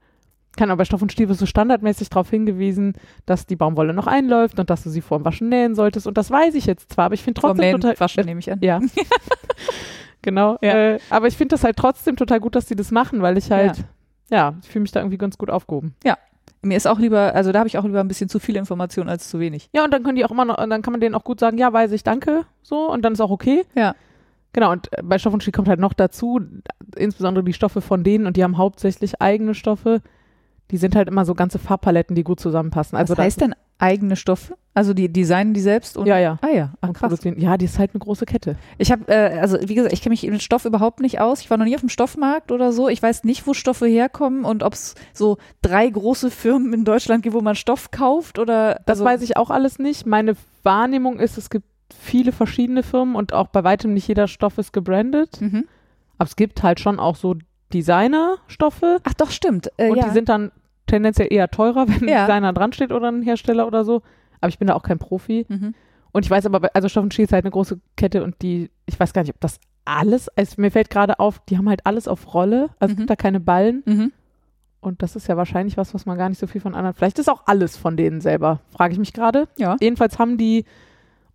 kann 0.60 0.72
aber 0.72 0.80
bei 0.80 0.86
Stoff 0.86 1.02
und 1.02 1.12
Stiefel 1.12 1.36
so 1.36 1.46
standardmäßig 1.46 2.10
darauf 2.10 2.30
hingewiesen, 2.30 2.94
dass 3.26 3.46
die 3.46 3.56
Baumwolle 3.56 3.94
noch 3.94 4.08
einläuft 4.08 4.60
und 4.60 4.70
dass 4.70 4.84
du 4.84 4.90
sie 4.90 5.00
vor 5.00 5.18
dem 5.20 5.26
Waschen 5.26 5.48
nähen 5.48 5.74
solltest. 5.74 6.06
Und 6.06 6.18
das 6.18 6.30
weiß 6.30 6.54
ich 6.56 6.66
jetzt 6.66 6.92
zwar, 6.92 7.06
aber 7.06 7.14
ich 7.14 7.24
finde 7.24 7.40
trotzdem 7.40 7.66
Nähen, 7.66 7.80
total. 7.80 7.98
Waschen 7.98 8.26
nehme 8.26 8.42
ich 8.42 8.52
an. 8.52 8.60
Ja. 8.62 8.82
genau. 10.22 10.58
Ja. 10.62 10.96
Äh, 10.96 11.00
aber 11.10 11.28
ich 11.28 11.38
finde 11.38 11.54
das 11.54 11.64
halt 11.64 11.78
trotzdem 11.78 12.18
total 12.18 12.42
gut, 12.42 12.56
dass 12.56 12.66
die 12.66 12.76
das 12.76 12.92
machen, 12.92 13.22
weil 13.22 13.38
ich 13.38 13.50
halt, 13.50 13.86
ja, 14.30 14.54
ich 14.62 14.70
fühle 14.70 14.82
mich 14.82 14.92
da 14.92 15.00
irgendwie 15.00 15.18
ganz 15.18 15.38
gut 15.38 15.50
aufgehoben. 15.50 15.96
Mir 16.62 16.76
ist 16.76 16.88
auch 16.88 17.00
lieber, 17.00 17.34
also 17.34 17.54
da 17.54 17.60
habe 17.60 17.70
ich 17.70 17.78
auch 17.78 17.86
lieber 17.86 18.02
ein 18.02 18.10
bisschen 18.10 18.28
zu 18.28 18.38
viel 18.38 18.58
Information 18.58 19.08
als 19.08 19.30
zu 19.30 19.40
wenig. 19.40 19.70
Ja, 19.72 19.86
und 19.86 19.92
dann 19.92 20.04
können 20.04 20.18
die 20.18 20.26
auch 20.26 20.32
immer 20.32 20.44
noch, 20.44 20.58
und 20.58 20.70
dann 20.70 20.82
kann 20.82 20.92
man 20.92 21.00
denen 21.00 21.16
auch 21.16 21.24
gut 21.24 21.40
sagen, 21.40 21.58
ja, 21.58 21.72
weiß 21.72 21.94
ich, 21.94 22.04
danke, 22.04 22.44
so, 22.64 22.92
und 22.92 23.04
dann 23.04 23.14
ist 23.14 23.22
auch 23.22 23.30
okay. 23.30 23.64
Ja. 23.76 23.96
Genau, 24.52 24.74
und 24.74 24.92
äh, 24.92 25.02
bei 25.04 25.20
Stoff 25.20 25.34
und 25.34 25.42
Stil 25.42 25.54
kommt 25.54 25.70
halt 25.70 25.80
noch 25.80 25.94
dazu, 25.94 26.42
insbesondere 26.98 27.46
die 27.46 27.54
Stoffe 27.54 27.80
von 27.80 28.04
denen, 28.04 28.26
und 28.26 28.36
die 28.36 28.44
haben 28.44 28.58
hauptsächlich 28.58 29.22
eigene 29.22 29.54
Stoffe, 29.54 30.02
die 30.72 30.78
sind 30.78 30.96
halt 30.96 31.08
immer 31.08 31.26
so 31.26 31.34
ganze 31.34 31.60
Farbpaletten, 31.60 32.16
die 32.16 32.24
gut 32.24 32.40
zusammenpassen. 32.40 32.98
Also 32.98 33.18
Was 33.18 33.24
heißt 33.24 33.42
denn 33.42 33.56
eigene 33.80 34.16
Stoffe? 34.16 34.56
Also 34.74 34.94
die 34.94 35.12
designen 35.12 35.54
die 35.54 35.62
selbst 35.62 35.98
und 35.98 36.06
Ja, 36.06 36.20
ja. 36.20 36.38
Ah 36.42 36.50
ja, 36.50 36.74
Ach, 36.82 36.94
krass. 36.94 37.20
Ja, 37.24 37.58
die 37.58 37.66
ist 37.66 37.80
halt 37.80 37.92
eine 37.94 38.00
große 38.00 38.26
Kette. 38.26 38.56
Ich 38.78 38.92
habe, 38.92 39.08
äh, 39.08 39.40
also 39.40 39.58
wie 39.62 39.76
gesagt, 39.76 39.94
ich 39.94 40.02
kenne 40.02 40.12
mich 40.12 40.24
mit 40.30 40.44
Stoff 40.44 40.66
überhaupt 40.66 41.00
nicht 41.00 41.20
aus. 41.20 41.42
Ich 41.42 41.50
war 41.50 41.58
noch 41.58 41.66
nie 41.66 41.76
auf 41.76 41.82
dem 41.82 41.90
Stoffmarkt 41.90 42.52
oder 42.52 42.72
so. 42.72 42.88
Ich 42.88 43.02
weiß 43.02 43.24
nicht, 43.24 43.48
wo 43.48 43.54
Stoffe 43.54 43.88
herkommen 43.88 44.46
und 44.46 44.64
ob 44.64 44.74
es 44.74 44.96
so 45.14 45.38
drei 45.62 45.90
große 45.90 46.30
Firmen 46.30 46.74
in 46.74 46.86
Deutschland 46.86 47.24
gibt, 47.24 47.36
wo 47.36 47.42
man 47.42 47.56
Stoff 47.56 47.92
kauft 47.92 48.38
oder. 48.38 48.82
Das 48.86 49.00
also, 49.00 49.06
weiß 49.06 49.22
ich 49.24 49.38
auch 49.38 49.50
alles 49.50 49.80
nicht. 49.80 50.06
Meine 50.06 50.36
Wahrnehmung 50.64 51.20
ist, 51.20 51.38
es 51.38 51.50
gibt 51.50 51.66
viele 51.98 52.32
verschiedene 52.32 52.84
Firmen 52.84 53.16
und 53.16 53.34
auch 53.34 53.48
bei 53.48 53.64
weitem 53.64 53.94
nicht 53.94 54.08
jeder 54.08 54.28
Stoff 54.28 54.58
ist 54.58 54.72
gebrandet. 54.72 55.42
Mhm. 55.42 55.66
Aber 56.18 56.28
es 56.28 56.36
gibt 56.36 56.64
halt 56.64 56.80
schon 56.80 57.00
auch 57.00 57.16
so 57.16 57.36
Designerstoffe 57.74 58.84
Ach 59.04 59.14
doch, 59.14 59.32
stimmt. 59.32 59.70
Äh, 59.78 59.90
und 59.90 59.98
ja. 59.98 60.06
die 60.06 60.12
sind 60.12 60.30
dann 60.30 60.52
tendenziell 60.90 61.28
eher 61.32 61.50
teurer, 61.50 61.88
wenn 61.88 62.08
Ja. 62.08 62.22
ein 62.22 62.28
Designer 62.28 62.54
dran 62.54 62.74
steht 62.74 62.92
oder 62.92 63.10
ein 63.12 63.22
Hersteller 63.22 63.66
oder 63.68 63.84
so. 63.86 64.02
Aber 64.42 64.50
ich 64.50 64.60
bin 64.60 64.68
da 64.68 64.76
auch 64.76 64.84
kein 64.84 65.00
Profi. 65.00 65.46
mhm. 65.50 65.74
Und 66.12 66.26
ich 66.26 66.32
weiß 66.32 66.48
aber, 66.48 66.72
also 66.74 66.90
Stoff 66.90 67.04
und 67.04 67.14
Schiel 67.14 67.26
ist 67.26 67.34
halt 67.34 67.46
eine 67.46 67.52
große 67.52 67.80
Kette 67.96 68.24
und 68.24 68.42
die, 68.42 68.72
ich 68.88 69.00
weiß 69.00 69.14
gar 69.14 69.22
nicht, 69.22 69.34
ob 69.34 69.40
das 69.42 69.60
alles, 69.86 70.28
also 70.30 70.56
mir 70.60 70.72
fällt 70.72 70.90
gerade 70.90 71.20
auf, 71.20 71.40
die 71.48 71.56
haben 71.58 71.70
halt 71.70 71.86
alles 71.86 72.08
auf 72.08 72.34
Rolle, 72.34 72.70
also 72.80 72.92
es 72.92 72.96
Mhm. 72.96 72.98
gibt 72.98 73.10
da 73.12 73.16
keine 73.16 73.40
Ballen 73.40 73.84
Mhm. 73.86 74.12
und 74.82 75.04
das 75.04 75.16
ist 75.16 75.28
ja 75.28 75.38
wahrscheinlich 75.38 75.78
was, 75.78 75.94
was 75.94 76.08
man 76.08 76.18
gar 76.18 76.28
nicht 76.30 76.40
so 76.40 76.48
viel 76.48 76.62
von 76.62 76.74
anderen, 76.74 76.96
vielleicht 76.96 77.20
ist 77.20 77.30
auch 77.30 77.44
alles 77.46 77.78
von 77.78 77.96
denen 77.96 78.22
selber, 78.22 78.60
frage 78.72 78.94
ich 78.94 79.00
mich 79.00 79.14
gerade. 79.14 79.48
Ja. 79.58 79.78
Jedenfalls 79.80 80.18
haben 80.18 80.38
die 80.40 80.66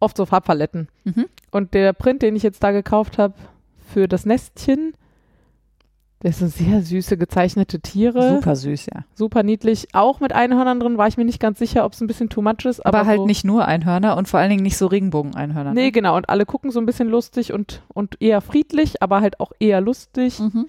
oft 0.01 0.17
so 0.17 0.27
Farbpaletten. 0.27 0.89
Mhm. 1.05 1.27
Und 1.53 1.73
der 1.75 1.93
Print, 1.93 2.23
den 2.23 2.35
ich 2.35 2.43
jetzt 2.43 2.63
da 2.65 2.73
gekauft 2.73 3.17
habe 3.17 3.35
für 3.93 4.09
das 4.09 4.27
Nestchen, 4.27 4.95
das 6.21 6.39
sind 6.39 6.53
sehr 6.53 6.81
süße 6.81 7.19
gezeichnete 7.19 7.81
Tiere. 7.81 8.37
Super 8.37 8.57
süß, 8.57 8.87
ja. 8.87 9.05
Super 9.15 9.43
niedlich. 9.43 9.89
Auch 9.93 10.21
mit 10.21 10.33
Einhörnern 10.33 10.81
drin 10.81 10.97
war 10.97 11.07
ich 11.07 11.19
mir 11.19 11.25
nicht 11.27 11.41
ganz 11.41 11.59
sicher, 11.59 11.85
ob 11.85 11.93
es 11.93 12.01
ein 12.01 12.07
bisschen 12.07 12.31
too 12.31 12.41
much 12.41 12.65
ist. 12.65 12.85
Aber, 12.85 13.01
Aber, 13.01 13.07
halt 13.07 13.19
so, 13.19 13.27
nicht 13.27 13.45
nur 13.45 13.67
Einhörner 13.67 14.17
und 14.17 14.27
vor 14.27 14.41
allen 14.41 14.49
Dingen 14.49 14.63
nicht 14.63 14.79
so 14.79 14.87
Regenbogen-Einhörner. 14.87 15.75
Nee, 15.75 15.91
genau. 15.91 16.17
Und 16.17 16.31
alle 16.31 16.47
gucken 16.47 16.71
so 16.71 16.81
ein 16.81 16.87
bisschen 16.87 17.09
lustig 17.09 17.53
und, 17.53 17.83
und 17.89 18.21
eher 18.23 18.41
friedlich, 18.41 19.03
aber 19.03 19.21
halt 19.21 19.39
auch 19.39 19.53
eher 19.59 19.83
lustig. 19.83 20.41
Mhm. 20.41 20.67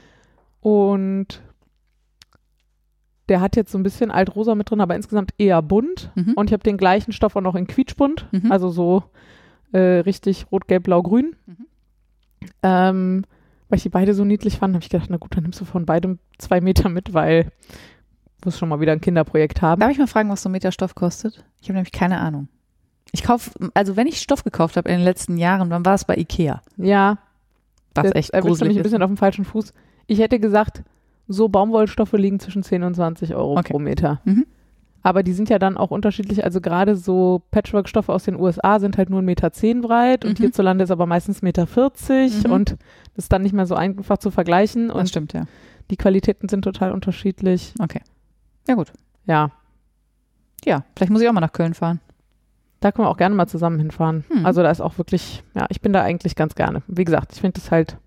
Und 0.60 1.42
der 3.30 3.40
hat 3.40 3.56
jetzt 3.56 3.72
so 3.72 3.78
ein 3.78 3.84
bisschen 3.84 4.12
altrosa 4.12 4.56
mit 4.56 4.70
drin, 4.70 4.82
aber 4.82 4.96
insgesamt 4.96 5.32
eher 5.38 5.62
bunt. 5.62 6.12
Mhm. 6.16 6.34
Und 6.34 6.50
ich 6.50 6.54
habe 6.54 6.64
den 6.64 6.78
gleichen 6.78 7.14
Stoff 7.14 7.36
auch 7.36 7.42
noch 7.42 7.56
in 7.56 7.68
quietschbunt. 7.68 8.28
Mhm. 8.32 8.52
Also 8.52 8.70
so 8.70 9.04
äh, 9.72 10.00
richtig 10.00 10.48
rot, 10.52 10.68
gelb, 10.68 10.84
blau, 10.84 11.02
grün. 11.02 11.36
Mhm. 11.46 11.66
Ähm, 12.62 13.26
weil 13.70 13.78
ich 13.78 13.84
die 13.84 13.90
beide 13.90 14.14
so 14.14 14.24
niedlich 14.26 14.58
fand, 14.58 14.74
habe 14.76 14.84
ich 14.84 14.90
gedacht, 14.90 15.10
na 15.10 15.18
gut, 15.18 15.36
dann 15.36 15.44
nimmst 15.44 15.60
du 15.62 15.66
von 15.66 15.86
beidem 15.86 16.20
zwei 16.38 16.62
Meter 16.62 16.90
mit, 16.90 17.14
weil 17.14 17.52
du 18.42 18.52
schon 18.52 18.70
mal 18.70 18.80
wieder 18.80 18.92
ein 18.92 19.02
Kinderprojekt 19.02 19.62
haben. 19.62 19.80
Darf 19.80 19.92
ich 19.92 19.98
mal 19.98 20.08
fragen, 20.08 20.30
was 20.30 20.44
so 20.44 20.50
ein 20.50 20.52
Meter 20.52 20.72
Stoff 20.72 20.96
kostet? 20.96 21.44
Ich 21.62 21.68
habe 21.70 21.74
nämlich 21.74 21.92
keine 21.92 22.20
Ahnung. 22.20 22.48
Ich 23.12 23.24
kaufe, 23.24 23.52
also 23.74 23.96
wenn 23.96 24.08
ich 24.08 24.20
Stoff 24.20 24.44
gekauft 24.44 24.78
habe 24.78 24.90
in 24.90 24.98
den 24.98 25.04
letzten 25.04 25.38
Jahren, 25.38 25.70
dann 25.70 25.86
war 25.86 25.94
es 25.96 26.06
bei 26.06 26.16
Ikea. 26.16 26.62
Ja, 26.78 27.18
Was 27.94 28.04
das 28.04 28.16
echt 28.16 28.30
erwischt 28.32 28.50
mich 28.52 28.60
gruselig 28.60 28.78
ein 28.78 28.84
bisschen 28.84 29.02
auf 29.02 29.10
dem 29.10 29.18
falschen 29.18 29.46
Fuß. 29.46 29.74
Ich 30.08 30.20
hätte 30.20 30.40
gesagt, 30.40 30.84
so 31.28 31.48
Baumwollstoffe 31.50 32.14
liegen 32.14 32.40
zwischen 32.40 32.62
10 32.62 32.84
und 32.84 32.96
20 32.96 33.34
Euro 33.36 33.58
Okay. 33.58 33.72
pro 33.72 33.80
Meter. 33.80 34.22
Mhm. 34.26 34.46
Aber 35.06 35.22
die 35.22 35.34
sind 35.34 35.50
ja 35.50 35.60
dann 35.60 35.78
auch 35.78 35.92
unterschiedlich. 35.92 36.44
Also 36.44 36.62
gerade 36.62 36.96
so 36.96 37.44
Patchwork-Stoffe 37.52 38.12
aus 38.12 38.24
den 38.24 38.40
USA 38.40 38.80
sind 38.80 38.98
halt 38.98 39.12
nur 39.12 39.20
1,10 39.20 39.24
Meter 39.26 39.52
zehn 39.54 39.82
breit 39.82 40.26
und 40.26 40.40
Mhm. 40.40 40.44
hierzulande 40.44 40.84
ist 40.84 40.90
aber 40.90 41.06
meistens 41.06 41.42
1,40 41.42 41.44
Meter 41.44 41.68
vierzig 41.68 42.44
Mhm. 42.44 42.52
und 42.52 42.72
das 43.14 43.26
ist 43.26 43.32
dann 43.32 43.44
nicht 43.44 43.54
mehr 43.54 43.68
so 43.68 43.76
einfach 43.76 44.18
zu 44.18 44.32
vergleichen 44.32 44.88
Das 44.88 44.98
und 44.98 45.10
stimmt, 45.10 45.34
ja. 45.34 45.44
die 45.92 45.96
Qualitäten 45.98 46.50
sind 46.50 46.64
total 46.64 46.92
unterschiedlich. 46.92 47.74
Okay. 47.80 48.02
Ja, 48.68 48.74
gut. 48.74 48.92
Ja, 49.28 49.52
Ja, 50.66 50.84
vielleicht 50.96 51.12
muss 51.12 51.22
ich 51.22 51.30
auch 51.30 51.34
mal 51.34 51.42
nach 51.42 51.54
Köln 51.54 51.76
fahren. 51.76 52.00
Da 52.80 52.92
können 52.92 53.06
wir 53.06 53.12
auch 53.12 53.18
gerne 53.18 53.36
mal 53.36 53.46
zusammen 53.46 53.78
hinfahren. 53.78 54.24
Hm. 54.30 54.44
Also 54.44 54.64
da 54.64 54.72
ist 54.72 54.82
auch 54.82 54.98
wirklich, 54.98 55.44
ja, 55.54 55.68
ich 55.70 55.82
bin 55.82 55.94
da 55.94 56.02
eigentlich 56.02 56.36
ganz 56.36 56.56
gerne. 56.56 56.82
Wie 56.88 57.04
gesagt, 57.06 57.32
ich 57.34 57.42
finde 57.42 57.60
es 57.62 57.70
halt 57.70 57.98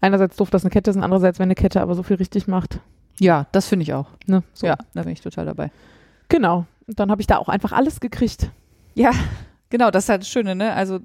einerseits 0.00 0.36
doof, 0.36 0.50
dass 0.50 0.64
eine 0.64 0.70
Kette 0.70 0.90
ist 0.90 0.96
und 0.96 1.04
andererseits, 1.04 1.38
wenn 1.38 1.44
eine 1.46 1.54
Kette 1.54 1.80
aber 1.80 1.94
so 1.94 2.02
viel 2.02 2.16
richtig 2.16 2.48
macht. 2.48 2.80
Ja, 3.20 3.46
das 3.52 3.68
finde 3.68 3.84
ich 3.84 3.92
auch. 3.92 4.08
Ne? 4.26 4.42
So. 4.52 4.66
Ja, 4.66 4.76
da 4.94 5.02
bin 5.02 5.12
ich 5.12 5.20
total 5.20 5.46
dabei. 5.46 5.70
Genau. 6.28 6.66
Und 6.86 6.98
dann 6.98 7.10
habe 7.10 7.20
ich 7.20 7.26
da 7.26 7.38
auch 7.38 7.48
einfach 7.48 7.72
alles 7.72 8.00
gekriegt. 8.00 8.50
Ja, 8.94 9.12
genau, 9.70 9.90
das 9.90 10.04
ist 10.04 10.08
halt 10.08 10.22
das 10.22 10.28
Schöne, 10.28 10.54
ne? 10.54 10.72
Also 10.72 10.96
äh, 10.96 11.00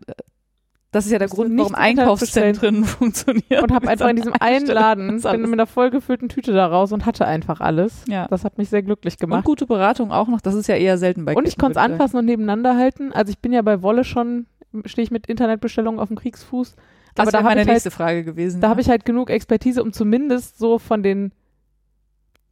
das 0.92 1.06
ist 1.06 1.12
ja 1.12 1.20
der 1.20 1.28
Musst 1.28 1.36
Grund, 1.36 1.58
warum 1.58 1.76
Einkaufszentren 1.76 2.84
funktionieren. 2.86 3.64
Und 3.64 3.72
habe 3.72 3.88
einfach 3.88 4.08
in 4.08 4.16
diesem 4.16 4.34
einen 4.40 4.66
Laden, 4.66 5.22
bin 5.22 5.42
mit 5.42 5.54
einer 5.54 5.68
vollgefüllten 5.68 6.30
Tüte 6.30 6.54
da 6.54 6.66
raus 6.66 6.92
und 6.92 7.06
hatte 7.06 7.28
einfach 7.28 7.60
alles. 7.60 8.04
Ja. 8.08 8.28
Das 8.30 8.44
hat 8.44 8.58
mich 8.58 8.70
sehr 8.70 8.84
glücklich 8.84 9.16
Und 9.16 9.20
gemacht. 9.20 9.44
gute 9.44 9.66
Beratung 9.66 10.12
auch 10.12 10.28
noch, 10.28 10.42
das 10.42 10.56
ist 10.56 10.68
ja 10.68 10.76
eher 10.76 10.98
selten 10.98 11.26
bei 11.26 11.36
Und 11.36 11.48
ich 11.48 11.58
konnte 11.58 11.78
es 11.80 11.86
anfassen 11.86 12.18
und 12.18 12.26
nebeneinander 12.26 12.78
halten. 12.78 13.12
Also 13.12 13.32
ich 13.32 13.40
bin 13.40 13.52
ja 13.52 13.62
bei 13.62 13.82
Wolle 13.82 14.04
schon, 14.06 14.48
stehe 14.86 15.04
ich 15.04 15.12
mit 15.12 15.28
Internetbestellungen 15.28 16.00
auf 16.00 16.08
dem 16.08 16.18
Kriegsfuß. 16.18 16.76
Das 17.16 17.24
aber 17.24 17.32
da 17.32 17.40
habe 17.40 17.50
meine 17.50 17.60
halt, 17.62 17.70
nächste 17.70 17.92
Frage 17.92 18.24
gewesen. 18.24 18.62
da 18.62 18.70
hab 18.70 18.80
ich 18.80 18.90
halt 18.90 19.04
genug 19.04 19.30
Expertise, 19.30 19.84
um 19.84 19.92
zumindest 19.92 20.58
so 20.58 20.80
von 20.80 21.04
den 21.04 21.32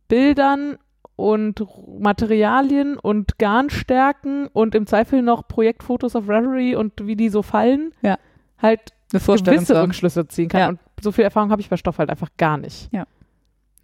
Bildern 0.08 0.78
und 1.16 1.66
Materialien 2.00 2.98
und 2.98 3.38
Garnstärken 3.40 4.48
und 4.48 4.76
im 4.76 4.86
Zweifel 4.88 5.22
noch 5.22 5.48
Projektfotos 5.48 6.16
auf 6.16 6.28
Ravelry 6.28 6.76
und 6.76 6.94
wie 7.08 7.16
die 7.16 7.30
so 7.30 7.42
fallen, 7.42 7.94
Ja. 8.02 8.18
halt 8.62 8.94
eine 9.14 9.20
Vorstellung 9.20 9.60
gewisse 9.60 9.76
haben. 9.78 9.86
Rückschlüsse 9.86 10.28
ziehen 10.28 10.50
kann. 10.50 10.60
Ja. 10.60 10.68
Und 10.70 10.80
so 11.02 11.12
viel 11.12 11.24
Erfahrung 11.24 11.52
habe 11.52 11.62
ich 11.62 11.70
bei 11.70 11.78
Stoff 11.78 12.00
halt 12.00 12.10
einfach 12.10 12.30
gar 12.38 12.58
nicht. 12.58 12.90
Ja. 12.92 13.06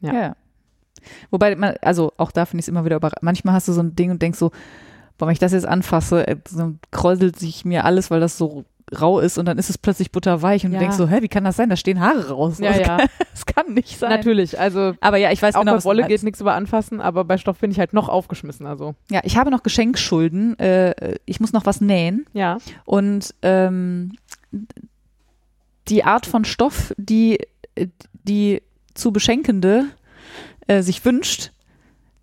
Ja. 0.02 0.14
ja. 0.14 0.36
Wobei, 1.30 1.56
man, 1.56 1.76
also 1.82 2.12
auch 2.18 2.32
da 2.32 2.46
finde 2.46 2.60
ich 2.60 2.66
es 2.66 2.68
immer 2.70 2.86
wieder 2.86 2.98
überraschend. 2.98 3.24
Manchmal 3.24 3.54
hast 3.56 3.68
du 3.68 3.74
so 3.74 3.82
ein 3.82 3.96
Ding 3.96 4.12
und 4.12 4.22
denkst 4.22 4.38
so, 4.40 4.52
boah, 5.18 5.28
wenn 5.28 5.34
ich 5.34 5.40
das 5.40 5.54
jetzt 5.54 5.66
anfasse, 5.68 6.28
äh, 6.28 6.38
so 6.48 6.74
kräuselt 6.92 7.40
sich 7.40 7.64
mir 7.66 7.86
alles, 7.86 8.12
weil 8.12 8.20
das 8.20 8.38
so 8.38 8.66
rau 9.00 9.20
ist 9.20 9.38
und 9.38 9.46
dann 9.46 9.58
ist 9.58 9.70
es 9.70 9.78
plötzlich 9.78 10.12
butterweich 10.12 10.66
und 10.66 10.72
Ja. 10.74 10.80
du 10.80 10.84
denkst 10.84 10.98
so, 10.98 11.08
hä, 11.08 11.22
wie 11.22 11.28
kann 11.28 11.44
das 11.44 11.56
sein? 11.56 11.70
Da 11.70 11.76
stehen 11.76 12.00
Haare 12.02 12.30
raus. 12.30 12.60
Ja, 12.60 12.70
das, 12.72 12.80
ja. 12.80 12.98
Kann, 12.98 13.08
das 13.32 13.46
kann 13.46 13.74
nicht 13.74 13.98
sein. 13.98 14.10
Natürlich, 14.10 14.60
also 14.60 14.94
Aber 15.00 15.18
ja, 15.18 15.32
ich 15.32 15.42
weiß 15.42 15.56
auch 15.56 15.62
genau, 15.62 15.76
bei 15.78 15.84
Wolle 15.84 16.08
geht 16.08 16.24
nichts 16.24 16.42
über 16.42 16.54
anfassen, 16.56 17.00
aber 17.02 17.24
bei 17.24 17.38
Stoff 17.38 17.60
bin 17.60 17.72
ich 17.72 17.80
halt 17.80 17.94
noch 17.94 18.10
aufgeschmissen. 18.10 18.66
Also 18.66 18.96
Ja, 19.10 19.22
ich 19.24 19.38
habe 19.38 19.50
noch 19.52 19.64
Geschenkschulden. 19.64 20.60
Äh, 20.60 21.16
ich 21.26 21.40
muss 21.40 21.54
noch 21.54 21.66
was 21.66 21.80
nähen. 21.82 22.26
ja, 22.34 22.58
Und 22.86 23.34
ähm, 23.44 24.12
die 25.88 26.04
Art 26.04 26.26
von 26.26 26.46
Stoff, 26.46 26.94
die 26.98 27.40
die 28.24 28.62
zu 28.94 29.12
Beschenkende 29.12 29.86
äh, 30.68 30.82
sich 30.82 31.04
wünscht, 31.06 31.52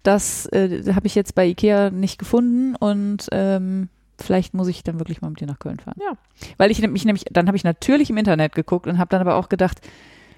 das 0.03 0.47
äh, 0.47 0.93
habe 0.95 1.07
ich 1.07 1.15
jetzt 1.15 1.35
bei 1.35 1.47
Ikea 1.47 1.91
nicht 1.91 2.19
gefunden 2.19 2.77
und 2.77 3.27
ähm, 3.33 3.89
vielleicht 4.21 4.55
muss 4.55 4.69
ich 4.69 4.83
dann 4.83 4.99
wirklich 4.99 5.21
mal 5.21 5.31
mit 5.31 5.41
dir 5.41 5.47
nach 5.47 5.59
Köln 5.59 5.79
fahren. 5.79 5.97
Ja. 6.01 6.17
Weil 6.57 6.71
ich 6.71 6.81
mich 6.87 7.05
nämlich, 7.05 7.25
dann 7.31 7.47
habe 7.47 7.57
ich 7.57 7.65
natürlich 7.65 8.11
im 8.11 8.17
Internet 8.17 8.55
geguckt 8.55 8.87
und 8.87 8.99
habe 8.99 9.09
dann 9.11 9.21
aber 9.21 9.37
auch 9.37 9.49
gedacht, 9.49 9.81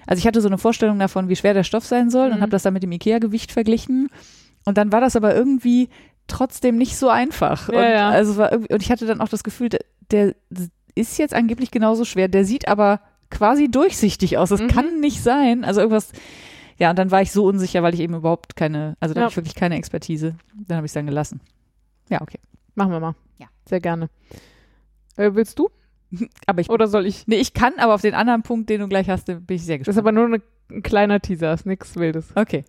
also 0.07 0.19
ich 0.19 0.27
hatte 0.27 0.41
so 0.41 0.47
eine 0.47 0.57
Vorstellung 0.57 0.99
davon, 0.99 1.29
wie 1.29 1.35
schwer 1.35 1.53
der 1.53 1.63
Stoff 1.63 1.85
sein 1.85 2.09
soll 2.09 2.29
und 2.31 2.37
Mhm. 2.37 2.41
habe 2.41 2.51
das 2.51 2.63
dann 2.63 2.73
mit 2.73 2.83
dem 2.83 2.91
Ikea-Gewicht 2.91 3.51
verglichen 3.51 4.09
und 4.65 4.77
dann 4.77 4.91
war 4.91 5.01
das 5.01 5.15
aber 5.15 5.35
irgendwie 5.35 5.89
trotzdem 6.27 6.77
nicht 6.77 6.97
so 6.97 7.09
einfach. 7.09 7.69
Ja, 7.69 7.75
und, 7.77 7.83
ja. 7.83 8.09
Also 8.09 8.31
es 8.33 8.37
war 8.37 8.51
irgendwie, 8.51 8.73
und 8.73 8.81
ich 8.81 8.91
hatte 8.91 9.05
dann 9.05 9.21
auch 9.21 9.29
das 9.29 9.43
Gefühl, 9.43 9.69
der, 9.69 9.79
der 10.09 10.33
ist 10.95 11.17
jetzt 11.17 11.33
angeblich 11.33 11.71
genauso 11.71 12.05
schwer, 12.05 12.27
der 12.27 12.45
sieht 12.45 12.67
aber 12.67 13.01
quasi 13.29 13.69
durchsichtig 13.69 14.37
aus. 14.37 14.49
Das 14.49 14.61
Mhm. 14.61 14.67
kann 14.67 14.99
nicht 14.99 15.21
sein. 15.23 15.63
Also 15.63 15.79
irgendwas, 15.81 16.11
ja, 16.77 16.89
und 16.89 16.99
dann 16.99 17.11
war 17.11 17.21
ich 17.21 17.31
so 17.31 17.45
unsicher, 17.45 17.81
weil 17.83 17.93
ich 17.93 17.99
eben 18.01 18.13
überhaupt 18.15 18.55
keine, 18.55 18.97
also 18.99 19.13
da 19.13 19.21
Ja. 19.21 19.23
habe 19.25 19.31
ich 19.31 19.37
wirklich 19.37 19.55
keine 19.55 19.75
Expertise. 19.77 20.35
Dann 20.67 20.77
habe 20.77 20.85
ich 20.85 20.89
es 20.89 20.93
dann 20.93 21.05
gelassen. 21.05 21.39
Ja, 22.09 22.21
okay. 22.21 22.39
Machen 22.75 22.91
wir 22.91 22.99
mal. 22.99 23.15
Ja. 23.39 23.47
Sehr 23.67 23.79
gerne. 23.79 24.09
Äh, 25.17 25.31
willst 25.33 25.57
du? 25.59 25.69
Aber 26.45 26.61
ich, 26.61 26.69
Oder 26.69 26.87
soll 26.87 27.05
ich? 27.05 27.25
nee, 27.27 27.37
ich 27.37 27.53
kann, 27.53 27.73
aber 27.77 27.93
auf 27.95 28.01
den 28.01 28.13
anderen 28.13 28.43
Punkt, 28.43 28.69
den 28.69 28.81
du 28.81 28.87
gleich 28.87 29.09
hast, 29.09 29.25
bin 29.27 29.43
ich 29.49 29.63
sehr 29.63 29.77
Das 29.77 29.85
gespannt. 29.87 29.95
ist 29.95 29.97
aber 29.99 30.11
nur 30.11 30.25
eine, 30.25 30.41
ein 30.69 30.83
kleiner 30.83 31.19
Teaser, 31.21 31.53
ist 31.53 31.65
nichts 31.65 31.95
Wildes. 31.95 32.31
okay. 32.35 32.65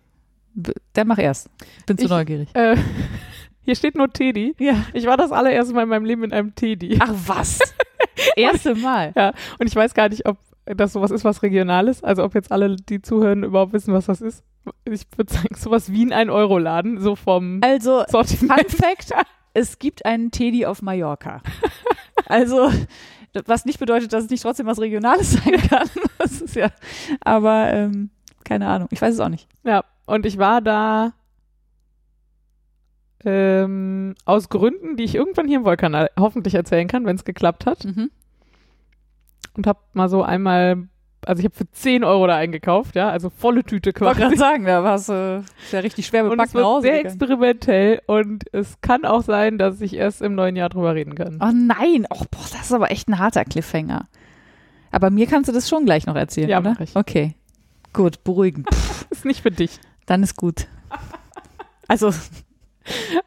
Dann 0.93 1.07
mach 1.07 1.17
erst. 1.17 1.49
Bin 1.87 1.97
zu 1.97 2.05
Ich- 2.05 2.09
neugierig. 2.11 2.47
Äh, 2.53 2.77
hier 3.63 3.75
steht 3.75 3.95
nur 3.95 4.07
Teddy. 4.13 4.55
Ja. 4.59 4.85
Ich 4.93 5.05
war 5.07 5.17
das 5.17 5.31
allererste 5.31 5.73
Mal 5.73 5.83
in 5.83 5.89
meinem 5.89 6.05
Leben 6.05 6.23
in 6.23 6.31
einem 6.31 6.53
Teddy. 6.53 6.97
Ach 7.01 7.11
was? 7.25 7.59
Erste 8.35 8.75
Mal. 8.75 9.33
Und 9.59 9.67
ich 9.67 9.75
weiß 9.75 9.93
gar 9.95 10.09
nicht, 10.09 10.27
ob 10.27 10.37
das 10.65 10.93
sowas 10.93 11.09
ist, 11.11 11.25
was 11.25 11.41
Regionales. 11.41 12.03
Also 12.03 12.23
ob 12.23 12.35
jetzt 12.35 12.51
alle, 12.51 12.75
die 12.75 13.01
zuhören, 13.01 13.43
überhaupt 13.43 13.73
wissen, 13.73 13.93
was 13.95 14.05
das 14.05 14.21
ist. 14.21 14.43
Ich 14.85 15.05
würde 15.17 15.33
sagen, 15.33 15.55
sowas 15.55 15.91
wie 15.91 16.05
ein 16.13 16.29
1-Euro-Laden, 16.29 17.01
so 17.01 17.15
vom 17.15 17.59
Also, 17.63 17.99
Fun 18.01 18.23
Sortiment. 18.23 18.71
Fact, 18.71 19.11
es 19.53 19.79
gibt 19.79 20.05
einen 20.05 20.31
Teddy 20.31 20.65
auf 20.65 20.81
Mallorca. 20.81 21.41
Also, 22.25 22.71
was 23.45 23.65
nicht 23.65 23.79
bedeutet, 23.79 24.13
dass 24.13 24.23
es 24.23 24.29
nicht 24.29 24.43
trotzdem 24.43 24.65
was 24.65 24.79
Regionales 24.79 25.33
sein 25.33 25.57
kann. 25.69 25.89
Das 26.17 26.41
ist 26.41 26.55
ja, 26.55 26.69
aber 27.19 27.73
ähm, 27.73 28.11
keine 28.45 28.67
Ahnung. 28.67 28.87
Ich 28.91 29.01
weiß 29.01 29.13
es 29.13 29.19
auch 29.19 29.29
nicht. 29.29 29.49
Ja, 29.63 29.83
und 30.05 30.25
ich 30.25 30.37
war 30.37 30.61
da 30.61 31.13
ähm, 33.25 34.15
aus 34.25 34.49
Gründen, 34.49 34.95
die 34.95 35.03
ich 35.03 35.15
irgendwann 35.15 35.47
hier 35.47 35.57
im 35.57 35.65
Wollkanal 35.65 36.09
hoffentlich 36.17 36.55
erzählen 36.55 36.87
kann, 36.87 37.05
wenn 37.05 37.17
es 37.17 37.25
geklappt 37.25 37.65
hat. 37.65 37.83
Mhm. 37.83 38.09
Und 39.55 39.67
habe 39.67 39.79
mal 39.91 40.09
so 40.09 40.23
einmal, 40.23 40.87
also 41.27 41.39
ich 41.39 41.45
habe 41.45 41.55
für 41.55 41.69
10 41.71 42.03
Euro 42.03 42.27
da 42.27 42.35
eingekauft, 42.35 42.95
ja, 42.95 43.09
also 43.09 43.29
volle 43.29 43.63
Tüte 43.63 43.91
Ich 43.91 44.01
wollte 44.01 44.19
quasi. 44.21 44.21
gerade 44.21 44.37
sagen, 44.37 44.65
da 44.65 44.83
war 44.83 44.95
es 44.95 45.09
äh, 45.09 45.41
ja 45.71 45.79
richtig 45.79 46.07
schwer 46.07 46.23
Und 46.25 46.31
es 46.31 46.31
bepacken 46.37 46.49
nach 46.51 46.53
wird 46.55 46.65
Hause. 46.65 46.81
sehr 46.87 46.99
experimentell 47.05 48.01
und 48.07 48.43
es 48.53 48.79
kann 48.81 49.05
auch 49.05 49.23
sein, 49.23 49.57
dass 49.57 49.81
ich 49.81 49.93
erst 49.95 50.21
im 50.21 50.35
neuen 50.35 50.55
Jahr 50.55 50.69
drüber 50.69 50.95
reden 50.95 51.15
kann. 51.15 51.39
Oh 51.41 51.51
nein, 51.53 52.05
oh, 52.09 52.23
boah, 52.31 52.45
das 52.51 52.61
ist 52.67 52.73
aber 52.73 52.91
echt 52.91 53.07
ein 53.07 53.19
harter 53.19 53.45
Cliffhanger. 53.45 54.07
Aber 54.91 55.09
mir 55.09 55.25
kannst 55.27 55.49
du 55.49 55.53
das 55.53 55.67
schon 55.69 55.85
gleich 55.85 56.05
noch 56.05 56.15
erzählen, 56.15 56.49
Ja, 56.49 56.59
oder? 56.59 56.71
mach 56.71 56.79
ich. 56.79 56.95
Okay. 56.95 57.35
Gut, 57.93 58.23
beruhigend. 58.23 58.67
Ist 59.09 59.25
nicht 59.25 59.41
für 59.41 59.51
dich. 59.51 59.79
Dann 60.05 60.23
ist 60.23 60.35
gut. 60.37 60.67
Also, 61.87 62.11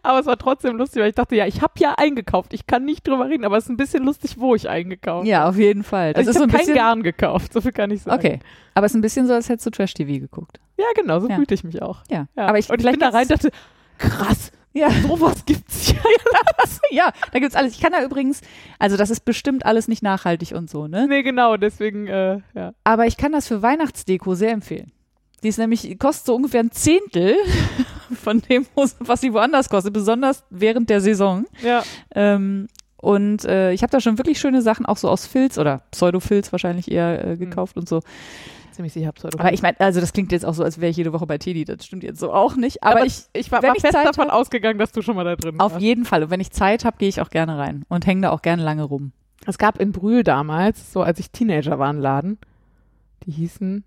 Aber 0.03 0.20
es 0.20 0.27
war 0.27 0.37
trotzdem 0.39 0.77
lustig, 0.77 1.01
weil 1.01 1.09
ich 1.09 1.15
dachte, 1.15 1.35
ja, 1.37 1.47
ich 1.47 1.62
habe 1.62 1.73
ja 1.78 1.95
eingekauft. 1.97 2.53
Ich 2.53 2.66
kann 2.66 2.85
nicht 2.85 3.07
drüber 3.07 3.28
reden, 3.28 3.45
aber 3.45 3.57
es 3.57 3.65
ist 3.65 3.70
ein 3.70 3.77
bisschen 3.77 4.05
lustig, 4.05 4.37
wo 4.39 4.55
ich 4.55 4.69
eingekauft 4.69 5.27
ja, 5.27 5.49
auf 5.49 5.57
jeden 5.57 5.83
Fall. 5.83 6.12
Das 6.12 6.27
Also 6.27 6.31
ist 6.31 6.37
ich 6.37 6.39
so 6.39 6.43
habe 6.43 6.51
ein 6.53 6.57
kein 6.57 6.66
bisschen. 6.66 6.74
Garn 6.77 7.03
gekauft, 7.03 7.53
so 7.53 7.61
viel 7.61 7.73
kann 7.73 7.91
ich 7.91 8.03
sagen. 8.03 8.19
Okay. 8.19 8.39
Aber 8.74 8.87
es 8.87 8.93
ist 8.93 8.97
ein 8.97 9.01
bisschen 9.03 9.27
so, 9.27 9.33
als 9.35 9.49
hättest 9.49 9.66
du 9.66 9.70
Trash-TV 9.70 10.20
geguckt. 10.20 10.61
Ja, 10.78 10.85
genau, 10.95 11.20
so 11.20 11.28
Ja. 11.28 11.37
fühlte 11.37 11.55
ich 11.55 11.65
mich 11.65 11.81
auch. 11.83 12.03
Ja. 12.11 12.27
Ja. 12.37 12.47
Aber 12.47 12.59
ich, 12.59 12.69
und 12.70 12.78
ich 12.81 12.91
bin 12.91 13.01
da 13.01 13.09
rein 13.09 13.23
und 13.23 13.31
dachte, 13.31 13.51
krass, 13.99 14.53
Ja. 14.74 14.91
sowas 14.91 15.45
gibt's 15.47 15.91
ja. 15.91 15.97
ja, 16.91 17.12
da 17.33 17.39
gibt's 17.39 17.57
alles. 17.57 17.73
Ich 17.74 17.81
kann 17.81 17.93
da 17.93 18.03
übrigens, 18.05 18.43
also 18.78 18.97
das 18.97 19.09
ist 19.11 19.24
bestimmt 19.24 19.65
alles 19.65 19.89
nicht 19.89 20.03
nachhaltig 20.03 20.53
und 20.53 20.69
so, 20.69 20.87
ne? 20.87 21.07
nee, 21.09 21.23
genau, 21.23 21.57
deswegen, 21.57 22.07
äh, 22.07 22.41
ja. 22.55 22.73
Aber 22.85 23.07
ich 23.07 23.16
kann 23.16 23.33
das 23.33 23.49
für 23.49 23.62
Weihnachtsdeko 23.62 24.35
sehr 24.35 24.53
empfehlen. 24.53 24.93
Die 25.43 25.49
ist 25.49 25.59
nämlich, 25.59 25.99
kostet 25.99 26.27
so 26.27 26.35
ungefähr 26.35 26.61
ein 26.61 26.70
Zehntel 26.73 27.37
von 28.17 28.41
dem, 28.43 28.67
was 29.01 29.21
sie 29.21 29.33
woanders 29.33 29.69
kostet, 29.69 29.93
besonders 29.93 30.45
während 30.51 30.91
der 30.91 31.01
Saison. 31.01 31.45
Ja, 31.63 31.83
Ähm, 32.15 32.67
und 32.99 33.45
äh, 33.45 33.73
ich 33.73 33.83
habe 33.83 33.91
da 33.91 34.01
schon 34.01 34.19
wirklich 34.19 34.41
schöne 34.41 34.63
Sachen, 34.63 34.87
auch 34.87 34.97
so 34.97 35.09
aus 35.09 35.27
Filz 35.27 35.59
oder 35.59 35.83
Pseudo-Filz 35.93 36.51
wahrscheinlich 36.51 36.91
eher 36.91 37.25
äh, 37.25 37.37
gekauft 37.37 37.77
und 37.77 37.89
so. 37.89 38.01
ziemlich 38.73 38.93
sicher 38.95 39.13
Pseudo. 39.13 39.39
Aber 39.39 39.53
ich 39.53 39.63
meine, 39.63 39.79
also 39.81 40.01
das 40.01 40.13
klingt 40.13 40.33
jetzt 40.33 40.45
auch 40.45 40.55
so, 40.55 40.65
als 40.65 40.81
wäre 40.81 40.91
ich 40.91 40.97
jede 40.97 41.13
Woche 41.13 41.27
bei 41.27 41.39
Teddy. 41.39 41.65
Das 41.67 41.85
stimmt 41.87 42.03
jetzt 42.03 42.19
so 42.19 42.33
auch 42.33 42.57
nicht. 42.57 42.83
Aber, 42.83 42.97
Aber 42.97 43.07
ich, 43.07 43.25
ich 43.35 43.53
war, 43.53 43.63
war 43.63 43.75
ich 43.77 43.83
fest 43.83 43.93
Zeit 43.95 44.07
davon 44.07 44.29
hab- 44.29 44.35
ausgegangen, 44.35 44.79
dass 44.79 44.93
du 44.93 45.03
schon 45.03 45.15
mal 45.15 45.25
da 45.25 45.37
drin 45.37 45.61
auf 45.61 45.73
warst. 45.73 45.83
jeden 45.83 46.05
Fall. 46.05 46.25
Und 46.25 46.31
wenn 46.31 46.41
ich 46.41 46.51
Zeit 46.51 46.85
habe, 46.85 46.97
gehe 46.99 47.09
ich 47.09 47.21
auch 47.21 47.31
gerne 47.31 47.59
rein 47.59 47.85
und 47.89 48.07
hänge 48.07 48.23
da 48.23 48.31
auch 48.31 48.43
gerne 48.43 48.63
lange 48.65 48.83
rum. 48.85 49.13
Es 49.47 49.59
gab 49.59 49.79
in 49.79 49.93
Brühl 49.93 50.25
damals, 50.25 50.93
so 50.93 51.03
als 51.03 51.21
ich 51.21 51.31
Teenager 51.31 51.79
war, 51.79 51.91
einen 51.91 52.01
Laden. 52.01 52.39
Die 53.25 53.31
hießen 53.31 53.85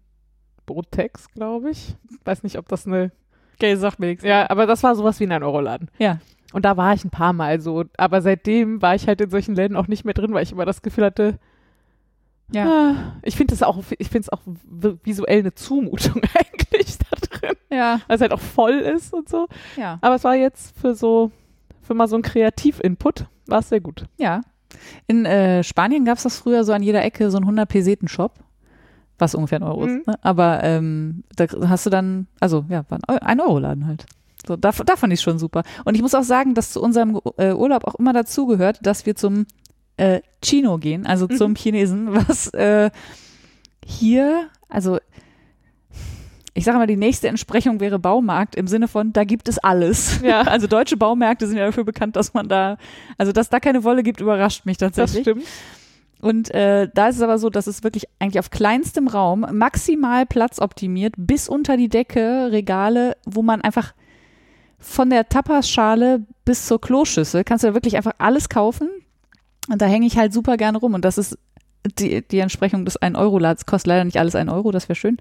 Botex, 0.65 1.29
glaube 1.31 1.71
ich. 1.71 1.95
Weiß 2.25 2.43
nicht, 2.43 2.57
ob 2.57 2.67
das 2.69 2.85
eine. 2.87 3.11
Okay, 3.59 3.75
sagt 3.75 3.99
mir 3.99 4.07
nichts. 4.07 4.23
Ja, 4.23 4.49
aber 4.49 4.65
das 4.65 4.83
war 4.83 4.95
sowas 4.95 5.19
wie 5.19 5.25
ein 5.25 5.33
1-Euro-Laden. 5.43 5.89
Ja. 5.97 6.19
Und 6.53 6.65
da 6.65 6.77
war 6.77 6.93
ich 6.93 7.03
ein 7.03 7.09
paar 7.11 7.33
Mal 7.33 7.59
so. 7.59 7.83
Aber 7.97 8.21
seitdem 8.21 8.81
war 8.81 8.95
ich 8.95 9.07
halt 9.07 9.19
in 9.21 9.29
solchen 9.29 9.53
Läden 9.55 9.75
auch 9.75 9.87
nicht 9.87 10.05
mehr 10.05 10.13
drin, 10.13 10.33
weil 10.33 10.43
ich 10.43 10.51
immer 10.51 10.65
das 10.65 10.81
Gefühl 10.81 11.05
hatte, 11.05 11.37
Ja. 12.51 12.65
ah, 12.65 12.95
ich 13.21 13.35
finde 13.35 13.53
es 13.53 13.61
auch, 13.61 13.77
ich 13.97 14.09
finde 14.09 14.27
es 14.27 14.29
auch 14.29 14.41
visuell 15.03 15.39
eine 15.39 15.53
Zumutung 15.53 16.21
eigentlich 16.33 16.97
da 16.97 17.15
drin. 17.37 17.55
Ja. 17.69 17.99
Weil 18.07 18.15
es 18.15 18.21
halt 18.21 18.31
auch 18.31 18.39
voll 18.39 18.73
ist 18.79 19.13
und 19.13 19.29
so. 19.29 19.47
Ja. 19.75 19.99
Aber 20.01 20.15
es 20.15 20.23
war 20.23 20.35
jetzt 20.35 20.79
für 20.79 20.95
so, 20.95 21.31
für 21.81 21.93
mal 21.93 22.07
so 22.07 22.15
ein 22.15 22.21
Kreativ-Input, 22.23 23.25
war 23.47 23.59
es 23.59 23.69
sehr 23.69 23.81
gut. 23.81 24.05
Ja. 24.17 24.41
In 25.07 25.25
äh, 25.25 25.63
Spanien 25.63 26.05
gab 26.05 26.17
es 26.17 26.23
das 26.23 26.39
früher 26.39 26.63
so 26.63 26.71
an 26.73 26.81
jeder 26.81 27.03
Ecke, 27.03 27.29
so 27.29 27.37
ein 27.37 27.43
100 27.43 27.67
Peseten-Shop, 27.69 28.33
was 29.19 29.35
ungefähr 29.35 29.59
ein 29.59 29.63
Euro 29.63 29.85
Mhm. 29.85 29.97
ist. 29.99 30.07
Ne? 30.07 30.15
Aber 30.21 30.63
ähm, 30.63 31.23
da 31.35 31.45
hast 31.67 31.85
du 31.85 31.89
dann, 31.89 32.27
also 32.39 32.65
ja, 32.69 32.83
ein 32.89 33.01
Eu- 33.09 33.19
ein 33.21 33.39
Euro-Laden 33.41 33.85
halt. 33.87 34.05
So, 34.47 34.55
da, 34.55 34.71
da 34.71 34.95
fand 34.95 35.11
ich 35.13 35.21
schon 35.21 35.37
super. 35.37 35.63
Und 35.85 35.95
ich 35.95 36.01
muss 36.01 36.15
auch 36.15 36.23
sagen, 36.23 36.53
dass 36.53 36.71
zu 36.71 36.81
unserem 36.81 37.19
äh, 37.37 37.51
Urlaub 37.53 37.85
auch 37.85 37.95
immer 37.95 38.13
dazugehört, 38.13 38.79
dass 38.81 39.05
wir 39.05 39.15
zum 39.15 39.45
äh, 39.97 40.21
Chino 40.43 40.77
gehen, 40.77 41.05
also 41.05 41.27
Mhm. 41.29 41.35
zum 41.37 41.55
Chinesen, 41.55 42.13
was 42.13 42.47
äh, 42.53 42.89
hier, 43.85 44.47
also 44.69 44.97
ich 46.55 46.65
sage 46.65 46.77
mal, 46.77 46.87
die 46.87 46.97
nächste 46.97 47.27
Entsprechung 47.27 47.79
wäre 47.79 47.99
Baumarkt 47.99 48.55
im 48.55 48.67
Sinne 48.67 48.87
von, 48.87 49.13
da 49.13 49.23
gibt 49.23 49.47
es 49.47 49.59
alles. 49.59 50.21
Ja. 50.21 50.41
Also 50.47 50.67
deutsche 50.67 50.97
Baumärkte 50.97 51.47
sind 51.47 51.57
ja 51.57 51.65
dafür 51.67 51.83
bekannt, 51.85 52.15
dass 52.15 52.33
man 52.33 52.47
da, 52.49 52.77
also 53.17 53.31
dass 53.31 53.49
da 53.49 53.59
keine 53.59 53.83
Wolle 53.83 54.03
gibt, 54.03 54.19
überrascht 54.19 54.65
mich 54.65 54.77
Das 54.77 54.93
tatsächlich. 54.95 55.21
stimmt. 55.23 55.43
Und 56.21 56.53
äh, 56.53 56.89
da 56.93 57.07
ist 57.07 57.15
es 57.17 57.21
aber 57.21 57.37
so, 57.37 57.49
dass 57.49 57.67
es 57.67 57.83
wirklich 57.83 58.05
eigentlich 58.19 58.39
auf 58.39 58.49
kleinstem 58.49 59.07
Raum 59.07 59.45
maximal 59.53 60.25
Platz 60.25 60.59
optimiert, 60.59 61.13
bis 61.17 61.47
unter 61.47 61.77
die 61.77 61.89
Decke 61.89 62.49
Regale, 62.51 63.15
wo 63.25 63.41
man 63.41 63.61
einfach 63.61 63.93
von 64.79 65.09
der 65.09 65.29
Tapasschale 65.29 66.25
bis 66.45 66.65
zur 66.65 66.79
Kloschüssel 66.79 67.43
kannst 67.43 67.63
du 67.63 67.67
da 67.67 67.73
wirklich 67.73 67.97
einfach 67.97 68.13
alles 68.17 68.49
kaufen. 68.49 68.89
Und 69.69 69.81
da 69.81 69.85
hänge 69.85 70.07
ich 70.07 70.17
halt 70.17 70.33
super 70.33 70.57
gerne 70.57 70.77
rum. 70.77 70.93
Und 70.93 71.05
das 71.05 71.17
ist 71.17 71.37
die, 71.99 72.27
die 72.27 72.39
Entsprechung 72.39 72.85
des 72.85 72.99
1-Euro-Lads. 72.99 73.65
Kostet 73.65 73.87
leider 73.87 74.03
nicht 74.03 74.17
alles 74.17 74.35
1 74.35 74.51
Euro, 74.51 74.71
das 74.71 74.89
wäre 74.89 74.95
schön. 74.95 75.17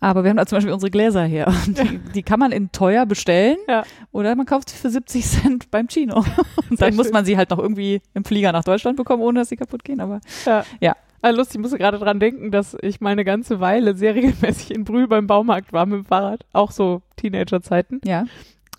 Aber 0.00 0.24
wir 0.24 0.30
haben 0.30 0.36
da 0.36 0.46
zum 0.46 0.56
Beispiel 0.56 0.72
unsere 0.72 0.90
Gläser 0.90 1.24
her. 1.24 1.46
Und 1.66 1.78
die, 1.78 1.98
die 2.14 2.22
kann 2.22 2.38
man 2.38 2.52
in 2.52 2.70
teuer 2.72 3.06
bestellen. 3.06 3.56
Ja. 3.68 3.84
Oder 4.12 4.34
man 4.36 4.46
kauft 4.46 4.70
sie 4.70 4.76
für 4.76 4.90
70 4.90 5.24
Cent 5.26 5.70
beim 5.70 5.88
Chino. 5.88 6.24
Und 6.70 6.80
dann 6.80 6.94
muss 6.96 7.10
man 7.12 7.24
sie 7.24 7.36
halt 7.36 7.50
noch 7.50 7.58
irgendwie 7.58 8.02
im 8.14 8.24
Flieger 8.24 8.52
nach 8.52 8.64
Deutschland 8.64 8.96
bekommen, 8.96 9.22
ohne 9.22 9.40
dass 9.40 9.48
sie 9.48 9.56
kaputt 9.56 9.84
gehen. 9.84 10.00
Aber 10.00 10.20
Ja. 10.44 10.64
Ja. 10.80 10.96
Ah, 11.22 11.30
lustig, 11.30 11.56
ich 11.56 11.62
musste 11.62 11.78
gerade 11.78 11.98
dran 11.98 12.20
denken, 12.20 12.50
dass 12.50 12.76
ich 12.82 13.00
mal 13.00 13.10
eine 13.10 13.24
ganze 13.24 13.58
Weile 13.58 13.96
sehr 13.96 14.14
regelmäßig 14.14 14.72
in 14.74 14.84
Brühl 14.84 15.08
beim 15.08 15.26
Baumarkt 15.26 15.72
war 15.72 15.86
mit 15.86 15.98
dem 16.00 16.04
Fahrrad. 16.04 16.44
Auch 16.52 16.70
so 16.70 17.02
Teenager-Zeiten. 17.16 18.00
ja. 18.04 18.24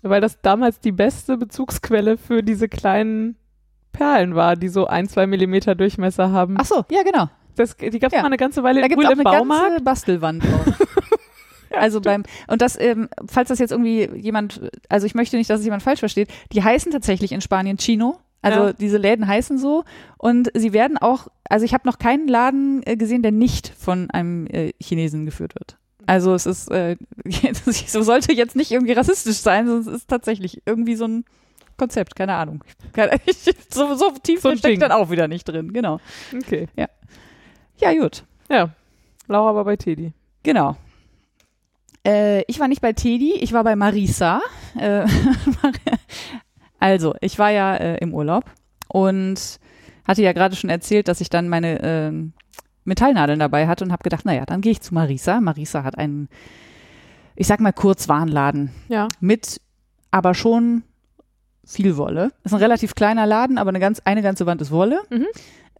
Weil 0.02 0.20
das 0.20 0.40
damals 0.40 0.78
die 0.78 0.92
beste 0.92 1.36
Bezugsquelle 1.36 2.18
für 2.18 2.44
diese 2.44 2.68
kleinen 2.68 3.34
Perlen 3.92 4.36
war, 4.36 4.54
die 4.54 4.68
so 4.68 4.86
ein, 4.86 5.08
zwei 5.08 5.26
Millimeter 5.26 5.74
Durchmesser 5.74 6.30
haben. 6.30 6.54
Ach 6.56 6.64
so, 6.64 6.84
ja, 6.88 7.02
genau. 7.02 7.28
Das, 7.58 7.76
die 7.76 7.98
gab 7.98 8.10
es 8.12 8.16
Ja. 8.16 8.20
mal 8.22 8.26
eine 8.26 8.36
ganze 8.36 8.62
Weile 8.62 8.80
Da 8.80 8.86
in 8.86 8.90
gibt 8.90 9.02
es 9.02 9.06
Brühl 9.08 9.14
auch 9.16 9.20
im 9.20 9.26
eine 9.26 9.38
Baumarkt. 9.38 9.68
ganze 9.68 9.84
Bastelwand 9.84 10.44
drauf. 10.44 10.66
also 11.72 12.00
beim, 12.00 12.22
und 12.46 12.62
das, 12.62 12.78
ähm, 12.80 13.08
falls 13.28 13.48
das 13.48 13.58
jetzt 13.58 13.72
irgendwie 13.72 14.08
jemand, 14.16 14.60
also 14.88 15.06
ich 15.06 15.14
möchte 15.14 15.36
nicht, 15.36 15.50
dass 15.50 15.60
es 15.60 15.64
jemand 15.66 15.82
falsch 15.82 16.00
versteht, 16.00 16.28
die 16.52 16.62
heißen 16.62 16.92
tatsächlich 16.92 17.32
in 17.32 17.40
Spanien 17.40 17.76
Chino. 17.78 18.18
Also 18.40 18.66
Ja. 18.66 18.72
diese 18.72 18.98
Läden 18.98 19.26
heißen 19.26 19.58
so 19.58 19.82
und 20.16 20.48
sie 20.54 20.72
werden 20.72 20.96
auch, 20.96 21.26
also 21.50 21.64
ich 21.64 21.74
habe 21.74 21.88
noch 21.88 21.98
keinen 21.98 22.28
Laden 22.28 22.82
äh, 22.86 22.96
gesehen, 22.96 23.22
der 23.22 23.32
nicht 23.32 23.72
von 23.76 24.08
einem 24.12 24.46
äh, 24.46 24.72
Chinesen 24.80 25.26
geführt 25.26 25.56
wird. 25.56 25.76
Also 26.06 26.32
es 26.34 26.46
ist, 26.46 26.70
äh, 26.70 26.96
so 27.86 28.02
sollte 28.02 28.32
jetzt 28.32 28.54
nicht 28.54 28.70
irgendwie 28.70 28.92
rassistisch 28.92 29.38
sein, 29.38 29.66
es 29.66 29.88
ist 29.88 30.08
tatsächlich 30.08 30.62
irgendwie 30.66 30.94
so 30.94 31.06
ein 31.06 31.24
Konzept, 31.76 32.14
keine 32.14 32.34
Ahnung. 32.34 32.62
So, 33.70 33.94
so 33.96 34.10
tief 34.22 34.40
So 34.40 34.54
steckt 34.56 34.82
dann 34.82 34.92
auch 34.92 35.10
wieder 35.10 35.26
nicht 35.28 35.44
drin, 35.48 35.72
genau. 35.72 35.98
Okay. 36.34 36.68
Ja, 36.76 36.86
gut. 38.00 38.24
Ja. 38.50 38.70
Laura 39.26 39.54
war 39.54 39.64
bei 39.64 39.76
Teddy. 39.76 40.12
Genau. 40.42 40.76
Äh, 42.06 42.42
ich 42.46 42.58
war 42.60 42.68
nicht 42.68 42.80
bei 42.80 42.92
Teddy, 42.92 43.34
ich 43.34 43.52
war 43.52 43.64
bei 43.64 43.76
Marisa. 43.76 44.40
Äh, 44.78 45.06
also, 46.80 47.14
ich 47.20 47.38
war 47.38 47.50
ja 47.50 47.74
äh, 47.76 47.98
im 47.98 48.14
Urlaub 48.14 48.44
und 48.88 49.58
hatte 50.06 50.22
ja 50.22 50.32
gerade 50.32 50.56
schon 50.56 50.70
erzählt, 50.70 51.08
dass 51.08 51.20
ich 51.20 51.28
dann 51.28 51.48
meine 51.48 51.80
ähm, 51.82 52.32
Metallnadeln 52.84 53.38
dabei 53.38 53.66
hatte 53.66 53.84
und 53.84 53.92
habe 53.92 54.02
gedacht, 54.02 54.24
naja, 54.24 54.46
dann 54.46 54.60
gehe 54.62 54.72
ich 54.72 54.80
zu 54.80 54.94
Marisa. 54.94 55.40
Marisa 55.40 55.84
hat 55.84 55.98
einen, 55.98 56.28
ich 57.36 57.46
sag 57.46 57.60
mal, 57.60 57.72
Kurzwarenladen 57.72 58.70
Ja. 58.88 59.08
mit 59.20 59.60
aber 60.10 60.32
schon 60.34 60.82
viel 61.66 61.98
Wolle. 61.98 62.32
Ist 62.44 62.54
ein 62.54 62.60
relativ 62.60 62.94
kleiner 62.94 63.26
Laden, 63.26 63.58
aber 63.58 63.68
eine, 63.68 63.80
ganz, 63.80 64.00
eine 64.06 64.22
ganze 64.22 64.46
Wand 64.46 64.62
ist 64.62 64.70
Wolle. 64.70 65.02
Mhm. 65.10 65.26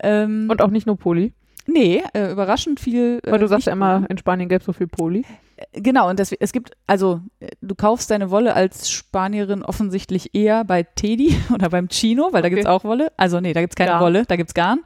Ähm, 0.01 0.49
Und 0.51 0.61
auch 0.61 0.69
nicht 0.69 0.87
nur 0.87 0.99
Poli. 0.99 1.33
Nee, 1.69 2.03
äh, 2.15 2.33
überraschend 2.33 2.81
viel. 2.81 3.21
Weil 3.25 3.35
äh, 3.37 3.39
du 3.39 3.47
sagst 3.47 3.67
ja 3.67 3.73
immer, 3.73 4.05
in 4.09 4.19
Spanien 4.19 4.49
gäbe 4.49 4.61
es 4.61 4.67
so 4.67 4.73
viel 4.73 4.89
Poli. 4.89 5.25
Genau, 5.73 6.09
und 6.09 6.19
das, 6.21 6.33
es 6.33 6.53
gibt, 6.53 6.73
also 6.87 7.21
äh, 7.41 7.49
du 7.61 7.75
kaufst 7.75 8.11
deine 8.11 8.31
Wolle 8.31 8.55
als 8.55 8.91
Spanierin 8.91 9.63
offensichtlich 9.63 10.35
eher 10.35 10.65
bei 10.65 10.83
Teddy 10.83 11.37
oder 11.55 11.69
beim 11.71 11.89
Chino, 11.89 12.29
weil 12.33 12.43
da 12.43 12.47
Okay. 12.47 12.57
gibt's 12.57 12.67
auch 12.71 12.85
Wolle. 12.85 13.13
Also 13.17 13.41
nee, 13.41 13.53
da 13.53 13.61
gibt's 13.61 13.77
keine 13.77 13.91
Garn. 13.93 14.03
Wolle, 14.03 14.25
da 14.27 14.37
gibt's 14.37 14.55
Garn. 14.55 14.81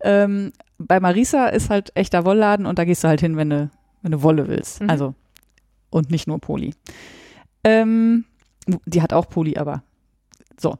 Ähm, 0.00 0.52
bei 0.78 1.00
Marisa 1.00 1.46
ist 1.48 1.70
halt 1.70 1.90
echter 1.94 2.24
Wollladen 2.24 2.66
und 2.66 2.78
da 2.78 2.84
gehst 2.84 3.02
du 3.04 3.08
halt 3.08 3.20
hin, 3.20 3.36
wenn 3.36 3.50
du, 3.50 3.70
wenn 4.02 4.12
du 4.12 4.22
Wolle 4.22 4.46
willst. 4.48 4.82
Mhm. 4.82 4.90
Also, 4.90 5.14
und 5.90 6.10
nicht 6.10 6.26
nur 6.26 6.38
Poli. 6.38 6.74
Ähm, 7.64 8.24
die 8.84 9.02
hat 9.02 9.12
auch 9.12 9.28
Poli, 9.28 9.56
aber 9.56 9.82
so. 10.60 10.76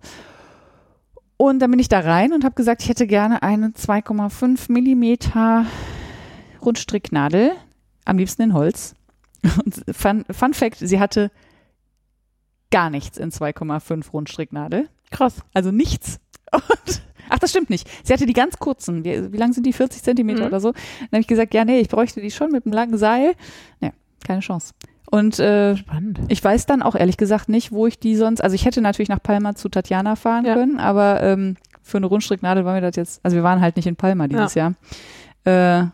Und 1.38 1.58
dann 1.58 1.70
bin 1.70 1.80
ich 1.80 1.88
da 1.88 2.00
rein 2.00 2.32
und 2.32 2.44
habe 2.44 2.54
gesagt, 2.54 2.82
ich 2.82 2.88
hätte 2.88 3.06
gerne 3.06 3.42
eine 3.42 3.68
2,5 3.68 4.72
Millimeter 4.72 5.66
Rundstricknadel, 6.62 7.52
am 8.04 8.18
liebsten 8.18 8.42
in 8.42 8.54
Holz. 8.54 8.94
Und 9.64 9.84
Fun, 9.94 10.24
Fun 10.30 10.54
Fact, 10.54 10.78
sie 10.78 10.98
hatte 10.98 11.30
gar 12.70 12.90
nichts 12.90 13.18
in 13.18 13.30
2,5 13.30 14.10
Rundstricknadel. 14.10 14.88
Krass. 15.10 15.42
Also 15.54 15.70
nichts. 15.70 16.18
Und, 16.52 17.02
ach, 17.28 17.38
das 17.38 17.50
stimmt 17.50 17.70
nicht. 17.70 17.88
Sie 18.02 18.12
hatte 18.12 18.26
die 18.26 18.32
ganz 18.32 18.58
kurzen. 18.58 19.04
Wie, 19.04 19.32
wie 19.32 19.36
lang 19.36 19.52
sind 19.52 19.66
die? 19.66 19.72
40 19.72 20.02
Zentimeter 20.02 20.40
Mhm. 20.40 20.46
oder 20.46 20.60
so? 20.60 20.72
Dann 20.72 21.08
habe 21.12 21.20
ich 21.20 21.26
gesagt, 21.28 21.54
ja, 21.54 21.64
nee, 21.64 21.80
ich 21.80 21.88
bräuchte 21.88 22.20
die 22.20 22.30
schon 22.30 22.50
mit 22.50 22.64
einem 22.66 22.72
langen 22.72 22.98
Seil. 22.98 23.34
Ja, 23.80 23.90
keine 24.26 24.40
Chance. 24.40 24.72
Und 25.10 25.38
äh, 25.38 25.76
Spannend. 25.76 26.18
ich 26.28 26.42
weiß 26.42 26.66
dann 26.66 26.82
auch 26.82 26.94
ehrlich 26.96 27.16
gesagt 27.16 27.48
nicht, 27.48 27.70
wo 27.72 27.86
ich 27.86 27.98
die 27.98 28.16
sonst. 28.16 28.40
Also 28.42 28.54
ich 28.54 28.64
hätte 28.64 28.80
natürlich 28.80 29.08
nach 29.08 29.22
Palma 29.22 29.54
zu 29.54 29.68
Tatjana 29.68 30.16
fahren 30.16 30.44
Ja. 30.44 30.54
können, 30.54 30.78
aber 30.80 31.22
ähm, 31.22 31.56
für 31.82 31.98
eine 31.98 32.06
Rundstricknadel 32.06 32.64
war 32.64 32.74
mir 32.74 32.80
das 32.80 32.96
jetzt. 32.96 33.20
Also 33.22 33.36
wir 33.36 33.44
waren 33.44 33.60
halt 33.60 33.76
nicht 33.76 33.86
in 33.86 33.94
Palma 33.96 34.26
dieses 34.26 34.54
Jahr. 34.54 34.74
Äh, 35.44 35.84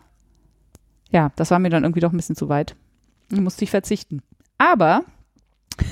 ja, 1.11 1.31
das 1.35 1.51
war 1.51 1.59
mir 1.59 1.69
dann 1.69 1.83
irgendwie 1.83 1.99
doch 1.99 2.11
ein 2.11 2.17
bisschen 2.17 2.35
zu 2.35 2.49
weit. 2.49 2.75
Musste 3.31 3.63
ich 3.63 3.69
verzichten. 3.71 4.21
Aber 4.57 5.03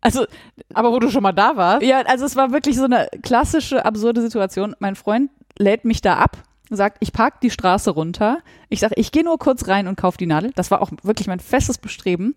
also 0.00 0.26
Aber 0.74 0.92
wo 0.92 0.98
du 0.98 1.10
schon 1.10 1.22
mal 1.22 1.32
da 1.32 1.56
warst. 1.56 1.82
ja, 1.86 2.00
also 2.02 2.24
es 2.24 2.36
war 2.36 2.50
wirklich 2.52 2.76
so 2.76 2.84
eine 2.84 3.08
klassische, 3.22 3.84
absurde 3.84 4.20
Situation. 4.22 4.74
Mein 4.80 4.96
Freund 4.96 5.30
lädt 5.58 5.84
mich 5.84 6.00
da 6.00 6.14
ab, 6.16 6.36
sagt, 6.76 6.98
ich 7.00 7.12
park 7.12 7.40
die 7.40 7.50
Straße 7.50 7.90
runter. 7.90 8.38
Ich 8.68 8.80
sage, 8.80 8.94
ich 8.96 9.12
gehe 9.12 9.24
nur 9.24 9.38
kurz 9.38 9.68
rein 9.68 9.88
und 9.88 9.96
kauf 9.96 10.16
die 10.16 10.26
Nadel. 10.26 10.52
Das 10.54 10.70
war 10.70 10.82
auch 10.82 10.90
wirklich 11.02 11.26
mein 11.26 11.40
festes 11.40 11.78
Bestreben. 11.78 12.34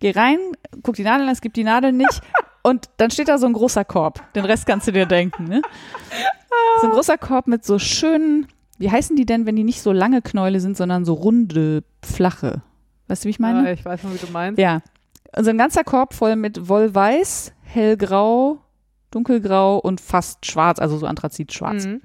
Geh 0.00 0.10
rein, 0.10 0.38
guck 0.82 0.96
die 0.96 1.02
Nadel 1.02 1.26
an, 1.26 1.32
es 1.32 1.40
gibt 1.40 1.56
die 1.56 1.64
Nadel 1.64 1.92
nicht. 1.92 2.20
Und 2.66 2.88
dann 2.96 3.10
steht 3.10 3.28
da 3.28 3.36
so 3.36 3.44
ein 3.44 3.52
großer 3.52 3.84
Korb. 3.84 4.22
Den 4.32 4.46
Rest 4.46 4.64
kannst 4.64 4.88
du 4.88 4.92
dir 4.92 5.04
denken. 5.04 5.44
Ne? 5.44 5.60
So 6.80 6.86
ein 6.86 6.92
großer 6.94 7.18
Korb 7.18 7.46
mit 7.46 7.62
so 7.62 7.78
schönen, 7.78 8.46
wie 8.78 8.90
heißen 8.90 9.16
die 9.16 9.26
denn, 9.26 9.44
wenn 9.44 9.54
die 9.54 9.64
nicht 9.64 9.82
so 9.82 9.92
lange 9.92 10.22
Knäule 10.22 10.60
sind, 10.60 10.74
sondern 10.74 11.04
so 11.04 11.12
runde, 11.12 11.84
flache. 12.02 12.62
Weißt 13.08 13.22
du, 13.22 13.26
wie 13.26 13.30
ich 13.30 13.38
meine? 13.38 13.66
Ja, 13.66 13.72
ich 13.72 13.84
weiß 13.84 14.02
noch, 14.04 14.14
wie 14.14 14.18
du 14.18 14.32
meinst. 14.32 14.58
Ja. 14.58 14.80
Also 15.30 15.50
ein 15.50 15.58
ganzer 15.58 15.84
Korb 15.84 16.14
voll 16.14 16.36
mit 16.36 16.68
Wollweiß, 16.68 17.52
hellgrau, 17.64 18.60
dunkelgrau 19.10 19.78
und 19.78 20.00
fast 20.00 20.46
schwarz, 20.46 20.78
also 20.78 20.96
so 20.96 21.06
Anthrazit-schwarz. 21.06 21.86
Mhm. 21.86 22.00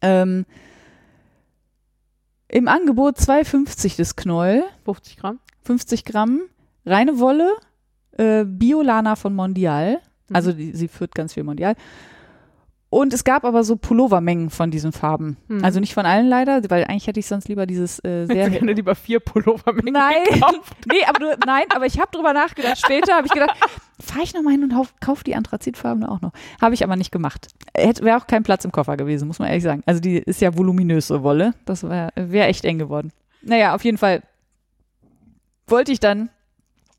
Ähm, 0.00 0.46
Im 2.50 2.68
Angebot 2.68 3.16
2,50 3.18 3.96
das 3.96 4.16
Knäuel, 4.16 4.64
50 4.84 5.16
Gramm. 5.18 5.38
50 5.64 6.04
Gramm, 6.04 6.42
reine 6.86 7.18
Wolle, 7.18 7.52
äh, 8.12 8.44
Biolana 8.44 9.16
von 9.16 9.34
Mondial, 9.34 10.00
Mhm. 10.28 10.36
also 10.36 10.52
die, 10.52 10.72
sie 10.72 10.88
führt 10.88 11.14
ganz 11.14 11.34
viel 11.34 11.42
Mondial. 11.44 11.74
Und 12.90 13.12
es 13.12 13.22
gab 13.22 13.44
aber 13.44 13.64
so 13.64 13.76
Pullovermengen 13.76 14.48
von 14.48 14.70
diesen 14.70 14.92
Farben. 14.92 15.36
Mhm. 15.48 15.62
Also 15.62 15.78
nicht 15.78 15.92
von 15.92 16.06
allen 16.06 16.26
leider, 16.26 16.62
weil 16.70 16.84
eigentlich 16.84 17.06
hätte 17.06 17.20
ich 17.20 17.26
sonst 17.26 17.46
lieber 17.46 17.66
dieses 17.66 17.98
äh, 17.98 18.24
sehr 18.26 18.46
du 18.46 18.52
gerne 18.52 18.72
lieber 18.72 18.94
vier 18.94 19.20
Pullover 19.20 19.74
mit 19.74 19.92
Nein, 19.92 20.24
gekauft. 20.24 20.74
nee, 20.90 21.04
aber 21.06 21.18
du, 21.18 21.38
nein, 21.44 21.64
aber 21.74 21.84
ich 21.84 22.00
habe 22.00 22.10
drüber 22.10 22.32
nachgedacht. 22.32 22.78
Später 22.78 23.14
habe 23.14 23.26
ich 23.26 23.32
gedacht, 23.32 23.54
fahre 24.00 24.22
ich 24.22 24.32
noch 24.32 24.42
mal 24.42 24.52
hin 24.52 24.64
und 24.64 24.72
kauf, 24.72 24.94
kauf 25.00 25.22
die 25.22 25.34
Anthrazitfarben 25.34 26.04
auch 26.04 26.22
noch. 26.22 26.32
Habe 26.62 26.74
ich 26.74 26.82
aber 26.82 26.96
nicht 26.96 27.12
gemacht. 27.12 27.48
Wäre 27.74 28.16
auch 28.16 28.26
kein 28.26 28.42
Platz 28.42 28.64
im 28.64 28.72
Koffer 28.72 28.96
gewesen, 28.96 29.28
muss 29.28 29.38
man 29.38 29.48
ehrlich 29.48 29.64
sagen. 29.64 29.82
Also 29.84 30.00
die 30.00 30.16
ist 30.16 30.40
ja 30.40 30.56
voluminöse 30.56 31.22
Wolle. 31.22 31.52
Das 31.66 31.82
wäre 31.82 32.10
wär 32.16 32.48
echt 32.48 32.64
eng 32.64 32.78
geworden. 32.78 33.12
Naja, 33.42 33.74
auf 33.74 33.84
jeden 33.84 33.98
Fall 33.98 34.22
wollte 35.66 35.92
ich 35.92 36.00
dann, 36.00 36.30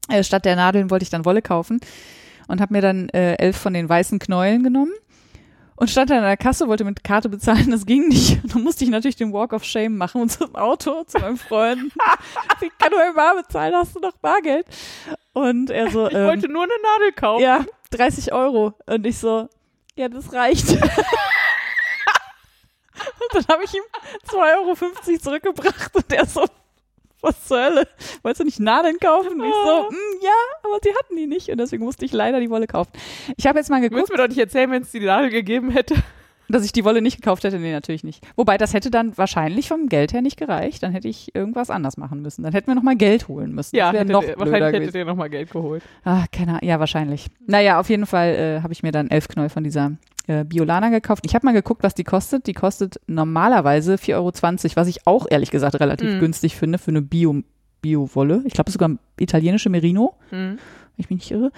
äh, 0.08 0.24
statt 0.24 0.46
der 0.46 0.56
Nadeln 0.56 0.92
wollte 0.92 1.04
ich 1.04 1.10
dann 1.10 1.26
Wolle 1.26 1.42
kaufen 1.42 1.80
und 2.48 2.62
habe 2.62 2.74
mir 2.74 2.82
dann 2.82 3.10
äh, 3.10 3.34
elf 3.36 3.58
von 3.58 3.74
den 3.74 3.90
weißen 3.90 4.20
Knäueln 4.20 4.62
genommen. 4.62 4.92
Und 5.80 5.90
stand 5.90 6.10
dann 6.10 6.18
an 6.18 6.26
der 6.26 6.36
Kasse, 6.36 6.68
wollte 6.68 6.84
mit 6.84 7.06
Karte 7.06 7.30
bezahlen, 7.30 7.72
das 7.72 7.86
ging 7.86 8.10
nicht. 8.10 8.44
Und 8.44 8.54
dann 8.54 8.64
musste 8.64 8.84
ich 8.84 8.90
natürlich 8.90 9.16
den 9.16 9.32
Walk 9.32 9.54
of 9.54 9.64
Shame 9.64 9.96
machen 9.96 10.22
und 10.22 10.30
zum 10.30 10.54
Auto, 10.54 11.06
zu 11.06 11.20
meinem 11.20 11.38
Freund. 11.38 11.94
ich 12.62 12.78
kann 12.78 12.92
nur 12.92 13.14
Bar 13.14 13.38
bezahlen, 13.38 13.74
hast 13.74 13.96
du 13.96 14.02
noch 14.02 14.18
Bargeld? 14.18 14.66
Und 15.32 15.70
er 15.70 15.90
so, 15.90 16.08
Ich 16.08 16.16
ähm, 16.16 16.28
wollte 16.28 16.50
nur 16.50 16.64
eine 16.64 16.74
Nadel 16.84 17.14
kaufen. 17.14 17.44
ja, 17.44 17.66
30 17.92 18.34
Euro. 18.34 18.74
Und 18.88 19.06
ich 19.06 19.20
so, 19.20 19.48
ja, 19.96 20.10
das 20.10 20.34
reicht. 20.34 20.70
und 20.70 20.80
dann 23.32 23.46
habe 23.48 23.64
ich 23.64 23.74
ihm 23.74 23.84
2,50 24.28 24.58
Euro 24.58 24.76
zurückgebracht 25.18 25.96
und 25.96 26.12
er 26.12 26.26
so, 26.26 26.44
was 27.22 27.48
zur 27.48 27.62
Hölle? 27.64 27.88
Wolltest 28.24 28.42
du 28.42 28.46
nicht 28.46 28.60
Nadeln 28.60 28.98
kaufen? 29.00 29.40
Und 29.42 29.48
ich 29.48 29.54
so, 29.54 29.90
"Mm, 29.90 30.24
ja, 30.24 30.32
aber 30.64 30.80
sie 30.84 30.94
hatten 30.96 31.16
die 31.16 31.28
nicht 31.28 31.50
und 31.50 31.58
deswegen 31.58 31.84
musste 31.84 32.06
ich 32.06 32.12
leider 32.14 32.40
die 32.40 32.50
Wolle 32.50 32.68
kaufen. 32.68 32.92
Ich 33.38 33.46
habe 33.48 33.60
jetzt 33.60 33.70
mal 33.70 33.78
Du 33.78 33.84
geguckt. 33.90 34.00
willst 34.00 34.12
mir 34.12 34.18
doch 34.18 34.28
nicht 34.30 34.40
erzählen, 34.40 34.72
wenn 34.72 34.82
es 34.84 34.92
die 34.92 35.00
Nadel 35.02 35.30
gegeben 35.30 35.70
hätte. 35.70 35.96
Dass 36.52 36.66
ich 36.66 36.72
die 36.72 36.84
Wolle 36.84 37.02
nicht 37.02 37.18
gekauft 37.18 37.44
hätte, 37.44 37.60
nee, 37.60 37.72
natürlich 37.72 38.04
nicht. 38.04 38.26
Wobei, 38.36 38.58
das 38.58 38.74
hätte 38.74 38.90
dann 38.90 39.18
wahrscheinlich 39.18 39.68
vom 39.68 39.88
Geld 39.88 40.14
her 40.14 40.22
nicht 40.22 40.36
gereicht. 40.38 40.82
Dann 40.84 40.92
hätte 40.92 41.08
ich 41.08 41.34
irgendwas 41.36 41.70
anders 41.70 41.96
machen 41.98 42.22
müssen. 42.22 42.42
Dann 42.44 42.54
hätten 42.54 42.68
wir 42.68 42.76
nochmal 42.76 42.96
Geld 42.96 43.28
holen 43.28 43.54
müssen. 43.54 43.76
Ja, 43.76 43.92
hättet 43.92 44.10
noch 44.10 44.24
wahrscheinlich 44.36 44.82
hättet 44.82 44.96
ihr 44.96 45.06
nochmal 45.06 45.30
Geld 45.30 45.52
geholt. 45.52 45.84
Ah, 46.04 46.26
keine 46.32 46.54
Ahnung. 46.54 46.68
Ja, 46.68 46.80
wahrscheinlich. 46.80 47.28
Naja, 47.46 47.80
auf 47.80 47.90
jeden 47.90 48.06
Fall 48.08 48.30
äh, 48.36 48.62
habe 48.64 48.74
ich 48.74 48.82
mir 48.84 48.92
dann 48.92 49.10
elf 49.10 49.28
Knoll 49.28 49.50
von 49.50 49.64
dieser 49.64 49.92
äh, 50.28 50.44
Biolana 50.44 50.90
gekauft. 50.90 51.24
Ich 51.26 51.36
habe 51.36 51.46
mal 51.46 51.54
geguckt, 51.54 51.84
was 51.84 51.94
die 51.94 52.04
kostet. 52.04 52.48
Die 52.48 52.54
kostet 52.54 53.00
normalerweise 53.08 53.96
4,20 53.96 54.16
Euro, 54.16 54.32
was 54.76 54.88
ich 54.88 55.06
auch 55.08 55.28
ehrlich 55.30 55.52
gesagt 55.52 55.80
relativ 55.80 56.16
Mhm. 56.16 56.20
günstig 56.20 56.56
finde 56.56 56.78
für 56.80 56.90
eine 56.92 57.02
Bio, 57.02 57.42
Bio-Wolle. 57.82 58.42
Ich 58.46 58.54
glaube, 58.54 58.72
sogar 58.72 58.90
italienische 59.20 59.70
Merino, 59.70 60.16
Mhm. 60.32 60.58
wenn 60.58 60.60
ich 60.98 61.10
mich 61.10 61.20
nicht 61.20 61.32
irre. 61.32 61.52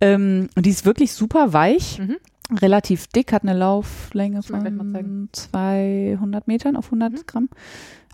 Ähm, 0.00 0.48
und 0.56 0.64
die 0.64 0.70
ist 0.70 0.84
wirklich 0.86 1.12
super 1.12 1.52
weich, 1.52 1.98
Mhm. 1.98 2.16
Relativ 2.50 3.06
dick, 3.08 3.32
hat 3.32 3.42
eine 3.42 3.54
Lauflänge 3.54 4.42
von 4.42 4.60
zeigen. 4.62 5.28
200 5.32 6.46
Metern 6.48 6.76
auf 6.76 6.86
100 6.86 7.12
Mhm. 7.12 7.16
Gramm. 7.26 7.48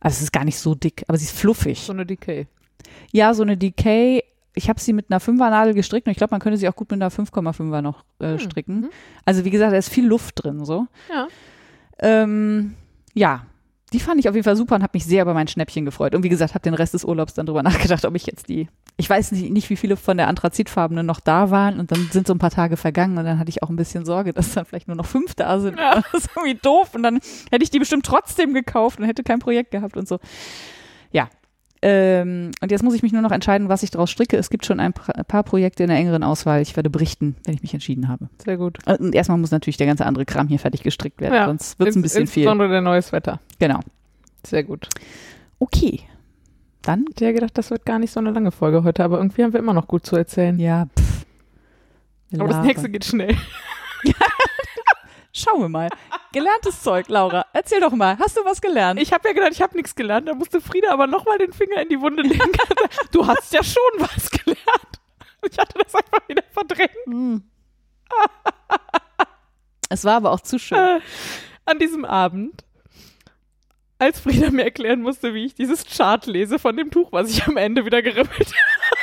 Also 0.00 0.16
es 0.16 0.22
ist 0.22 0.32
gar 0.32 0.44
nicht 0.44 0.58
so 0.58 0.74
dick, 0.74 1.04
aber 1.08 1.16
sie 1.18 1.24
ist 1.24 1.36
fluffig. 1.38 1.80
So 1.80 1.92
eine 1.92 2.04
Decay. 2.04 2.46
Ja, 3.12 3.32
so 3.34 3.42
eine 3.42 3.56
Decay. 3.56 4.22
Ich 4.56 4.68
habe 4.68 4.80
sie 4.80 4.92
mit 4.92 5.10
einer 5.10 5.18
Fünfernadel 5.20 5.74
gestrickt 5.74 6.06
und 6.06 6.10
ich 6.12 6.16
glaube, 6.18 6.32
man 6.32 6.40
könnte 6.40 6.58
sie 6.58 6.68
auch 6.68 6.76
gut 6.76 6.90
mit 6.90 7.00
einer 7.02 7.10
5,5er 7.10 7.80
noch 7.80 8.04
äh, 8.20 8.32
Hm, 8.32 8.38
stricken. 8.38 8.80
mhm. 8.82 8.90
Also 9.24 9.44
wie 9.44 9.50
gesagt, 9.50 9.72
da 9.72 9.76
ist 9.78 9.88
viel 9.88 10.06
Luft 10.06 10.44
drin. 10.44 10.64
So. 10.64 10.86
Ja. 11.12 11.26
Ähm, 11.98 12.74
ja, 13.14 13.46
die 13.94 14.00
fand 14.00 14.18
ich 14.18 14.28
auf 14.28 14.34
jeden 14.34 14.44
Fall 14.44 14.56
super 14.56 14.74
und 14.74 14.82
habe 14.82 14.90
mich 14.94 15.06
sehr 15.06 15.22
über 15.22 15.34
mein 15.34 15.46
Schnäppchen 15.46 15.84
gefreut. 15.84 16.16
Und 16.16 16.24
wie 16.24 16.28
gesagt, 16.28 16.54
habe 16.54 16.62
den 16.62 16.74
Rest 16.74 16.94
des 16.94 17.04
Urlaubs 17.04 17.34
dann 17.34 17.46
drüber 17.46 17.62
nachgedacht, 17.62 18.04
ob 18.04 18.14
ich 18.16 18.26
jetzt 18.26 18.48
die, 18.48 18.68
ich 18.96 19.08
weiß 19.08 19.32
nicht, 19.32 19.50
nicht 19.50 19.70
wie 19.70 19.76
viele 19.76 19.96
von 19.96 20.16
der 20.16 20.26
Anthrazitfarbenen 20.26 21.06
noch 21.06 21.20
da 21.20 21.50
waren 21.50 21.78
und 21.78 21.92
dann 21.92 22.08
sind 22.10 22.26
so 22.26 22.34
ein 22.34 22.38
paar 22.38 22.50
Tage 22.50 22.76
vergangen 22.76 23.16
und 23.16 23.24
dann 23.24 23.38
hatte 23.38 23.50
ich 23.50 23.62
auch 23.62 23.70
ein 23.70 23.76
bisschen 23.76 24.04
Sorge, 24.04 24.32
dass 24.32 24.52
dann 24.52 24.64
vielleicht 24.64 24.88
nur 24.88 24.96
noch 24.96 25.06
fünf 25.06 25.34
da 25.34 25.60
sind. 25.60 25.78
Ja. 25.78 26.02
Das 26.12 26.24
ist 26.24 26.30
irgendwie 26.36 26.58
doof 26.60 26.94
und 26.94 27.02
dann 27.02 27.20
hätte 27.50 27.62
ich 27.62 27.70
die 27.70 27.78
bestimmt 27.78 28.04
trotzdem 28.04 28.52
gekauft 28.52 28.98
und 28.98 29.06
hätte 29.06 29.22
kein 29.22 29.38
Projekt 29.38 29.70
gehabt 29.70 29.96
und 29.96 30.06
so. 30.06 30.18
Ja. 31.12 31.28
Ähm, 31.86 32.52
und 32.62 32.70
jetzt 32.70 32.82
muss 32.82 32.94
ich 32.94 33.02
mich 33.02 33.12
nur 33.12 33.20
noch 33.20 33.30
entscheiden, 33.30 33.68
was 33.68 33.82
ich 33.82 33.90
daraus 33.90 34.10
stricke. 34.10 34.38
Es 34.38 34.48
gibt 34.48 34.64
schon 34.64 34.80
ein 34.80 34.94
paar 34.94 35.42
Projekte 35.42 35.82
in 35.82 35.90
der 35.90 35.98
engeren 35.98 36.22
Auswahl. 36.22 36.62
Ich 36.62 36.74
werde 36.76 36.88
berichten, 36.88 37.36
wenn 37.44 37.52
ich 37.52 37.60
mich 37.60 37.74
entschieden 37.74 38.08
habe. 38.08 38.30
Sehr 38.42 38.56
gut. 38.56 38.78
Und 38.86 39.14
erstmal 39.14 39.36
muss 39.36 39.50
natürlich 39.50 39.76
der 39.76 39.86
ganze 39.86 40.06
andere 40.06 40.24
Kram 40.24 40.48
hier 40.48 40.58
fertig 40.58 40.82
gestrickt 40.82 41.20
werden, 41.20 41.34
Ja. 41.34 41.44
sonst 41.44 41.78
wird 41.78 41.90
es 41.90 41.96
ein 41.96 42.00
bisschen 42.00 42.26
viel. 42.26 42.44
Insbesondere 42.44 42.70
der 42.70 42.80
neues 42.80 43.12
Wetter. 43.12 43.38
Genau. 43.58 43.80
Sehr 44.46 44.64
gut. 44.64 44.88
Okay. 45.58 46.00
Dann? 46.80 47.00
Ich 47.08 47.16
hätte 47.16 47.24
ja 47.26 47.32
gedacht, 47.32 47.58
das 47.58 47.70
wird 47.70 47.84
gar 47.84 47.98
nicht 47.98 48.12
so 48.12 48.20
eine 48.20 48.30
lange 48.30 48.50
Folge 48.50 48.82
heute, 48.82 49.04
aber 49.04 49.18
irgendwie 49.18 49.44
haben 49.44 49.52
wir 49.52 49.60
immer 49.60 49.74
noch 49.74 49.86
gut 49.86 50.06
zu 50.06 50.16
erzählen. 50.16 50.58
Ja, 50.58 50.86
pff. 50.98 51.26
Aber 52.38 52.48
das 52.48 52.64
nächste 52.64 52.88
geht 52.88 53.04
schnell. 53.04 53.36
Schauen 55.36 55.62
wir 55.62 55.68
mal. 55.68 55.88
Gelerntes 56.32 56.80
Zeug, 56.82 57.08
Laura. 57.08 57.44
Erzähl 57.52 57.80
doch 57.80 57.90
mal. 57.90 58.16
Hast 58.18 58.36
du 58.36 58.44
was 58.44 58.60
gelernt? 58.60 59.00
Ich 59.00 59.12
habe 59.12 59.26
ja 59.28 59.34
gedacht, 59.34 59.50
ich 59.52 59.60
habe 59.62 59.76
nichts 59.76 59.96
gelernt. 59.96 60.28
Da 60.28 60.34
musste 60.34 60.60
Frieda 60.60 60.92
aber 60.92 61.08
nochmal 61.08 61.38
den 61.38 61.52
Finger 61.52 61.82
in 61.82 61.88
die 61.88 62.00
Wunde 62.00 62.22
legen. 62.22 62.52
du 63.10 63.26
hast 63.26 63.52
ja 63.52 63.62
schon 63.64 63.82
was 63.98 64.30
gelernt. 64.30 65.00
Ich 65.50 65.58
hatte 65.58 65.76
das 65.82 65.92
einfach 65.94 66.28
wieder 66.28 66.44
verdrängt. 66.52 66.90
Hm. 67.06 67.42
es 69.88 70.04
war 70.04 70.14
aber 70.16 70.30
auch 70.30 70.40
zu 70.40 70.58
schön. 70.60 70.78
Äh, 70.78 71.00
An 71.66 71.80
diesem 71.80 72.04
Abend, 72.04 72.64
als 73.98 74.20
Frieda 74.20 74.50
mir 74.50 74.64
erklären 74.64 75.02
musste, 75.02 75.34
wie 75.34 75.46
ich 75.46 75.54
dieses 75.54 75.84
Chart 75.84 76.24
lese 76.26 76.58
von 76.60 76.76
dem 76.76 76.90
Tuch, 76.92 77.10
was 77.10 77.30
ich 77.30 77.44
am 77.46 77.56
Ende 77.56 77.84
wieder 77.84 78.02
geribbelt 78.02 78.30
habe, 78.38 78.93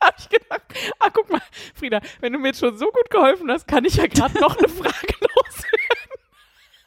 habe 0.02 0.16
ich 0.18 0.28
gedacht, 0.28 0.62
ah, 0.98 1.10
guck 1.12 1.30
mal, 1.30 1.42
Frieda, 1.74 2.00
wenn 2.20 2.32
du 2.32 2.38
mir 2.38 2.48
jetzt 2.48 2.60
schon 2.60 2.76
so 2.76 2.86
gut 2.86 3.10
geholfen 3.10 3.50
hast, 3.50 3.66
kann 3.66 3.84
ich 3.84 3.96
ja 3.96 4.06
gerade 4.06 4.38
noch 4.40 4.56
eine 4.56 4.68
Frage 4.68 5.14
loswerden. 5.20 6.22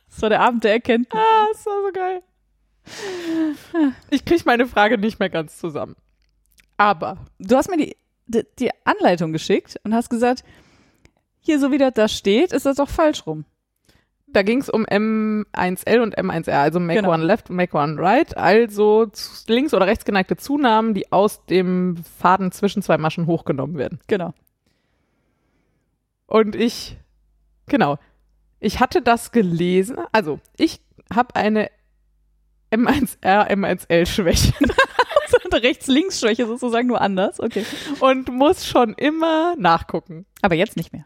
Das 0.10 0.22
war 0.22 0.30
der 0.30 0.42
Abend 0.42 0.64
der 0.64 0.74
Erkenntnis. 0.74 1.22
Ah, 1.22 1.48
das 1.52 1.66
war 1.66 1.82
so 1.86 1.92
geil. 1.92 2.24
Ich 4.10 4.26
kriege 4.26 4.42
meine 4.46 4.68
Frage 4.68 4.98
nicht 4.98 5.20
mehr 5.20 5.30
ganz 5.30 5.58
zusammen. 5.58 5.96
Aber 6.78 7.18
Du 7.40 7.56
hast 7.56 7.70
mir 7.70 7.78
die, 7.78 7.96
die, 8.28 8.44
die 8.60 8.72
Anleitung 8.86 9.34
geschickt 9.34 9.80
und 9.84 9.94
hast 9.94 10.10
gesagt, 10.10 10.44
hier, 11.40 11.60
so 11.60 11.72
wie 11.72 11.78
das 11.78 11.94
da 11.94 12.08
steht, 12.08 12.54
ist 12.54 12.66
das 12.66 12.78
doch 12.78 12.90
falsch 12.90 13.26
rum. 13.26 13.46
Da 14.34 14.44
ging 14.44 14.60
es 14.60 14.70
um 14.70 14.86
M1L 14.86 16.02
und 16.02 16.18
M1R, 16.18 16.52
also 16.52 16.80
Make 16.80 17.02
Genau. 17.02 17.14
One 17.14 17.24
Left 17.24 17.50
und 17.50 17.56
Make 17.58 17.78
One 17.78 18.02
Right, 18.02 18.36
also 18.38 19.08
links 19.48 19.74
oder 19.74 19.88
rechts 19.88 20.06
geneigte 20.06 20.38
Zunahmen, 20.38 20.94
die 20.94 21.12
aus 21.12 21.46
dem 21.46 21.98
Faden 22.20 22.52
zwischen 22.52 22.82
zwei 22.82 22.98
Maschen 22.98 23.28
hochgenommen 23.28 23.78
werden. 23.78 24.00
Genau. 24.08 24.34
Und 26.28 26.56
ich, 26.56 26.98
genau, 27.68 27.98
ich 28.60 28.80
hatte 28.80 29.02
das 29.02 29.32
gelesen, 29.32 29.98
also 30.14 30.40
ich 30.58 30.80
habe 31.14 31.36
eine 31.36 31.70
M1R, 32.72 33.50
M1L-Schwäche 33.50 34.54
So 35.28 35.38
eine 35.52 35.64
Rechts-Links-Schwäche 35.64 36.48
sozusagen 36.48 36.88
nur 36.88 37.02
anders. 37.02 37.40
Okay. 37.40 37.66
und 38.00 38.30
muss 38.30 38.66
schon 38.66 38.94
immer 38.94 39.56
nachgucken. 39.58 40.26
Aber 40.42 40.56
jetzt 40.56 40.78
nicht 40.78 40.94
mehr. 40.94 41.06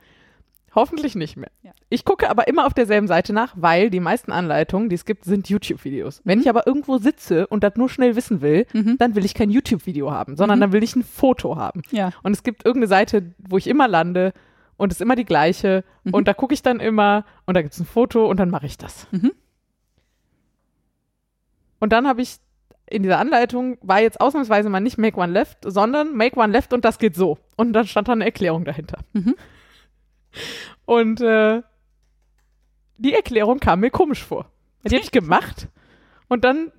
Hoffentlich 0.76 1.16
nicht 1.16 1.38
mehr. 1.38 1.50
Ja. 1.64 1.72
Ich 1.90 2.04
gucke 2.04 2.30
aber 2.30 2.48
immer 2.50 2.66
auf 2.68 2.74
derselben 2.74 3.08
Seite 3.08 3.32
nach, 3.32 3.54
weil 3.56 3.90
die 3.90 4.02
meisten 4.02 4.32
Anleitungen, 4.34 4.90
die 4.90 4.96
es 4.96 5.06
gibt, 5.06 5.24
sind 5.24 5.50
YouTube-Videos. 5.50 6.22
Wenn 6.26 6.42
ich 6.42 6.50
aber 6.50 6.68
irgendwo 6.68 6.98
sitze 6.98 7.48
und 7.48 7.64
das 7.64 7.76
nur 7.78 7.88
schnell 7.90 8.16
wissen 8.18 8.42
will, 8.42 8.68
Mhm. 8.74 8.98
dann 8.98 9.16
will 9.16 9.24
ich 9.24 9.34
kein 9.34 9.50
YouTube-Video 9.50 10.12
haben, 10.12 10.36
sondern 10.36 10.60
Mhm. 10.60 10.62
dann 10.62 10.72
will 10.74 10.84
ich 10.84 10.96
ein 10.98 11.04
Foto 11.04 11.56
haben. 11.56 11.82
Ja. 11.92 12.12
Und 12.24 12.34
es 12.34 12.44
gibt 12.44 12.66
irgendeine 12.66 12.88
Seite, 12.90 13.34
wo 13.38 13.58
ich 13.58 13.68
immer 13.68 13.88
lande 13.88 14.34
und 14.76 14.92
es 14.92 14.98
ist 14.98 15.02
immer 15.02 15.16
die 15.16 15.24
gleiche 15.24 15.86
Mhm. 16.04 16.14
und 16.14 16.28
da 16.28 16.34
gucke 16.34 16.54
ich 16.54 16.62
dann 16.62 16.82
immer 16.82 17.24
und 17.46 17.54
da 17.56 17.62
gibt 17.62 17.74
es 17.74 17.80
ein 17.80 17.86
Foto 17.86 18.26
und 18.30 18.38
dann 18.40 18.50
mache 18.50 18.66
ich 18.66 18.78
das. 18.78 19.08
Mhm. 19.12 19.32
Und 21.80 21.92
dann 21.94 22.08
habe 22.08 22.22
ich 22.22 22.38
in 22.88 23.02
dieser 23.04 23.18
Anleitung 23.20 23.78
war 23.82 24.00
jetzt 24.02 24.22
ausnahmsweise 24.22 24.70
mal 24.70 24.80
nicht 24.80 24.98
Make 24.98 25.18
One 25.20 25.32
Left, 25.32 25.58
sondern 25.66 26.16
Make 26.16 26.40
One 26.40 26.52
Left 26.52 26.72
und 26.74 26.86
das 26.86 27.00
geht 27.00 27.16
so. 27.16 27.38
Und 27.56 27.74
dann 27.74 27.88
stand 27.88 28.08
da 28.08 28.12
eine 28.12 28.26
Erklärung 28.26 28.64
dahinter. 28.66 29.00
Mhm. 29.14 29.36
Und 30.86 31.22
äh, 31.22 31.62
die 32.98 33.14
Erklärung 33.14 33.60
kam 33.60 33.82
mir 33.82 33.92
komisch 33.92 34.24
vor. 34.24 34.50
Die 34.84 34.96
habe 34.96 35.04
ich 35.04 35.12
gemacht 35.12 35.68
und 36.28 36.44
dann 36.44 36.72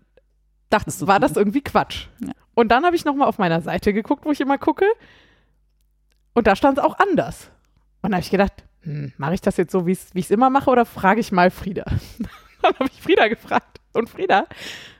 Dachtest 0.70 1.02
du. 1.02 1.06
war 1.06 1.20
das 1.20 1.36
irgendwie 1.36 1.62
Quatsch. 1.62 2.06
Ja. 2.18 2.32
Und 2.54 2.68
dann 2.68 2.84
habe 2.84 2.96
ich 2.96 3.04
nochmal 3.04 3.28
auf 3.28 3.38
meiner 3.38 3.60
Seite 3.60 3.92
geguckt, 3.92 4.24
wo 4.24 4.32
ich 4.32 4.40
immer 4.40 4.58
gucke. 4.58 4.86
Und 6.34 6.46
da 6.46 6.56
stand 6.56 6.78
es 6.78 6.84
auch 6.84 6.98
anders. 6.98 7.50
Und 8.02 8.10
da 8.10 8.16
habe 8.16 8.24
ich 8.24 8.30
gedacht, 8.30 8.64
hm, 8.82 9.12
mache 9.16 9.34
ich 9.34 9.40
das 9.40 9.56
jetzt 9.56 9.72
so, 9.72 9.86
wie 9.86 9.92
ich 9.92 10.10
es 10.14 10.30
immer 10.30 10.50
mache, 10.50 10.70
oder 10.70 10.84
frage 10.84 11.20
ich 11.20 11.32
mal 11.32 11.50
Frieda? 11.50 11.84
dann 12.62 12.74
habe 12.74 12.90
ich 12.92 13.00
Frieda 13.00 13.28
gefragt. 13.28 13.80
Und 13.92 14.10
Frieda 14.10 14.46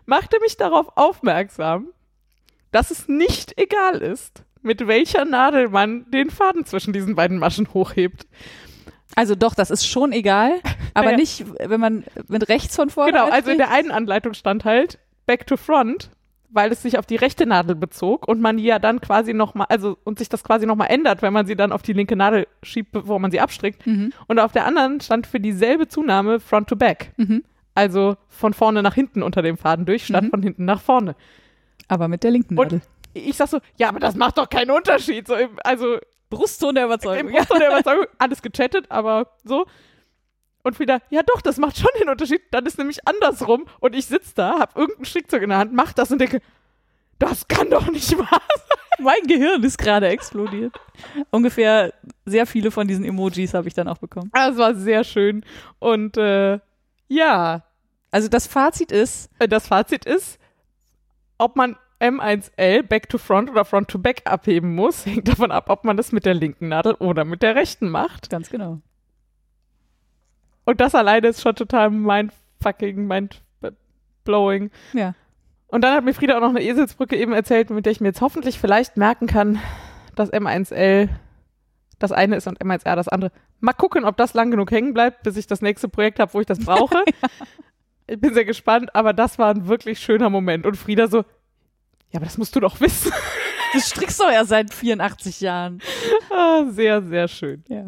machte 0.06 0.38
mich 0.40 0.56
darauf 0.56 0.96
aufmerksam, 0.96 1.88
dass 2.70 2.90
es 2.90 3.08
nicht 3.08 3.58
egal 3.58 3.96
ist, 3.96 4.44
mit 4.66 4.86
welcher 4.86 5.24
Nadel 5.24 5.68
man 5.70 6.10
den 6.10 6.28
Faden 6.30 6.64
zwischen 6.66 6.92
diesen 6.92 7.14
beiden 7.14 7.38
Maschen 7.38 7.68
hochhebt. 7.72 8.26
Also 9.14 9.34
doch, 9.34 9.54
das 9.54 9.70
ist 9.70 9.86
schon 9.86 10.12
egal, 10.12 10.52
aber 10.94 11.06
Naja. 11.06 11.16
nicht, 11.16 11.44
wenn 11.58 11.80
man 11.80 12.04
mit 12.28 12.48
rechts 12.50 12.76
von 12.76 12.90
vorne. 12.90 13.12
Genau, 13.12 13.30
also 13.30 13.50
in 13.50 13.56
der 13.58 13.70
einen 13.70 13.90
Anleitung 13.90 14.34
stand 14.34 14.64
halt 14.64 14.98
Back 15.24 15.46
to 15.46 15.56
Front, 15.56 16.10
weil 16.50 16.70
es 16.72 16.82
sich 16.82 16.98
auf 16.98 17.06
die 17.06 17.16
rechte 17.16 17.46
Nadel 17.46 17.76
bezog 17.76 18.28
und 18.28 18.40
man 18.40 18.58
ja 18.58 18.78
dann 18.78 19.00
quasi 19.00 19.32
nochmal, 19.32 19.66
also 19.70 19.96
und 20.04 20.18
sich 20.18 20.28
das 20.28 20.44
quasi 20.44 20.66
nochmal 20.66 20.88
ändert, 20.90 21.22
wenn 21.22 21.32
man 21.32 21.46
sie 21.46 21.56
dann 21.56 21.72
auf 21.72 21.82
die 21.82 21.92
linke 21.94 22.16
Nadel 22.16 22.46
schiebt, 22.62 22.92
bevor 22.92 23.18
man 23.18 23.30
sie 23.30 23.40
abstrickt. 23.40 23.86
Mhm. 23.86 24.12
Und 24.26 24.38
auf 24.38 24.52
der 24.52 24.66
anderen 24.66 25.00
stand 25.00 25.26
für 25.26 25.40
dieselbe 25.40 25.88
Zunahme 25.88 26.38
Front 26.40 26.68
to 26.68 26.76
Back. 26.76 27.12
Mhm. 27.16 27.42
Also 27.74 28.16
von 28.28 28.54
vorne 28.54 28.82
nach 28.82 28.94
hinten 28.94 29.22
unter 29.22 29.42
dem 29.42 29.56
Faden 29.56 29.86
durch, 29.86 30.06
statt 30.06 30.24
Mhm. 30.24 30.30
von 30.30 30.42
hinten 30.42 30.64
nach 30.64 30.80
vorne. 30.80 31.14
Aber 31.88 32.08
mit 32.08 32.22
der 32.24 32.30
linken 32.32 32.58
Und 32.58 32.72
Nadel. 32.72 32.80
Ich 33.16 33.36
sag 33.36 33.48
so, 33.48 33.60
ja, 33.76 33.88
aber 33.88 34.00
das 34.00 34.14
macht 34.14 34.38
doch 34.38 34.48
keinen 34.48 34.70
Unterschied. 34.70 35.26
So 35.26 35.34
im, 35.34 35.58
also 35.64 35.98
Brustton 36.30 36.74
der 36.74 36.84
im 36.84 36.90
Überzeugung. 36.90 37.32
Brustton 37.32 37.58
der 37.58 37.70
Überzeugung, 37.70 38.06
alles 38.18 38.42
gechattet, 38.42 38.90
aber 38.90 39.30
so. 39.44 39.66
Und 40.62 40.80
wieder, 40.80 41.00
ja 41.10 41.22
doch, 41.22 41.40
das 41.42 41.58
macht 41.58 41.78
schon 41.78 41.90
den 42.00 42.08
Unterschied. 42.08 42.42
Dann 42.50 42.66
ist 42.66 42.78
nämlich 42.78 43.06
andersrum 43.06 43.66
und 43.80 43.94
ich 43.94 44.06
sitze 44.06 44.32
da, 44.34 44.58
hab 44.58 44.76
irgendein 44.76 45.04
Strickzeug 45.04 45.42
in 45.42 45.50
der 45.50 45.58
Hand, 45.58 45.72
mach 45.72 45.92
das 45.92 46.10
und 46.10 46.20
denke, 46.20 46.40
das 47.18 47.46
kann 47.46 47.70
doch 47.70 47.86
nicht 47.88 48.18
wahr 48.18 48.28
sein. 48.30 48.78
Mein 48.98 49.26
Gehirn 49.28 49.62
ist 49.62 49.78
gerade 49.78 50.08
explodiert. 50.08 50.74
Ungefähr 51.30 51.92
sehr 52.24 52.46
viele 52.46 52.70
von 52.70 52.88
diesen 52.88 53.04
Emojis 53.04 53.54
habe 53.54 53.68
ich 53.68 53.74
dann 53.74 53.88
auch 53.88 53.98
bekommen. 53.98 54.30
Das 54.32 54.56
war 54.56 54.74
sehr 54.74 55.04
schön. 55.04 55.44
Und 55.78 56.16
äh, 56.16 56.58
ja, 57.08 57.62
Also 58.10 58.28
das 58.28 58.46
Fazit 58.46 58.92
ist, 58.92 59.30
äh, 59.38 59.46
das 59.46 59.68
Fazit 59.68 60.06
ist, 60.06 60.38
ob 61.38 61.54
man 61.56 61.76
M1L 62.00 62.82
Back 62.82 63.08
to 63.08 63.18
Front 63.18 63.50
oder 63.50 63.64
Front 63.64 63.88
to 63.88 63.98
Back 63.98 64.22
abheben 64.24 64.74
muss, 64.74 65.06
hängt 65.06 65.28
davon 65.28 65.50
ab, 65.50 65.70
ob 65.70 65.84
man 65.84 65.96
das 65.96 66.12
mit 66.12 66.26
der 66.26 66.34
linken 66.34 66.68
Nadel 66.68 66.94
oder 66.94 67.24
mit 67.24 67.42
der 67.42 67.54
rechten 67.54 67.88
macht. 67.88 68.30
ganz 68.30 68.50
genau. 68.50 68.80
Und 70.64 70.80
das 70.80 70.94
alleine 70.94 71.28
ist 71.28 71.40
schon 71.40 71.54
total 71.54 71.90
mindfucking, 71.90 73.06
mindblowing. 73.06 74.70
Ja. 74.92 75.14
Und 75.68 75.82
dann 75.82 75.94
hat 75.94 76.04
mir 76.04 76.12
Frieda 76.12 76.36
auch 76.36 76.40
noch 76.40 76.50
eine 76.50 76.62
Eselsbrücke 76.62 77.16
eben 77.16 77.32
erzählt, 77.32 77.70
mit 77.70 77.86
der 77.86 77.92
ich 77.92 78.00
mir 78.00 78.08
jetzt 78.08 78.20
hoffentlich 78.20 78.58
vielleicht 78.58 78.96
merken 78.96 79.26
kann, 79.26 79.60
dass 80.14 80.32
M1L 80.32 81.08
das 81.98 82.12
eine 82.12 82.36
ist 82.36 82.46
und 82.46 82.60
M1R 82.60 82.94
das 82.94 83.08
andere. 83.08 83.32
Mal 83.60 83.72
gucken, 83.72 84.04
ob 84.04 84.16
das 84.16 84.34
lang 84.34 84.50
genug 84.50 84.70
hängen 84.70 84.92
bleibt, 84.92 85.22
bis 85.22 85.36
ich 85.36 85.46
das 85.46 85.62
nächste 85.62 85.88
Projekt 85.88 86.18
habe, 86.18 86.34
wo 86.34 86.40
ich 86.40 86.46
das 86.46 86.58
brauche. 86.58 87.04
Ich 88.08 88.20
bin 88.20 88.34
sehr 88.34 88.44
gespannt, 88.44 88.94
aber 88.94 89.12
das 89.12 89.36
war 89.36 89.52
ein 89.52 89.66
wirklich 89.66 89.98
schöner 89.98 90.30
Moment. 90.30 90.64
Und 90.64 90.76
Frieda 90.76 91.08
so, 91.08 91.24
ja, 92.16 92.20
aber 92.20 92.26
das 92.26 92.38
musst 92.38 92.56
du 92.56 92.60
doch 92.60 92.80
wissen. 92.80 93.12
Du 93.72 93.80
strickst 93.80 94.20
doch 94.20 94.30
ja 94.30 94.44
seit 94.44 94.72
84 94.72 95.40
Jahren. 95.40 95.82
ah, 96.30 96.64
sehr, 96.70 97.02
sehr 97.02 97.28
schön. 97.28 97.62
Ja. 97.68 97.84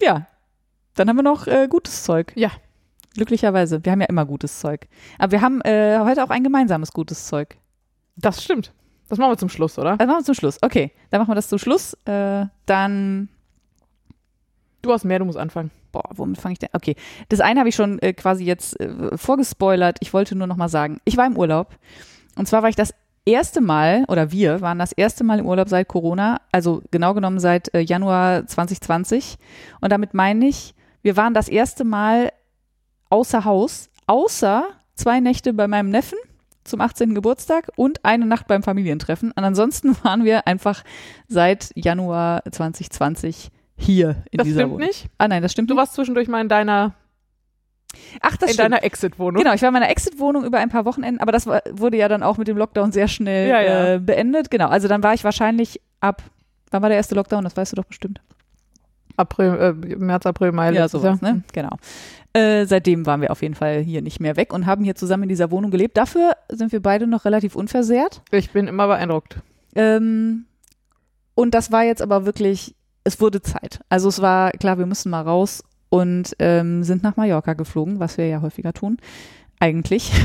Ja. 0.00 0.26
Dann 0.94 1.08
haben 1.08 1.16
wir 1.16 1.22
noch 1.22 1.46
äh, 1.48 1.66
gutes 1.68 2.04
Zeug. 2.04 2.32
Ja. 2.36 2.52
Glücklicherweise. 3.14 3.84
Wir 3.84 3.90
haben 3.90 4.02
ja 4.02 4.06
immer 4.06 4.26
gutes 4.26 4.60
Zeug. 4.60 4.86
Aber 5.18 5.32
wir 5.32 5.40
haben 5.40 5.60
äh, 5.62 5.98
heute 6.00 6.22
auch 6.22 6.30
ein 6.30 6.44
gemeinsames 6.44 6.92
gutes 6.92 7.26
Zeug. 7.26 7.56
Das 8.16 8.44
stimmt. 8.44 8.72
Das 9.08 9.18
machen 9.18 9.32
wir 9.32 9.38
zum 9.38 9.48
Schluss, 9.48 9.76
oder? 9.78 9.96
Das 9.96 10.06
machen 10.06 10.20
wir 10.20 10.24
zum 10.24 10.34
Schluss. 10.34 10.58
Okay, 10.62 10.92
dann 11.10 11.20
machen 11.20 11.30
wir 11.30 11.36
das 11.36 11.48
zum 11.48 11.58
Schluss. 11.58 11.94
Äh, 12.04 12.46
dann 12.66 13.30
Du 14.82 14.92
hast 14.92 15.04
mehr, 15.04 15.18
du 15.18 15.24
musst 15.24 15.38
anfangen. 15.38 15.70
boah, 15.90 16.04
womit 16.10 16.38
fange 16.38 16.52
ich 16.52 16.58
denn? 16.58 16.68
Okay, 16.74 16.94
das 17.30 17.40
eine 17.40 17.58
habe 17.58 17.70
ich 17.70 17.74
schon 17.74 17.98
äh, 18.00 18.12
quasi 18.12 18.44
jetzt 18.44 18.78
äh, 18.78 19.16
vorgespoilert. 19.16 19.96
Ich 20.00 20.12
wollte 20.12 20.36
nur 20.36 20.46
noch 20.46 20.56
mal 20.58 20.68
sagen, 20.68 21.00
ich 21.06 21.16
war 21.16 21.26
im 21.26 21.36
Urlaub. 21.38 21.74
Und 22.36 22.46
zwar 22.46 22.62
war 22.62 22.68
ich 22.68 22.76
das 22.76 22.94
erste 23.26 23.60
Mal, 23.60 24.04
oder 24.08 24.30
wir 24.32 24.60
waren 24.60 24.78
das 24.78 24.92
erste 24.92 25.24
Mal 25.24 25.38
im 25.38 25.46
Urlaub 25.46 25.68
seit 25.68 25.88
Corona, 25.88 26.40
also 26.52 26.82
genau 26.90 27.14
genommen 27.14 27.38
seit 27.40 27.72
äh, 27.74 27.80
Januar 27.80 28.46
2020. 28.46 29.36
Und 29.80 29.90
damit 29.92 30.14
meine 30.14 30.46
ich, 30.46 30.74
wir 31.02 31.16
waren 31.16 31.34
das 31.34 31.48
erste 31.48 31.84
Mal 31.84 32.32
außer 33.10 33.44
Haus, 33.44 33.88
außer 34.06 34.64
zwei 34.94 35.20
Nächte 35.20 35.52
bei 35.52 35.68
meinem 35.68 35.90
Neffen 35.90 36.18
zum 36.64 36.80
18. 36.80 37.14
Geburtstag 37.14 37.70
und 37.76 38.04
eine 38.04 38.26
Nacht 38.26 38.46
beim 38.46 38.62
Familientreffen. 38.62 39.30
Und 39.32 39.44
ansonsten 39.44 39.96
waren 40.04 40.24
wir 40.24 40.46
einfach 40.46 40.82
seit 41.28 41.70
Januar 41.74 42.42
2020 42.50 43.50
hier 43.76 44.22
in 44.30 44.38
Das 44.38 44.44
dieser 44.46 44.60
stimmt 44.60 44.74
Wohnung. 44.74 44.86
nicht. 44.86 45.06
Ah 45.18 45.28
nein, 45.28 45.42
das 45.42 45.52
stimmt 45.52 45.68
Du 45.70 45.74
nicht. 45.74 45.80
warst 45.80 45.94
zwischendurch 45.94 46.28
mal 46.28 46.40
in 46.40 46.48
deiner, 46.48 46.94
Ach, 48.20 48.36
das 48.36 48.50
in 48.50 48.54
stimmt. 48.54 48.72
deiner 48.72 48.84
Exit-Wohnung. 48.84 49.42
Genau, 49.42 49.54
ich 49.54 49.62
war 49.62 49.68
in 49.68 49.72
meiner 49.74 49.88
Exit-Wohnung 49.90 50.44
über 50.44 50.58
ein 50.58 50.68
paar 50.68 50.84
Wochenenden, 50.84 51.20
aber 51.20 51.32
das 51.32 51.46
war, 51.46 51.62
wurde 51.70 51.96
ja 51.96 52.08
dann 52.08 52.22
auch 52.22 52.36
mit 52.38 52.48
dem 52.48 52.56
Lockdown 52.56 52.92
sehr 52.92 53.08
schnell 53.08 53.48
Ja, 53.48 53.60
ja. 53.60 53.94
Äh, 53.94 53.98
beendet. 53.98 54.50
Genau, 54.50 54.68
also 54.68 54.88
dann 54.88 55.02
war 55.02 55.14
ich 55.14 55.24
wahrscheinlich 55.24 55.80
ab, 56.00 56.22
wann 56.70 56.82
war 56.82 56.88
der 56.88 56.96
erste 56.98 57.14
Lockdown? 57.14 57.44
Das 57.44 57.56
weißt 57.56 57.72
du 57.72 57.76
doch 57.76 57.84
bestimmt. 57.84 58.20
April, 59.16 59.76
äh, 59.90 59.96
März, 59.96 60.26
April, 60.26 60.52
Mai. 60.52 60.72
Ja, 60.72 60.88
sowas, 60.88 61.20
Jahr. 61.20 61.34
ne? 61.34 61.42
Genau. 61.52 61.76
Äh, 62.32 62.66
seitdem 62.66 63.06
waren 63.06 63.20
wir 63.20 63.30
auf 63.30 63.42
jeden 63.42 63.54
Fall 63.54 63.78
hier 63.80 64.02
nicht 64.02 64.18
mehr 64.18 64.36
weg 64.36 64.52
und 64.52 64.66
haben 64.66 64.82
hier 64.82 64.96
zusammen 64.96 65.24
in 65.24 65.28
dieser 65.28 65.52
Wohnung 65.52 65.70
gelebt. 65.70 65.96
Dafür 65.96 66.32
sind 66.48 66.72
wir 66.72 66.82
beide 66.82 67.06
noch 67.06 67.24
relativ 67.24 67.54
unversehrt. 67.54 68.22
Ich 68.32 68.50
bin 68.50 68.66
immer 68.66 68.88
beeindruckt. 68.88 69.36
Ähm, 69.76 70.46
und 71.36 71.54
das 71.54 71.70
war 71.70 71.84
jetzt 71.84 72.02
aber 72.02 72.26
wirklich, 72.26 72.74
es 73.04 73.20
wurde 73.20 73.40
Zeit. 73.40 73.80
Also 73.88 74.08
es 74.08 74.20
war 74.20 74.50
klar, 74.50 74.78
wir 74.78 74.86
müssen 74.86 75.10
mal 75.10 75.22
raus 75.22 75.62
und 75.94 76.34
ähm, 76.40 76.82
sind 76.82 77.04
nach 77.04 77.16
Mallorca 77.16 77.52
geflogen, 77.52 78.00
was 78.00 78.18
wir 78.18 78.26
ja 78.26 78.42
häufiger 78.42 78.72
tun. 78.72 78.98
Eigentlich. 79.60 80.12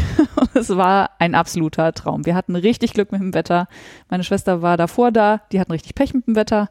Es 0.55 0.69
war 0.69 1.11
ein 1.19 1.35
absoluter 1.35 1.93
Traum. 1.93 2.25
Wir 2.25 2.33
hatten 2.33 2.55
richtig 2.55 2.93
Glück 2.93 3.11
mit 3.11 3.21
dem 3.21 3.35
Wetter. 3.35 3.67
Meine 4.09 4.23
Schwester 4.23 4.63
war 4.63 4.77
davor 4.77 5.11
da, 5.11 5.41
die 5.51 5.59
hatten 5.59 5.71
richtig 5.71 5.93
Pech 5.93 6.15
mit 6.15 6.25
dem 6.25 6.35
Wetter. 6.35 6.69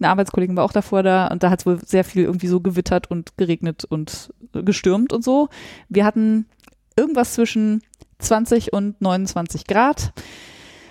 Eine 0.00 0.08
Arbeitskollegin 0.08 0.56
war 0.56 0.64
auch 0.64 0.72
davor 0.72 1.02
da 1.02 1.26
und 1.26 1.42
da 1.42 1.50
hat 1.50 1.60
es 1.60 1.66
wohl 1.66 1.78
sehr 1.84 2.02
viel 2.02 2.22
irgendwie 2.22 2.46
so 2.46 2.60
gewittert 2.60 3.10
und 3.10 3.36
geregnet 3.36 3.84
und 3.84 4.32
gestürmt 4.52 5.12
und 5.12 5.22
so. 5.22 5.50
Wir 5.90 6.06
hatten 6.06 6.46
irgendwas 6.96 7.34
zwischen 7.34 7.82
20 8.20 8.72
und 8.72 9.02
29 9.02 9.66
Grad. 9.66 10.14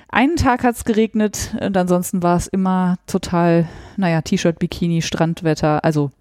Einen 0.07 0.35
Tag 0.35 0.63
hat 0.63 0.75
es 0.75 0.85
geregnet 0.85 1.55
und 1.59 1.75
ansonsten 1.75 2.21
war 2.21 2.37
es 2.37 2.45
immer 2.45 2.97
total, 3.07 3.67
naja, 3.97 4.21
T-Shirt, 4.21 4.59
Bikini, 4.59 5.01
Strandwetter, 5.01 5.83
also 5.83 6.11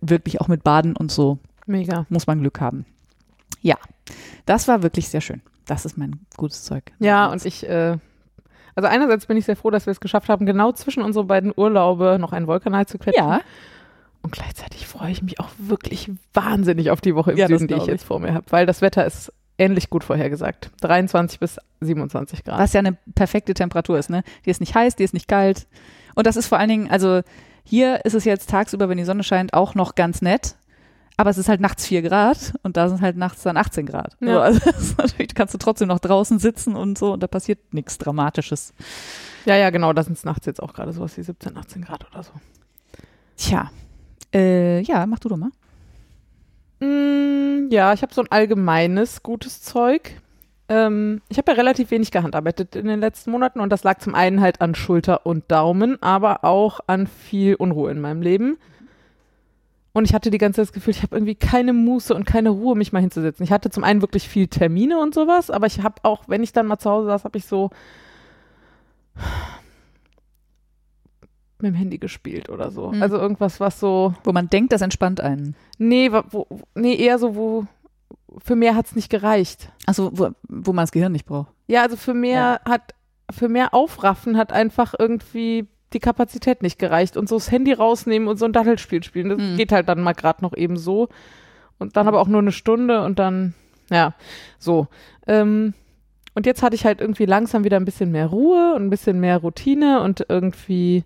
wirklich 0.00 0.40
auch 0.40 0.48
mit 0.48 0.64
Baden 0.64 0.96
und 0.96 1.10
so 1.10 1.38
Mega. 1.66 2.06
muss 2.08 2.26
man 2.26 2.40
Glück 2.40 2.60
haben. 2.60 2.84
Ja, 3.60 3.76
das 4.46 4.68
war 4.68 4.82
wirklich 4.82 5.08
sehr 5.08 5.20
schön. 5.20 5.40
Das 5.66 5.84
ist 5.86 5.96
mein 5.96 6.20
gutes 6.36 6.64
Zeug. 6.64 6.92
Ja, 6.98 7.30
und 7.32 7.44
ich, 7.44 7.66
äh, 7.68 7.96
also 8.74 8.88
einerseits 8.88 9.26
bin 9.26 9.36
ich 9.36 9.46
sehr 9.46 9.56
froh, 9.56 9.70
dass 9.70 9.86
wir 9.86 9.92
es 9.92 10.00
geschafft 10.00 10.28
haben, 10.28 10.44
genau 10.46 10.72
zwischen 10.72 11.02
unsere 11.02 11.24
beiden 11.24 11.52
Urlaube 11.56 12.18
noch 12.20 12.32
einen 12.32 12.46
Vulkanal 12.46 12.86
zu 12.86 12.98
quetschen. 12.98 13.24
Ja, 13.24 13.40
Und 14.20 14.32
gleichzeitig 14.32 14.86
freue 14.86 15.10
ich 15.10 15.22
mich 15.22 15.40
auch 15.40 15.48
wirklich 15.58 16.10
wahnsinnig 16.34 16.90
auf 16.90 17.00
die 17.00 17.14
Woche 17.14 17.32
im 17.32 17.38
Ja, 17.38 17.46
Süden, 17.46 17.68
die 17.68 17.74
ich 17.74 17.82
ich. 17.82 17.86
jetzt 17.86 18.04
vor 18.04 18.20
mir 18.20 18.34
habe, 18.34 18.44
weil 18.50 18.66
das 18.66 18.82
Wetter 18.82 19.06
ist 19.06 19.32
ähnlich 19.56 19.88
gut 19.88 20.02
vorhergesagt. 20.04 20.70
23 20.82 21.38
bis 21.40 21.58
27 21.80 22.44
Grad. 22.44 22.58
was 22.58 22.72
ja 22.72 22.80
eine 22.80 22.96
perfekte 23.14 23.54
Temperatur 23.54 23.98
ist, 23.98 24.10
ne? 24.10 24.22
Die 24.44 24.50
ist 24.50 24.60
nicht 24.60 24.74
heiß, 24.74 24.96
die 24.96 25.04
ist 25.04 25.14
nicht 25.14 25.28
kalt. 25.28 25.66
Und 26.16 26.26
das 26.26 26.36
ist 26.36 26.48
vor 26.48 26.58
allen 26.58 26.68
Dingen, 26.68 26.90
also 26.90 27.22
hier 27.64 28.04
ist 28.04 28.14
es 28.14 28.24
jetzt 28.24 28.50
tagsüber, 28.50 28.88
wenn 28.88 28.98
die 28.98 29.04
Sonne 29.04 29.24
scheint, 29.24 29.54
auch 29.54 29.74
noch 29.74 29.94
ganz 29.94 30.22
nett. 30.22 30.56
Aber 31.16 31.30
es 31.30 31.38
ist 31.38 31.48
halt 31.48 31.60
nachts 31.60 31.86
4 31.86 32.02
Grad 32.02 32.54
und 32.62 32.76
da 32.76 32.88
sind 32.88 33.00
halt 33.00 33.16
nachts 33.16 33.42
dann 33.42 33.56
18 33.56 33.86
Grad. 33.86 34.16
Ja. 34.20 34.32
So, 34.32 34.40
also 34.40 34.94
natürlich 34.98 35.34
kannst 35.34 35.54
du 35.54 35.58
trotzdem 35.58 35.88
noch 35.88 36.00
draußen 36.00 36.38
sitzen 36.38 36.74
und 36.74 36.98
so 36.98 37.12
und 37.12 37.22
da 37.22 37.28
passiert 37.28 37.72
nichts 37.72 37.98
Dramatisches. 37.98 38.74
Ja, 39.44 39.56
ja, 39.56 39.70
genau, 39.70 39.92
da 39.92 40.02
sind 40.02 40.14
es 40.14 40.24
nachts 40.24 40.46
jetzt 40.46 40.62
auch 40.62 40.72
gerade 40.72 40.92
sowas 40.92 41.16
wie 41.16 41.22
17, 41.22 41.56
18 41.56 41.82
Grad 41.82 42.04
oder 42.10 42.22
so. 42.24 42.32
Tja, 43.36 43.70
äh, 44.32 44.80
ja, 44.80 45.06
mach 45.06 45.20
du 45.20 45.28
doch 45.28 45.36
mal. 45.36 45.50
Mm, 46.80 47.70
ja, 47.70 47.92
ich 47.92 48.02
habe 48.02 48.12
so 48.12 48.22
ein 48.22 48.30
allgemeines 48.30 49.22
gutes 49.22 49.62
Zeug. 49.62 50.20
Ähm, 50.68 51.20
ich 51.28 51.36
habe 51.38 51.52
ja 51.52 51.56
relativ 51.58 51.90
wenig 51.90 52.10
gehandarbeitet 52.10 52.74
in 52.74 52.86
den 52.86 53.00
letzten 53.00 53.30
Monaten 53.30 53.60
und 53.60 53.70
das 53.70 53.84
lag 53.84 53.98
zum 53.98 54.14
einen 54.14 54.40
halt 54.40 54.60
an 54.60 54.74
Schulter 54.74 55.26
und 55.26 55.50
Daumen, 55.50 56.00
aber 56.02 56.42
auch 56.44 56.80
an 56.86 57.06
viel 57.06 57.54
Unruhe 57.54 57.90
in 57.90 58.00
meinem 58.00 58.22
Leben. 58.22 58.56
Und 59.92 60.06
ich 60.06 60.14
hatte 60.14 60.30
die 60.30 60.38
ganze 60.38 60.56
Zeit 60.56 60.68
das 60.68 60.72
Gefühl, 60.72 60.90
ich 60.92 61.02
habe 61.02 61.14
irgendwie 61.14 61.34
keine 61.36 61.72
Muße 61.72 62.14
und 62.14 62.24
keine 62.24 62.48
Ruhe, 62.50 62.74
mich 62.76 62.92
mal 62.92 63.00
hinzusetzen. 63.00 63.44
Ich 63.44 63.52
hatte 63.52 63.70
zum 63.70 63.84
einen 63.84 64.00
wirklich 64.00 64.28
viel 64.28 64.48
Termine 64.48 64.98
und 64.98 65.14
sowas, 65.14 65.50
aber 65.50 65.66
ich 65.66 65.82
habe 65.82 65.96
auch, 66.02 66.24
wenn 66.26 66.42
ich 66.42 66.52
dann 66.52 66.66
mal 66.66 66.78
zu 66.78 66.90
Hause 66.90 67.06
saß, 67.08 67.24
habe 67.24 67.38
ich 67.38 67.46
so 67.46 67.70
mit 71.58 71.72
dem 71.72 71.74
Handy 71.74 71.98
gespielt 71.98 72.48
oder 72.50 72.70
so. 72.70 72.90
Hm. 72.92 73.02
Also 73.02 73.16
irgendwas, 73.16 73.60
was 73.60 73.78
so 73.80 74.14
Wo 74.24 74.32
man 74.32 74.50
denkt, 74.50 74.72
das 74.72 74.82
entspannt 74.82 75.20
einen. 75.20 75.54
Nee, 75.78 76.10
wo- 76.30 76.46
nee, 76.74 76.94
eher 76.96 77.18
so, 77.18 77.36
wo 77.36 77.66
für 78.42 78.56
mehr 78.56 78.74
hat's 78.76 78.94
nicht 78.96 79.10
gereicht. 79.10 79.70
Also 79.86 80.10
wo, 80.14 80.30
wo 80.48 80.72
man 80.72 80.82
das 80.84 80.92
Gehirn 80.92 81.12
nicht 81.12 81.26
braucht. 81.26 81.52
Ja, 81.66 81.82
also 81.82 81.96
für 81.96 82.14
mehr 82.14 82.60
hat, 82.68 82.94
für 83.30 83.48
mehr 83.48 83.74
Aufraffen 83.74 84.36
hat 84.36 84.52
einfach 84.52 84.94
irgendwie 84.98 85.66
die 85.92 86.00
Kapazität 86.00 86.62
nicht 86.62 86.78
gereicht. 86.78 87.16
Und 87.16 87.28
so 87.28 87.36
das 87.36 87.50
Handy 87.50 87.72
rausnehmen 87.72 88.28
und 88.28 88.36
so 88.38 88.44
ein 88.44 88.52
Dattelspiel 88.52 89.02
spielen, 89.02 89.28
das 89.30 89.38
Mhm. 89.38 89.56
geht 89.56 89.72
halt 89.72 89.88
dann 89.88 90.00
mal 90.02 90.12
gerade 90.12 90.42
noch 90.42 90.56
eben 90.56 90.76
so. 90.76 91.08
Und 91.78 91.96
dann 91.96 92.08
aber 92.08 92.20
auch 92.20 92.28
nur 92.28 92.40
eine 92.40 92.52
Stunde 92.52 93.02
und 93.04 93.18
dann, 93.18 93.54
ja, 93.90 94.14
so. 94.58 94.88
Ähm, 95.26 95.74
und 96.34 96.46
jetzt 96.46 96.62
hatte 96.62 96.74
ich 96.74 96.84
halt 96.84 97.00
irgendwie 97.00 97.26
langsam 97.26 97.62
wieder 97.64 97.76
ein 97.76 97.84
bisschen 97.84 98.10
mehr 98.10 98.26
Ruhe 98.26 98.74
und 98.74 98.86
ein 98.86 98.90
bisschen 98.90 99.20
mehr 99.20 99.38
Routine 99.38 100.00
und 100.02 100.24
irgendwie 100.28 101.04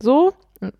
so. 0.00 0.34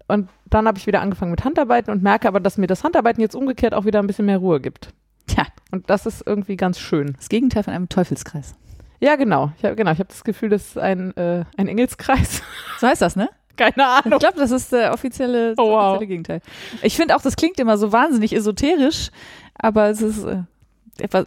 Und 0.09 0.29
dann 0.47 0.67
habe 0.67 0.79
ich 0.79 0.87
wieder 0.87 1.01
angefangen 1.01 1.31
mit 1.33 1.45
Handarbeiten 1.45 1.93
und 1.93 2.03
merke 2.03 2.29
aber, 2.29 2.41
dass 2.41 2.59
mir 2.59 2.67
das 2.67 2.85
Handarbeiten 2.85 3.21
jetzt 3.21 3.35
umgekehrt 3.35 3.75
auch 3.75 3.85
wieder 3.85 4.01
ein 4.01 4.07
bisschen 4.07 4.27
mehr 4.27 4.39
Ruhe 4.39 4.61
gibt. 4.61 4.89
Tja, 5.27 5.47
Und 5.71 5.89
das 5.91 6.07
ist 6.07 6.23
irgendwie 6.27 6.57
ganz 6.57 6.79
schön. 6.79 7.15
das 7.17 7.29
Gegenteil 7.29 7.63
von 7.63 7.73
einem 7.75 7.89
Teufelskreis. 7.89 8.55
Ja, 9.01 9.17
genau. 9.17 9.51
Ich 9.59 9.65
habe 9.65 9.75
genau, 9.75 9.91
ich 9.93 9.99
hab 9.99 10.09
das 10.09 10.23
Gefühl, 10.25 10.49
das 10.51 10.63
ist 10.69 10.79
ein, 10.79 11.17
äh, 11.17 11.45
ein 11.57 11.69
Engelskreis. 11.69 12.43
So 12.81 12.87
heißt 12.89 13.03
das, 13.03 13.15
ne? 13.17 13.29
Keine 13.57 13.75
Ich 13.77 13.83
Ahnung. 14.07 14.19
glaube, 14.19 14.39
das 14.39 14.51
ist 14.51 14.73
der 14.73 14.93
offizielle, 14.93 15.55
Oh, 15.57 15.71
wow. 15.71 15.83
offizielle 15.91 16.07
Gegenteil. 16.09 16.41
Ich 16.83 16.97
finde 16.97 17.15
auch, 17.17 17.21
das 17.23 17.37
klingt 17.37 17.61
immer 17.61 17.77
so 17.79 17.93
wahnsinnig 17.93 18.35
esoterisch, 18.35 19.11
aber 19.55 19.89
es 19.91 20.01
ist, 20.03 20.25
äh, 20.25 20.43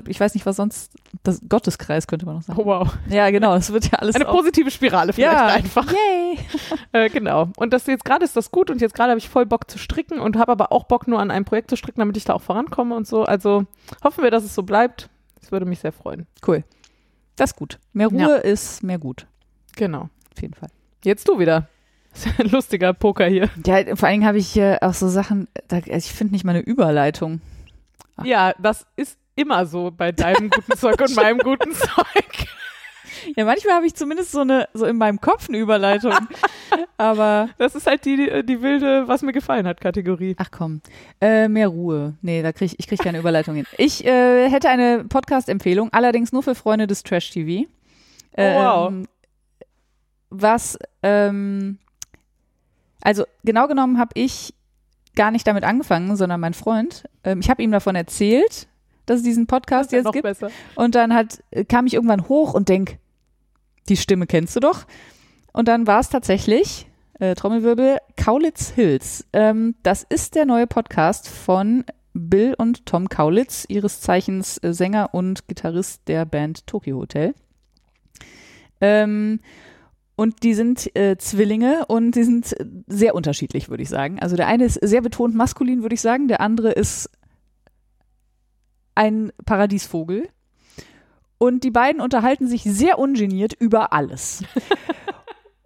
ich 0.07 0.19
weiß 0.19 0.33
nicht, 0.33 0.45
was 0.45 0.55
sonst, 0.55 0.91
das 1.23 1.41
Gotteskreis 1.47 2.07
könnte 2.07 2.25
man 2.25 2.35
noch 2.35 2.43
sagen. 2.43 2.59
Oh, 2.59 2.65
wow. 2.65 2.97
Ja, 3.09 3.29
genau, 3.29 3.55
es 3.55 3.71
wird 3.71 3.91
ja 3.91 3.99
alles 3.99 4.15
Eine 4.15 4.25
positive 4.25 4.71
Spirale 4.71 5.13
vielleicht 5.13 5.33
ja, 5.33 5.47
einfach. 5.47 5.91
Yay. 5.91 6.39
Äh, 6.91 7.09
genau. 7.09 7.49
Und 7.57 7.73
das 7.73 7.85
jetzt 7.87 8.05
gerade 8.05 8.23
ist 8.23 8.37
das 8.37 8.51
gut 8.51 8.69
und 8.69 8.79
jetzt 8.79 8.93
gerade 8.93 9.09
habe 9.11 9.17
ich 9.19 9.27
voll 9.27 9.45
Bock 9.45 9.69
zu 9.69 9.77
stricken 9.77 10.19
und 10.19 10.37
habe 10.37 10.51
aber 10.51 10.71
auch 10.71 10.85
Bock 10.85 11.07
nur 11.07 11.19
an 11.19 11.29
einem 11.29 11.43
Projekt 11.45 11.69
zu 11.69 11.75
stricken, 11.75 11.99
damit 11.99 12.15
ich 12.15 12.23
da 12.23 12.33
auch 12.33 12.41
vorankomme 12.41 12.95
und 12.95 13.05
so. 13.05 13.23
Also 13.23 13.65
hoffen 14.03 14.23
wir, 14.23 14.31
dass 14.31 14.43
es 14.45 14.55
so 14.55 14.63
bleibt. 14.63 15.09
Das 15.41 15.51
würde 15.51 15.65
mich 15.65 15.79
sehr 15.79 15.91
freuen. 15.91 16.25
Cool. 16.47 16.63
Das 17.35 17.51
ist 17.51 17.55
gut. 17.57 17.79
Mehr 17.91 18.07
Ruhe 18.07 18.19
Ja. 18.19 18.35
ist 18.35 18.81
mehr 18.83 18.97
gut. 18.97 19.27
Genau. 19.75 20.09
Auf 20.33 20.41
jeden 20.41 20.53
Fall. 20.53 20.69
Jetzt 21.03 21.27
du 21.27 21.37
wieder. 21.39 21.67
Das 22.15 22.27
ist 22.27 22.39
ein 22.39 22.47
lustiger 22.47 22.93
Poker 22.93 23.25
hier. 23.25 23.49
Ja, 23.65 23.93
vor 23.97 24.07
allen 24.07 24.13
Dingen 24.21 24.25
habe 24.25 24.37
ich 24.37 24.55
äh, 24.55 24.77
auch 24.79 24.93
so 24.93 25.09
Sachen, 25.09 25.49
da, 25.67 25.75
also 25.75 25.89
ich 25.97 26.13
finde 26.13 26.33
nicht 26.33 26.45
mal 26.45 26.51
eine 26.55 26.61
Überleitung. 26.61 27.41
Ah. 28.15 28.23
Ja, 28.23 28.53
das 28.57 28.85
ist 28.95 29.17
immer 29.35 29.65
so 29.65 29.91
bei 29.91 30.11
deinem 30.11 30.49
guten 30.49 30.77
Zeug 30.77 30.99
und 31.01 31.15
meinem 31.15 31.39
guten 31.39 31.71
Zeug. 31.73 32.47
Ja, 33.35 33.45
manchmal 33.45 33.75
habe 33.75 33.87
ich 33.87 33.95
zumindest 33.95 34.31
so 34.31 34.41
eine, 34.41 34.67
so 34.73 34.85
in 34.85 34.97
meinem 34.97 35.19
Kopf 35.19 35.49
eine 35.49 35.57
Überleitung. 35.57 36.13
aber 36.97 37.49
Das 37.57 37.75
ist 37.75 37.87
halt 37.87 38.05
die, 38.05 38.43
die 38.45 38.61
wilde, 38.61 39.07
was 39.07 39.21
mir 39.21 39.33
gefallen 39.33 39.65
hat, 39.67 39.81
Kategorie. 39.81 40.35
Ach 40.37 40.51
komm, 40.51 40.81
äh, 41.21 41.47
mehr 41.47 41.67
Ruhe. 41.67 42.13
Nee, 42.21 42.43
da 42.43 42.51
krieg 42.51 42.73
ich, 42.73 42.79
ich 42.79 42.87
krieg 42.87 42.99
keine 42.99 43.19
Überleitung 43.19 43.55
hin. 43.55 43.65
Ich 43.77 44.05
äh, 44.05 44.49
hätte 44.49 44.69
eine 44.69 45.05
Podcast-Empfehlung, 45.05 45.91
allerdings 45.91 46.31
nur 46.31 46.43
für 46.43 46.55
Freunde 46.55 46.87
des 46.87 47.03
Trash-TV. 47.03 47.67
Oh, 48.37 48.41
wow. 48.41 48.89
Ähm, 48.89 49.07
was, 50.29 50.77
ähm, 51.01 51.79
also 53.01 53.25
genau 53.43 53.67
genommen 53.67 53.97
habe 53.99 54.11
ich 54.15 54.53
gar 55.15 55.31
nicht 55.31 55.47
damit 55.47 55.63
angefangen, 55.63 56.15
sondern 56.15 56.41
mein 56.41 56.53
Freund. 56.53 57.05
Ähm, 57.23 57.39
ich 57.39 57.49
habe 57.49 57.63
ihm 57.63 57.71
davon 57.71 57.95
erzählt, 57.95 58.67
dass 59.05 59.17
es 59.17 59.23
diesen 59.23 59.47
Podcast 59.47 59.91
jetzt 59.91 60.11
gibt. 60.11 60.23
besser. 60.23 60.49
Und 60.75 60.95
dann 60.95 61.13
hat, 61.13 61.43
kam 61.69 61.87
ich 61.87 61.93
irgendwann 61.93 62.27
hoch 62.27 62.53
und 62.53 62.69
denk, 62.69 62.97
die 63.89 63.97
Stimme 63.97 64.27
kennst 64.27 64.55
du 64.55 64.59
doch. 64.59 64.85
Und 65.53 65.67
dann 65.67 65.87
war 65.87 65.99
es 65.99 66.09
tatsächlich, 66.09 66.87
äh, 67.19 67.35
Trommelwirbel, 67.35 67.97
Kaulitz 68.17 68.69
Hills. 68.69 69.25
Ähm, 69.33 69.75
das 69.83 70.03
ist 70.03 70.35
der 70.35 70.45
neue 70.45 70.67
Podcast 70.67 71.29
von 71.29 71.85
Bill 72.13 72.55
und 72.57 72.85
Tom 72.85 73.09
Kaulitz, 73.09 73.65
ihres 73.67 74.01
Zeichens 74.01 74.57
äh, 74.63 74.73
Sänger 74.73 75.13
und 75.13 75.47
Gitarrist 75.47 76.07
der 76.07 76.25
Band 76.25 76.65
Tokyo 76.67 76.97
Hotel. 76.97 77.33
Ähm, 78.81 79.39
und 80.15 80.43
die 80.43 80.53
sind 80.53 80.95
äh, 80.95 81.17
Zwillinge 81.17 81.85
und 81.87 82.11
die 82.11 82.23
sind 82.23 82.57
äh, 82.59 82.65
sehr 82.87 83.15
unterschiedlich, 83.15 83.69
würde 83.69 83.83
ich 83.83 83.89
sagen. 83.89 84.19
Also 84.19 84.35
der 84.35 84.47
eine 84.47 84.65
ist 84.65 84.79
sehr 84.81 85.01
betont 85.01 85.35
maskulin, 85.35 85.81
würde 85.81 85.95
ich 85.95 86.01
sagen. 86.01 86.27
Der 86.27 86.39
andere 86.39 86.71
ist 86.71 87.09
ein 88.95 89.31
Paradiesvogel. 89.45 90.29
Und 91.37 91.63
die 91.63 91.71
beiden 91.71 92.01
unterhalten 92.01 92.47
sich 92.47 92.63
sehr 92.63 92.97
ungeniert 92.97 93.53
über 93.53 93.93
alles. 93.93 94.43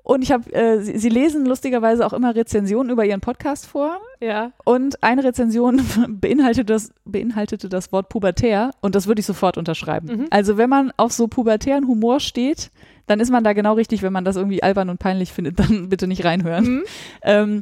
Und 0.10 0.24
ich 0.24 0.32
habe, 0.32 0.52
äh, 0.52 0.82
sie, 0.82 0.98
sie 0.98 1.10
lesen 1.10 1.46
lustigerweise 1.46 2.04
auch 2.04 2.14
immer 2.14 2.36
Rezensionen 2.36 2.92
über 2.92 3.06
ihren 3.06 3.22
Podcast 3.22 3.68
vor. 3.68 4.00
Ja. 4.20 4.54
Und 4.66 5.04
eine 5.04 5.24
Rezension 5.24 5.82
beinhaltete 6.08 6.66
das, 6.66 6.92
beinhaltete 7.06 7.70
das 7.70 7.92
Wort 7.92 8.10
pubertär 8.10 8.72
und 8.82 8.96
das 8.96 9.06
würde 9.06 9.20
ich 9.20 9.28
sofort 9.28 9.56
unterschreiben. 9.56 10.08
Mhm. 10.08 10.28
Also 10.32 10.58
wenn 10.58 10.68
man 10.68 10.92
auf 10.98 11.12
so 11.12 11.28
pubertären 11.28 11.88
Humor 11.88 12.20
steht, 12.22 12.72
dann 13.06 13.20
ist 13.20 13.30
man 13.30 13.44
da 13.44 13.54
genau 13.54 13.74
richtig. 13.74 14.02
Wenn 14.02 14.12
man 14.12 14.26
das 14.26 14.36
irgendwie 14.36 14.64
albern 14.64 14.90
und 14.90 14.98
peinlich 14.98 15.32
findet, 15.32 15.60
dann 15.60 15.90
bitte 15.90 16.08
nicht 16.08 16.26
reinhören. 16.26 16.66
Mhm. 16.66 16.84
Ähm, 17.22 17.62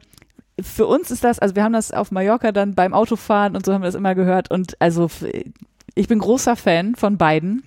für 0.61 0.87
uns 0.87 1.11
ist 1.11 1.23
das, 1.23 1.39
also 1.39 1.55
wir 1.55 1.63
haben 1.63 1.73
das 1.73 1.91
auf 1.91 2.11
Mallorca 2.11 2.51
dann 2.51 2.75
beim 2.75 2.93
Autofahren 2.93 3.55
und 3.55 3.65
so 3.65 3.73
haben 3.73 3.81
wir 3.81 3.87
das 3.87 3.95
immer 3.95 4.15
gehört 4.15 4.49
und 4.51 4.79
also 4.79 5.09
ich 5.95 6.07
bin 6.07 6.19
großer 6.19 6.55
Fan 6.55 6.95
von 6.95 7.17
beiden. 7.17 7.63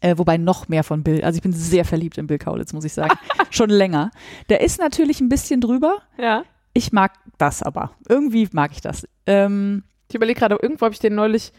Äh, 0.00 0.18
wobei 0.18 0.36
noch 0.36 0.68
mehr 0.68 0.82
von 0.82 1.04
Bill. 1.04 1.22
Also 1.22 1.36
ich 1.36 1.42
bin 1.42 1.52
sehr 1.52 1.84
verliebt 1.84 2.18
in 2.18 2.26
Bill 2.26 2.38
Kaulitz, 2.38 2.72
muss 2.72 2.84
ich 2.84 2.92
sagen. 2.92 3.16
Schon 3.50 3.70
länger. 3.70 4.10
Der 4.48 4.60
ist 4.60 4.80
natürlich 4.80 5.20
ein 5.20 5.28
bisschen 5.28 5.60
drüber. 5.60 5.98
Ja. 6.18 6.42
Ich 6.74 6.92
mag 6.92 7.12
das 7.38 7.62
aber. 7.62 7.92
Irgendwie 8.08 8.48
mag 8.52 8.72
ich 8.72 8.80
das. 8.80 9.06
Ähm, 9.26 9.84
Ich 10.08 10.14
überlege 10.16 10.40
gerade, 10.40 10.58
irgendwo 10.60 10.86
habe 10.86 10.92
ich 10.92 10.98
den 10.98 11.14
neulich 11.14 11.52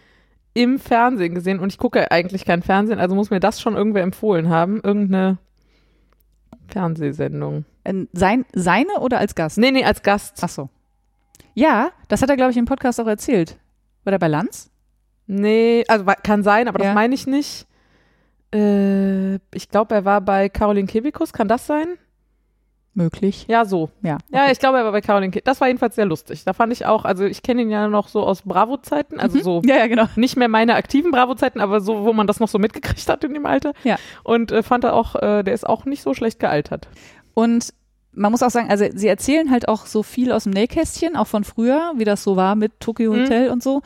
im 0.53 0.77
Fernsehen 0.77 1.35
gesehen 1.35 1.59
und 1.59 1.71
ich 1.71 1.77
gucke 1.77 2.11
eigentlich 2.11 2.43
kein 2.43 2.61
Fernsehen, 2.63 2.99
also 2.99 3.15
muss 3.15 3.29
mir 3.29 3.39
das 3.39 3.61
schon 3.61 3.75
irgendwer 3.75 4.03
empfohlen 4.03 4.49
haben. 4.49 4.81
Irgendeine 4.84 5.38
Fernsehsendung. 6.67 7.65
Äh, 7.88 8.05
sein, 8.14 8.45
seine 8.53 8.99
oder 8.99 9.19
als 9.19 9.35
Gast? 9.35 9.57
Nee, 9.57 9.72
nee, 9.72 9.84
als 9.84 10.03
Gast. 10.03 10.39
Ach 10.41 10.49
so. 10.49 10.69
Ja, 11.53 11.89
das 12.07 12.22
hat 12.22 12.30
er, 12.30 12.35
glaube 12.35 12.51
ich, 12.51 12.57
im 12.57 12.65
Podcast 12.65 12.99
auch 12.99 13.07
erzählt. 13.07 13.57
War 14.03 14.11
der 14.11 14.19
bei 14.19 14.27
Lanz? 14.27 14.69
Nee, 15.26 15.84
also 15.88 16.05
kann 16.23 16.43
sein, 16.43 16.68
aber 16.68 16.80
Ja. 16.80 16.85
das 16.88 16.95
meine 16.95 17.14
ich 17.15 17.27
nicht. 17.27 17.65
Äh, 18.53 19.35
ich 19.53 19.69
glaube, 19.69 19.95
er 19.95 20.05
war 20.05 20.22
bei 20.22 20.49
Caroline 20.49 20.88
Kebekus, 20.88 21.34
kann 21.34 21.47
das 21.47 21.65
sein? 21.68 21.88
Möglich. 22.93 23.45
Ja, 23.47 23.65
so. 23.65 23.89
Ja. 24.01 24.18
Ja, 24.30 24.43
okay. 24.43 24.51
ich 24.53 24.59
glaube, 24.59 24.80
er 24.80 24.85
war 24.85 24.91
bei 24.91 25.01
Caroline 25.01 25.30
Kebekus. 25.31 25.45
Das 25.45 25.61
war 25.61 25.68
jedenfalls 25.68 25.95
sehr 25.95 26.05
lustig. 26.05 26.45
Da 26.45 26.53
fand 26.53 26.73
ich 26.73 26.85
auch, 26.88 27.05
also 27.05 27.26
ich 27.26 27.43
kenne 27.43 27.61
ihn 27.61 27.69
ja 27.69 27.88
noch 27.89 28.07
so 28.07 28.23
aus 28.23 28.41
Bravo-Zeiten, 28.43 29.19
also 29.19 29.38
Mhm. 29.38 29.43
so 29.43 29.61
Ja, 29.65 29.76
ja, 29.76 29.88
genau. 29.88 30.05
nicht 30.15 30.35
mehr 30.38 30.47
meine 30.47 30.76
aktiven 30.76 31.11
Bravo-Zeiten, 31.11 31.59
aber 31.59 31.80
so, 31.81 32.05
wo 32.05 32.14
man 32.14 32.26
das 32.26 32.39
noch 32.39 32.47
so 32.47 32.57
mitgekriegt 32.57 33.07
hat 33.09 33.23
in 33.23 33.34
dem 33.35 33.45
Alter. 33.45 33.73
Ja. 33.84 33.97
Und 34.23 34.51
äh, 34.51 34.64
fand 34.64 34.84
er 34.84 34.93
auch, 34.95 35.15
äh, 35.15 35.43
der 35.43 35.53
ist 35.53 35.68
auch 35.68 35.85
nicht 35.85 36.01
so 36.01 36.14
schlecht 36.14 36.39
gealtert. 36.39 36.88
Und 37.35 37.72
man 38.18 38.31
muss 38.31 38.44
auch 38.44 38.49
sagen, 38.49 38.69
also 38.69 38.85
sie 38.94 39.07
erzählen 39.07 39.52
halt 39.52 39.68
auch 39.68 39.85
so 39.85 40.03
viel 40.03 40.31
aus 40.31 40.44
dem 40.44 40.53
Nähkästchen, 40.53 41.15
auch 41.15 41.27
von 41.27 41.44
früher, 41.44 41.94
wie 41.95 42.03
das 42.03 42.23
so 42.23 42.35
war 42.35 42.56
mit 42.56 42.80
Tokyo 42.80 43.14
Mhm. 43.14 43.22
Hotel 43.22 43.49
und 43.49 43.64
so. 43.64 43.81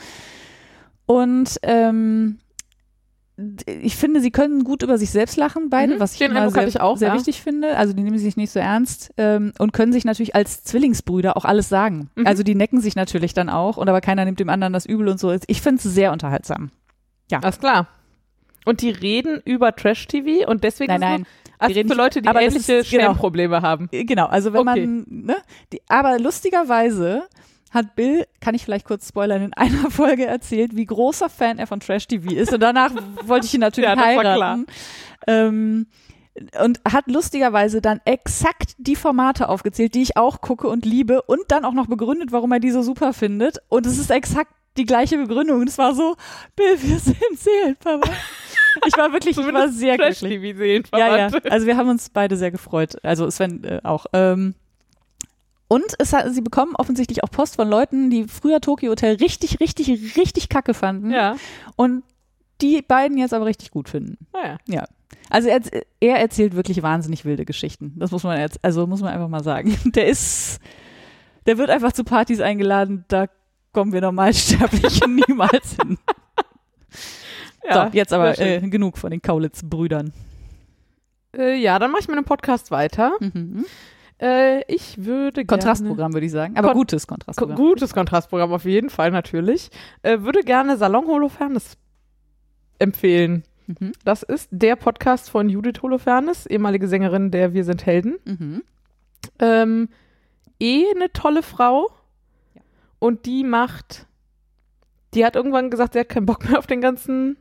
Und 1.05 1.59
ähm, 1.63 2.39
ich 3.65 3.95
finde, 3.95 4.21
sie 4.21 4.31
können 4.31 4.63
gut 4.63 4.83
über 4.83 4.97
sich 4.97 5.09
selbst 5.09 5.35
lachen, 5.35 5.69
beide, 5.69 5.95
Mhm, 5.95 5.99
was 5.99 6.13
ich 6.15 6.21
immer 6.21 6.49
sehr, 6.51 6.67
ich 6.67 6.79
auch, 6.79 6.97
sehr 6.97 7.09
ja. 7.09 7.15
wichtig 7.15 7.41
finde. 7.41 7.75
Also 7.75 7.93
die 7.93 8.03
nehmen 8.03 8.17
sich 8.17 8.37
nicht 8.37 8.51
so 8.51 8.59
ernst 8.59 9.11
ähm, 9.17 9.51
und 9.57 9.73
können 9.73 9.91
sich 9.93 10.05
natürlich 10.05 10.35
als 10.35 10.63
Zwillingsbrüder 10.63 11.35
auch 11.37 11.45
alles 11.45 11.67
sagen. 11.69 12.09
Mhm. 12.15 12.27
Also 12.27 12.43
die 12.43 12.55
necken 12.55 12.81
sich 12.81 12.95
natürlich 12.95 13.33
dann 13.33 13.49
auch 13.49 13.77
und 13.77 13.89
aber 13.89 13.99
keiner 14.01 14.25
nimmt 14.25 14.39
dem 14.39 14.49
anderen 14.49 14.73
das 14.73 14.85
übel 14.85 15.07
und 15.07 15.19
so. 15.19 15.35
Ich 15.47 15.61
finde 15.61 15.77
es 15.77 15.83
sehr 15.83 16.11
unterhaltsam. 16.11 16.69
Alles 17.41 17.59
klar. 17.59 17.87
Und 18.65 18.81
die 18.81 18.89
reden 18.91 19.41
über 19.45 19.75
Trash-TV 19.75 20.47
und 20.49 20.63
deswegen 20.63 20.91
Nein, 20.91 20.99
nein. 21.01 21.25
also 21.57 21.73
für 21.81 21.93
Leute, 21.95 22.21
die 22.21 22.29
aber 22.29 22.41
ähnliche 22.41 22.73
ist- 22.75 22.91
genau. 22.91 23.05
Schämprobleme 23.05 23.61
haben. 23.61 23.89
Äh, 23.91 24.03
Genau, 24.05 24.27
also 24.27 24.53
wenn 24.53 24.67
Okay. 24.67 24.85
man, 24.87 25.05
ne, 25.07 25.35
die, 25.73 25.81
aber 25.87 26.19
lustigerweise 26.19 27.23
hat 27.71 27.95
Bill, 27.95 28.25
kann 28.41 28.53
ich 28.53 28.63
vielleicht 28.65 28.85
kurz 28.85 29.07
spoilern, 29.07 29.41
in 29.43 29.53
einer 29.53 29.89
Folge 29.89 30.25
erzählt, 30.25 30.75
wie 30.75 30.85
großer 30.85 31.29
Fan 31.29 31.57
er 31.57 31.67
von 31.67 31.79
Trash 31.79 32.05
TV 32.07 32.29
ist. 32.35 32.53
Und 32.53 32.59
danach 32.59 32.91
wollte 33.25 33.45
ich 33.47 33.53
ihn 33.53 33.61
natürlich 33.61 33.89
Ja, 33.89 33.97
heiraten. 33.97 34.65
Ähm, 35.25 35.87
und 36.63 36.79
hat 36.89 37.07
lustigerweise 37.07 37.81
dann 37.81 37.99
exakt 38.05 38.75
die 38.77 38.95
Formate 38.95 39.49
aufgezählt, 39.49 39.95
die 39.95 40.01
ich 40.01 40.17
auch 40.17 40.39
gucke 40.41 40.67
und 40.67 40.85
liebe 40.85 41.21
und 41.23 41.41
dann 41.49 41.65
auch 41.65 41.73
noch 41.73 41.87
begründet, 41.87 42.31
warum 42.31 42.51
er 42.53 42.59
die 42.59 42.71
so 42.71 42.81
super 42.83 43.11
findet. 43.13 43.57
Und 43.69 43.85
es 43.85 43.97
ist 43.97 44.11
exakt 44.11 44.51
die 44.77 44.85
gleiche 44.85 45.17
Begründung. 45.17 45.59
Und 45.61 45.67
es 45.67 45.77
war 45.77 45.93
so, 45.93 46.15
Bill, 46.55 46.77
wir 46.81 46.99
sind 46.99 47.17
Seelenpapa. 47.35 48.09
Ich 48.85 48.97
war 48.97 49.11
wirklich, 49.11 49.37
ich 49.37 49.53
war 49.53 49.69
sehr 49.69 49.97
glücklich. 49.97 50.19
Trash-TV 50.19 50.57
sehen. 50.57 50.83
Ja, 50.93 51.17
ja. 51.17 51.29
Also 51.49 51.67
wir 51.67 51.77
haben 51.77 51.89
uns 51.89 52.09
beide 52.09 52.37
sehr 52.37 52.51
gefreut. 52.51 52.95
Also 53.03 53.29
Sven 53.29 53.63
äh, 53.63 53.81
auch. 53.83 54.05
Ähm, 54.13 54.55
und 55.67 55.93
es 55.99 56.11
hat, 56.13 56.33
sie 56.33 56.41
bekommen 56.41 56.75
offensichtlich 56.75 57.23
auch 57.23 57.31
Post 57.31 57.55
von 57.55 57.67
Leuten, 57.69 58.09
die 58.09 58.25
früher 58.25 58.59
Tokyo 58.59 58.91
Hotel 58.91 59.15
richtig, 59.15 59.59
richtig, 59.59 60.17
richtig 60.17 60.49
kacke 60.49 60.73
fanden. 60.73 61.11
Ja, 61.11 61.35
Und 61.75 62.03
die 62.61 62.81
beiden 62.81 63.17
jetzt 63.17 63.33
aber 63.33 63.45
richtig 63.45 63.71
gut 63.71 63.89
finden. 63.89 64.17
naja. 64.33 64.85
Also 65.29 65.47
er, 65.47 65.61
er 66.01 66.19
erzählt 66.19 66.55
wirklich 66.55 66.83
wahnsinnig 66.83 67.23
wilde 67.23 67.45
Geschichten. 67.45 67.93
Das 67.97 68.11
muss 68.11 68.23
man 68.23 68.37
jetzt, 68.39 68.59
also 68.63 68.85
muss 68.85 69.01
man 69.01 69.13
einfach 69.13 69.29
mal 69.29 69.43
sagen. 69.43 69.77
Der 69.95 70.07
ist, 70.07 70.59
der 71.45 71.57
wird 71.57 71.69
einfach 71.69 71.93
zu 71.93 72.03
Partys 72.03 72.39
eingeladen, 72.41 73.05
da 73.07 73.27
kommen 73.73 73.93
wir 73.93 74.01
Normalsterbliche 74.01 75.09
niemals 75.27 75.75
hin. 75.81 75.97
Ja. 77.67 77.89
so, 77.89 77.97
jetzt 77.97 78.13
aber 78.13 78.37
äh, 78.39 78.59
genug 78.61 78.97
von 78.97 79.11
den 79.11 79.21
Kaulitz-Brüdern. 79.21 80.13
Äh, 81.35 81.55
ja, 81.57 81.79
dann 81.79 81.91
mache 81.91 82.01
ich 82.01 82.07
mit 82.07 82.17
einem 82.17 82.25
Podcast 82.25 82.71
weiter. 82.71 83.13
Mhm. 83.19 83.65
Äh, 84.21 84.61
ich 84.71 85.03
würde 85.03 85.45
gerne... 85.45 85.47
Kontrastprogramm, 85.47 86.13
würde 86.13 86.25
ich 86.25 86.31
sagen. 86.31 86.57
Aber 86.57 86.69
Kon- 86.69 86.77
gutes 86.77 87.07
Ko- 87.07 87.15
Kontrastprogramm. 87.15 87.55
Gutes 87.57 87.93
Kontrastprogramm 87.93 88.53
auf 88.53 88.65
jeden 88.65 88.89
Fall, 88.89 89.11
natürlich. 89.11 89.69
Äh, 90.03 90.19
würde 90.21 90.41
gerne 90.41 90.77
Salon 90.77 91.07
Holofernes 91.07 91.77
empfehlen. 92.79 93.43
Mhm. 93.67 93.93
Das 94.03 94.23
ist 94.23 94.49
der 94.51 94.75
Podcast 94.75 95.29
von 95.29 95.49
Judith 95.49 95.81
Holofernes, 95.81 96.45
ehemalige 96.45 96.87
Sängerin 96.87 97.31
der 97.31 97.53
Wir 97.53 97.63
sind 97.63 97.85
Helden. 97.85 98.17
Mhm. 98.25 98.63
Ähm, 99.39 99.89
eh 100.59 100.83
eine 100.93 101.11
tolle 101.13 101.41
Frau. 101.43 101.89
Ja. 102.53 102.61
Und 102.99 103.25
die 103.25 103.43
macht, 103.43 104.05
die 105.13 105.25
hat 105.25 105.35
irgendwann 105.35 105.69
gesagt, 105.71 105.93
sie 105.93 105.99
hat 105.99 106.09
keinen 106.09 106.25
Bock 106.25 106.47
mehr 106.47 106.59
auf 106.59 106.67
den 106.67 106.81
ganzen 106.81 107.37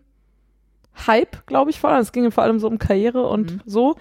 Hype, 1.07 1.47
glaube 1.47 1.71
ich, 1.71 1.81
vor 1.81 1.91
allem. 1.91 2.01
Es 2.03 2.13
ging 2.13 2.31
vor 2.31 2.45
allem 2.45 2.59
so 2.59 2.67
um 2.69 2.79
Karriere 2.79 3.27
und 3.27 3.53
Mhm. 3.53 3.61
so. 3.67 3.97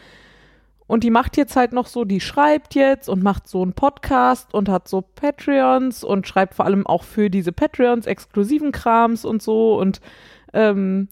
Und 0.88 1.04
die 1.04 1.12
macht 1.12 1.38
jetzt 1.38 1.56
halt 1.56 1.72
noch 1.72 1.86
so, 1.86 2.04
die 2.04 2.20
schreibt 2.20 2.74
jetzt 2.74 3.10
und 3.10 3.22
macht 3.22 3.48
so 3.48 3.62
einen 3.62 3.74
Podcast 3.74 4.54
und 4.56 4.70
hat 4.70 4.88
so 4.88 5.02
Patreons 5.02 6.04
und 6.04 6.28
schreibt 6.28 6.56
vor 6.56 6.66
allem 6.66 6.88
auch 6.88 7.04
für 7.04 7.30
diese 7.30 7.52
Patreons 7.52 8.08
exklusiven 8.08 8.72
Krams 8.72 9.24
und 9.24 9.44
so 9.44 9.78
und 9.80 10.02
ähm, 10.52 11.08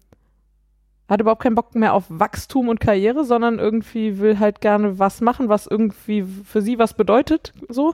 hat 1.07 1.21
überhaupt 1.21 1.43
keinen 1.43 1.53
Bock 1.55 1.75
mehr 1.75 1.93
auf 1.93 2.05
Wachstum 2.09 2.69
und 2.69 2.79
Karriere, 2.79 3.23
sondern 3.23 3.59
irgendwie 3.59 4.17
will 4.17 4.39
halt 4.39 4.61
gerne 4.61 4.97
was 4.97 5.21
machen, 5.21 5.47
was 5.47 5.67
irgendwie 5.67 6.23
für 6.23 6.61
sie 6.61 6.79
was 6.79 6.95
bedeutet, 6.95 7.53
so. 7.69 7.93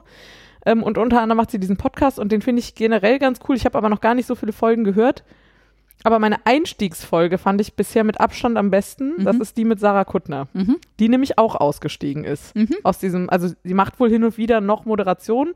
Ähm, 0.66 0.82
und 0.82 0.96
unter 0.96 1.20
anderem 1.20 1.36
macht 1.36 1.50
sie 1.50 1.60
diesen 1.60 1.76
Podcast 1.76 2.18
und 2.18 2.32
den 2.32 2.40
finde 2.40 2.60
ich 2.60 2.74
generell 2.74 3.18
ganz 3.18 3.40
cool. 3.46 3.56
Ich 3.56 3.66
habe 3.66 3.76
aber 3.76 3.90
noch 3.90 4.00
gar 4.00 4.14
nicht 4.14 4.26
so 4.26 4.34
viele 4.34 4.52
Folgen 4.54 4.84
gehört. 4.84 5.22
Aber 6.06 6.18
meine 6.18 6.44
Einstiegsfolge 6.46 7.38
fand 7.38 7.60
ich 7.62 7.74
bisher 7.74 8.04
mit 8.04 8.20
Abstand 8.20 8.58
am 8.58 8.70
besten. 8.70 9.24
Das 9.24 9.36
Mhm. 9.36 9.42
ist 9.42 9.56
die 9.56 9.64
mit 9.64 9.80
Sarah 9.80 10.04
Kuttner, 10.04 10.48
Mhm. 10.52 10.76
die 11.00 11.08
nämlich 11.08 11.38
auch 11.38 11.56
ausgestiegen 11.56 12.24
ist. 12.24 12.54
Mhm. 12.54 12.76
Aus 12.84 12.98
diesem, 12.98 13.28
also 13.30 13.48
sie 13.64 13.74
macht 13.74 13.98
wohl 13.98 14.10
hin 14.10 14.22
und 14.22 14.36
wieder 14.36 14.60
noch 14.60 14.84
Moderation, 14.84 15.54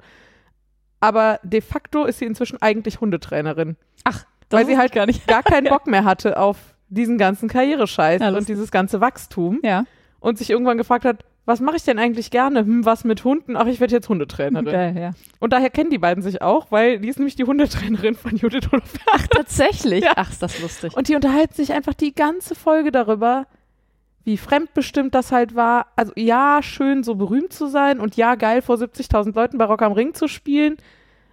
aber 1.00 1.38
de 1.42 1.60
facto 1.60 2.04
ist 2.04 2.18
sie 2.18 2.24
inzwischen 2.24 2.60
eigentlich 2.60 3.00
Hundetrainerin. 3.00 3.76
Ach, 4.04 4.24
Weil 4.50 4.60
das 4.60 4.68
sie 4.68 4.78
halt 4.78 4.92
gar 4.92 5.06
nicht. 5.06 5.26
gar 5.26 5.42
keinen 5.42 5.68
Bock 5.68 5.86
mehr 5.86 6.04
hatte 6.04 6.38
auf 6.38 6.56
diesen 6.88 7.18
ganzen 7.18 7.48
Karrierescheiß 7.48 8.22
Ja, 8.22 8.30
und 8.36 8.48
dieses 8.48 8.70
ganze 8.70 9.00
Wachstum 9.00 9.60
Ja, 9.62 9.84
und 10.20 10.38
sich 10.38 10.50
irgendwann 10.50 10.78
gefragt 10.78 11.04
hat, 11.04 11.24
was 11.48 11.60
mache 11.60 11.76
ich 11.76 11.82
denn 11.82 11.98
eigentlich 11.98 12.30
gerne? 12.30 12.60
Hm, 12.60 12.84
was 12.84 13.04
mit 13.04 13.24
Hunden? 13.24 13.56
Ach, 13.56 13.66
ich 13.66 13.80
werde 13.80 13.94
jetzt 13.94 14.10
Hundetrainerin. 14.10 14.66
geil, 14.66 14.96
ja. 14.98 15.12
Und 15.40 15.54
daher 15.54 15.70
kennen 15.70 15.88
die 15.88 15.96
beiden 15.96 16.22
sich 16.22 16.42
auch, 16.42 16.70
weil 16.70 16.98
die 17.00 17.08
ist 17.08 17.18
nämlich 17.18 17.36
die 17.36 17.44
Hundetrainerin 17.44 18.16
von 18.16 18.36
Judith 18.36 18.68
Holofernes. 18.70 19.02
Ach, 19.12 19.26
tatsächlich? 19.28 20.04
Ja. 20.08 20.12
Ach, 20.16 20.30
ist 20.30 20.42
das 20.42 20.60
lustig. 20.60 20.94
Und 20.94 21.08
die 21.08 21.14
unterhalten 21.14 21.54
sich 21.54 21.72
einfach 21.72 21.94
die 21.94 22.14
ganze 22.14 22.54
Folge 22.54 22.92
darüber, 22.92 23.46
wie 24.24 24.36
fremdbestimmt 24.36 25.14
das 25.14 25.32
halt 25.32 25.54
war. 25.54 25.86
Also 25.96 26.12
ja, 26.16 26.60
schön 26.62 27.02
so 27.02 27.14
berühmt 27.14 27.52
zu 27.54 27.66
sein 27.66 27.98
und 27.98 28.16
ja, 28.16 28.34
geil 28.34 28.60
vor 28.60 28.76
70.000 28.76 29.34
Leuten 29.34 29.56
bei 29.56 29.64
Rock 29.64 29.80
am 29.80 29.92
Ring 29.92 30.12
zu 30.12 30.28
spielen. 30.28 30.76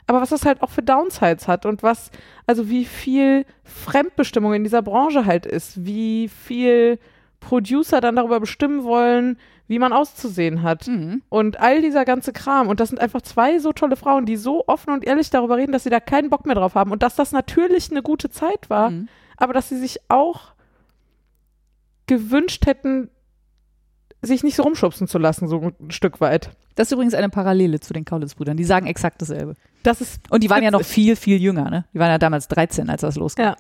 aber 0.08 0.22
was 0.22 0.30
das 0.30 0.46
halt 0.46 0.62
auch 0.62 0.70
für 0.70 0.82
Downsides 0.82 1.48
hat 1.50 1.66
und 1.66 1.84
was, 1.84 2.10
also 2.48 2.70
wie 2.70 2.86
viel 2.86 3.46
Fremdbestimmung 3.64 4.54
in 4.54 4.64
dieser 4.64 4.82
Branche 4.82 5.26
halt 5.26 5.46
ist, 5.46 5.86
wie 5.86 6.30
viel 6.30 7.00
Producer 7.40 8.02
dann 8.02 8.16
darüber 8.16 8.40
bestimmen 8.40 8.84
wollen, 8.84 9.38
wie 9.68 9.80
man 9.80 9.94
auszusehen 9.94 10.62
hat. 10.62 10.88
Mhm. 10.88 11.22
Und 11.30 11.60
all 11.60 11.82
dieser 11.82 12.06
ganze 12.06 12.34
Kram. 12.34 12.68
Und 12.68 12.80
das 12.80 12.90
sind 12.90 13.00
einfach 13.02 13.22
zwei 13.22 13.58
so 13.60 13.74
tolle 13.74 13.96
Frauen, 13.96 14.26
die 14.26 14.38
so 14.38 14.64
offen 14.68 14.94
und 14.94 15.04
ehrlich 15.06 15.30
darüber 15.30 15.58
reden, 15.58 15.72
dass 15.72 15.84
sie 15.84 15.90
da 15.90 16.00
keinen 16.00 16.30
Bock 16.30 16.46
mehr 16.46 16.56
drauf 16.56 16.76
haben. 16.76 16.92
Und 16.92 17.02
dass 17.04 17.16
das 17.16 17.32
natürlich 17.32 17.90
eine 17.92 18.04
gute 18.04 18.30
Zeit 18.30 18.70
war, 18.70 18.92
Mhm. 18.92 19.08
aber 19.38 19.54
dass 19.54 19.70
sie 19.70 19.78
sich 19.80 20.00
auch 20.10 20.54
gewünscht 22.08 22.66
hätten, 22.66 23.10
sich 24.22 24.44
nicht 24.44 24.56
so 24.56 24.64
rumschubsen 24.64 25.08
zu 25.08 25.18
lassen, 25.18 25.48
so 25.48 25.72
ein 25.80 25.92
Stück 25.92 26.20
weit. 26.22 26.52
Das 26.76 26.88
ist 26.88 26.92
übrigens 26.92 27.14
eine 27.14 27.30
Parallele 27.30 27.80
zu 27.80 27.94
den 27.94 28.06
Kaulitz-Brüdern. 28.06 28.58
Die 28.58 28.64
sagen 28.64 28.86
exakt 28.88 29.22
dasselbe. 29.22 29.56
Das 29.84 30.02
ist 30.02 30.20
Und 30.30 30.44
die 30.44 30.50
waren 30.50 30.64
ja 30.64 30.72
noch 30.72 30.84
viel, 30.84 31.16
viel 31.16 31.42
jünger, 31.42 31.70
ne? 31.70 31.86
Die 31.94 32.00
waren 32.00 32.10
ja 32.10 32.18
damals 32.18 32.48
13, 32.48 32.90
als 32.90 33.02
das 33.02 33.16
losging. 33.16 33.46
Ja. 33.46 33.56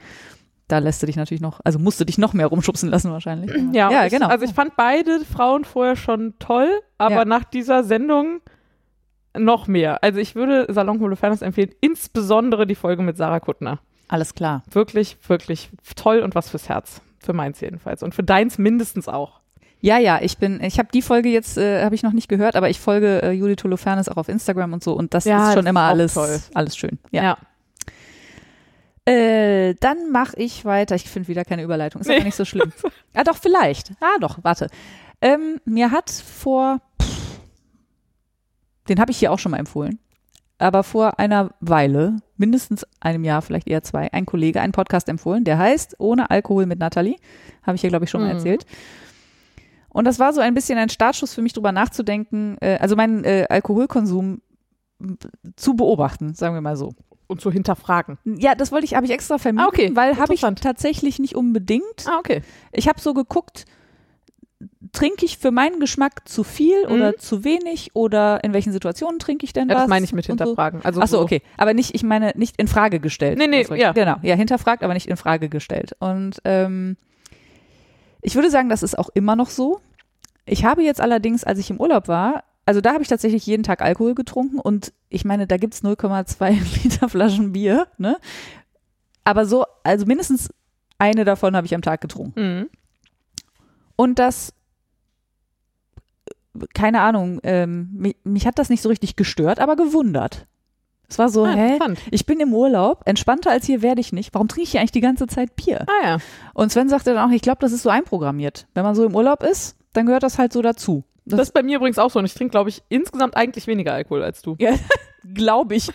Da 0.67 0.79
lässt 0.79 1.01
du 1.01 1.05
dich 1.05 1.15
natürlich 1.15 1.41
noch, 1.41 1.59
also 1.63 1.77
musst 1.77 1.99
du 1.99 2.05
dich 2.05 2.17
noch 2.17 2.33
mehr 2.33 2.47
rumschubsen 2.47 2.89
lassen 2.89 3.11
wahrscheinlich. 3.11 3.51
Ja, 3.71 3.91
ja 3.91 4.05
ich, 4.05 4.11
genau. 4.13 4.27
Also 4.27 4.45
ich 4.45 4.53
fand 4.53 4.75
beide 4.75 5.19
Frauen 5.23 5.63
vorher 5.63 5.95
schon 5.95 6.33
toll, 6.39 6.69
aber 6.97 7.15
Ja. 7.17 7.25
nach 7.25 7.43
dieser 7.43 7.83
Sendung 7.83 8.41
noch 9.37 9.67
mehr. 9.67 10.03
Also 10.03 10.19
ich 10.19 10.33
würde 10.35 10.65
Salon 10.73 10.99
Holofernes 11.01 11.41
empfehlen, 11.41 11.71
insbesondere 11.81 12.65
die 12.65 12.75
Folge 12.75 13.03
mit 13.03 13.17
Sarah 13.17 13.39
Kuttner. 13.39 13.79
Alles 14.07 14.33
klar. 14.33 14.63
Wirklich, 14.71 15.17
wirklich 15.27 15.69
toll 15.95 16.19
und 16.19 16.35
was 16.35 16.49
fürs 16.49 16.69
Herz. 16.69 17.01
Für 17.19 17.33
meins 17.33 17.59
jedenfalls. 17.59 18.01
Und 18.03 18.15
für 18.15 18.23
deins 18.23 18.57
mindestens 18.57 19.07
auch. 19.07 19.41
Ja, 19.81 19.97
ja, 19.97 20.19
ich 20.21 20.37
bin, 20.37 20.63
ich 20.63 20.79
habe 20.79 20.89
die 20.93 21.01
Folge 21.01 21.29
jetzt, 21.29 21.57
äh, 21.57 21.83
habe 21.83 21.93
ich 21.95 22.01
noch 22.01 22.13
nicht 22.13 22.27
gehört, 22.29 22.55
aber 22.55 22.69
ich 22.69 22.79
folge 22.79 23.21
äh, 23.21 23.31
Judith 23.31 23.63
Holofernes 23.63 24.09
auch 24.09 24.17
auf 24.17 24.29
Instagram 24.29 24.73
und 24.73 24.83
so 24.83 24.93
und 24.93 25.13
das 25.13 25.25
Ja, 25.25 25.49
ist 25.49 25.53
schon 25.55 25.65
das 25.65 25.69
immer 25.69 25.85
ist 25.87 25.91
alles, 25.91 26.13
toll. 26.15 26.39
alles 26.53 26.77
schön. 26.77 26.97
Ja. 27.11 27.23
Ja. 27.23 27.37
Äh, 29.07 29.75
dann 29.81 30.11
mache 30.11 30.35
ich 30.37 30.65
weiter. 30.65 30.95
Ich 30.95 31.09
finde 31.09 31.27
wieder 31.27 31.45
keine 31.45 31.63
Überleitung. 31.63 32.01
Ist 32.01 32.07
Nee. 32.07 32.15
aber 32.15 32.23
nicht 32.25 32.35
so 32.35 32.45
schlimm. 32.45 32.71
ah, 33.13 33.23
doch, 33.23 33.37
vielleicht. 33.37 33.91
Ah, 33.99 34.17
doch, 34.19 34.39
warte. 34.43 34.67
Ähm, 35.21 35.61
mir 35.65 35.91
hat 35.91 36.09
vor, 36.09 36.79
pff, 37.01 37.39
den 38.89 38.99
habe 38.99 39.11
ich 39.11 39.17
hier 39.17 39.31
auch 39.31 39.39
schon 39.39 39.51
mal 39.51 39.59
empfohlen, 39.59 39.99
aber 40.57 40.83
vor 40.83 41.19
einer 41.19 41.51
Weile, 41.59 42.17
mindestens 42.37 42.85
einem 42.99 43.23
Jahr, 43.23 43.41
vielleicht 43.41 43.67
eher 43.67 43.83
zwei, 43.83 44.11
ein 44.11 44.25
Kollege 44.25 44.59
einen 44.61 44.73
Podcast 44.73 45.07
empfohlen, 45.07 45.43
der 45.43 45.57
heißt 45.57 45.95
Ohne 45.99 46.29
Alkohol 46.31 46.65
mit 46.65 46.79
Nathalie. 46.79 47.15
Habe 47.63 47.75
ich 47.75 47.81
hier, 47.81 47.89
glaube 47.91 48.05
ich, 48.05 48.11
schon 48.11 48.21
mal 48.21 48.29
Mhm. 48.31 48.37
erzählt. 48.37 48.65
Und 49.89 50.05
das 50.05 50.19
war 50.19 50.33
so 50.33 50.41
ein 50.41 50.53
bisschen 50.53 50.77
ein 50.77 50.89
Startschuss 50.89 51.33
für 51.33 51.41
mich, 51.41 51.53
drüber 51.53 51.71
nachzudenken, 51.71 52.57
äh, 52.59 52.77
also 52.81 52.95
meinen 52.95 53.23
äh, 53.23 53.45
Alkoholkonsum 53.49 54.41
zu 55.55 55.75
beobachten, 55.75 56.33
sagen 56.33 56.53
wir 56.55 56.61
mal 56.61 56.75
so. 56.75 56.93
Und 57.27 57.41
zu 57.41 57.51
hinterfragen. 57.51 58.17
Ja, 58.25 58.53
das 58.55 58.71
wollte 58.71 58.85
ich, 58.85 58.93
habe 58.95 59.05
ich 59.05 59.11
extra 59.11 59.37
vermieden, 59.37 59.65
Ah, 59.65 59.69
okay. 59.69 59.91
weil 59.95 60.17
habe 60.17 60.33
ich 60.33 60.41
tatsächlich 60.41 61.19
nicht 61.19 61.35
unbedingt. 61.35 62.05
Ah, 62.07 62.19
okay. 62.19 62.41
Ich 62.71 62.87
habe 62.87 62.99
so 63.01 63.13
geguckt, 63.13 63.65
trinke 64.91 65.25
ich 65.25 65.37
für 65.37 65.51
meinen 65.51 65.79
Geschmack 65.79 66.27
zu 66.27 66.43
viel 66.43 66.85
Mhm. 66.87 66.93
oder 66.93 67.17
zu 67.17 67.43
wenig 67.43 67.91
oder 67.95 68.43
in 68.43 68.53
welchen 68.53 68.71
Situationen 68.71 69.19
trinke 69.19 69.43
ich 69.45 69.53
denn 69.53 69.67
Ja, 69.69 69.75
was? 69.75 69.81
das 69.83 69.89
meine 69.89 70.05
ich 70.05 70.13
mit 70.13 70.29
und 70.29 70.37
so. 70.37 70.43
hinterfragen. 70.45 70.81
Also 70.85 71.01
Ach 71.01 71.07
so, 71.07 71.19
okay. 71.21 71.41
Aber 71.57 71.73
nicht, 71.73 71.93
ich 71.95 72.03
meine, 72.03 72.31
nicht 72.35 72.55
in 72.57 72.67
Frage 72.67 72.99
gestellt. 72.99 73.37
Nee, 73.37 73.47
nee, 73.47 73.65
ja. 73.75 73.91
Genau, 73.91 74.15
ja, 74.21 74.35
hinterfragt, 74.35 74.83
aber 74.83 74.93
nicht 74.93 75.07
in 75.07 75.17
Frage 75.17 75.49
gestellt. 75.49 75.95
Und 75.99 76.37
ähm, 76.45 76.95
ich 78.21 78.35
würde 78.35 78.49
sagen, 78.49 78.69
das 78.69 78.83
ist 78.83 78.97
auch 78.97 79.09
immer 79.13 79.35
noch 79.35 79.49
so. 79.49 79.81
Ich 80.45 80.63
habe 80.63 80.83
jetzt 80.83 81.01
allerdings, 81.01 81.43
als 81.43 81.59
ich 81.59 81.69
im 81.69 81.79
Urlaub 81.79 82.07
war, 82.07 82.43
also 82.65 82.81
da 82.81 82.93
habe 82.93 83.03
ich 83.03 83.07
tatsächlich 83.09 83.45
jeden 83.45 83.63
Tag 83.63 83.81
Alkohol 83.81 84.15
getrunken 84.15 84.59
und 84.59 84.91
ich 85.09 85.25
meine, 85.25 85.47
da 85.47 85.57
gibt's 85.57 85.83
0,2 85.83 86.49
Liter 86.83 87.09
Flaschen 87.09 87.51
Bier, 87.51 87.87
ne? 87.97 88.17
Aber 89.23 89.45
so, 89.45 89.65
also 89.83 90.05
mindestens 90.05 90.49
eine 90.97 91.25
davon 91.25 91.55
habe 91.55 91.65
ich 91.67 91.75
am 91.75 91.81
Tag 91.81 92.01
getrunken. 92.01 92.41
Mhm. 92.41 92.69
Und 93.95 94.19
das, 94.19 94.53
keine 96.73 97.01
Ahnung, 97.01 97.39
ähm, 97.43 97.89
mich, 97.93 98.15
mich 98.23 98.47
hat 98.47 98.59
das 98.59 98.69
nicht 98.69 98.81
so 98.81 98.89
richtig 98.89 99.15
gestört, 99.15 99.59
aber 99.59 99.75
gewundert. 99.75 100.47
Es 101.07 101.19
war 101.19 101.29
so, 101.29 101.45
Ah, 101.45 101.53
hä? 101.53 101.77
Ich 102.09 102.25
bin 102.25 102.39
im 102.39 102.53
Urlaub, 102.53 103.03
entspannter 103.05 103.51
als 103.51 103.65
hier 103.65 103.81
werde 103.81 104.01
ich 104.01 104.11
nicht. 104.11 104.33
Warum 104.33 104.47
trinke 104.47 104.63
ich 104.63 104.71
hier 104.71 104.79
eigentlich 104.79 104.91
die 104.91 105.01
ganze 105.01 105.27
Zeit 105.27 105.55
Bier? 105.55 105.85
Ah 105.87 106.07
ja. 106.07 106.17
Und 106.53 106.71
Sven 106.71 106.89
sagte 106.89 107.13
dann 107.13 107.29
auch, 107.29 107.33
ich 107.33 107.41
glaube, 107.43 107.59
das 107.61 107.71
ist 107.71 107.83
so 107.83 107.89
einprogrammiert. 107.89 108.67
Wenn 108.73 108.83
man 108.83 108.95
so 108.95 109.05
im 109.05 109.15
Urlaub 109.15 109.43
ist, 109.43 109.75
dann 109.93 110.07
gehört 110.07 110.23
das 110.23 110.39
halt 110.39 110.51
so 110.51 110.61
dazu. 110.61 111.03
Das, 111.25 111.39
ist 111.39 111.53
bei 111.53 111.63
mir 111.63 111.77
übrigens 111.77 111.97
auch 111.97 112.09
so. 112.11 112.19
Und 112.19 112.25
ich 112.25 112.33
trinke, 112.33 112.51
glaube 112.51 112.69
ich, 112.69 112.83
insgesamt 112.89 113.35
eigentlich 113.35 113.67
weniger 113.67 113.93
Alkohol 113.93 114.23
als 114.23 114.41
du. 114.41 114.55
Ja, 114.59 114.73
glaube 115.33 115.75
ich. 115.75 115.89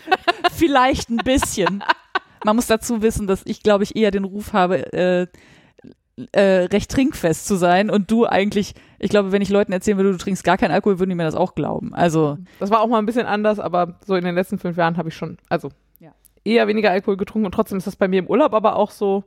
Vielleicht 0.53 1.09
ein 1.09 1.17
bisschen. 1.17 1.83
Man 2.43 2.55
muss 2.55 2.67
dazu 2.67 3.01
wissen, 3.01 3.27
dass 3.27 3.41
ich, 3.45 3.63
glaube 3.63 3.83
ich, 3.83 3.95
eher 3.95 4.11
den 4.11 4.23
Ruf 4.25 4.53
habe, 4.53 4.91
äh, 4.93 5.27
äh, 6.33 6.65
recht 6.65 6.91
trinkfest 6.91 7.47
zu 7.47 7.55
sein 7.55 7.89
und 7.89 8.11
du 8.11 8.25
eigentlich, 8.25 8.75
ich 8.99 9.09
glaube, 9.09 9.31
wenn 9.31 9.41
ich 9.41 9.49
Leuten 9.49 9.71
erzählen 9.71 9.97
würde, 9.97 10.11
du 10.11 10.17
trinkst 10.17 10.43
gar 10.43 10.57
keinen 10.57 10.71
Alkohol, 10.71 10.99
würden 10.99 11.09
die 11.09 11.15
mir 11.15 11.23
das 11.23 11.35
auch 11.35 11.55
glauben. 11.55 11.93
Also, 11.95 12.37
Das 12.59 12.69
war 12.69 12.81
auch 12.81 12.87
mal 12.87 12.99
ein 12.99 13.05
bisschen 13.05 13.25
anders, 13.25 13.59
aber 13.59 13.99
so 14.05 14.15
in 14.15 14.23
den 14.25 14.35
letzten 14.35 14.59
fünf 14.59 14.77
Jahren 14.77 14.97
habe 14.97 15.09
ich 15.09 15.15
schon, 15.15 15.37
also 15.49 15.69
Ja. 15.99 16.11
eher 16.43 16.67
weniger 16.67 16.91
Alkohol 16.91 17.17
getrunken 17.17 17.45
und 17.45 17.53
trotzdem 17.53 17.77
ist 17.77 17.87
das 17.87 17.95
bei 17.95 18.07
mir 18.07 18.19
im 18.19 18.27
Urlaub 18.27 18.53
aber 18.53 18.75
auch 18.75 18.91
so. 18.91 19.23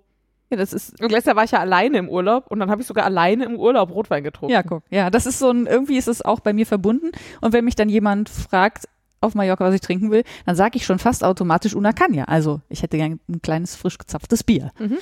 Ja, 0.50 0.56
das 0.56 0.72
ist, 0.72 1.00
Und 1.02 1.10
letztes 1.10 1.26
Jahr 1.26 1.36
war 1.36 1.44
ich 1.44 1.50
ja 1.52 1.58
alleine 1.60 1.98
im 1.98 2.08
Urlaub 2.08 2.46
und 2.50 2.58
dann 2.60 2.70
habe 2.70 2.80
ich 2.82 2.86
sogar 2.86 3.04
alleine 3.04 3.44
im 3.44 3.56
Urlaub 3.56 3.90
Rotwein 3.90 4.22
getrunken. 4.24 4.52
ja, 4.52 4.62
guck, 4.62 4.82
ja, 4.90 5.10
das 5.10 5.26
ist 5.26 5.38
so 5.38 5.50
ein, 5.50 5.66
irgendwie 5.66 5.96
ist 5.96 6.08
es 6.08 6.22
auch 6.22 6.40
bei 6.40 6.52
mir 6.52 6.66
verbunden 6.66 7.10
und 7.40 7.52
wenn 7.52 7.64
mich 7.64 7.74
dann 7.76 7.88
jemand 7.88 8.28
fragt, 8.28 8.84
auf 9.20 9.34
Mallorca, 9.34 9.64
was 9.64 9.74
ich 9.74 9.80
trinken 9.80 10.10
will, 10.10 10.22
dann 10.44 10.54
sage 10.54 10.76
ich 10.76 10.84
schon 10.84 10.98
fast 10.98 11.24
automatisch 11.24 11.74
Una 11.74 11.94
Cagna. 11.94 12.24
Also, 12.24 12.60
ich 12.68 12.82
hätte 12.82 12.98
gern 12.98 13.20
ein 13.26 13.40
kleines, 13.40 13.74
frisch 13.74 13.96
gezapftes 13.96 14.44
Bier. 14.44 14.70
Mhm. 14.78 14.98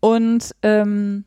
Und 0.00 0.54
ähm, 0.62 1.24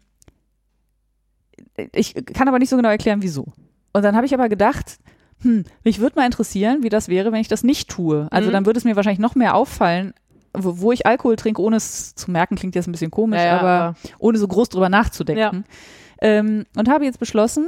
ich 1.93 2.13
kann 2.33 2.47
aber 2.47 2.59
nicht 2.59 2.69
so 2.69 2.77
genau 2.77 2.89
erklären, 2.89 3.21
wieso. 3.23 3.45
Und 3.93 4.03
dann 4.03 4.15
habe 4.15 4.25
ich 4.25 4.33
aber 4.33 4.49
gedacht, 4.49 4.97
hm, 5.41 5.63
mich 5.83 5.99
würde 5.99 6.17
mal 6.17 6.25
interessieren, 6.25 6.83
wie 6.83 6.89
das 6.89 7.07
wäre, 7.07 7.31
wenn 7.31 7.41
ich 7.41 7.47
das 7.47 7.63
nicht 7.63 7.89
tue. 7.89 8.27
Also 8.31 8.49
Mhm. 8.49 8.53
dann 8.53 8.65
würde 8.65 8.77
es 8.77 8.83
mir 8.85 8.95
wahrscheinlich 8.95 9.19
noch 9.19 9.35
mehr 9.35 9.55
auffallen, 9.55 10.13
wo, 10.57 10.80
wo 10.80 10.91
ich 10.91 11.06
Alkohol 11.06 11.36
trinke, 11.36 11.61
ohne 11.61 11.77
es 11.77 12.15
zu 12.15 12.32
merken, 12.32 12.56
klingt 12.56 12.76
jetzt 12.76 12.88
ein 12.88 12.91
bisschen 12.91 13.11
komisch, 13.11 13.40
Ja, 13.40 13.45
ja, 13.45 13.60
aber 13.60 13.95
ohne 14.19 14.38
so 14.38 14.48
groß 14.48 14.69
drüber 14.69 14.90
nachzudenken. 14.90 15.65
Ähm, 16.22 16.65
und 16.77 16.90
habe 16.90 17.06
jetzt 17.06 17.19
beschlossen, 17.19 17.68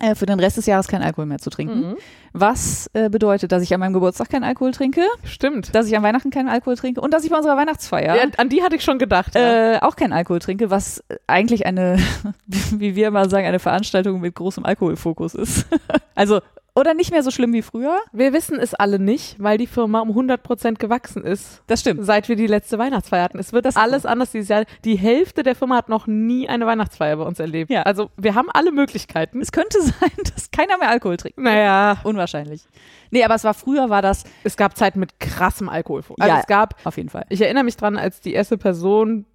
äh, 0.00 0.14
für 0.14 0.26
den 0.26 0.38
Rest 0.38 0.56
des 0.56 0.66
Jahres 0.66 0.86
keinen 0.86 1.02
Alkohol 1.02 1.26
mehr 1.26 1.38
zu 1.38 1.50
trinken. 1.50 1.80
Mhm. 1.90 1.96
Was 2.32 2.88
äh, 2.92 3.08
bedeutet, 3.08 3.50
dass 3.50 3.62
ich 3.62 3.74
an 3.74 3.80
meinem 3.80 3.94
Geburtstag 3.94 4.30
keinen 4.30 4.44
Alkohol 4.44 4.70
trinke, 4.70 5.02
Stimmt. 5.24 5.74
dass 5.74 5.88
ich 5.88 5.96
an 5.96 6.02
Weihnachten 6.04 6.30
keinen 6.30 6.48
Alkohol 6.48 6.76
trinke 6.76 7.00
und 7.00 7.12
dass 7.12 7.24
ich 7.24 7.30
bei 7.30 7.36
unserer 7.36 7.56
Weihnachtsfeier 7.56 8.16
Ja, 8.16 8.22
an 8.36 8.48
die 8.48 8.62
hatte 8.62 8.76
ich 8.76 8.84
schon 8.84 8.98
gedacht. 8.98 9.34
ja. 9.34 9.74
äh, 9.74 9.78
auch 9.80 9.96
keinen 9.96 10.12
Alkohol 10.12 10.38
trinke, 10.38 10.70
was 10.70 11.02
eigentlich 11.26 11.66
eine, 11.66 11.98
wie 12.46 12.94
wir 12.94 13.08
immer 13.08 13.28
sagen, 13.28 13.46
eine 13.46 13.58
Veranstaltung 13.58 14.20
mit 14.20 14.34
großem 14.36 14.64
Alkoholfokus 14.64 15.34
ist. 15.34 15.66
also, 16.14 16.40
oder 16.78 16.94
nicht 16.94 17.10
mehr 17.10 17.22
so 17.22 17.30
schlimm 17.30 17.52
wie 17.52 17.62
früher. 17.62 17.98
Wir 18.12 18.32
wissen 18.32 18.58
es 18.58 18.74
alle 18.74 18.98
nicht, 18.98 19.36
weil 19.42 19.58
die 19.58 19.66
Firma 19.66 20.00
um 20.00 20.08
100 20.10 20.42
Prozent 20.42 20.78
gewachsen 20.78 21.24
ist, 21.24 21.62
Das 21.66 21.80
stimmt. 21.80 22.04
seit 22.04 22.28
wir 22.28 22.36
die 22.36 22.46
letzte 22.46 22.78
Weihnachtsfeier 22.78 23.24
hatten. 23.24 23.38
Es 23.38 23.52
wird 23.52 23.64
Das 23.64 23.76
alles 23.76 24.06
anders 24.06 24.30
dieses 24.32 24.48
Jahr. 24.48 24.64
Die 24.84 24.96
Hälfte 24.96 25.42
der 25.42 25.54
Firma 25.54 25.76
hat 25.76 25.88
noch 25.88 26.06
nie 26.06 26.48
eine 26.48 26.66
Weihnachtsfeier 26.66 27.16
bei 27.16 27.24
uns 27.24 27.38
erlebt. 27.40 27.70
Ja. 27.70 27.82
Also 27.82 28.10
wir 28.16 28.34
haben 28.34 28.48
alle 28.52 28.72
Möglichkeiten. 28.72 29.40
Es 29.40 29.52
könnte 29.52 29.80
sein, 29.82 30.10
dass 30.34 30.50
keiner 30.50 30.78
mehr 30.78 30.88
Alkohol 30.90 31.16
trinkt. 31.16 31.38
Naja, 31.38 31.98
Unwahrscheinlich. 32.04 32.62
Nee, 33.10 33.24
aber 33.24 33.34
es 33.34 33.44
war 33.44 33.54
früher, 33.54 33.88
war 33.90 34.02
das 34.02 34.24
es 34.44 34.56
gab 34.56 34.76
Zeiten 34.76 35.00
mit 35.00 35.18
krassem 35.20 35.68
Alkohol. 35.68 36.02
Also 36.18 36.32
Ja. 36.32 36.40
es 36.40 36.46
gab 36.46 36.74
auf 36.84 36.96
jeden 36.96 37.08
Fall. 37.08 37.24
Ich 37.28 37.40
erinnere 37.40 37.64
mich 37.64 37.76
dran, 37.76 37.96
als 37.96 38.20
die 38.20 38.32
erste 38.34 38.58
Person 38.58 39.26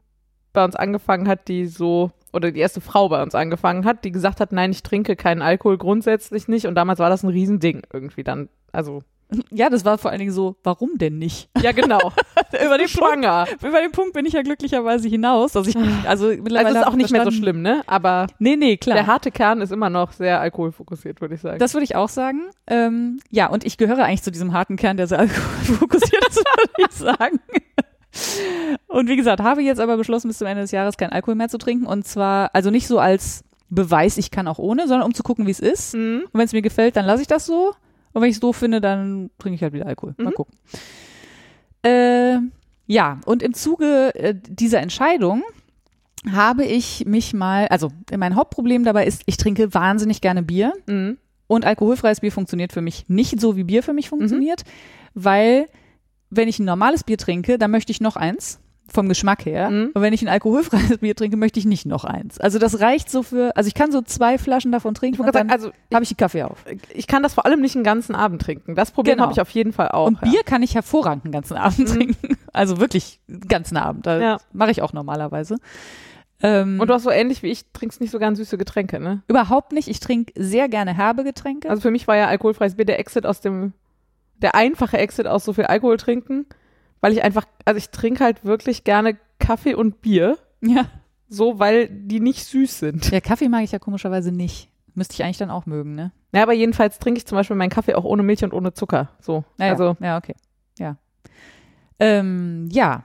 bei 0.53 0.63
uns 0.63 0.75
angefangen 0.75 1.27
hat, 1.27 1.47
die 1.47 1.65
so, 1.65 2.11
oder 2.33 2.51
die 2.51 2.59
erste 2.59 2.81
Frau 2.81 3.09
bei 3.09 3.21
uns 3.23 3.35
angefangen 3.35 3.85
hat, 3.85 4.03
die 4.03 4.11
gesagt 4.11 4.39
hat, 4.39 4.51
nein, 4.51 4.71
ich 4.71 4.83
trinke 4.83 5.15
keinen 5.15 5.41
Alkohol 5.41 5.77
grundsätzlich 5.77 6.47
nicht. 6.47 6.65
Und 6.67 6.75
damals 6.75 6.99
war 6.99 7.09
das 7.09 7.23
ein 7.23 7.29
Riesending 7.29 7.83
irgendwie 7.93 8.23
dann. 8.23 8.49
Also, 8.71 9.01
Ja, 9.51 9.69
das 9.69 9.85
war 9.85 9.97
vor 9.97 10.11
allen 10.11 10.19
Dingen 10.19 10.31
so, 10.31 10.55
warum 10.63 10.97
denn 10.97 11.17
nicht? 11.19 11.49
ja, 11.61 11.71
genau. 11.71 12.11
über, 12.51 12.77
den 12.77 12.87
Punkt, 12.87 12.89
Schwanger. 12.89 13.47
über 13.61 13.81
den 13.81 13.91
Punkt 13.91 14.13
bin 14.13 14.25
ich 14.25 14.33
ja 14.33 14.41
glücklicherweise 14.41 15.07
hinaus, 15.07 15.53
dass 15.53 15.67
ich, 15.67 15.75
also 16.07 16.27
mittlerweile 16.27 16.67
Also 16.67 16.79
ist 16.79 16.87
auch 16.87 16.91
ich 16.91 16.97
nicht 16.97 17.11
mehr 17.11 17.23
so 17.23 17.31
schlimm, 17.31 17.61
ne? 17.61 17.81
Aber 17.87 18.27
Nee, 18.39 18.55
nee, 18.55 18.77
klar. 18.77 18.95
der 18.95 19.07
harte 19.07 19.31
Kern 19.31 19.61
ist 19.61 19.71
immer 19.71 19.89
noch 19.89 20.11
sehr 20.11 20.39
alkoholfokussiert, 20.41 21.21
würde 21.21 21.35
ich 21.35 21.41
sagen. 21.41 21.59
Das 21.59 21.73
würde 21.73 21.83
ich 21.83 21.95
auch 21.95 22.09
sagen. 22.09 22.41
Ähm, 22.67 23.19
ja, 23.31 23.47
und 23.47 23.63
ich 23.65 23.77
gehöre 23.77 24.03
eigentlich 24.05 24.23
zu 24.23 24.31
diesem 24.31 24.53
harten 24.53 24.75
Kern, 24.75 24.97
der 24.97 25.07
sehr 25.07 25.19
alkoholfokussiert 25.19 26.27
ist, 26.29 26.37
würde 26.37 26.89
ich 26.89 26.91
sagen. 26.95 27.39
Und 28.87 29.09
wie 29.09 29.15
gesagt, 29.15 29.41
habe 29.41 29.61
jetzt 29.63 29.79
aber 29.79 29.97
beschlossen, 29.97 30.27
bis 30.27 30.37
zum 30.37 30.47
Ende 30.47 30.61
des 30.61 30.71
Jahres 30.71 30.97
kein 30.97 31.11
Alkohol 31.11 31.35
mehr 31.35 31.49
zu 31.49 31.57
trinken. 31.57 31.85
Und 31.85 32.05
zwar, 32.05 32.53
also 32.53 32.69
nicht 32.69 32.87
so 32.87 32.99
als 32.99 33.43
Beweis, 33.69 34.17
ich 34.17 34.29
kann 34.29 34.47
auch 34.47 34.59
ohne, 34.59 34.87
sondern 34.87 35.07
um 35.07 35.13
zu 35.13 35.23
gucken, 35.23 35.47
wie 35.47 35.51
es 35.51 35.59
ist. 35.59 35.95
Mhm. 35.95 36.23
Und 36.31 36.39
wenn 36.39 36.45
es 36.45 36.53
mir 36.53 36.61
gefällt, 36.61 36.95
dann 36.95 37.05
lasse 37.05 37.21
ich 37.21 37.27
das 37.27 37.45
so. 37.45 37.73
Und 38.13 38.21
wenn 38.21 38.29
ich 38.29 38.35
es 38.35 38.39
doof 38.39 38.57
finde, 38.57 38.79
dann 38.81 39.31
trinke 39.39 39.55
ich 39.55 39.63
halt 39.63 39.73
wieder 39.73 39.87
Alkohol. 39.87 40.13
Mal 40.17 40.29
Mhm. 40.29 40.33
gucken. 40.35 40.55
Äh, 41.83 42.37
ja, 42.85 43.19
und 43.25 43.41
im 43.43 43.53
Zuge 43.53 44.13
äh, 44.15 44.35
dieser 44.35 44.79
Entscheidung 44.81 45.43
habe 46.31 46.63
ich 46.63 47.05
mich 47.05 47.33
mal, 47.33 47.67
also 47.67 47.89
mein 48.15 48.35
Hauptproblem 48.35 48.83
dabei 48.83 49.05
ist, 49.05 49.23
ich 49.25 49.37
trinke 49.37 49.73
wahnsinnig 49.73 50.21
gerne 50.21 50.43
Bier. 50.43 50.73
Mhm. 50.87 51.17
Und 51.47 51.65
alkoholfreies 51.65 52.21
Bier 52.21 52.31
funktioniert 52.31 52.71
für 52.71 52.81
mich 52.81 53.05
nicht 53.09 53.39
so, 53.41 53.57
wie 53.57 53.63
Bier 53.63 53.83
für 53.83 53.93
mich 53.93 54.09
funktioniert, 54.09 54.63
weil 55.13 55.67
wenn 56.35 56.47
ich 56.47 56.59
ein 56.59 56.65
normales 56.65 57.03
Bier 57.03 57.17
trinke, 57.17 57.57
dann 57.57 57.71
möchte 57.71 57.91
ich 57.91 58.01
noch 58.01 58.15
eins. 58.15 58.59
Vom 58.89 59.07
Geschmack 59.07 59.45
her. 59.45 59.69
Mhm. 59.69 59.91
Und 59.93 60.01
wenn 60.01 60.11
ich 60.13 60.21
ein 60.23 60.27
alkoholfreies 60.27 60.97
Bier 60.99 61.15
trinke, 61.15 61.37
möchte 61.37 61.57
ich 61.57 61.65
nicht 61.65 61.85
noch 61.85 62.03
eins. 62.03 62.37
Also 62.37 62.59
das 62.59 62.81
reicht 62.81 63.09
so 63.09 63.23
für, 63.23 63.55
also 63.55 63.67
ich 63.69 63.73
kann 63.75 63.93
so 63.93 64.01
zwei 64.01 64.37
Flaschen 64.37 64.73
davon 64.73 64.93
trinken 64.93 65.21
und 65.21 65.33
dann 65.33 65.49
also 65.49 65.71
habe 65.91 66.03
ich 66.03 66.09
die 66.09 66.15
Kaffee 66.15 66.43
auf. 66.43 66.65
ich, 66.93 67.07
kann 67.07 67.23
das 67.23 67.33
vor 67.33 67.45
allem 67.45 67.61
nicht 67.61 67.75
einen 67.75 67.85
ganzen 67.85 68.13
Abend 68.13 68.41
trinken. 68.41 68.75
Das 68.75 68.91
Problem 68.91 69.13
Genau. 69.15 69.23
habe 69.23 69.33
ich 69.33 69.39
auf 69.41 69.49
jeden 69.51 69.71
Fall 69.71 69.87
auch. 69.87 70.07
und 70.07 70.19
ja. 70.21 70.29
Bier 70.29 70.43
kann 70.43 70.61
ich 70.63 70.75
hervorragend 70.75 71.23
den 71.23 71.31
ganzen 71.31 71.55
Abend 71.55 71.79
Mhm. 71.79 71.85
trinken. 71.85 72.37
Also 72.55 72.79
wirklich 72.79 73.19
den 73.27 73.47
ganzen 73.47 73.77
Abend. 73.77 74.05
Das 74.05 74.21
Ja. 74.21 74.37
mache 74.51 74.69
ich 74.69 74.81
auch 74.83 74.93
normalerweise. 74.93 75.55
Ähm, 76.41 76.79
Und 76.79 76.89
du 76.89 76.93
hast 76.93 77.03
so 77.03 77.09
ähnlich 77.09 77.41
wie 77.41 77.47
ich, 77.47 77.71
trinkst 77.71 78.01
nicht 78.01 78.11
so 78.11 78.19
gern 78.19 78.35
süße 78.35 78.57
Getränke, 78.57 78.99
ne? 78.99 79.23
überhaupt 79.27 79.71
nicht. 79.71 79.87
Ich 79.87 80.01
trinke 80.01 80.33
sehr 80.37 80.67
gerne 80.67 80.93
herbe 80.93 81.23
Getränke. 81.23 81.69
Also 81.69 81.81
für 81.81 81.89
mich 81.91 82.05
war 82.07 82.17
ja 82.17 82.27
alkoholfreies 82.27 82.75
Bier 82.75 82.85
der 82.85 82.99
Exit 82.99 83.25
aus 83.25 83.39
dem, 83.39 83.71
der 84.43 84.53
einfache 84.55 84.97
Exit 84.97 85.25
aus 85.25 85.43
so 85.45 85.53
viel 85.53 85.65
Alkohol 85.65 85.97
trinken, 85.97 86.45
weil 87.01 87.13
ich 87.13 87.23
einfach, 87.23 87.45
also 87.65 87.77
ich 87.77 87.89
trinke 87.89 88.23
halt 88.23 88.45
wirklich 88.45 88.83
gerne 88.83 89.17
Kaffee 89.39 89.73
und 89.73 90.01
Bier, 90.01 90.37
ja. 90.61 90.85
so, 91.27 91.57
weil 91.59 91.87
die 91.89 92.19
nicht 92.19 92.45
süß 92.45 92.79
sind. 92.79 93.09
ja, 93.11 93.19
Kaffee 93.19 93.49
mag 93.49 93.63
ich 93.63 93.71
ja 93.71 93.79
komischerweise 93.79 94.31
nicht. 94.31 94.69
Müsste 94.95 95.15
ich 95.15 95.23
eigentlich 95.23 95.37
dann 95.39 95.49
auch 95.49 95.65
mögen, 95.65 95.95
ne? 95.95 96.11
Ja, 96.35 96.43
aber 96.43 96.53
jedenfalls 96.53 96.99
trinke 96.99 97.17
ich 97.17 97.25
zum 97.25 97.35
Beispiel 97.35 97.55
meinen 97.55 97.71
Kaffee 97.71 97.95
auch 97.95 98.03
ohne 98.03 98.21
Milch 98.21 98.43
und 98.43 98.53
ohne 98.53 98.73
Zucker. 98.73 99.09
So. 99.19 99.43
Ja, 99.57 99.69
also, 99.69 99.97
ja, 99.99 100.05
ja 100.05 100.17
okay. 100.17 100.35
Ja. 100.77 100.97
Ähm, 101.99 102.69
ja. 102.71 103.03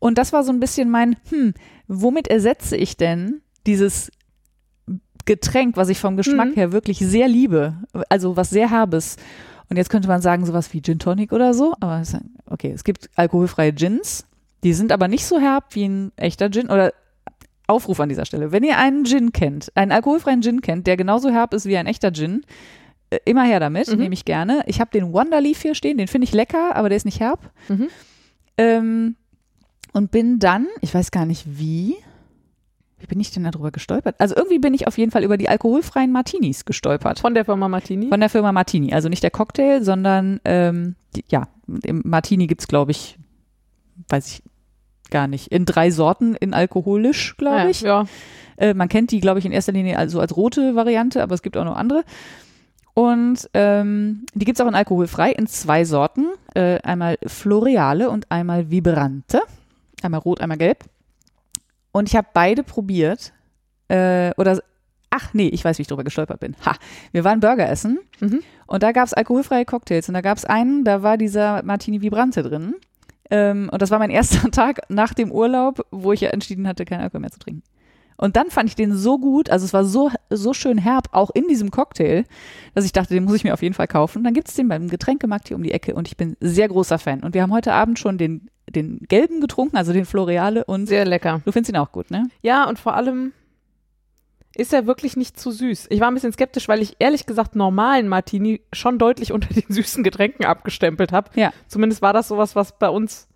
Und 0.00 0.18
das 0.18 0.32
war 0.32 0.42
so 0.42 0.50
ein 0.52 0.58
bisschen 0.58 0.90
mein, 0.90 1.16
hm, 1.28 1.54
womit 1.86 2.26
ersetze 2.26 2.76
ich 2.76 2.96
denn 2.96 3.40
dieses 3.66 4.10
Getränk, 5.24 5.76
was 5.76 5.88
ich 5.88 6.00
vom 6.00 6.16
Geschmack 6.16 6.50
Mhm. 6.50 6.54
her 6.54 6.72
wirklich 6.72 6.98
sehr 6.98 7.28
liebe, 7.28 7.76
also 8.08 8.36
was 8.36 8.50
sehr 8.50 8.70
herbes. 8.70 9.16
Und 9.72 9.76
jetzt 9.78 9.88
könnte 9.88 10.06
man 10.06 10.20
sagen, 10.20 10.44
sowas 10.44 10.70
wie 10.74 10.82
Gin 10.82 10.98
Tonic 10.98 11.32
oder 11.32 11.54
so, 11.54 11.74
aber 11.80 11.98
es- 12.02 12.14
okay, 12.44 12.72
es 12.74 12.84
gibt 12.84 13.08
alkoholfreie 13.16 13.72
Gins, 13.72 14.26
die 14.64 14.74
sind 14.74 14.92
aber 14.92 15.08
nicht 15.08 15.24
so 15.24 15.40
herb 15.40 15.74
wie 15.74 15.86
ein 15.88 16.12
echter 16.16 16.50
Gin 16.50 16.66
oder 16.68 16.92
Aufruf 17.66 17.98
an 18.00 18.10
dieser 18.10 18.26
Stelle. 18.26 18.52
Wenn 18.52 18.64
ihr 18.64 18.76
einen 18.76 19.06
Gin 19.06 19.32
kennt, 19.32 19.72
einen 19.74 19.90
alkoholfreien 19.90 20.42
Gin 20.42 20.60
kennt, 20.60 20.86
der 20.86 20.98
genauso 20.98 21.30
herb 21.30 21.54
ist 21.54 21.64
wie 21.64 21.78
ein 21.78 21.86
echter 21.86 22.12
Gin, 22.12 22.42
äh, 23.08 23.18
immer 23.24 23.44
her 23.44 23.60
damit, 23.60 23.88
Mhm. 23.90 23.96
nehme 23.98 24.12
ich 24.12 24.26
gerne. 24.26 24.62
Ich 24.66 24.78
habe 24.78 24.90
den 24.90 25.10
Wonderleaf 25.14 25.62
hier 25.62 25.74
stehen, 25.74 25.96
den 25.96 26.06
finde 26.06 26.26
ich 26.26 26.34
lecker, 26.34 26.76
aber 26.76 26.90
der 26.90 26.96
ist 26.96 27.06
nicht 27.06 27.20
herb. 27.20 27.50
Mhm. 27.70 27.88
Ähm, 28.58 29.16
und 29.94 30.10
bin 30.10 30.38
dann, 30.38 30.66
ich 30.82 30.92
weiß 30.92 31.10
gar 31.12 31.24
nicht 31.24 31.46
wie, 31.58 31.96
wie 33.02 33.06
bin 33.06 33.20
ich 33.20 33.30
denn 33.30 33.44
darüber 33.44 33.70
gestolpert? 33.70 34.14
Also 34.18 34.36
irgendwie 34.36 34.58
bin 34.58 34.74
ich 34.74 34.86
auf 34.86 34.96
jeden 34.96 35.10
Fall 35.10 35.24
über 35.24 35.36
die 35.36 35.48
alkoholfreien 35.48 36.12
Martinis 36.12 36.64
gestolpert. 36.64 37.18
von 37.18 37.34
der 37.34 37.44
Firma 37.44 37.68
Martini. 37.68 38.08
Von 38.08 38.20
der 38.20 38.30
Firma 38.30 38.52
Martini. 38.52 38.94
Also 38.94 39.08
nicht 39.08 39.22
der 39.22 39.30
Cocktail, 39.30 39.82
sondern 39.82 40.40
ähm, 40.44 40.94
die, 41.16 41.24
ja, 41.28 41.48
im 41.82 42.02
Martini 42.04 42.46
gibt's 42.46 42.68
glaube 42.68 42.92
ich, 42.92 43.18
weiß 44.08 44.28
ich 44.28 44.42
gar 45.10 45.26
nicht, 45.26 45.48
in 45.48 45.64
drei 45.64 45.90
Sorten 45.90 46.34
in 46.34 46.54
alkoholisch, 46.54 47.36
glaube 47.36 47.70
ich. 47.70 47.82
Ja, 47.82 48.02
ja. 48.02 48.08
Äh, 48.56 48.74
man 48.74 48.88
kennt 48.88 49.10
die, 49.10 49.20
glaube 49.20 49.38
ich, 49.38 49.44
in 49.44 49.52
erster 49.52 49.72
Linie 49.72 49.98
also 49.98 50.20
als 50.20 50.36
rote 50.36 50.74
Variante, 50.74 51.22
aber 51.22 51.34
es 51.34 51.42
gibt 51.42 51.56
auch 51.56 51.64
noch 51.64 51.76
andere. 51.76 52.04
Und 52.94 53.48
ähm, 53.54 54.26
die 54.34 54.44
gibt's 54.44 54.60
auch 54.60 54.68
in 54.68 54.74
alkoholfrei 54.74 55.32
in 55.32 55.46
zwei 55.46 55.84
Sorten. 55.84 56.26
Äh, 56.54 56.78
einmal 56.82 57.18
Floreale 57.26 58.10
und 58.10 58.30
einmal 58.30 58.70
Vibrante. 58.70 59.40
Einmal 60.02 60.20
rot, 60.20 60.40
einmal 60.40 60.58
gelb. 60.58 60.84
Und 61.92 62.08
ich 62.08 62.16
habe 62.16 62.28
beide 62.32 62.62
probiert. 62.62 63.32
Äh, 63.88 64.32
oder, 64.36 64.60
ach 65.10 65.34
nee, 65.34 65.48
ich 65.48 65.64
weiß, 65.64 65.78
wie 65.78 65.82
ich 65.82 65.88
drüber 65.88 66.04
gestolpert 66.04 66.40
bin. 66.40 66.56
Ha, 66.64 66.74
wir 67.12 67.24
waren 67.24 67.40
Burger 67.40 67.68
essen 67.68 67.98
Mhm. 68.20 68.40
und 68.66 68.82
da 68.82 68.92
gab's 68.92 69.12
alkoholfreie 69.12 69.64
Cocktails. 69.64 70.08
Und 70.08 70.14
da 70.14 70.20
gab's 70.20 70.44
einen, 70.44 70.84
da 70.84 71.02
war 71.02 71.16
dieser 71.18 71.62
Martini 71.62 72.00
Vibrante 72.00 72.42
drin. 72.42 72.74
Ähm, 73.30 73.68
und 73.72 73.80
das 73.82 73.90
war 73.90 73.98
mein 73.98 74.10
erster 74.10 74.50
Tag 74.50 74.80
nach 74.88 75.14
dem 75.14 75.30
Urlaub, 75.30 75.86
wo 75.90 76.12
ich 76.12 76.20
ja 76.22 76.30
entschieden 76.30 76.66
hatte, 76.66 76.84
keinen 76.84 77.00
Alkohol 77.02 77.20
mehr 77.20 77.30
zu 77.30 77.38
trinken. 77.38 77.62
Und 78.16 78.36
dann 78.36 78.50
fand 78.50 78.68
ich 78.68 78.76
den 78.76 78.94
so 78.94 79.18
gut, 79.18 79.50
also 79.50 79.64
es 79.64 79.72
war 79.72 79.84
so, 79.84 80.10
so 80.30 80.54
schön 80.54 80.78
herb, 80.78 81.08
auch 81.12 81.30
in 81.30 81.48
diesem 81.48 81.70
Cocktail, 81.70 82.24
dass 82.74 82.84
ich 82.84 82.92
dachte, 82.92 83.14
den 83.14 83.24
muss 83.24 83.34
ich 83.34 83.44
mir 83.44 83.54
auf 83.54 83.62
jeden 83.62 83.74
Fall 83.74 83.88
kaufen. 83.88 84.18
Und 84.18 84.24
dann 84.24 84.34
gibt's 84.34 84.54
den 84.54 84.68
beim 84.68 84.88
Getränkemarkt 84.88 85.48
hier 85.48 85.56
um 85.56 85.62
die 85.62 85.72
Ecke 85.72 85.94
und 85.94 86.08
ich 86.08 86.16
bin 86.16 86.36
sehr 86.40 86.68
großer 86.68 86.98
Fan. 86.98 87.22
Und 87.22 87.34
wir 87.34 87.42
haben 87.42 87.52
heute 87.52 87.72
Abend 87.72 87.98
schon 87.98 88.18
den, 88.18 88.48
den 88.70 89.00
gelben 89.08 89.40
getrunken, 89.40 89.76
also 89.76 89.92
den 89.92 90.04
Floreale 90.04 90.64
und 90.64 90.86
Sehr 90.86 91.04
lecker. 91.04 91.40
du 91.44 91.52
findest 91.52 91.72
ihn 91.72 91.78
auch 91.78 91.92
gut, 91.92 92.10
ne? 92.10 92.28
Ja, 92.42 92.68
und 92.68 92.78
vor 92.78 92.94
allem 92.94 93.32
ist 94.54 94.72
er 94.72 94.86
wirklich 94.86 95.16
nicht 95.16 95.38
zu 95.38 95.50
süß. 95.50 95.86
Ich 95.90 96.00
war 96.00 96.10
ein 96.10 96.14
bisschen 96.14 96.32
skeptisch, 96.32 96.68
weil 96.68 96.82
ich 96.82 96.96
ehrlich 96.98 97.26
gesagt 97.26 97.56
normalen 97.56 98.08
Martini 98.08 98.60
schon 98.72 98.98
deutlich 98.98 99.32
unter 99.32 99.52
den 99.52 99.64
süßen 99.68 100.04
Getränken 100.04 100.44
abgestempelt 100.44 101.12
habe. 101.12 101.30
Ja. 101.34 101.52
Zumindest 101.68 102.02
war 102.02 102.12
das 102.12 102.28
sowas, 102.28 102.54
was 102.54 102.78
bei 102.78 102.88
uns 102.88 103.28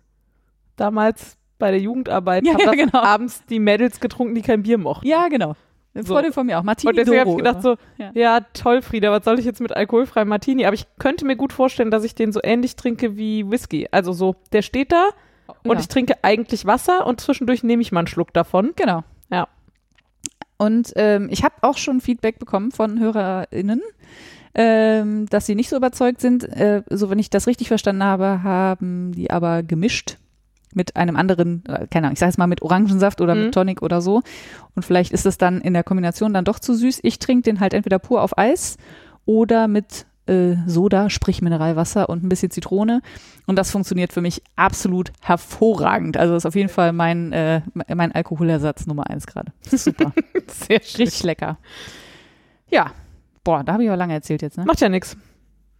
damals 0.75 1.37
bei 1.59 1.71
der 1.71 1.79
Jugendarbeit 1.79 2.45
Ja, 2.45 2.55
ja, 2.59 2.71
genau. 2.73 2.99
abends 3.01 3.43
die 3.49 3.59
Mädels 3.59 3.99
getrunken, 3.99 4.35
die 4.35 4.41
kein 4.41 4.63
Bier 4.63 4.77
mochten. 4.77 5.07
Ja, 5.07 5.27
genau. 5.27 5.55
Eine 5.93 6.03
So. 6.05 6.13
Freundin 6.13 6.33
von 6.33 6.45
mir 6.45 6.59
auch, 6.59 6.63
Martini 6.63 6.89
Und 6.91 6.97
deswegen 6.97 7.19
habe 7.21 7.29
ich 7.31 7.37
gedacht 7.37 7.61
so, 7.63 7.75
Ja. 7.97 8.11
ja. 8.13 8.39
toll, 8.53 8.81
Frieda, 8.83 9.11
was 9.11 9.25
soll 9.25 9.39
ich 9.39 9.45
jetzt 9.45 9.59
mit 9.61 9.75
alkoholfreiem 9.75 10.27
Martini? 10.27 10.65
Aber 10.65 10.75
ich 10.75 10.85
könnte 10.99 11.25
mir 11.25 11.35
gut 11.35 11.53
vorstellen, 11.53 11.89
dass 11.89 12.03
ich 12.03 12.13
den 12.13 12.31
so 12.31 12.39
ähnlich 12.43 12.75
trinke 12.75 13.17
wie 13.17 13.49
Whisky. 13.49 13.87
Also 13.91 14.13
so, 14.13 14.35
der 14.51 14.61
steht 14.61 14.91
da 14.91 15.09
und 15.63 15.73
Ja. 15.73 15.79
ich 15.79 15.87
trinke 15.87 16.13
eigentlich 16.21 16.65
Wasser 16.67 17.07
und 17.07 17.19
zwischendurch 17.21 17.63
nehme 17.63 17.81
ich 17.81 17.91
mal 17.91 18.01
einen 18.01 18.07
Schluck 18.07 18.31
davon. 18.33 18.73
Genau. 18.75 19.03
Ja. 19.31 19.47
Und 20.57 20.93
ähm, 20.95 21.29
ich 21.31 21.43
habe 21.43 21.55
auch 21.61 21.77
schon 21.77 22.01
Feedback 22.01 22.37
bekommen 22.39 22.71
von 22.71 22.99
HörerInnen, 22.99 23.81
ähm, 24.55 25.27
dass 25.29 25.45
sie 25.45 25.55
nicht 25.55 25.69
so 25.69 25.75
überzeugt 25.77 26.21
sind. 26.21 26.43
Äh, 26.43 26.83
so, 26.89 27.09
wenn 27.09 27.19
ich 27.19 27.29
das 27.29 27.47
richtig 27.47 27.67
verstanden 27.67 28.03
habe, 28.03 28.43
haben 28.43 29.11
die 29.13 29.29
aber 29.31 29.63
gemischt 29.63 30.17
mit 30.73 30.95
einem 30.95 31.15
anderen, 31.15 31.63
äh, 31.65 31.87
keine 31.87 32.07
Ahnung, 32.07 32.13
ich 32.13 32.19
sage 32.19 32.31
es 32.31 32.37
mal 32.37 32.47
mit 32.47 32.61
Orangensaft 32.61 33.21
oder 33.21 33.35
Mhm. 33.35 33.43
mit 33.45 33.53
Tonic 33.53 33.81
oder 33.81 34.01
so. 34.01 34.21
Und 34.75 34.83
vielleicht 34.83 35.11
ist 35.11 35.25
es 35.25 35.37
dann 35.37 35.61
in 35.61 35.73
der 35.73 35.83
Kombination 35.83 36.33
dann 36.33 36.45
doch 36.45 36.59
zu 36.59 36.73
süß. 36.75 36.99
Ich 37.03 37.19
trinke 37.19 37.43
den 37.43 37.59
halt 37.59 37.73
entweder 37.73 37.99
pur 37.99 38.21
auf 38.21 38.37
Eis 38.37 38.77
oder 39.25 39.67
mit 39.67 40.05
äh, 40.27 40.57
Soda, 40.65 41.09
sprich 41.09 41.41
Mineralwasser 41.41 42.09
und 42.09 42.21
ein 42.21 42.27
bisschen 42.27 42.51
Zitrone. 42.51 43.01
Und 43.45 43.55
das 43.57 43.71
funktioniert 43.71 44.11
für 44.11 44.19
mich 44.19 44.41
absolut 44.57 45.13
hervorragend. 45.21 46.17
Also 46.17 46.33
das 46.33 46.41
ist 46.41 46.47
auf 46.47 46.55
jeden 46.55 46.67
Fall 46.67 46.91
mein, 46.91 47.31
äh, 47.31 47.61
mein 47.73 48.11
Alkoholersatz 48.11 48.87
Nummer 48.87 49.09
eins 49.09 49.25
gerade. 49.25 49.53
Super. 49.61 50.11
Sehr 50.47 50.81
schön. 50.83 51.01
Richtig 51.05 51.23
lecker. 51.23 51.57
Ja. 52.69 52.91
Boah, 53.45 53.63
da 53.63 53.71
habe 53.71 53.83
ich 53.83 53.89
aber 53.89 53.95
lange 53.95 54.13
erzählt 54.15 54.41
jetzt, 54.41 54.57
ne? 54.57 54.65
Macht 54.65 54.81
ja 54.81 54.89
nichts. 54.89 55.15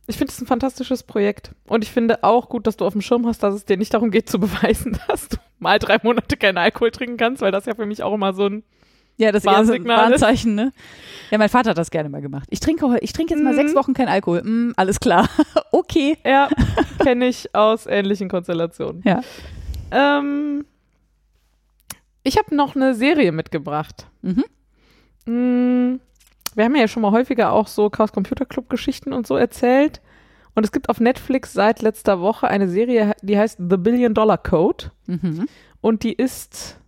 Ich 0.07 0.17
finde 0.17 0.31
es 0.31 0.39
ein 0.41 0.47
fantastisches 0.47 1.03
Projekt. 1.03 1.51
Und 1.67 1.83
ich 1.83 1.91
finde 1.91 2.23
auch 2.23 2.47
gut, 2.49 2.65
dass 2.65 2.77
du 2.77 2.85
auf 2.85 2.93
dem 2.93 3.01
Schirm 3.01 3.27
hast, 3.27 3.43
dass 3.43 3.53
es 3.53 3.65
dir 3.65 3.77
nicht 3.77 3.93
darum 3.93 4.09
geht 4.09 4.29
zu 4.29 4.39
beweisen, 4.39 4.97
dass 5.07 5.27
du 5.29 5.37
mal 5.59 5.79
drei 5.79 5.97
Monate 6.01 6.37
keinen 6.37 6.57
Alkohol 6.57 6.91
trinken 6.91 7.17
kannst, 7.17 7.41
weil 7.41 7.51
das 7.51 7.65
ja 7.65 7.75
für 7.75 7.85
mich 7.85 8.03
auch 8.03 8.13
immer 8.13 8.33
so 8.33 8.45
ein 8.47 8.63
Ja, 9.17 9.31
das 9.33 9.45
ein 9.45 9.53
Warnsignal 9.53 10.13
ist. 10.13 10.21
Warnzeichen, 10.21 10.55
ne? 10.55 10.71
Ja, 11.29 11.37
mein 11.37 11.49
Vater 11.49 11.71
hat 11.71 11.77
das 11.77 11.91
gerne 11.91 12.07
mal 12.09 12.21
gemacht. 12.21 12.47
Ich 12.51 12.59
trinke, 12.61 12.97
ich 13.01 13.11
trinke 13.11 13.33
jetzt 13.33 13.43
mal 13.43 13.51
Mhm. 13.53 13.57
sechs 13.57 13.75
Wochen 13.75 13.93
kein 13.93 14.07
Alkohol. 14.07 14.43
Mm, 14.43 14.73
alles 14.77 14.99
klar. 15.01 15.27
okay. 15.71 16.17
Ja, 16.25 16.47
kenne 17.03 17.27
ich 17.27 17.53
aus 17.53 17.85
ähnlichen 17.85 18.29
Konstellationen. 18.29 19.01
Ja. 19.05 19.21
Ähm, 19.91 20.65
ich 22.23 22.37
habe 22.37 22.55
noch 22.55 22.75
eine 22.77 22.93
Serie 22.93 23.31
mitgebracht. 23.33 24.07
Mhm. 24.21 25.99
Wir 26.57 26.65
haben 26.65 26.75
ja 26.75 26.87
schon 26.87 27.03
mal 27.03 27.11
häufiger 27.11 27.51
auch 27.51 27.67
so 27.67 27.87
Chaos 27.91 28.11
Computer 28.11 28.43
Club 28.43 28.67
Geschichten 28.67 29.13
und 29.13 29.27
so 29.27 29.35
erzählt. 29.35 30.01
Und 30.55 30.65
es 30.65 30.71
gibt 30.71 30.89
auf 30.89 30.99
Netflix 30.99 31.53
seit 31.53 31.83
letzter 31.83 32.19
Woche 32.19 32.47
eine 32.47 32.67
Serie, 32.67 33.13
die 33.21 33.37
heißt 33.37 33.59
The 33.69 33.77
Billion 33.77 34.15
Dollar 34.15 34.39
Code. 34.39 34.85
Mhm. 35.05 35.47
Und 35.81 36.01
die 36.01 36.13
ist, 36.13 36.79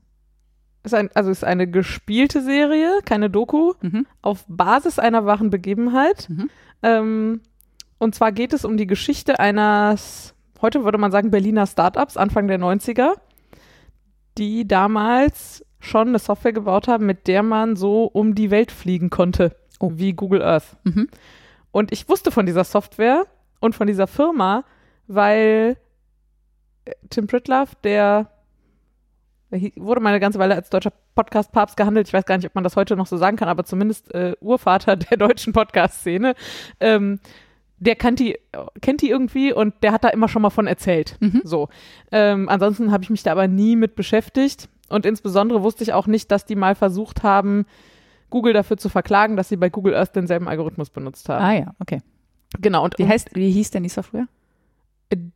ist 0.81 0.95
ein, 0.95 1.11
also 1.13 1.29
ist 1.29 1.43
eine 1.43 1.67
gespielte 1.67 2.41
Serie, 2.41 3.01
keine 3.05 3.29
Doku, 3.29 3.73
Mhm. 3.81 4.07
auf 4.23 4.43
Basis 4.47 4.97
einer 4.97 5.27
wahren 5.27 5.51
Begebenheit. 5.51 6.27
Mhm. 6.31 6.49
Ähm, 6.81 7.41
und 7.99 8.15
zwar 8.15 8.31
geht 8.31 8.53
es 8.53 8.65
um 8.65 8.75
die 8.75 8.87
Geschichte 8.87 9.39
eines, 9.39 10.33
heute 10.63 10.83
würde 10.83 10.97
man 10.97 11.11
sagen, 11.11 11.29
Berliner 11.29 11.67
Startups, 11.67 12.17
Anfang 12.17 12.47
der 12.47 12.57
90er, 12.57 13.11
die 14.39 14.67
damals 14.67 15.63
schon 15.79 16.07
eine 16.07 16.19
Software 16.19 16.53
gebaut 16.53 16.87
haben, 16.87 17.05
mit 17.05 17.27
der 17.27 17.43
man 17.43 17.75
so 17.75 18.05
um 18.05 18.33
die 18.33 18.49
Welt 18.49 18.71
fliegen 18.71 19.11
konnte, 19.11 19.55
Oh. 19.80 19.91
wie 19.95 20.14
Google 20.14 20.41
Earth. 20.41 20.76
Mhm. 20.84 21.10
Und 21.72 21.91
ich 21.91 22.07
wusste 22.10 22.31
von 22.31 22.45
dieser 22.45 22.64
Software 22.64 23.26
und 23.60 23.76
von 23.76 23.88
dieser 23.88 24.07
Firma, 24.07 24.64
weil 25.07 25.77
äh, 26.85 26.91
Tim 27.10 27.27
Pritlove, 27.27 27.72
der, 27.84 28.30
der 29.51 29.72
wurde 29.76 30.01
mal 30.01 30.10
eine 30.10 30.19
ganze 30.19 30.39
Weile 30.39 30.56
als 30.56 30.69
deutscher 30.69 30.93
Podcast-Papst 31.15 31.77
gehandelt. 31.77 32.07
Ich 32.07 32.14
weiß 32.14 32.26
gar 32.26 32.38
nicht, 32.38 32.47
ob 32.47 32.56
man 32.56 32.64
das 32.64 32.76
heute 32.76 32.95
noch 32.95 33.07
so 33.07 33.18
sagen 33.18 33.38
kann, 33.38 33.49
aber 33.49 33.64
zumindest 33.64 34.14
äh, 34.14 34.35
Urvater 34.41 34.95
der 34.95 35.18
deutschen 35.18 35.53
Podcast-Szene. 35.53 36.35
Ähm, 36.80 37.19
der 37.80 37.95
kennt 37.95 38.19
die, 38.19 38.38
kennt 38.81 39.01
die 39.01 39.10
irgendwie 39.10 39.53
und 39.53 39.73
der 39.84 39.93
hat 39.93 40.03
da 40.03 40.10
immer 40.10 40.27
schon 40.27 40.41
mal 40.41 40.49
von 40.49 40.68
erzählt. 40.68 41.15
Mhm. 41.22 41.41
So. 41.43 41.69
Ähm, 42.11 42.49
ansonsten 42.49 42.91
habe 42.91 43.03
ich 43.03 43.10
mich 43.10 43.23
da 43.23 43.31
aber 43.31 43.47
nie 43.47 43.76
mit 43.76 43.95
beschäftigt. 43.95 44.68
Und 44.89 45.06
insbesondere 45.06 45.64
wusste 45.64 45.84
ich 45.84 45.93
auch 45.93 46.07
nicht, 46.07 46.31
dass 46.31 46.45
die 46.45 46.56
mal 46.56 46.76
versucht 46.76 47.23
haben, 47.23 47.65
Google 48.30 48.53
dafür 48.53 48.77
zu 48.77 48.89
verklagen, 48.89 49.35
dass 49.38 49.49
sie 49.49 49.57
bei 49.57 49.69
Google 49.69 49.95
Earth 49.95 50.15
denselben 50.15 50.47
Algorithmus 50.47 50.89
benutzt 50.89 51.27
haben. 51.30 51.43
Ah 51.43 51.53
ja, 51.53 51.76
okay. 51.80 52.01
Genau, 52.60 52.84
und 52.84 52.97
Wie 52.97 53.07
heißt, 53.07 53.35
wie 53.35 53.51
hieß 53.51 53.72
denn 53.72 53.84
die 53.84 53.89
Software? 53.89 54.27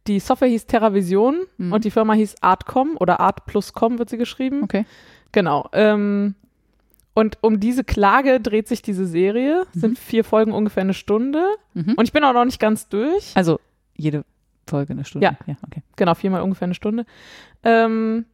die 0.07 0.19
Software 0.19 0.49
hieß 0.49 0.67
TerraVision 0.67 1.35
Mhm. 1.57 1.73
und 1.73 1.83
die 1.83 1.89
Firma 1.89 2.13
hieß 2.13 2.35
Artcom 2.41 2.95
oder 2.99 3.19
Art 3.19 3.47
plus 3.47 3.73
Com 3.73 3.97
wird 3.97 4.07
sie 4.09 4.17
geschrieben. 4.19 4.61
Okay. 4.63 4.85
Genau. 5.31 5.67
Ähm, 5.73 6.35
und 7.15 7.39
um 7.41 7.59
diese 7.59 7.83
Klage 7.83 8.39
dreht 8.39 8.67
sich 8.67 8.83
diese 8.83 9.07
Serie. 9.07 9.65
Mhm. 9.73 9.79
Sind 9.79 9.99
vier 9.99 10.23
Folgen 10.23 10.51
ungefähr 10.51 10.81
eine 10.81 10.93
Stunde. 10.93 11.43
Mhm. 11.73 11.95
Und 11.95 12.03
ich 12.03 12.11
bin 12.13 12.23
auch 12.23 12.33
noch 12.33 12.45
nicht 12.45 12.59
ganz 12.59 12.87
durch. 12.87 13.31
Also 13.35 13.59
jede 13.95 14.25
Folge 14.67 14.93
eine 14.93 15.05
Stunde. 15.05 15.25
Ja. 15.25 15.37
ja 15.47 15.55
okay. 15.65 15.81
Genau, 15.95 16.13
viermal 16.13 16.41
ungefähr 16.41 16.65
eine 16.67 16.75
Stunde. 16.75 17.07
Ähm, 17.63 18.25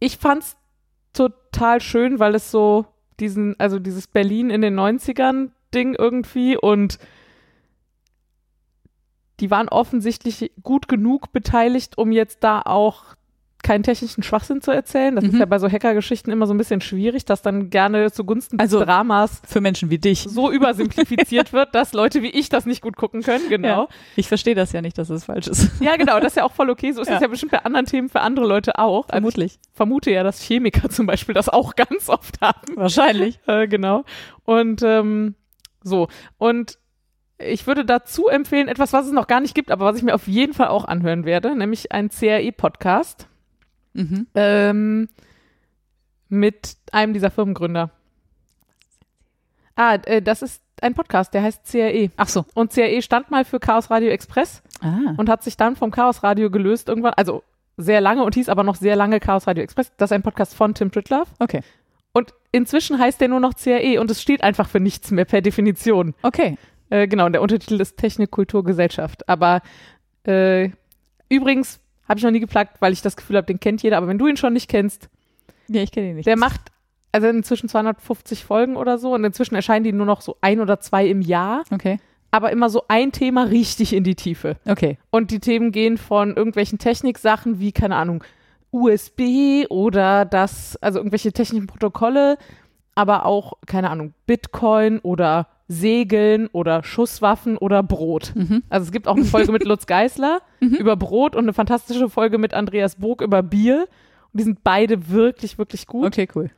ich 0.00 0.16
fand's 0.16 0.56
total 1.12 1.80
schön, 1.80 2.18
weil 2.18 2.34
es 2.34 2.50
so 2.50 2.84
diesen, 3.20 3.58
also 3.58 3.78
dieses 3.78 4.06
Berlin 4.06 4.50
in 4.50 4.62
den 4.62 4.78
90ern 4.78 5.50
Ding 5.74 5.94
irgendwie 5.94 6.56
und 6.56 6.98
die 9.40 9.50
waren 9.50 9.68
offensichtlich 9.68 10.52
gut 10.62 10.88
genug 10.88 11.32
beteiligt, 11.32 11.96
um 11.96 12.12
jetzt 12.12 12.44
da 12.44 12.60
auch 12.62 13.16
keinen 13.62 13.82
technischen 13.82 14.22
Schwachsinn 14.22 14.60
zu 14.62 14.70
erzählen. 14.70 15.14
Das 15.14 15.24
ist 15.24 15.32
Mhm. 15.34 15.40
ja 15.40 15.46
bei 15.46 15.58
so 15.58 15.68
Hacker-Geschichten 15.70 16.30
immer 16.30 16.46
so 16.46 16.54
ein 16.54 16.58
bisschen 16.58 16.80
schwierig, 16.80 17.24
dass 17.24 17.42
dann 17.42 17.70
gerne 17.70 18.10
zugunsten 18.10 18.58
des 18.58 18.64
Also- 18.72 18.84
Dramas 18.84 19.42
Für 19.46 19.60
Menschen 19.60 19.90
wie 19.90 19.98
dich. 19.98 20.20
so 20.28 20.50
übersimplifiziert 20.50 21.52
wird, 21.52 21.74
dass 21.74 21.92
Leute 21.92 22.22
wie 22.22 22.30
ich 22.30 22.48
das 22.48 22.66
nicht 22.66 22.80
gut 22.82 22.96
gucken 22.96 23.22
können. 23.22 23.48
Genau. 23.48 23.88
Ich 24.16 24.28
verstehe 24.28 24.54
das 24.54 24.72
ja 24.72 24.80
nicht, 24.82 24.96
dass 24.98 25.10
es 25.10 25.24
falsch 25.24 25.46
ist. 25.48 25.70
Ja, 25.80 25.96
genau, 25.96 26.18
das 26.20 26.32
ist 26.32 26.36
ja 26.36 26.44
auch 26.44 26.52
voll 26.52 26.70
okay. 26.70 26.92
So 26.92 27.02
ist 27.02 27.08
Ja. 27.08 27.16
es 27.16 27.20
ja 27.20 27.28
bestimmt 27.28 27.52
bei 27.52 27.58
anderen 27.64 27.86
Themen 27.86 28.08
für 28.08 28.20
andere 28.20 28.46
Leute 28.46 28.78
auch. 28.78 29.04
Also 29.08 29.10
Vermutlich. 29.30 29.58
ich 29.62 29.76
vermute 29.76 30.10
ja, 30.10 30.22
dass 30.22 30.40
Chemiker 30.42 30.88
zum 30.90 31.06
Beispiel 31.06 31.34
das 31.34 31.48
auch 31.48 31.76
ganz 31.76 32.08
oft 32.08 32.40
haben. 32.40 32.76
Wahrscheinlich. 32.76 33.38
Äh, 33.46 33.68
genau. 33.68 34.04
Und 34.44 34.82
ähm, 34.82 35.34
so. 35.82 36.08
Und 36.38 36.78
ich 37.38 37.66
würde 37.66 37.84
dazu 37.86 38.28
empfehlen, 38.28 38.68
etwas, 38.68 38.92
was 38.92 39.06
es 39.06 39.12
noch 39.12 39.26
gar 39.26 39.40
nicht 39.40 39.54
gibt, 39.54 39.70
aber 39.70 39.86
was 39.86 39.96
ich 39.96 40.02
mir 40.02 40.14
auf 40.14 40.28
jeden 40.28 40.52
Fall 40.52 40.68
auch 40.68 40.84
anhören 40.84 41.24
werde, 41.24 41.56
nämlich 41.56 41.90
ein 41.90 42.10
CRE-Podcast 42.10 43.28
Mhm. 43.92 44.26
ähm, 44.34 45.08
mit 46.28 46.76
einem 46.92 47.12
dieser 47.12 47.30
Firmengründer. 47.30 47.90
Ah, 49.76 49.94
äh, 50.04 50.22
das 50.22 50.42
ist 50.42 50.62
ein 50.80 50.94
Podcast, 50.94 51.34
der 51.34 51.42
heißt 51.42 51.64
CRE. 51.70 52.10
Ach 52.16 52.28
so. 52.28 52.44
Und 52.54 52.72
CRE 52.72 53.02
stand 53.02 53.30
mal 53.30 53.44
für 53.44 53.60
Chaos 53.60 53.90
Radio 53.90 54.10
Express 54.10 54.62
Ah. 54.82 55.14
und 55.16 55.28
hat 55.28 55.42
sich 55.42 55.56
dann 55.56 55.76
vom 55.76 55.90
Chaos 55.90 56.22
Radio 56.22 56.50
gelöst 56.50 56.88
irgendwann, 56.88 57.12
also 57.14 57.42
sehr 57.76 58.00
lange 58.00 58.22
und 58.24 58.34
hieß 58.34 58.48
aber 58.48 58.62
noch 58.62 58.76
sehr 58.76 58.96
lange 58.96 59.20
Chaos 59.20 59.46
Radio 59.46 59.62
Express. 59.62 59.92
Das 59.96 60.10
ist 60.10 60.14
ein 60.14 60.22
Podcast 60.22 60.54
von 60.54 60.74
Tim 60.74 60.90
Pritloff. 60.90 61.28
Okay. 61.38 61.60
Und 62.12 62.34
inzwischen 62.52 62.98
heißt 62.98 63.20
der 63.20 63.28
nur 63.28 63.40
noch 63.40 63.54
CRE 63.54 64.00
und 64.00 64.10
es 64.10 64.20
steht 64.22 64.42
einfach 64.42 64.68
für 64.68 64.80
nichts 64.80 65.10
mehr 65.10 65.24
per 65.24 65.40
Definition. 65.42 66.14
Okay. 66.22 66.56
Äh, 66.90 67.06
genau, 67.08 67.26
und 67.26 67.32
der 67.32 67.42
Untertitel 67.42 67.80
ist 67.80 67.96
Technik, 67.98 68.30
Kultur, 68.30 68.64
Gesellschaft. 68.64 69.28
Aber 69.28 69.62
äh, 70.26 70.70
übrigens 71.28 71.80
habe 72.10 72.18
ich 72.18 72.24
noch 72.24 72.30
nie 72.32 72.40
geplagt, 72.40 72.76
weil 72.80 72.92
ich 72.92 73.00
das 73.02 73.16
Gefühl 73.16 73.36
habe, 73.36 73.46
den 73.46 73.60
kennt 73.60 73.82
jeder. 73.82 73.96
Aber 73.96 74.08
wenn 74.08 74.18
du 74.18 74.26
ihn 74.26 74.36
schon 74.36 74.52
nicht 74.52 74.68
kennst, 74.68 75.08
Nee, 75.68 75.84
ich 75.84 75.92
kenne 75.92 76.10
ihn 76.10 76.16
nicht. 76.16 76.26
der 76.26 76.36
macht 76.36 76.60
also 77.12 77.28
inzwischen 77.28 77.68
250 77.68 78.44
Folgen 78.44 78.76
oder 78.76 78.98
so 78.98 79.14
und 79.14 79.24
inzwischen 79.24 79.54
erscheinen 79.54 79.84
die 79.84 79.92
nur 79.92 80.06
noch 80.06 80.20
so 80.20 80.36
ein 80.40 80.60
oder 80.60 80.80
zwei 80.80 81.06
im 81.06 81.22
Jahr, 81.22 81.62
Okay. 81.72 81.98
aber 82.32 82.50
immer 82.52 82.68
so 82.70 82.82
ein 82.88 83.12
Thema 83.12 83.44
richtig 83.44 83.92
in 83.92 84.04
die 84.04 84.14
Tiefe. 84.16 84.56
Okay. 84.68 84.98
Und 85.10 85.30
die 85.30 85.38
Themen 85.40 85.72
gehen 85.72 85.96
von 85.98 86.36
irgendwelchen 86.36 86.78
Techniksachen 86.78 87.58
wie, 87.60 87.72
keine 87.72 87.96
Ahnung, 87.96 88.22
USB 88.72 89.66
oder 89.68 90.24
das, 90.24 90.76
also 90.80 90.98
irgendwelche 90.98 91.32
technischen 91.32 91.66
Protokolle, 91.66 92.38
aber 92.94 93.26
auch, 93.26 93.54
keine 93.66 93.90
Ahnung, 93.90 94.14
Bitcoin 94.26 94.98
oder 95.00 95.48
Segeln 95.72 96.48
oder 96.48 96.82
Schusswaffen 96.82 97.56
oder 97.56 97.84
Brot. 97.84 98.32
Mhm. 98.34 98.64
Also 98.68 98.86
es 98.86 98.92
gibt 98.92 99.06
auch 99.06 99.14
eine 99.14 99.24
Folge 99.24 99.52
mit 99.52 99.64
Lutz 99.64 99.86
Geißler 99.86 100.40
Mhm. 100.60 100.74
über 100.74 100.96
Brot 100.96 101.36
und 101.36 101.44
eine 101.44 101.52
fantastische 101.52 102.10
Folge 102.10 102.38
mit 102.38 102.52
Andreas 102.54 102.96
Burg 102.96 103.20
über 103.22 103.42
Bier. 103.44 103.86
Und 104.32 104.40
die 104.40 104.44
sind 104.44 104.64
beide 104.64 105.08
wirklich, 105.10 105.58
wirklich 105.58 105.86
gut. 105.86 106.06
Okay, 106.06 106.28
cool. 106.34 106.50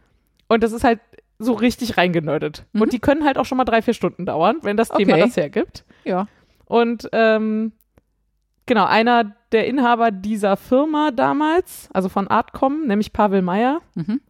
Und 0.48 0.62
das 0.62 0.72
ist 0.72 0.82
halt 0.82 0.98
so 1.39 1.52
richtig 1.52 1.98
reingenördet. 1.98 2.64
Mhm. 2.72 2.80
Und 2.82 2.93
die 2.94 3.01
können 3.01 3.24
halt 3.24 3.36
auch 3.36 3.44
schon 3.44 3.59
mal 3.59 3.64
drei, 3.64 3.82
vier 3.82 3.93
Stunden 3.94 4.24
dauern, 4.24 4.56
wenn 4.62 4.76
das 4.78 4.89
Thema 4.89 5.12
Okay. 5.12 5.20
das 5.22 5.36
hergibt. 5.36 5.84
Ja. 6.05 6.26
Und 6.64 7.09
ähm, 7.12 7.72
genau, 8.64 8.86
einer 8.86 9.36
der 9.52 9.66
Inhaber 9.66 10.10
dieser 10.10 10.56
Firma 10.56 11.10
damals, 11.10 11.90
also 11.93 12.09
von 12.09 12.28
Artcom, 12.28 12.86
nämlich 12.86 13.12
Pavel 13.12 13.43
Meyer, 13.43 13.80
Mhm. 13.94 14.20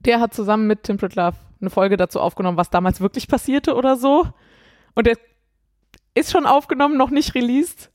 Der 0.00 0.20
hat 0.20 0.34
zusammen 0.34 0.66
mit 0.66 0.84
Tim 0.84 0.96
Pritloff 0.96 1.34
eine 1.60 1.70
Folge 1.70 1.96
dazu 1.96 2.20
aufgenommen, 2.20 2.56
was 2.56 2.70
damals 2.70 3.00
wirklich 3.00 3.28
passierte 3.28 3.74
oder 3.74 3.96
so. 3.96 4.26
Und 4.94 5.06
der 5.06 5.16
ist 6.14 6.32
schon 6.32 6.46
aufgenommen, 6.46 6.96
noch 6.96 7.10
nicht 7.10 7.34
released. 7.34 7.90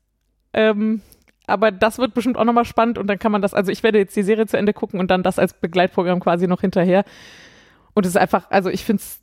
Ähm, 0.53 1.02
aber 1.48 1.72
das 1.72 1.98
wird 1.98 2.14
bestimmt 2.14 2.38
auch 2.38 2.44
nochmal 2.45 2.65
spannend 2.65 2.98
und 2.98 3.07
dann 3.07 3.19
kann 3.19 3.32
man 3.32 3.41
das, 3.41 3.53
also 3.53 3.72
ich 3.72 3.84
werde 3.84 3.99
jetzt 3.99 4.15
die 4.15 4.23
Serie 4.23 4.48
zu 4.48 4.57
Ende 4.57 4.73
gucken 4.73 4.99
und 4.99 5.11
dann 5.11 5.22
das 5.23 5.38
als 5.38 5.53
Begleitprogramm 5.53 6.19
quasi 6.19 6.48
noch 6.48 6.61
hinterher. 6.61 7.03
Und 7.94 8.06
es 8.06 8.11
ist 8.11 8.18
einfach, 8.18 8.49
also 8.49 8.69
ich 8.69 8.84
finde 8.84 9.02
es, 9.02 9.22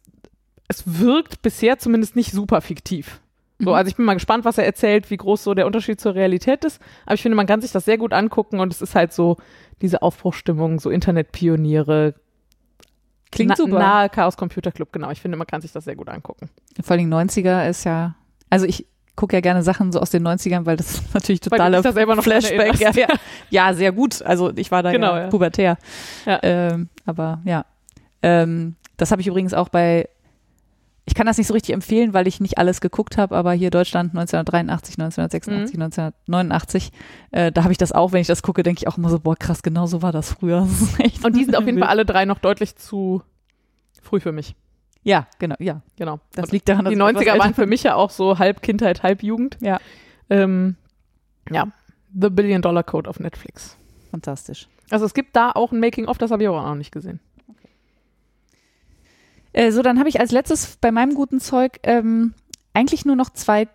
es 0.68 1.00
wirkt 1.00 1.42
bisher 1.42 1.78
zumindest 1.78 2.16
nicht 2.16 2.32
super 2.32 2.60
fiktiv. 2.60 3.20
So, 3.58 3.70
Mhm. 3.70 3.76
also 3.76 3.88
ich 3.88 3.96
bin 3.96 4.04
mal 4.04 4.14
gespannt, 4.14 4.44
was 4.44 4.58
er 4.58 4.64
erzählt, 4.64 5.10
wie 5.10 5.16
groß 5.16 5.44
so 5.44 5.54
der 5.54 5.66
Unterschied 5.66 6.00
zur 6.00 6.14
Realität 6.14 6.64
ist. 6.64 6.80
Aber 7.06 7.14
ich 7.14 7.22
finde, 7.22 7.36
man 7.36 7.46
kann 7.46 7.60
sich 7.60 7.72
das 7.72 7.84
sehr 7.84 7.98
gut 7.98 8.12
angucken 8.12 8.60
und 8.60 8.72
es 8.72 8.82
ist 8.82 8.94
halt 8.94 9.12
so 9.12 9.36
diese 9.80 10.02
Aufbruchstimmung, 10.02 10.78
so 10.80 10.90
Internetpioniere, 10.90 12.14
Klingt 13.32 13.48
na, 13.50 13.56
super. 13.56 13.78
Nahe 13.78 14.08
Chaos 14.10 14.36
Computer 14.36 14.70
Club, 14.70 14.92
genau. 14.92 15.10
Ich 15.10 15.20
finde, 15.20 15.36
man 15.36 15.46
kann 15.46 15.60
sich 15.60 15.72
das 15.72 15.84
sehr 15.84 15.96
gut 15.96 16.08
angucken. 16.08 16.48
Vor 16.82 16.94
allem 16.96 17.12
90er 17.12 17.68
ist 17.68 17.84
ja, 17.84 18.14
also 18.50 18.66
ich 18.66 18.86
gucke 19.16 19.36
ja 19.36 19.40
gerne 19.40 19.62
Sachen 19.62 19.90
so 19.92 20.00
aus 20.00 20.10
den 20.10 20.26
90ern, 20.26 20.66
weil 20.66 20.76
das 20.76 20.92
ist 20.92 21.02
natürlich 21.14 21.40
totaler 21.40 21.82
Flashback. 21.82 22.78
Ja, 22.78 22.90
ja. 22.90 23.08
ja, 23.50 23.74
sehr 23.74 23.92
gut. 23.92 24.22
Also 24.22 24.52
ich 24.54 24.70
war 24.70 24.82
da 24.82 24.92
Genau, 24.92 25.14
ja, 25.14 25.22
ja. 25.22 25.28
pubertär. 25.28 25.78
Ja. 26.26 26.38
Ähm, 26.42 26.88
aber 27.06 27.40
ja. 27.44 27.64
Ähm, 28.22 28.76
das 28.96 29.10
habe 29.10 29.20
ich 29.20 29.26
übrigens 29.26 29.54
auch 29.54 29.68
bei, 29.68 30.08
ich 31.04 31.14
kann 31.14 31.26
das 31.26 31.36
nicht 31.36 31.48
so 31.48 31.54
richtig 31.54 31.74
empfehlen, 31.74 32.14
weil 32.14 32.28
ich 32.28 32.40
nicht 32.40 32.58
alles 32.58 32.80
geguckt 32.80 33.18
habe, 33.18 33.34
aber 33.34 33.52
hier 33.52 33.70
Deutschland 33.70 34.10
1983, 34.10 34.98
1986, 34.98 35.74
1989, 35.74 36.92
äh, 37.32 37.50
da 37.50 37.64
habe 37.64 37.72
ich 37.72 37.78
das 37.78 37.90
auch, 37.92 38.12
wenn 38.12 38.20
ich 38.20 38.28
das 38.28 38.42
gucke, 38.42 38.62
denke 38.62 38.80
ich 38.82 38.88
auch 38.88 38.98
immer 38.98 39.08
so, 39.08 39.18
boah, 39.18 39.36
krass, 39.36 39.62
genau 39.62 39.86
so 39.86 40.02
war 40.02 40.12
das 40.12 40.32
früher. 40.32 40.68
Das 40.98 41.24
Und 41.24 41.36
die 41.36 41.44
sind 41.44 41.56
auf 41.56 41.66
jeden 41.66 41.78
Fall 41.78 41.88
alle 41.88 42.04
drei 42.04 42.24
noch 42.24 42.38
deutlich 42.38 42.76
zu 42.76 43.22
früh 44.00 44.20
für 44.20 44.32
mich. 44.32 44.54
Ja, 45.02 45.26
genau, 45.40 45.56
ja. 45.58 45.82
Genau. 45.96 46.20
Das 46.34 46.44
Und 46.44 46.52
liegt 46.52 46.68
daran, 46.68 46.84
dass 46.84 46.94
die 46.94 47.00
ich 47.00 47.04
etwas 47.04 47.22
90er 47.22 47.38
waren 47.38 47.54
für 47.54 47.66
mich 47.66 47.82
ja 47.82 47.96
auch 47.96 48.10
so 48.10 48.38
halb 48.38 48.62
Kindheit, 48.62 49.02
halb 49.02 49.24
Jugend. 49.24 49.58
Ja. 49.60 49.80
Ähm, 50.30 50.76
ja. 51.50 51.66
The 52.14 52.30
Billion 52.30 52.62
Dollar 52.62 52.84
Code 52.84 53.10
auf 53.10 53.18
Netflix. 53.18 53.76
Fantastisch. 54.10 54.68
Also 54.90 55.04
es 55.06 55.14
gibt 55.14 55.34
da 55.34 55.50
auch 55.50 55.72
ein 55.72 55.80
Making-of, 55.80 56.18
das 56.18 56.30
habe 56.30 56.42
ich 56.42 56.48
aber 56.48 56.60
auch 56.60 56.68
noch 56.68 56.74
nicht 56.76 56.92
gesehen. 56.92 57.18
Äh, 59.52 59.70
so, 59.72 59.82
dann 59.82 59.98
habe 59.98 60.08
ich 60.08 60.20
als 60.20 60.32
letztes 60.32 60.76
bei 60.80 60.90
meinem 60.90 61.14
guten 61.14 61.40
Zeug 61.40 61.78
ähm, 61.82 62.34
eigentlich 62.74 63.04
nur 63.04 63.16
noch 63.16 63.30
zwei 63.30 63.68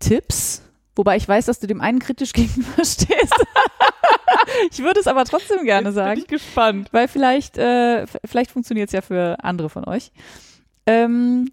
Tipps, 0.00 0.62
wobei 0.96 1.16
ich 1.16 1.28
weiß, 1.28 1.46
dass 1.46 1.60
du 1.60 1.66
dem 1.66 1.80
einen 1.80 1.98
kritisch 2.00 2.32
gegenüberstehst. 2.34 3.34
ich 4.70 4.78
würde 4.80 5.00
es 5.00 5.06
aber 5.06 5.24
trotzdem 5.24 5.64
gerne 5.64 5.88
Jetzt 5.88 5.94
sagen, 5.94 6.14
Bin 6.14 6.22
ich 6.22 6.28
gespannt. 6.28 6.88
weil 6.92 7.08
vielleicht, 7.08 7.58
äh, 7.58 8.06
vielleicht 8.24 8.50
funktioniert 8.50 8.88
es 8.88 8.92
ja 8.92 9.00
für 9.00 9.36
andere 9.44 9.70
von 9.70 9.84
euch. 9.86 10.10
Ähm, 10.86 11.50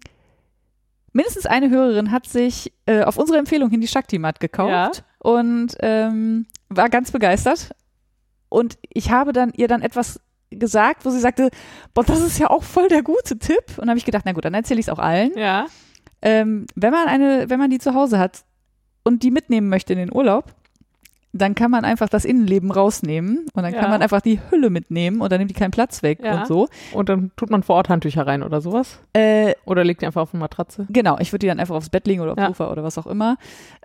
mindestens 1.12 1.46
eine 1.46 1.70
Hörerin 1.70 2.10
hat 2.10 2.26
sich 2.26 2.72
äh, 2.86 3.02
auf 3.04 3.16
unsere 3.16 3.38
Empfehlung 3.38 3.70
hin 3.70 3.80
die 3.80 3.88
Shakti-Mat 3.88 4.40
gekauft 4.40 4.70
Ja. 4.70 4.90
und 5.18 5.76
ähm, 5.80 6.46
war 6.68 6.88
ganz 6.88 7.12
begeistert. 7.12 7.70
Und 8.48 8.78
ich 8.92 9.12
habe 9.12 9.32
dann 9.32 9.52
ihr 9.54 9.68
dann 9.68 9.82
etwas 9.82 10.20
gesagt, 10.50 11.04
wo 11.04 11.10
sie 11.10 11.20
sagte, 11.20 11.50
boah, 11.94 12.04
das 12.04 12.20
ist 12.20 12.38
ja 12.38 12.50
auch 12.50 12.62
voll 12.62 12.88
der 12.88 13.02
gute 13.02 13.38
Tipp. 13.38 13.64
Und 13.68 13.78
dann 13.78 13.90
habe 13.90 13.98
ich 13.98 14.04
gedacht, 14.04 14.24
na 14.26 14.32
gut, 14.32 14.44
dann 14.44 14.54
erzähle 14.54 14.80
ich 14.80 14.86
es 14.86 14.92
auch 14.92 14.98
allen. 14.98 15.36
Ja. 15.36 15.66
Ähm, 16.22 16.66
wenn 16.74 16.92
man 16.92 17.08
eine, 17.08 17.48
wenn 17.48 17.58
man 17.58 17.70
die 17.70 17.78
zu 17.78 17.94
Hause 17.94 18.18
hat 18.18 18.44
und 19.04 19.22
die 19.22 19.30
mitnehmen 19.30 19.68
möchte 19.68 19.92
in 19.92 19.98
den 19.98 20.12
Urlaub, 20.12 20.54
dann 21.32 21.54
kann 21.54 21.70
man 21.70 21.84
einfach 21.84 22.08
das 22.08 22.24
Innenleben 22.24 22.72
rausnehmen 22.72 23.46
und 23.54 23.62
dann 23.62 23.72
Ja. 23.72 23.80
kann 23.80 23.90
man 23.90 24.02
einfach 24.02 24.20
die 24.20 24.40
Hülle 24.50 24.68
mitnehmen 24.70 25.20
und 25.20 25.30
dann 25.30 25.38
nimmt 25.38 25.50
die 25.50 25.54
keinen 25.54 25.70
Platz 25.70 26.02
weg 26.02 26.18
Ja. 26.24 26.40
und 26.40 26.46
so. 26.48 26.68
Und 26.92 27.08
dann 27.08 27.30
tut 27.36 27.50
man 27.50 27.62
vor 27.62 27.76
Ort 27.76 27.88
Handtücher 27.88 28.26
rein 28.26 28.42
oder 28.42 28.60
sowas. 28.60 28.98
Äh, 29.12 29.54
Oder 29.64 29.84
legt 29.84 30.02
die 30.02 30.06
einfach 30.06 30.22
auf 30.22 30.34
eine 30.34 30.40
Matratze. 30.40 30.86
Genau, 30.88 31.18
ich 31.20 31.32
würde 31.32 31.40
die 31.40 31.46
dann 31.46 31.60
einfach 31.60 31.76
aufs 31.76 31.88
Bett 31.90 32.06
legen 32.06 32.20
oder 32.20 32.32
aufs 32.32 32.40
Ja. 32.40 32.48
Sofa 32.48 32.70
oder 32.72 32.82
was 32.82 32.98
auch 32.98 33.06
immer. 33.06 33.36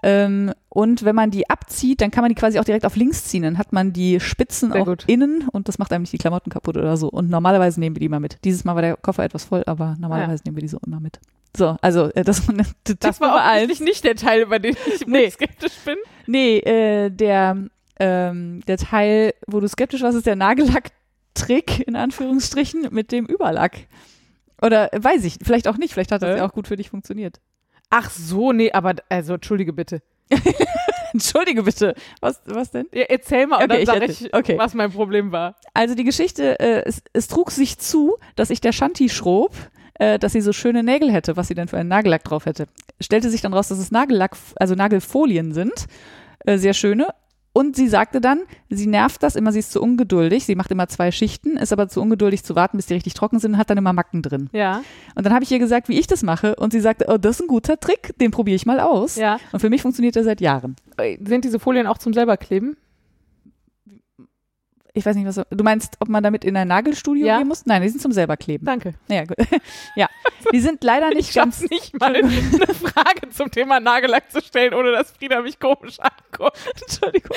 Ähm, 0.03 0.53
und 0.69 1.03
wenn 1.05 1.15
man 1.15 1.31
die 1.31 1.49
abzieht, 1.49 2.01
dann 2.01 2.11
kann 2.11 2.21
man 2.23 2.29
die 2.29 2.35
quasi 2.35 2.59
auch 2.59 2.63
direkt 2.65 2.85
auf 2.85 2.95
links 2.95 3.25
ziehen. 3.25 3.43
Dann 3.43 3.57
hat 3.57 3.71
man 3.73 3.93
die 3.93 4.19
Spitzen 4.19 4.71
Sehr 4.71 4.81
auch 4.81 4.85
gut. 4.85 5.03
innen 5.07 5.47
und 5.51 5.67
das 5.67 5.77
macht 5.77 5.93
einem 5.93 6.01
nicht 6.03 6.13
die 6.13 6.17
Klamotten 6.17 6.49
kaputt 6.49 6.77
oder 6.77 6.97
so. 6.97 7.09
Und 7.09 7.29
normalerweise 7.29 7.79
nehmen 7.79 7.95
wir 7.95 7.99
die 7.99 8.05
immer 8.07 8.19
mit. 8.19 8.39
Dieses 8.43 8.63
Mal 8.65 8.75
war 8.75 8.81
der 8.81 8.97
Koffer 8.97 9.23
etwas 9.23 9.45
voll, 9.45 9.63
aber 9.67 9.95
normalerweise 9.99 10.43
nehmen 10.45 10.57
wir 10.57 10.61
die 10.61 10.67
so 10.67 10.79
immer 10.85 10.99
mit. 10.99 11.19
So, 11.55 11.77
also 11.81 12.11
äh, 12.13 12.23
das, 12.23 12.41
das, 12.83 12.97
Das 12.99 13.21
war 13.21 13.35
offensichtlich 13.35 13.79
nicht 13.79 14.03
der 14.03 14.15
Teil, 14.15 14.41
über 14.41 14.59
den 14.59 14.75
ich 14.87 15.07
Nee. 15.07 15.29
skeptisch 15.29 15.75
bin. 15.85 15.95
Nee, 16.27 16.57
äh, 16.59 17.09
der, 17.09 17.57
ähm, 17.99 18.61
der 18.67 18.77
Teil, 18.77 19.33
wo 19.47 19.59
du 19.59 19.67
skeptisch 19.67 20.01
warst, 20.01 20.17
ist 20.17 20.25
der 20.27 20.35
Nagellack-Trick, 20.35 21.87
in 21.87 21.95
Anführungsstrichen, 21.95 22.87
mit 22.91 23.11
dem 23.11 23.25
Überlack. 23.25 23.87
Oder 24.61 24.93
äh, 24.93 25.03
weiß 25.03 25.23
ich, 25.25 25.37
vielleicht 25.43 25.67
auch 25.67 25.77
nicht, 25.77 25.93
vielleicht 25.93 26.11
hat 26.11 26.21
das 26.21 26.31
Hä? 26.35 26.37
ja 26.37 26.47
auch 26.47 26.53
gut 26.53 26.67
für 26.67 26.75
dich 26.77 26.89
funktioniert. 26.89 27.39
Ach 27.89 28.09
so, 28.09 28.51
nee, 28.51 28.71
aber 28.71 28.95
also 29.09 29.35
entschuldige 29.35 29.73
bitte. 29.73 30.01
Entschuldige 31.13 31.63
bitte. 31.63 31.95
Was, 32.19 32.41
was 32.45 32.71
denn? 32.71 32.87
Ja, 32.93 33.03
erzähl 33.03 33.47
mal, 33.47 33.57
und 33.57 33.63
Okay, 33.65 33.67
dann 33.73 33.79
ich 33.79 33.85
sag 33.85 34.01
erzähl- 34.01 34.27
ich, 34.27 34.33
okay. 34.33 34.57
was 34.57 34.73
mein 34.73 34.91
Problem 34.91 35.31
war. 35.31 35.55
Also 35.73 35.95
die 35.95 36.03
Geschichte, 36.03 36.59
äh, 36.59 36.83
es, 36.85 37.01
es 37.13 37.27
trug 37.27 37.51
sich 37.51 37.77
zu, 37.77 38.17
dass 38.35 38.49
ich 38.49 38.59
der 38.59 38.73
Shanti 38.73 39.07
schrob, 39.09 39.53
äh, 39.99 40.19
dass 40.19 40.33
sie 40.33 40.41
so 40.41 40.53
schöne 40.53 40.83
Nägel 40.83 41.11
hätte, 41.11 41.37
was 41.37 41.47
sie 41.47 41.55
denn 41.55 41.67
für 41.67 41.77
einen 41.77 41.89
Nagellack 41.89 42.23
drauf 42.23 42.45
hätte. 42.45 42.65
Stellte 43.01 43.29
sich 43.29 43.41
dann 43.41 43.53
raus, 43.53 43.67
dass 43.67 43.79
es 43.79 43.91
Nagellack, 43.91 44.35
also 44.57 44.75
Nagelfolien 44.75 45.53
sind, 45.53 45.73
äh, 46.45 46.57
sehr 46.57 46.73
schöne. 46.73 47.07
Und 47.57 47.77
sie 47.77 47.87
sagte 47.87 48.19
dann, 48.19 48.41
sie 48.69 48.85
nervt 48.85 49.23
das 49.23 49.37
immer, 49.37 49.53
sie 49.53 49.59
ist 49.59 49.71
zu 49.71 49.81
ungeduldig, 49.81 50.43
sie 50.45 50.55
macht 50.55 50.71
immer 50.71 50.89
zwei 50.89 51.09
Schichten, 51.11 51.55
ist 51.55 51.71
aber 51.71 51.87
zu 51.87 52.01
ungeduldig 52.01 52.43
zu 52.43 52.53
warten, 52.53 52.75
bis 52.75 52.87
die 52.87 52.95
richtig 52.95 53.13
trocken 53.13 53.39
sind 53.39 53.53
und 53.53 53.57
hat 53.57 53.69
dann 53.69 53.77
immer 53.77 53.93
Macken 53.93 54.21
drin. 54.21 54.49
Ja, 54.51 54.81
Und 55.15 55.25
dann 55.25 55.33
habe 55.33 55.45
ich 55.45 55.51
ihr 55.53 55.59
gesagt, 55.59 55.87
wie 55.87 55.97
ich 55.97 56.05
das 56.05 56.21
mache 56.21 56.57
und 56.57 56.73
sie 56.73 56.81
sagte, 56.81 57.05
oh, 57.07 57.17
das 57.17 57.37
ist 57.37 57.43
ein 57.43 57.47
guter 57.47 57.79
Trick, 57.79 58.13
den 58.19 58.31
probiere 58.31 58.57
ich 58.57 58.65
mal 58.65 58.81
aus. 58.81 59.15
ja. 59.15 59.37
Und 59.53 59.61
für 59.61 59.69
mich 59.69 59.81
funktioniert 59.81 60.17
er 60.17 60.25
seit 60.25 60.41
Jahren. 60.41 60.75
Äh, 60.97 61.17
Sind 61.25 61.45
diese 61.45 61.57
Folien 61.59 61.87
auch 61.87 61.97
zum 61.97 62.11
selber 62.13 62.35
kleben? 62.35 62.75
Ich 64.97 65.05
weiß 65.05 65.15
nicht, 65.17 65.27
was 65.27 65.41
du 65.49 65.63
meinst, 65.63 65.97
ob 65.99 66.07
man 66.07 66.23
damit 66.23 66.45
in 66.45 66.55
ein 66.55 66.69
Nagelstudio 66.69 67.27
Ja. 67.27 67.37
gehen 67.37 67.47
muss? 67.49 67.65
Nein, 67.65 67.81
die 67.81 67.89
sind 67.89 68.01
zum 68.01 68.13
selber 68.13 68.37
kleben. 68.37 68.65
Danke. 68.65 68.93
Ja, 69.09 69.25
gut. 69.25 69.35
ja, 69.95 70.07
die 70.53 70.59
sind 70.61 70.83
leider 70.85 71.09
nicht 71.09 71.29
Ich 71.29 71.35
ganz 71.35 71.61
nicht 71.69 71.99
mal, 71.99 72.15
eine 72.15 72.29
Frage 72.31 73.29
zum 73.29 73.51
Thema 73.51 73.81
Nagellack 73.81 74.31
zu 74.31 74.41
stellen, 74.41 74.73
ohne 74.73 74.91
dass 74.93 75.11
Frieda 75.11 75.41
mich 75.41 75.59
komisch 75.59 75.97
anguckt. 75.99 76.57
Entschuldigung. 76.81 77.35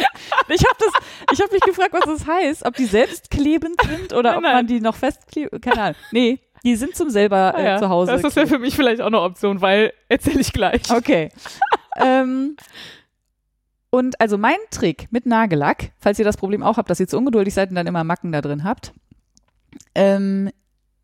Ich 0.48 0.62
habe 0.64 0.76
das, 0.78 0.92
ich 1.32 1.40
habe 1.42 1.52
mich 1.52 1.62
gefragt, 1.62 1.92
was 1.92 2.04
das 2.20 2.26
heißt, 2.28 2.64
ob 2.64 2.76
die 2.76 2.86
selbst 2.86 3.30
klebend 3.30 3.80
sind 3.82 4.12
oder 4.12 4.30
Nein, 4.30 4.36
ob 4.36 4.42
nein. 4.44 4.54
man 4.54 4.66
die 4.68 4.80
noch 4.80 4.94
festkleben, 4.94 5.60
keine 5.60 5.80
Ahnung. 5.82 5.96
Nee, 6.12 6.38
die 6.64 6.76
sind 6.76 6.94
zum 6.96 7.10
selber 7.10 7.54
äh, 7.56 7.64
ja, 7.64 7.78
zu 7.78 7.88
Hause. 7.88 8.12
Das 8.12 8.22
ist 8.22 8.36
ja 8.36 8.46
für 8.46 8.58
mich 8.60 8.76
vielleicht 8.76 9.00
auch 9.00 9.06
eine 9.06 9.20
Option, 9.20 9.60
weil 9.60 9.92
erzähle 10.08 10.40
ich 10.40 10.52
gleich. 10.52 10.90
Okay. 10.90 11.30
ähm, 12.00 12.56
und 13.90 14.20
also 14.20 14.38
mein 14.38 14.56
Trick 14.70 15.08
mit 15.10 15.26
Nagellack, 15.26 15.92
falls 15.98 16.18
ihr 16.18 16.24
das 16.24 16.36
Problem 16.36 16.62
auch 16.62 16.76
habt, 16.76 16.90
dass 16.90 17.00
ihr 17.00 17.08
zu 17.08 17.16
ungeduldig 17.18 17.54
seid 17.54 17.70
und 17.70 17.76
dann 17.76 17.86
immer 17.86 18.04
Macken 18.04 18.32
da 18.32 18.40
drin 18.40 18.64
habt, 18.64 18.92
ähm, 19.94 20.50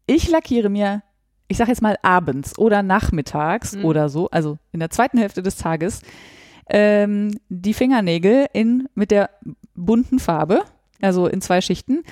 ich 0.06 0.28
lackiere 0.31 0.69
mir, 0.69 1.02
ich 1.48 1.56
sage 1.56 1.70
jetzt 1.70 1.82
mal 1.82 1.97
abends 2.02 2.59
oder 2.59 2.82
nachmittags 2.82 3.77
Mhm. 3.77 3.85
oder 3.85 4.09
so, 4.09 4.28
also 4.31 4.59
in 4.73 4.81
der 4.81 4.90
zweiten 4.90 5.19
Hälfte 5.19 5.43
des 5.43 5.56
Tages, 5.56 6.01
ähm, 6.69 7.39
die 7.48 7.74
Fingernägel 7.74 8.47
in 8.52 8.89
mit 8.94 9.11
der 9.11 9.31
bunten 9.74 10.19
Farbe, 10.19 10.62
also 11.01 11.27
in 11.27 11.40
zwei 11.40 11.61
Schichten. 11.61 12.02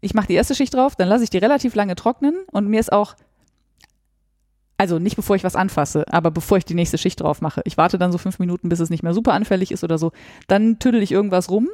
Ich 0.00 0.14
mache 0.14 0.26
die 0.26 0.34
erste 0.34 0.54
Schicht 0.54 0.74
drauf, 0.74 0.96
dann 0.96 1.08
lasse 1.08 1.24
ich 1.24 1.30
die 1.30 1.38
relativ 1.38 1.74
lange 1.74 1.94
trocknen 1.94 2.34
und 2.50 2.68
mir 2.68 2.80
ist 2.80 2.92
auch 2.92 3.14
also 4.76 4.98
nicht 4.98 5.16
bevor 5.16 5.36
ich 5.36 5.44
was 5.44 5.56
anfasse, 5.56 6.04
aber 6.12 6.30
bevor 6.30 6.58
ich 6.58 6.64
die 6.64 6.74
nächste 6.74 6.98
Schicht 6.98 7.20
drauf 7.20 7.40
mache. 7.40 7.62
Ich 7.64 7.76
warte 7.76 7.98
dann 7.98 8.12
so 8.12 8.18
fünf 8.18 8.38
Minuten, 8.38 8.68
bis 8.68 8.80
es 8.80 8.90
nicht 8.90 9.02
mehr 9.02 9.14
super 9.14 9.32
anfällig 9.32 9.70
ist 9.70 9.84
oder 9.84 9.98
so. 9.98 10.12
Dann 10.48 10.78
tüdel 10.78 11.02
ich 11.02 11.12
irgendwas 11.12 11.50
rum. 11.50 11.68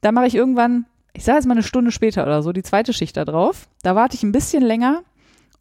Dann 0.00 0.14
mache 0.14 0.26
ich 0.26 0.34
irgendwann, 0.34 0.86
ich 1.12 1.24
sage 1.24 1.36
jetzt 1.38 1.46
mal 1.46 1.52
eine 1.54 1.62
Stunde 1.62 1.90
später 1.92 2.22
oder 2.22 2.42
so, 2.42 2.52
die 2.52 2.62
zweite 2.62 2.92
Schicht 2.92 3.16
da 3.16 3.24
drauf. 3.24 3.68
Da 3.82 3.94
warte 3.94 4.14
ich 4.16 4.22
ein 4.22 4.32
bisschen 4.32 4.62
länger. 4.62 5.02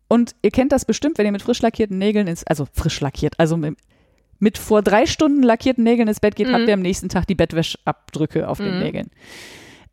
Und 0.08 0.36
ihr 0.42 0.52
kennt 0.52 0.72
das 0.72 0.86
bestimmt, 0.86 1.18
wenn 1.18 1.26
ihr 1.26 1.32
mit 1.34 1.42
frisch 1.42 1.62
lackierten 1.62 1.98
Nägeln 1.98 2.28
ins, 2.28 2.46
also 2.46 2.66
frisch 2.72 3.02
lackiert, 3.02 3.38
also 3.40 3.58
mit, 3.58 3.78
mit 4.40 4.58
vor 4.58 4.82
drei 4.82 5.06
Stunden 5.06 5.44
lackierten 5.44 5.84
Nägeln 5.84 6.08
ins 6.08 6.22
Bett 6.22 6.38
geht, 6.38 6.48
Mhm. 6.48 6.54
habt 6.54 6.68
ihr 6.70 6.74
am 6.74 6.82
nächsten 6.82 7.10
Tag 7.10 7.28
die 7.28 7.36
Bettwäschabdrücke 7.36 8.48
auf 8.48 8.60
den 8.60 8.76
Mhm. 8.76 8.80
Nägeln. 8.80 9.10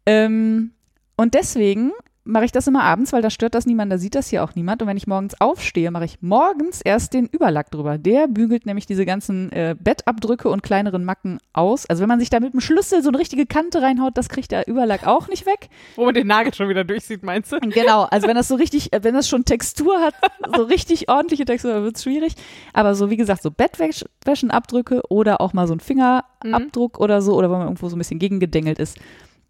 Ähm, 0.06 0.70
und 1.16 1.34
deswegen 1.34 1.90
mache 2.24 2.46
ich 2.46 2.52
das 2.52 2.66
immer 2.66 2.82
abends, 2.82 3.12
weil 3.12 3.22
da 3.22 3.30
stört 3.30 3.54
das 3.54 3.66
niemand, 3.66 3.92
da 3.92 3.98
sieht 3.98 4.14
das 4.14 4.28
hier 4.28 4.42
auch 4.42 4.54
niemand. 4.54 4.80
Und 4.80 4.88
wenn 4.88 4.96
ich 4.96 5.06
morgens 5.06 5.38
aufstehe, 5.40 5.90
mache 5.90 6.06
ich 6.06 6.22
morgens 6.22 6.80
erst 6.80 7.12
den 7.12 7.26
Überlack 7.26 7.70
drüber. 7.70 7.98
Der 7.98 8.28
bügelt 8.28 8.64
nämlich 8.66 8.86
diese 8.86 9.04
ganzen 9.04 9.52
äh, 9.52 9.76
Bettabdrücke 9.78 10.48
und 10.48 10.62
kleineren 10.62 11.04
Macken 11.04 11.38
aus. 11.52 11.86
Also 11.86 12.00
wenn 12.00 12.08
man 12.08 12.20
sich 12.20 12.30
da 12.30 12.40
mit 12.40 12.54
dem 12.54 12.60
Schlüssel 12.60 13.02
so 13.02 13.10
eine 13.10 13.18
richtige 13.18 13.44
Kante 13.46 13.82
reinhaut, 13.82 14.16
das 14.16 14.28
kriegt 14.28 14.52
der 14.52 14.66
Überlack 14.66 15.06
auch 15.06 15.28
nicht 15.28 15.44
weg. 15.44 15.68
Wo 15.96 16.06
man 16.06 16.14
den 16.14 16.26
Nagel 16.26 16.54
schon 16.54 16.68
wieder 16.68 16.84
durchsieht, 16.84 17.22
meinst 17.22 17.52
du? 17.52 17.60
Genau, 17.60 18.04
also 18.04 18.26
wenn 18.26 18.36
das 18.36 18.48
so 18.48 18.54
richtig, 18.54 18.92
äh, 18.92 19.04
wenn 19.04 19.14
das 19.14 19.28
schon 19.28 19.44
Textur 19.44 20.00
hat, 20.00 20.14
so 20.56 20.62
richtig 20.62 21.10
ordentliche 21.10 21.44
Textur, 21.44 21.82
wird 21.82 21.96
es 21.96 22.02
schwierig. 22.02 22.34
Aber 22.72 22.94
so 22.94 23.10
wie 23.10 23.16
gesagt, 23.16 23.42
so 23.42 23.50
Bettwäschenabdrücke 23.50 25.02
oder 25.10 25.42
auch 25.42 25.52
mal 25.52 25.66
so 25.66 25.74
ein 25.74 25.80
Fingerabdruck 25.80 26.98
oder 26.98 27.20
so, 27.20 27.34
oder 27.34 27.50
wenn 27.50 27.58
man 27.58 27.66
irgendwo 27.66 27.88
so 27.88 27.96
ein 27.96 27.98
bisschen 27.98 28.18
gegengedengelt 28.18 28.78
ist, 28.78 28.98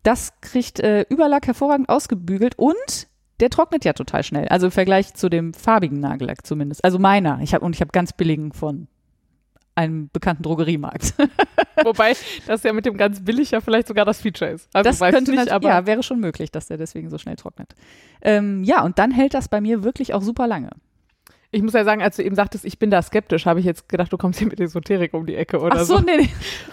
das 0.04 0.32
kriegt 0.40 0.78
äh, 0.80 1.04
Überlack 1.08 1.46
hervorragend 1.48 1.88
ausgebügelt 1.88 2.54
und 2.56 3.08
der 3.40 3.50
trocknet 3.50 3.84
ja 3.84 3.94
total 3.94 4.22
schnell. 4.22 4.46
Also 4.48 4.66
im 4.66 4.72
Vergleich 4.72 5.14
zu 5.14 5.28
dem 5.28 5.52
farbigen 5.54 5.98
Nagellack 5.98 6.46
zumindest. 6.46 6.84
Also 6.84 7.00
meiner. 7.00 7.40
Ich 7.42 7.52
habe 7.52 7.64
und 7.64 7.74
ich 7.74 7.80
habe 7.80 7.90
ganz 7.90 8.12
billigen 8.12 8.52
von 8.52 8.86
einem 9.74 10.08
bekannten 10.12 10.44
Drogeriemarkt. 10.44 11.14
Wobei 11.84 12.14
das 12.46 12.62
ja 12.62 12.72
mit 12.72 12.86
dem 12.86 12.96
ganz 12.96 13.24
billig 13.24 13.50
ja 13.50 13.60
vielleicht 13.60 13.88
sogar 13.88 14.04
das 14.04 14.20
Feature 14.20 14.52
ist. 14.52 14.68
Also 14.72 14.88
das 14.88 15.00
könnte 15.00 15.32
nicht, 15.32 15.50
aber 15.50 15.68
ja, 15.68 15.86
wäre 15.86 16.04
schon 16.04 16.20
möglich, 16.20 16.52
dass 16.52 16.66
der 16.66 16.76
deswegen 16.76 17.10
so 17.10 17.18
schnell 17.18 17.34
trocknet. 17.34 17.74
Ähm, 18.22 18.62
ja, 18.62 18.84
und 18.84 19.00
dann 19.00 19.10
hält 19.10 19.34
das 19.34 19.48
bei 19.48 19.60
mir 19.60 19.82
wirklich 19.82 20.14
auch 20.14 20.22
super 20.22 20.46
lange. 20.46 20.70
ich 21.50 21.62
muss 21.62 21.72
ja 21.72 21.82
sagen, 21.82 22.02
als 22.02 22.16
du 22.16 22.22
eben 22.22 22.36
sagtest, 22.36 22.64
ich 22.64 22.78
bin 22.78 22.90
da 22.90 23.02
skeptisch, 23.02 23.46
habe 23.46 23.58
ich 23.58 23.66
jetzt 23.66 23.88
gedacht, 23.88 24.12
du 24.12 24.16
kommst 24.16 24.38
hier 24.38 24.48
mit 24.48 24.60
Esoterik 24.60 25.12
um 25.12 25.26
die 25.26 25.34
Ecke 25.34 25.58
oder 25.58 25.76
Ach 25.76 25.84
so, 25.84 25.96
so. 25.96 26.04
nee, 26.04 26.18
nee. 26.18 26.30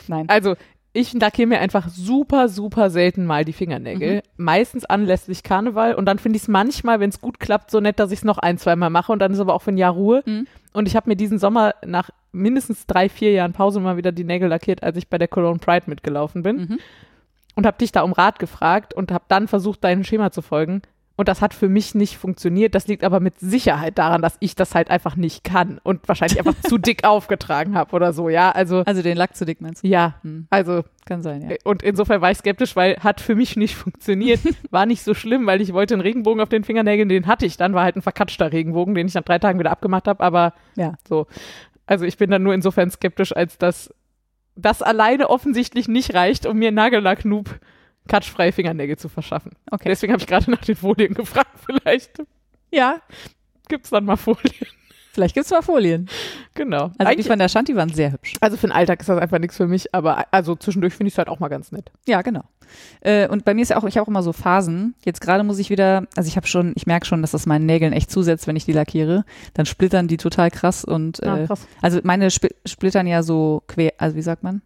Nein. 0.07 0.29
Also, 0.29 0.55
ich 0.93 1.13
lackiere 1.13 1.47
mir 1.47 1.59
einfach 1.59 1.87
super, 1.87 2.49
super 2.49 2.89
selten 2.89 3.25
mal 3.25 3.45
die 3.45 3.53
Fingernägel. 3.53 4.15
Mhm. 4.15 4.21
Meistens 4.37 4.83
anlässlich 4.83 5.41
Karneval. 5.43 5.95
Und 5.95 6.05
dann 6.05 6.19
finde 6.19 6.35
ich 6.35 6.43
es 6.43 6.47
manchmal, 6.49 6.99
wenn 6.99 7.09
es 7.09 7.21
gut 7.21 7.39
klappt, 7.39 7.71
so 7.71 7.79
nett, 7.79 7.99
dass 7.99 8.11
ich 8.11 8.19
es 8.19 8.25
noch 8.25 8.37
ein, 8.37 8.57
zweimal 8.57 8.89
mache. 8.89 9.11
Und 9.11 9.19
dann 9.19 9.31
ist 9.31 9.39
aber 9.39 9.53
auch 9.53 9.61
für 9.61 9.71
ein 9.71 9.77
Jahr 9.77 9.93
Ruhe. 9.93 10.21
Mhm. 10.25 10.47
Und 10.73 10.87
ich 10.87 10.95
habe 10.97 11.09
mir 11.09 11.15
diesen 11.15 11.39
Sommer 11.39 11.75
nach 11.85 12.09
mindestens 12.33 12.87
drei, 12.87 13.07
vier 13.07 13.31
Jahren 13.31 13.53
Pause 13.53 13.79
mal 13.79 13.95
wieder 13.95 14.11
die 14.11 14.25
Nägel 14.25 14.49
lackiert, 14.49 14.83
als 14.83 14.97
ich 14.97 15.07
bei 15.07 15.17
der 15.17 15.29
Cologne 15.29 15.59
Pride 15.59 15.89
mitgelaufen 15.89 16.43
bin. 16.43 16.57
Mhm. 16.57 16.79
Und 17.55 17.65
habe 17.65 17.77
dich 17.77 17.93
da 17.93 18.01
um 18.01 18.11
Rat 18.11 18.39
gefragt 18.39 18.93
und 18.93 19.11
habe 19.11 19.25
dann 19.29 19.47
versucht, 19.47 19.83
deinem 19.83 20.03
Schema 20.03 20.31
zu 20.31 20.41
folgen. 20.41 20.81
Und 21.17 21.27
das 21.27 21.41
hat 21.41 21.53
für 21.53 21.69
mich 21.69 21.93
nicht 21.93 22.17
funktioniert. 22.17 22.73
Das 22.73 22.87
liegt 22.87 23.03
aber 23.03 23.19
mit 23.19 23.39
Sicherheit 23.39 23.97
daran, 23.99 24.21
dass 24.23 24.37
ich 24.39 24.55
das 24.55 24.73
halt 24.73 24.89
einfach 24.89 25.15
nicht 25.15 25.43
kann 25.43 25.79
und 25.83 26.07
wahrscheinlich 26.07 26.39
einfach 26.39 26.55
zu 26.67 26.77
dick 26.79 27.03
aufgetragen 27.03 27.75
habe 27.75 27.95
oder 27.95 28.11
so. 28.13 28.29
Ja, 28.29 28.51
also 28.51 28.79
Also 28.85 29.03
den 29.03 29.17
Lack 29.17 29.35
zu 29.35 29.45
dick 29.45 29.61
meinst 29.61 29.83
du? 29.83 29.87
ja, 29.87 30.15
Hm. 30.23 30.47
also 30.49 30.83
Kann 31.05 31.21
sein, 31.21 31.41
ja. 31.47 31.55
und 31.63 31.83
insofern 31.83 32.21
war 32.21 32.31
ich 32.31 32.37
skeptisch, 32.39 32.75
weil 32.75 32.95
hat 32.97 33.21
für 33.21 33.35
mich 33.35 33.55
nicht 33.55 33.75
funktioniert. 33.75 34.39
War 34.71 34.85
nicht 34.85 35.03
so 35.03 35.13
schlimm, 35.13 35.45
weil 35.45 35.61
ich 35.61 35.73
wollte 35.73 35.93
einen 35.93 36.01
Regenbogen 36.01 36.41
auf 36.41 36.49
den 36.49 36.63
Fingernägeln, 36.63 37.09
den 37.09 37.27
hatte 37.27 37.45
ich 37.45 37.57
dann, 37.57 37.73
war 37.73 37.83
halt 37.83 37.97
ein 37.97 38.01
verkatschter 38.01 38.51
Regenbogen, 38.51 38.95
den 38.95 39.05
ich 39.07 39.13
nach 39.13 39.21
drei 39.23 39.37
Tagen 39.37 39.59
wieder 39.59 39.71
abgemacht 39.71 40.07
habe, 40.07 40.23
aber 40.23 40.53
Ja. 40.75 40.93
so. 41.07 41.27
Also 41.85 42.05
ich 42.05 42.17
bin 42.17 42.31
dann 42.31 42.41
nur 42.41 42.53
insofern 42.53 42.89
skeptisch, 42.89 43.35
als 43.35 43.57
dass 43.57 43.93
das 44.55 44.81
alleine 44.81 45.29
offensichtlich 45.29 45.87
nicht 45.87 46.13
reicht, 46.13 46.45
um 46.45 46.57
mir 46.57 46.71
Nagellack-Noob 46.71 47.59
katschfreie 48.07 48.51
Fingernägel 48.51 48.97
zu 48.97 49.09
verschaffen. 49.09 49.51
Okay. 49.69 49.89
Deswegen 49.89 50.13
habe 50.13 50.21
ich 50.21 50.27
gerade 50.27 50.49
nach 50.51 50.61
den 50.63 50.75
Folien 50.75 51.13
gefragt. 51.13 51.51
Vielleicht 51.65 52.21
Ja, 52.71 53.01
gibt's 53.69 53.89
dann 53.89 54.05
mal 54.05 54.17
Folien. 54.17 54.65
vielleicht 55.13 55.35
gibt's 55.35 55.49
mal 55.51 55.61
Folien. 55.61 56.07
Genau. 56.53 56.83
Also 56.85 56.93
die 56.99 57.05
Eigentlich, 57.05 57.27
von 57.27 57.37
der 57.39 57.49
Shanti 57.49 57.75
waren 57.75 57.89
sehr 57.89 58.11
hübsch. 58.13 58.33
also 58.41 58.55
für 58.57 58.67
den 58.67 58.71
Alltag 58.73 58.99
ist 59.01 59.09
das 59.09 59.19
einfach 59.19 59.39
nichts 59.39 59.57
für 59.57 59.67
mich, 59.67 59.93
aber 59.93 60.25
also 60.31 60.55
zwischendurch 60.55 60.93
finde 60.93 61.09
ich 61.09 61.13
es 61.13 61.17
halt 61.17 61.27
auch 61.27 61.39
mal 61.39 61.49
ganz 61.49 61.71
nett. 61.71 61.91
Ja, 62.07 62.21
genau. 62.21 62.43
Äh, 63.01 63.27
und 63.27 63.43
bei 63.43 63.53
mir 63.53 63.61
ist 63.61 63.69
ja 63.69 63.77
auch, 63.77 63.83
ich 63.83 63.97
habe 63.97 64.05
auch 64.05 64.07
immer 64.07 64.23
so 64.23 64.31
Phasen. 64.31 64.95
Jetzt 65.03 65.19
gerade 65.21 65.43
muss 65.43 65.59
ich 65.59 65.69
wieder, 65.69 66.07
also 66.15 66.27
ich 66.29 66.37
habe 66.37 66.47
schon, 66.47 66.71
ich 66.75 66.87
merke 66.87 67.05
schon, 67.05 67.21
dass 67.21 67.31
das 67.31 67.45
meinen 67.45 67.65
Nägeln 67.65 67.91
echt 67.93 68.09
zusetzt, 68.09 68.47
wenn 68.47 68.55
ich 68.55 68.63
die 68.65 68.71
lackiere. 68.71 69.25
Dann 69.53 69.65
splittern 69.65 70.07
die 70.07 70.15
total 70.17 70.49
krass 70.49 70.85
und 70.85 71.21
Ah, 71.23 71.39
äh, 71.39 71.45
krass. 71.47 71.67
also 71.81 71.99
meine 72.03 72.27
Sp 72.31 72.47
splittern 72.65 73.05
ja 73.07 73.21
so 73.23 73.63
quer, 73.67 73.91
also 73.97 74.15
wie 74.15 74.21
sagt 74.21 74.43
man? 74.43 74.61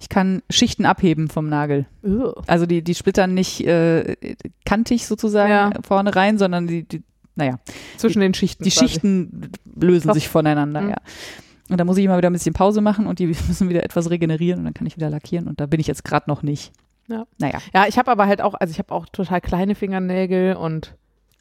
Ich 0.00 0.08
kann 0.08 0.42
Schichten 0.50 0.86
abheben 0.86 1.28
vom 1.28 1.48
Nagel. 1.48 1.86
Ugh. 2.02 2.34
Also 2.46 2.66
die, 2.66 2.82
die 2.82 2.94
splittern 2.94 3.32
nicht 3.34 3.60
äh, 3.66 4.16
kantig 4.64 5.06
sozusagen 5.06 5.50
Ja. 5.50 5.70
vorne 5.86 6.14
rein, 6.14 6.36
sondern 6.38 6.66
die, 6.66 6.82
die 6.82 7.02
naja, 7.36 7.58
Zwischen 7.96 8.20
den 8.20 8.34
Schichten. 8.34 8.64
die 8.64 8.70
quasi. 8.70 8.88
Schichten 8.88 9.50
lösen 9.74 10.08
Krass. 10.08 10.14
sich 10.14 10.28
voneinander, 10.28 10.80
Mhm. 10.82 10.90
ja. 10.90 10.96
Und 11.70 11.78
da 11.80 11.84
muss 11.84 11.96
ich 11.96 12.04
immer 12.04 12.18
wieder 12.18 12.28
ein 12.28 12.32
bisschen 12.34 12.52
Pause 12.52 12.80
machen 12.80 13.06
und 13.06 13.18
die 13.18 13.26
müssen 13.48 13.68
wieder 13.68 13.82
etwas 13.82 14.10
regenerieren 14.10 14.60
und 14.60 14.64
dann 14.66 14.74
kann 14.74 14.86
ich 14.86 14.96
wieder 14.96 15.10
lackieren 15.10 15.48
und 15.48 15.60
da 15.60 15.66
bin 15.66 15.80
ich 15.80 15.86
jetzt 15.86 16.04
gerade 16.04 16.28
noch 16.28 16.42
nicht. 16.42 16.72
Ja. 17.08 17.24
Naja, 17.38 17.58
Ja, 17.72 17.86
ich 17.88 17.98
habe 17.98 18.10
aber 18.10 18.26
halt 18.26 18.40
auch, 18.42 18.54
also 18.54 18.70
ich 18.70 18.78
habe 18.78 18.92
auch 18.92 19.06
total 19.06 19.40
kleine 19.40 19.74
Fingernägel 19.74 20.56
und 20.56 20.94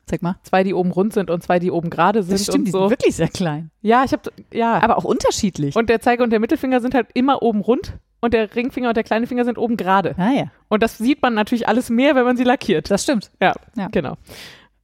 sag 0.10 0.22
mal. 0.22 0.36
zwei, 0.44 0.64
die 0.64 0.74
oben 0.74 0.92
rund 0.92 1.14
sind 1.14 1.30
und 1.30 1.44
zwei, 1.44 1.60
die 1.60 1.72
oben 1.72 1.90
gerade 1.90 2.24
sind 2.24 2.34
Das 2.34 2.44
stimmt, 2.44 2.58
und 2.60 2.66
die 2.66 2.72
so. 2.72 2.80
sind 2.82 2.90
wirklich 2.92 3.16
sehr 3.16 3.28
klein. 3.30 3.70
Ja, 3.82 4.04
ich 4.04 4.12
habe, 4.14 4.32
ja. 4.54 4.82
Aber 4.82 4.98
auch 4.98 5.04
unterschiedlich. 5.06 5.76
und 5.76 5.90
der 5.90 6.00
Zeige 6.02 6.24
und 6.24 6.30
der 6.32 6.40
Mittelfinger 6.40 6.82
sind 6.82 6.94
halt 6.96 7.08
immer 7.14 7.42
oben 7.44 7.62
rund 7.62 7.94
und 8.24 8.34
der 8.34 8.56
Ringfinger 8.56 8.90
und 8.90 8.98
der 8.98 9.04
kleine 9.04 9.28
Finger 9.28 9.45
sind 9.45 9.58
oben 9.58 9.78
gerade. 9.78 10.16
ah 10.18 10.32
ja, 10.32 10.45
Und 10.70 10.82
das 10.82 10.98
sieht 10.98 11.22
man 11.22 11.34
natürlich 11.34 11.68
alles 11.68 11.90
mehr, 11.90 12.16
wenn 12.16 12.24
man 12.26 12.38
sie 12.38 12.44
lackiert. 12.44 12.90
das 12.90 13.04
stimmt. 13.04 13.32
Ja, 13.41 13.54
Ja. 13.76 13.88
genau. 13.91 14.16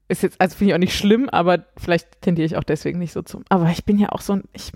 Ist 0.07 0.23
jetzt, 0.23 0.41
also 0.41 0.55
finde 0.57 0.71
ich 0.71 0.75
auch 0.75 0.79
nicht 0.79 0.97
schlimm, 0.97 1.29
aber 1.29 1.65
vielleicht 1.77 2.21
tendiere 2.21 2.45
ich 2.45 2.57
auch 2.57 2.63
deswegen 2.63 2.97
nicht 2.99 3.11
so 3.13 3.21
zum. 3.21 3.43
Aber 3.49 3.69
ich 3.69 3.85
bin 3.85 3.97
ja 3.99 4.09
auch 4.09 4.21
so 4.21 4.33
ein, 4.33 4.43
ich, 4.53 4.71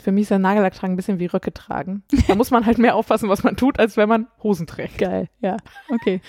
für 0.00 0.10
mich 0.10 0.22
ist 0.22 0.30
der 0.30 0.38
Nagellacktragen 0.40 0.94
ein 0.94 0.96
bisschen 0.96 1.18
wie 1.20 1.26
Röcke 1.26 1.52
tragen. 1.52 2.02
Da 2.26 2.34
muss 2.34 2.50
man 2.50 2.66
halt 2.66 2.78
mehr 2.78 2.96
aufpassen, 2.96 3.28
was 3.28 3.44
man 3.44 3.56
tut, 3.56 3.78
als 3.78 3.96
wenn 3.96 4.08
man 4.08 4.26
Hosen 4.42 4.66
trägt. 4.66 4.98
Geil, 4.98 5.28
ja. 5.40 5.56
Okay. 5.90 6.20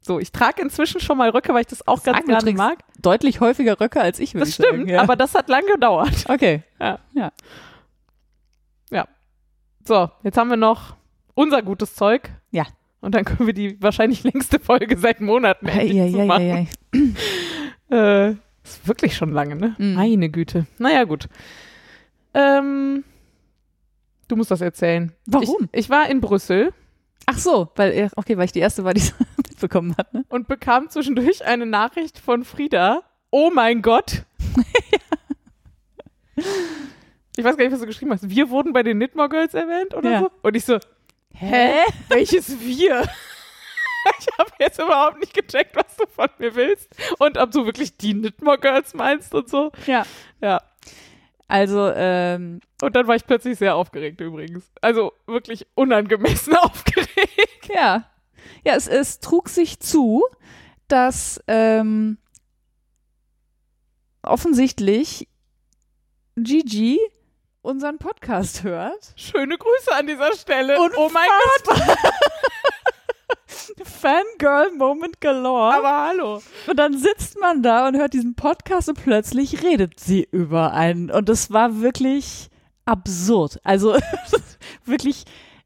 So, 0.00 0.20
ich 0.20 0.30
trage 0.30 0.62
inzwischen 0.62 1.00
schon 1.00 1.18
mal 1.18 1.30
Röcke, 1.30 1.52
weil 1.52 1.62
ich 1.62 1.66
das 1.66 1.88
auch 1.88 2.00
ganz 2.04 2.18
Sagen, 2.18 2.28
du 2.28 2.34
gerne 2.44 2.52
mag. 2.56 2.78
Deutlich 3.02 3.40
häufiger 3.40 3.80
Röcke 3.80 4.00
als 4.00 4.20
ich, 4.20 4.32
Das 4.34 4.50
ich 4.50 4.54
stimmt, 4.54 4.70
sagen. 4.70 4.88
Ja. 4.88 5.00
aber 5.02 5.16
das 5.16 5.34
hat 5.34 5.48
lange 5.48 5.66
gedauert. 5.72 6.26
okay. 6.28 6.62
So, 9.86 10.10
jetzt 10.24 10.36
haben 10.36 10.50
wir 10.50 10.56
noch 10.56 10.96
unser 11.34 11.62
gutes 11.62 11.94
Zeug. 11.94 12.30
Ja. 12.50 12.66
Und 13.00 13.14
dann 13.14 13.24
können 13.24 13.46
wir 13.46 13.54
die 13.54 13.80
wahrscheinlich 13.80 14.24
längste 14.24 14.58
Folge 14.58 14.98
seit 14.98 15.20
Monaten 15.20 15.66
endlich 15.66 15.92
Ja, 15.92 16.04
ja, 16.04 16.10
ja, 16.10 16.18
zumachen. 16.18 16.46
ja, 16.46 16.66
ja. 17.88 18.28
Äh, 18.28 18.36
ist 18.64 18.88
wirklich 18.88 19.16
schon 19.16 19.30
lange, 19.30 19.54
ne? 19.54 19.76
Mhm. 19.78 19.94
Meine 19.94 20.28
Güte. 20.28 20.66
Naja, 20.78 21.04
gut. 21.04 21.28
Ähm, 22.34 23.04
du 24.26 24.34
musst 24.34 24.50
das 24.50 24.60
erzählen. 24.60 25.12
Warum? 25.26 25.68
Ich, 25.70 25.84
ich 25.84 25.90
war 25.90 26.10
in 26.10 26.20
Brüssel 26.20 26.72
Ach 27.28 27.38
so, 27.38 27.68
weil, 27.74 28.08
okay, 28.14 28.36
weil 28.36 28.44
ich 28.44 28.52
die 28.52 28.60
erste 28.60 28.84
war, 28.84 28.94
die 28.94 29.00
es 29.00 29.12
mitbekommen 29.36 29.96
hat, 29.98 30.14
ne? 30.14 30.24
und 30.28 30.46
bekam 30.46 30.88
zwischendurch 30.88 31.44
eine 31.44 31.66
Nachricht 31.66 32.18
von 32.20 32.44
Frieda. 32.44 33.02
Oh 33.30 33.50
mein 33.52 33.82
Gott. 33.82 34.24
ich 37.36 37.44
weiß 37.44 37.56
gar 37.56 37.64
nicht, 37.64 37.72
was 37.72 37.80
du 37.80 37.86
geschrieben 37.86 38.12
hast. 38.12 38.28
Wir 38.28 38.50
wurden 38.50 38.72
bei 38.72 38.82
den 38.82 38.98
Knitmore 38.98 39.28
Girls 39.28 39.54
erwähnt 39.54 39.94
oder 39.94 40.10
Ja. 40.10 40.20
so? 40.20 40.30
Und 40.42 40.56
ich 40.56 40.64
so, 40.64 40.78
hä? 41.34 41.72
Welches 42.08 42.60
wir? 42.60 43.02
ich 44.18 44.26
habe 44.38 44.50
jetzt 44.58 44.78
überhaupt 44.78 45.18
nicht 45.20 45.34
gecheckt, 45.34 45.76
was 45.76 45.96
du 45.96 46.04
von 46.06 46.28
mir 46.38 46.54
willst 46.54 46.88
und 47.18 47.38
ob 47.38 47.50
du 47.50 47.64
wirklich 47.66 47.96
die 47.96 48.14
Knitmore 48.14 48.58
Girls 48.58 48.94
meinst 48.94 49.34
und 49.34 49.48
so. 49.48 49.70
Ja. 49.86 50.04
Ja. 50.40 50.62
Also, 51.48 51.92
ähm, 51.94 52.60
Und 52.82 52.96
dann 52.96 53.06
war 53.06 53.14
ich 53.14 53.24
plötzlich 53.24 53.56
sehr 53.58 53.76
aufgeregt 53.76 54.20
übrigens. 54.20 54.64
Also 54.80 55.12
wirklich 55.26 55.66
unangemessen 55.74 56.54
aufgeregt. 56.56 57.68
ja. 57.72 58.10
Ja, 58.64 58.74
es, 58.74 58.88
es 58.88 59.20
trug 59.20 59.48
sich 59.48 59.78
zu, 59.80 60.24
dass 60.88 61.40
ähm, 61.46 62.18
offensichtlich 64.22 65.28
Gigi 66.36 66.98
unseren 67.66 67.98
Podcast 67.98 68.62
hört. 68.62 69.12
Schöne 69.16 69.58
Grüße 69.58 69.92
an 69.98 70.06
dieser 70.06 70.32
Stelle. 70.34 70.80
Und 70.80 70.96
oh 70.96 71.10
mein 71.12 71.28
Gott. 71.64 71.78
Fangirl-Moment 73.84 75.20
galore. 75.20 75.74
Aber 75.74 76.06
hallo. 76.08 76.42
Und 76.68 76.78
dann 76.78 76.96
sitzt 76.96 77.38
man 77.40 77.62
da 77.62 77.88
und 77.88 77.96
hört 77.96 78.12
diesen 78.12 78.34
Podcast 78.34 78.88
und 78.88 79.02
plötzlich 79.02 79.62
redet 79.62 79.98
sie 79.98 80.26
über 80.30 80.72
einen. 80.72 81.10
Und 81.10 81.28
das 81.28 81.50
war 81.50 81.80
wirklich 81.80 82.50
absurd. 82.84 83.58
Also 83.64 83.96
wirklich, 84.84 85.24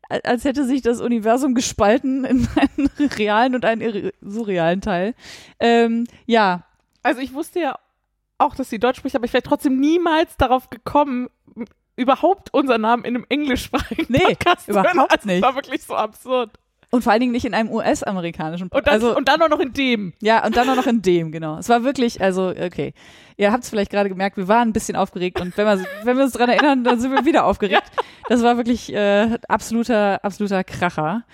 als 0.09 0.44
hätte 0.44 0.64
sich 0.64 0.81
das 0.82 1.01
Universum 1.01 1.55
gespalten 1.55 2.24
in 2.24 2.48
einen 2.56 2.90
realen 3.16 3.55
und 3.55 3.64
einen 3.64 4.10
surrealen 4.22 4.81
Teil. 4.81 5.14
Ähm, 5.59 6.06
ja, 6.27 6.64
Also 7.02 7.20
ich 7.20 7.35
wusste 7.35 7.60
ja 7.60 7.78
auch, 8.39 8.55
dass 8.55 8.70
sie 8.70 8.78
Deutsch 8.78 8.97
spricht, 8.98 9.16
aber 9.16 9.27
ich 9.27 9.32
wäre 9.35 9.43
trotzdem 9.43 9.78
niemals 9.78 10.36
darauf 10.39 10.70
gekommen, 10.70 11.28
überhaupt 12.01 12.52
unseren 12.52 12.81
Namen 12.81 13.05
in 13.05 13.14
einem 13.16 13.27
englischsprachigen 13.28 14.06
Nee, 14.09 14.18
Podcast 14.18 14.66
hören. 14.68 14.85
überhaupt 14.93 15.12
also 15.12 15.28
nicht. 15.28 15.43
Das 15.43 15.48
war 15.48 15.55
wirklich 15.56 15.82
so 15.82 15.94
absurd. 15.94 16.51
und 16.90 17.02
vor 17.05 17.12
allen 17.12 17.20
Dingen 17.20 17.32
nicht 17.32 17.44
in 17.44 17.55
einem 17.55 17.70
US-amerikanischen 17.70 18.68
Und 18.68 18.86
dann, 18.86 18.94
Also, 18.94 19.16
und 19.16 19.28
dann 19.28 19.40
auch 19.43 19.48
noch 19.48 19.60
in 19.60 19.72
dem. 19.72 20.12
ja, 20.20 20.44
und 20.44 20.56
dann 20.56 20.68
auch 20.68 20.77
noch 20.77 20.86
in 20.86 21.02
dem, 21.02 21.31
genau. 21.31 21.59
Es 21.59 21.68
war 21.68 21.85
wirklich, 21.85 22.20
also, 22.20 22.48
okay. 22.48 22.94
Ihr 23.36 23.52
habt 23.52 23.62
es 23.64 23.70
vielleicht 23.70 23.90
gerade 23.90 24.09
gemerkt, 24.09 24.36
wir 24.36 24.48
waren 24.48 24.68
ein 24.68 24.72
bisschen 24.72 24.97
aufgeregt 24.97 25.40
und 25.40 25.56
wenn 25.56 25.66
wir, 25.66 25.85
wenn 26.02 26.16
wir 26.16 26.24
uns 26.24 26.32
dran 26.32 26.48
erinnern, 26.51 26.82
dann 26.85 26.98
sind 27.01 27.12
wir 27.12 27.24
wieder 27.24 27.44
aufgeregt. 27.44 27.82
Das 28.28 28.44
war 28.44 28.56
wirklich 28.56 28.93
äh, 28.94 29.39
absoluter, 29.48 30.24
absoluter 30.24 30.62
Kracher. 30.62 31.24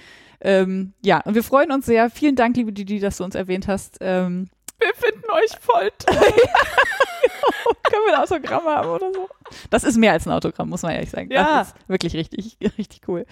Ähm, 0.41 0.95
ja, 1.05 1.21
und 1.21 1.35
wir 1.35 1.43
freuen 1.43 1.71
uns 1.71 1.85
sehr. 1.85 2.09
Vielen 2.09 2.37
Dank, 2.37 2.57
liebe 2.57 2.73
Didi, 2.73 3.01
dass 3.01 3.19
du 3.19 3.25
uns 3.25 3.35
erwähnt 3.35 3.69
hast. 3.69 3.99
Ähm, 4.01 4.49
Wir 4.79 4.95
finden 4.95 5.29
euch 5.31 5.59
voll 5.61 5.91
toll. 5.99 6.17
können 7.91 8.03
wir 8.07 8.15
ein 8.15 8.23
Autogramm 8.23 8.65
haben 8.65 8.89
oder 8.89 9.13
so? 9.13 9.29
Das 9.71 9.85
ist 9.85 9.97
mehr 9.97 10.13
als 10.13 10.27
ein 10.27 10.33
Autogramm, 10.33 10.69
muss 10.69 10.83
man 10.83 10.93
ehrlich 10.93 11.11
sagen. 11.11 11.31
Ja. 11.31 11.59
Das 11.59 11.69
ist 11.69 11.89
wirklich 11.89 12.15
richtig, 12.15 12.57
richtig 12.79 13.03
cool. 13.09 13.27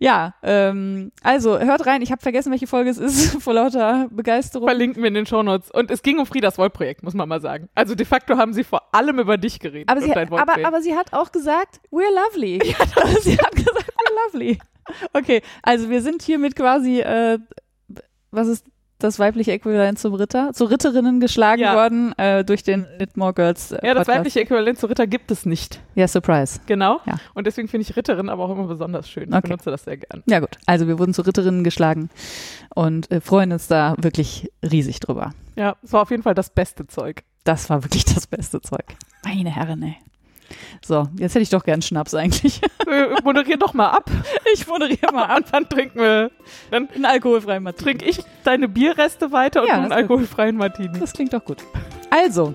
Ja, 0.00 0.34
ähm, 0.42 1.12
also 1.22 1.58
hört 1.58 1.86
rein. 1.86 2.02
Ich 2.02 2.12
habe 2.12 2.22
vergessen, 2.22 2.50
welche 2.50 2.66
Folge 2.66 2.90
es 2.90 2.98
ist, 2.98 3.42
vor 3.42 3.54
lauter 3.54 4.08
Begeisterung. 4.10 4.66
Verlinken 4.66 5.02
wir 5.02 5.08
in 5.08 5.14
den 5.14 5.26
Shownotes. 5.26 5.70
Und 5.70 5.90
es 5.90 6.02
ging 6.02 6.18
um 6.18 6.26
Friedas 6.26 6.58
Wollprojekt, 6.58 7.02
muss 7.02 7.14
man 7.14 7.28
mal 7.28 7.40
sagen. 7.40 7.68
Also 7.74 7.94
de 7.94 8.06
facto 8.06 8.36
haben 8.36 8.52
sie 8.52 8.64
vor 8.64 8.94
allem 8.94 9.18
über 9.18 9.36
dich 9.38 9.60
geredet. 9.60 9.88
Aber 9.88 10.00
sie, 10.00 10.10
dein 10.10 10.32
aber, 10.32 10.64
aber 10.64 10.82
sie 10.82 10.96
hat 10.96 11.12
auch 11.12 11.32
gesagt, 11.32 11.80
we're 11.90 12.12
lovely. 12.14 12.60
sie 13.20 13.38
hat 13.38 13.54
gesagt, 13.54 13.92
we're 13.92 14.26
lovely. 14.26 14.58
Okay, 15.12 15.42
also 15.62 15.88
wir 15.88 16.02
sind 16.02 16.22
hiermit 16.22 16.56
quasi, 16.56 17.00
äh, 17.00 17.38
was 18.30 18.48
ist 18.48 18.66
das 19.04 19.18
weibliche 19.18 19.52
Äquivalent 19.52 19.98
zum 19.98 20.14
Ritter? 20.14 20.52
Zu 20.52 20.64
Ritterinnen 20.64 21.20
geschlagen 21.20 21.60
Ja. 21.62 21.74
worden 21.74 22.12
äh, 22.18 22.44
durch 22.44 22.62
den 22.62 22.86
Knitmore 22.96 23.34
Girls 23.34 23.70
äh, 23.72 23.74
ja, 23.86 23.94
das 23.94 24.00
Podcast. 24.06 24.18
weibliche 24.18 24.40
Äquivalent 24.40 24.78
zu 24.78 24.86
Ritter 24.86 25.06
gibt 25.06 25.30
es 25.30 25.46
nicht. 25.46 25.80
Ja, 25.94 26.08
Surprise. 26.08 26.60
Genau. 26.66 27.00
Ja. 27.06 27.16
Und 27.34 27.46
deswegen 27.46 27.68
finde 27.68 27.82
ich 27.88 27.96
Ritterin 27.96 28.28
aber 28.28 28.44
auch 28.44 28.50
immer 28.50 28.66
besonders 28.66 29.08
schön. 29.08 29.28
Ich 29.28 29.34
Okay. 29.34 29.48
benutze 29.48 29.70
das 29.70 29.84
sehr 29.84 29.98
gern. 29.98 30.22
Ja 30.26 30.40
gut, 30.40 30.56
also 30.66 30.88
wir 30.88 30.98
wurden 30.98 31.14
zu 31.14 31.22
Ritterinnen 31.22 31.62
geschlagen 31.64 32.10
und 32.74 33.10
äh, 33.10 33.20
freuen 33.20 33.52
uns 33.52 33.68
da 33.68 33.94
wirklich 33.98 34.50
riesig 34.62 35.00
drüber. 35.00 35.32
Ja, 35.56 35.76
es 35.82 35.92
war 35.92 36.02
auf 36.02 36.10
jeden 36.10 36.22
Fall 36.22 36.34
das 36.34 36.50
beste 36.50 36.86
Zeug. 36.86 37.22
Das 37.44 37.68
war 37.70 37.84
wirklich 37.84 38.04
das 38.06 38.26
beste 38.26 38.60
Zeug. 38.60 38.84
Meine 39.24 39.54
Herren, 39.54 39.82
ey. 39.82 39.96
So, 40.84 41.08
jetzt 41.18 41.34
hätte 41.34 41.42
ich 41.42 41.50
doch 41.50 41.64
gern 41.64 41.82
Schnaps 41.82 42.14
eigentlich. 42.14 42.60
Äh, 42.86 43.16
Moderier 43.24 43.56
doch 43.56 43.72
mal 43.72 43.88
ab. 43.88 44.10
Ich 44.52 44.66
moderiere 44.66 45.10
mal 45.10 45.24
ab. 45.24 45.38
Und 45.38 45.46
dann 45.52 45.66
trinken 45.66 45.98
wir, 45.98 46.30
dann 46.70 46.86
Einen 46.94 47.06
alkoholfreien 47.06 47.62
Martini. 47.62 47.82
trinke 47.92 48.04
ich 48.04 48.18
deine 48.44 48.68
Bierreste 48.68 49.32
weiter 49.32 49.62
und 49.62 49.68
Ja, 49.68 49.76
einen 49.80 49.90
alkoholfreien 49.90 50.56
Martini. 50.58 51.00
Das 51.00 51.14
klingt 51.14 51.32
doch 51.32 51.42
gut. 51.42 51.64
Also, 52.10 52.52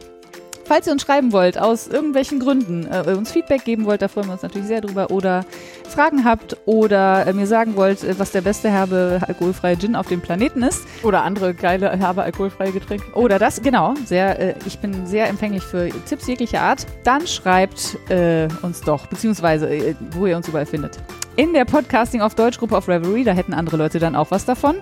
falls 0.69 0.85
ihr 0.85 0.93
uns 0.93 1.01
schreiben 1.01 1.33
wollt, 1.33 1.57
aus 1.57 1.87
irgendwelchen 1.87 2.39
Gründen, 2.39 2.85
äh, 2.85 3.15
uns 3.15 3.31
Feedback 3.31 3.65
geben 3.65 3.85
wollt, 3.85 4.03
da 4.03 4.07
freuen 4.07 4.27
wir 4.27 4.33
uns 4.33 4.43
natürlich 4.43 4.67
sehr 4.67 4.81
drüber, 4.81 5.09
oder 5.09 5.43
Fragen 5.89 6.23
habt 6.23 6.55
oder 6.65 7.25
äh, 7.25 7.33
mir 7.33 7.47
sagen 7.47 7.75
wollt, 7.75 8.03
äh, 8.03 8.19
was 8.19 8.31
der 8.31 8.41
beste 8.41 8.69
herbe 8.69 9.19
alkoholfreie 9.27 9.79
Gin 9.79 9.95
auf 9.95 10.05
dem 10.07 10.21
Planeten 10.21 10.61
ist, 10.61 10.83
Oder 11.01 11.23
andere 11.23 11.55
geile, 11.55 11.89
herbe, 11.97 12.21
alkoholfreie 12.21 12.71
Getränke. 12.71 13.11
oder 13.15 13.39
das, 13.39 13.63
genau, 13.63 13.95
sehr, 14.05 14.39
äh, 14.39 14.53
ich 14.67 14.77
bin 14.77 15.07
sehr 15.07 15.27
empfänglich 15.27 15.63
für 15.63 15.89
Tipps 16.07 16.27
jeglicher 16.27 16.61
Art, 16.61 16.85
dann 17.03 17.25
schreibt 17.25 17.97
äh, 18.11 18.47
uns 18.61 18.81
doch, 18.81 19.07
beziehungsweise 19.07 19.95
wo 20.11 20.27
ihr 20.27 20.37
uns 20.37 20.47
überall 20.47 20.67
findet. 20.67 20.99
In 21.35 21.53
der 21.53 21.65
Podcasting 21.65 22.21
auf 22.21 22.35
Deutsch 22.35 22.59
Gruppe 22.59 22.77
auf 22.77 22.87
Reverie, 22.87 23.23
da 23.23 23.31
hätten 23.31 23.55
andere 23.55 23.77
Leute 23.77 23.97
dann 23.97 24.15
auch 24.15 24.29
was 24.29 24.45
davon. 24.45 24.75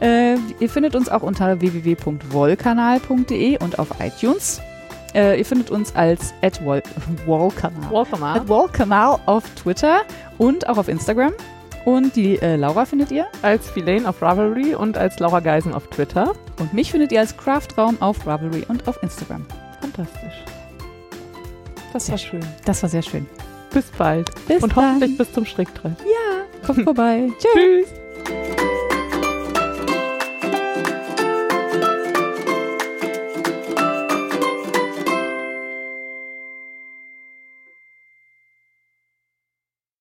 Äh, 0.00 0.36
ihr 0.60 0.68
findet 0.68 0.94
uns 0.94 1.08
auch 1.08 1.22
unter 1.22 1.60
www.wollkanal.de 1.60 3.58
und 3.58 3.80
auf 3.80 3.88
iTunes. 3.98 4.60
Äh, 5.14 5.38
ihr 5.38 5.44
findet 5.44 5.70
uns 5.70 5.94
als 5.94 6.32
at 6.42 6.64
Wollkanal 8.46 9.20
auf 9.26 9.44
Twitter 9.54 10.02
und 10.38 10.68
auch 10.68 10.78
auf 10.78 10.88
Instagram. 10.88 11.32
Und 11.84 12.14
die 12.14 12.40
äh, 12.40 12.56
Laura 12.56 12.84
findet 12.84 13.10
ihr. 13.10 13.26
Als 13.42 13.68
Filane 13.70 14.08
auf 14.08 14.22
Ravelry 14.22 14.74
und 14.74 14.96
als 14.96 15.18
Laura 15.18 15.40
Geisen 15.40 15.74
auf 15.74 15.88
Twitter. 15.88 16.32
Und 16.60 16.72
mich 16.72 16.92
findet 16.92 17.10
ihr 17.12 17.20
als 17.20 17.36
Craftraum 17.36 18.00
auf 18.00 18.24
Ravelry 18.26 18.64
und 18.68 18.86
auf 18.86 19.02
Instagram. 19.02 19.44
Fantastisch. 19.80 20.44
Das 21.92 22.06
Sehr 22.06 22.12
war 22.12 22.18
schön. 22.18 22.40
Das 22.64 22.82
war 22.82 22.88
sehr 22.90 23.02
schön. 23.02 23.26
Bis 23.72 23.86
bald. 23.98 24.30
Bis 24.46 24.62
und 24.62 24.76
dann. 24.76 24.86
hoffentlich 24.86 25.18
bis 25.18 25.32
zum 25.32 25.44
Stricktrell. 25.44 25.96
Kommt 26.64 26.82
vorbei. 26.84 27.28
Tschüss. 27.38 27.88
Tschüss. 28.24 28.71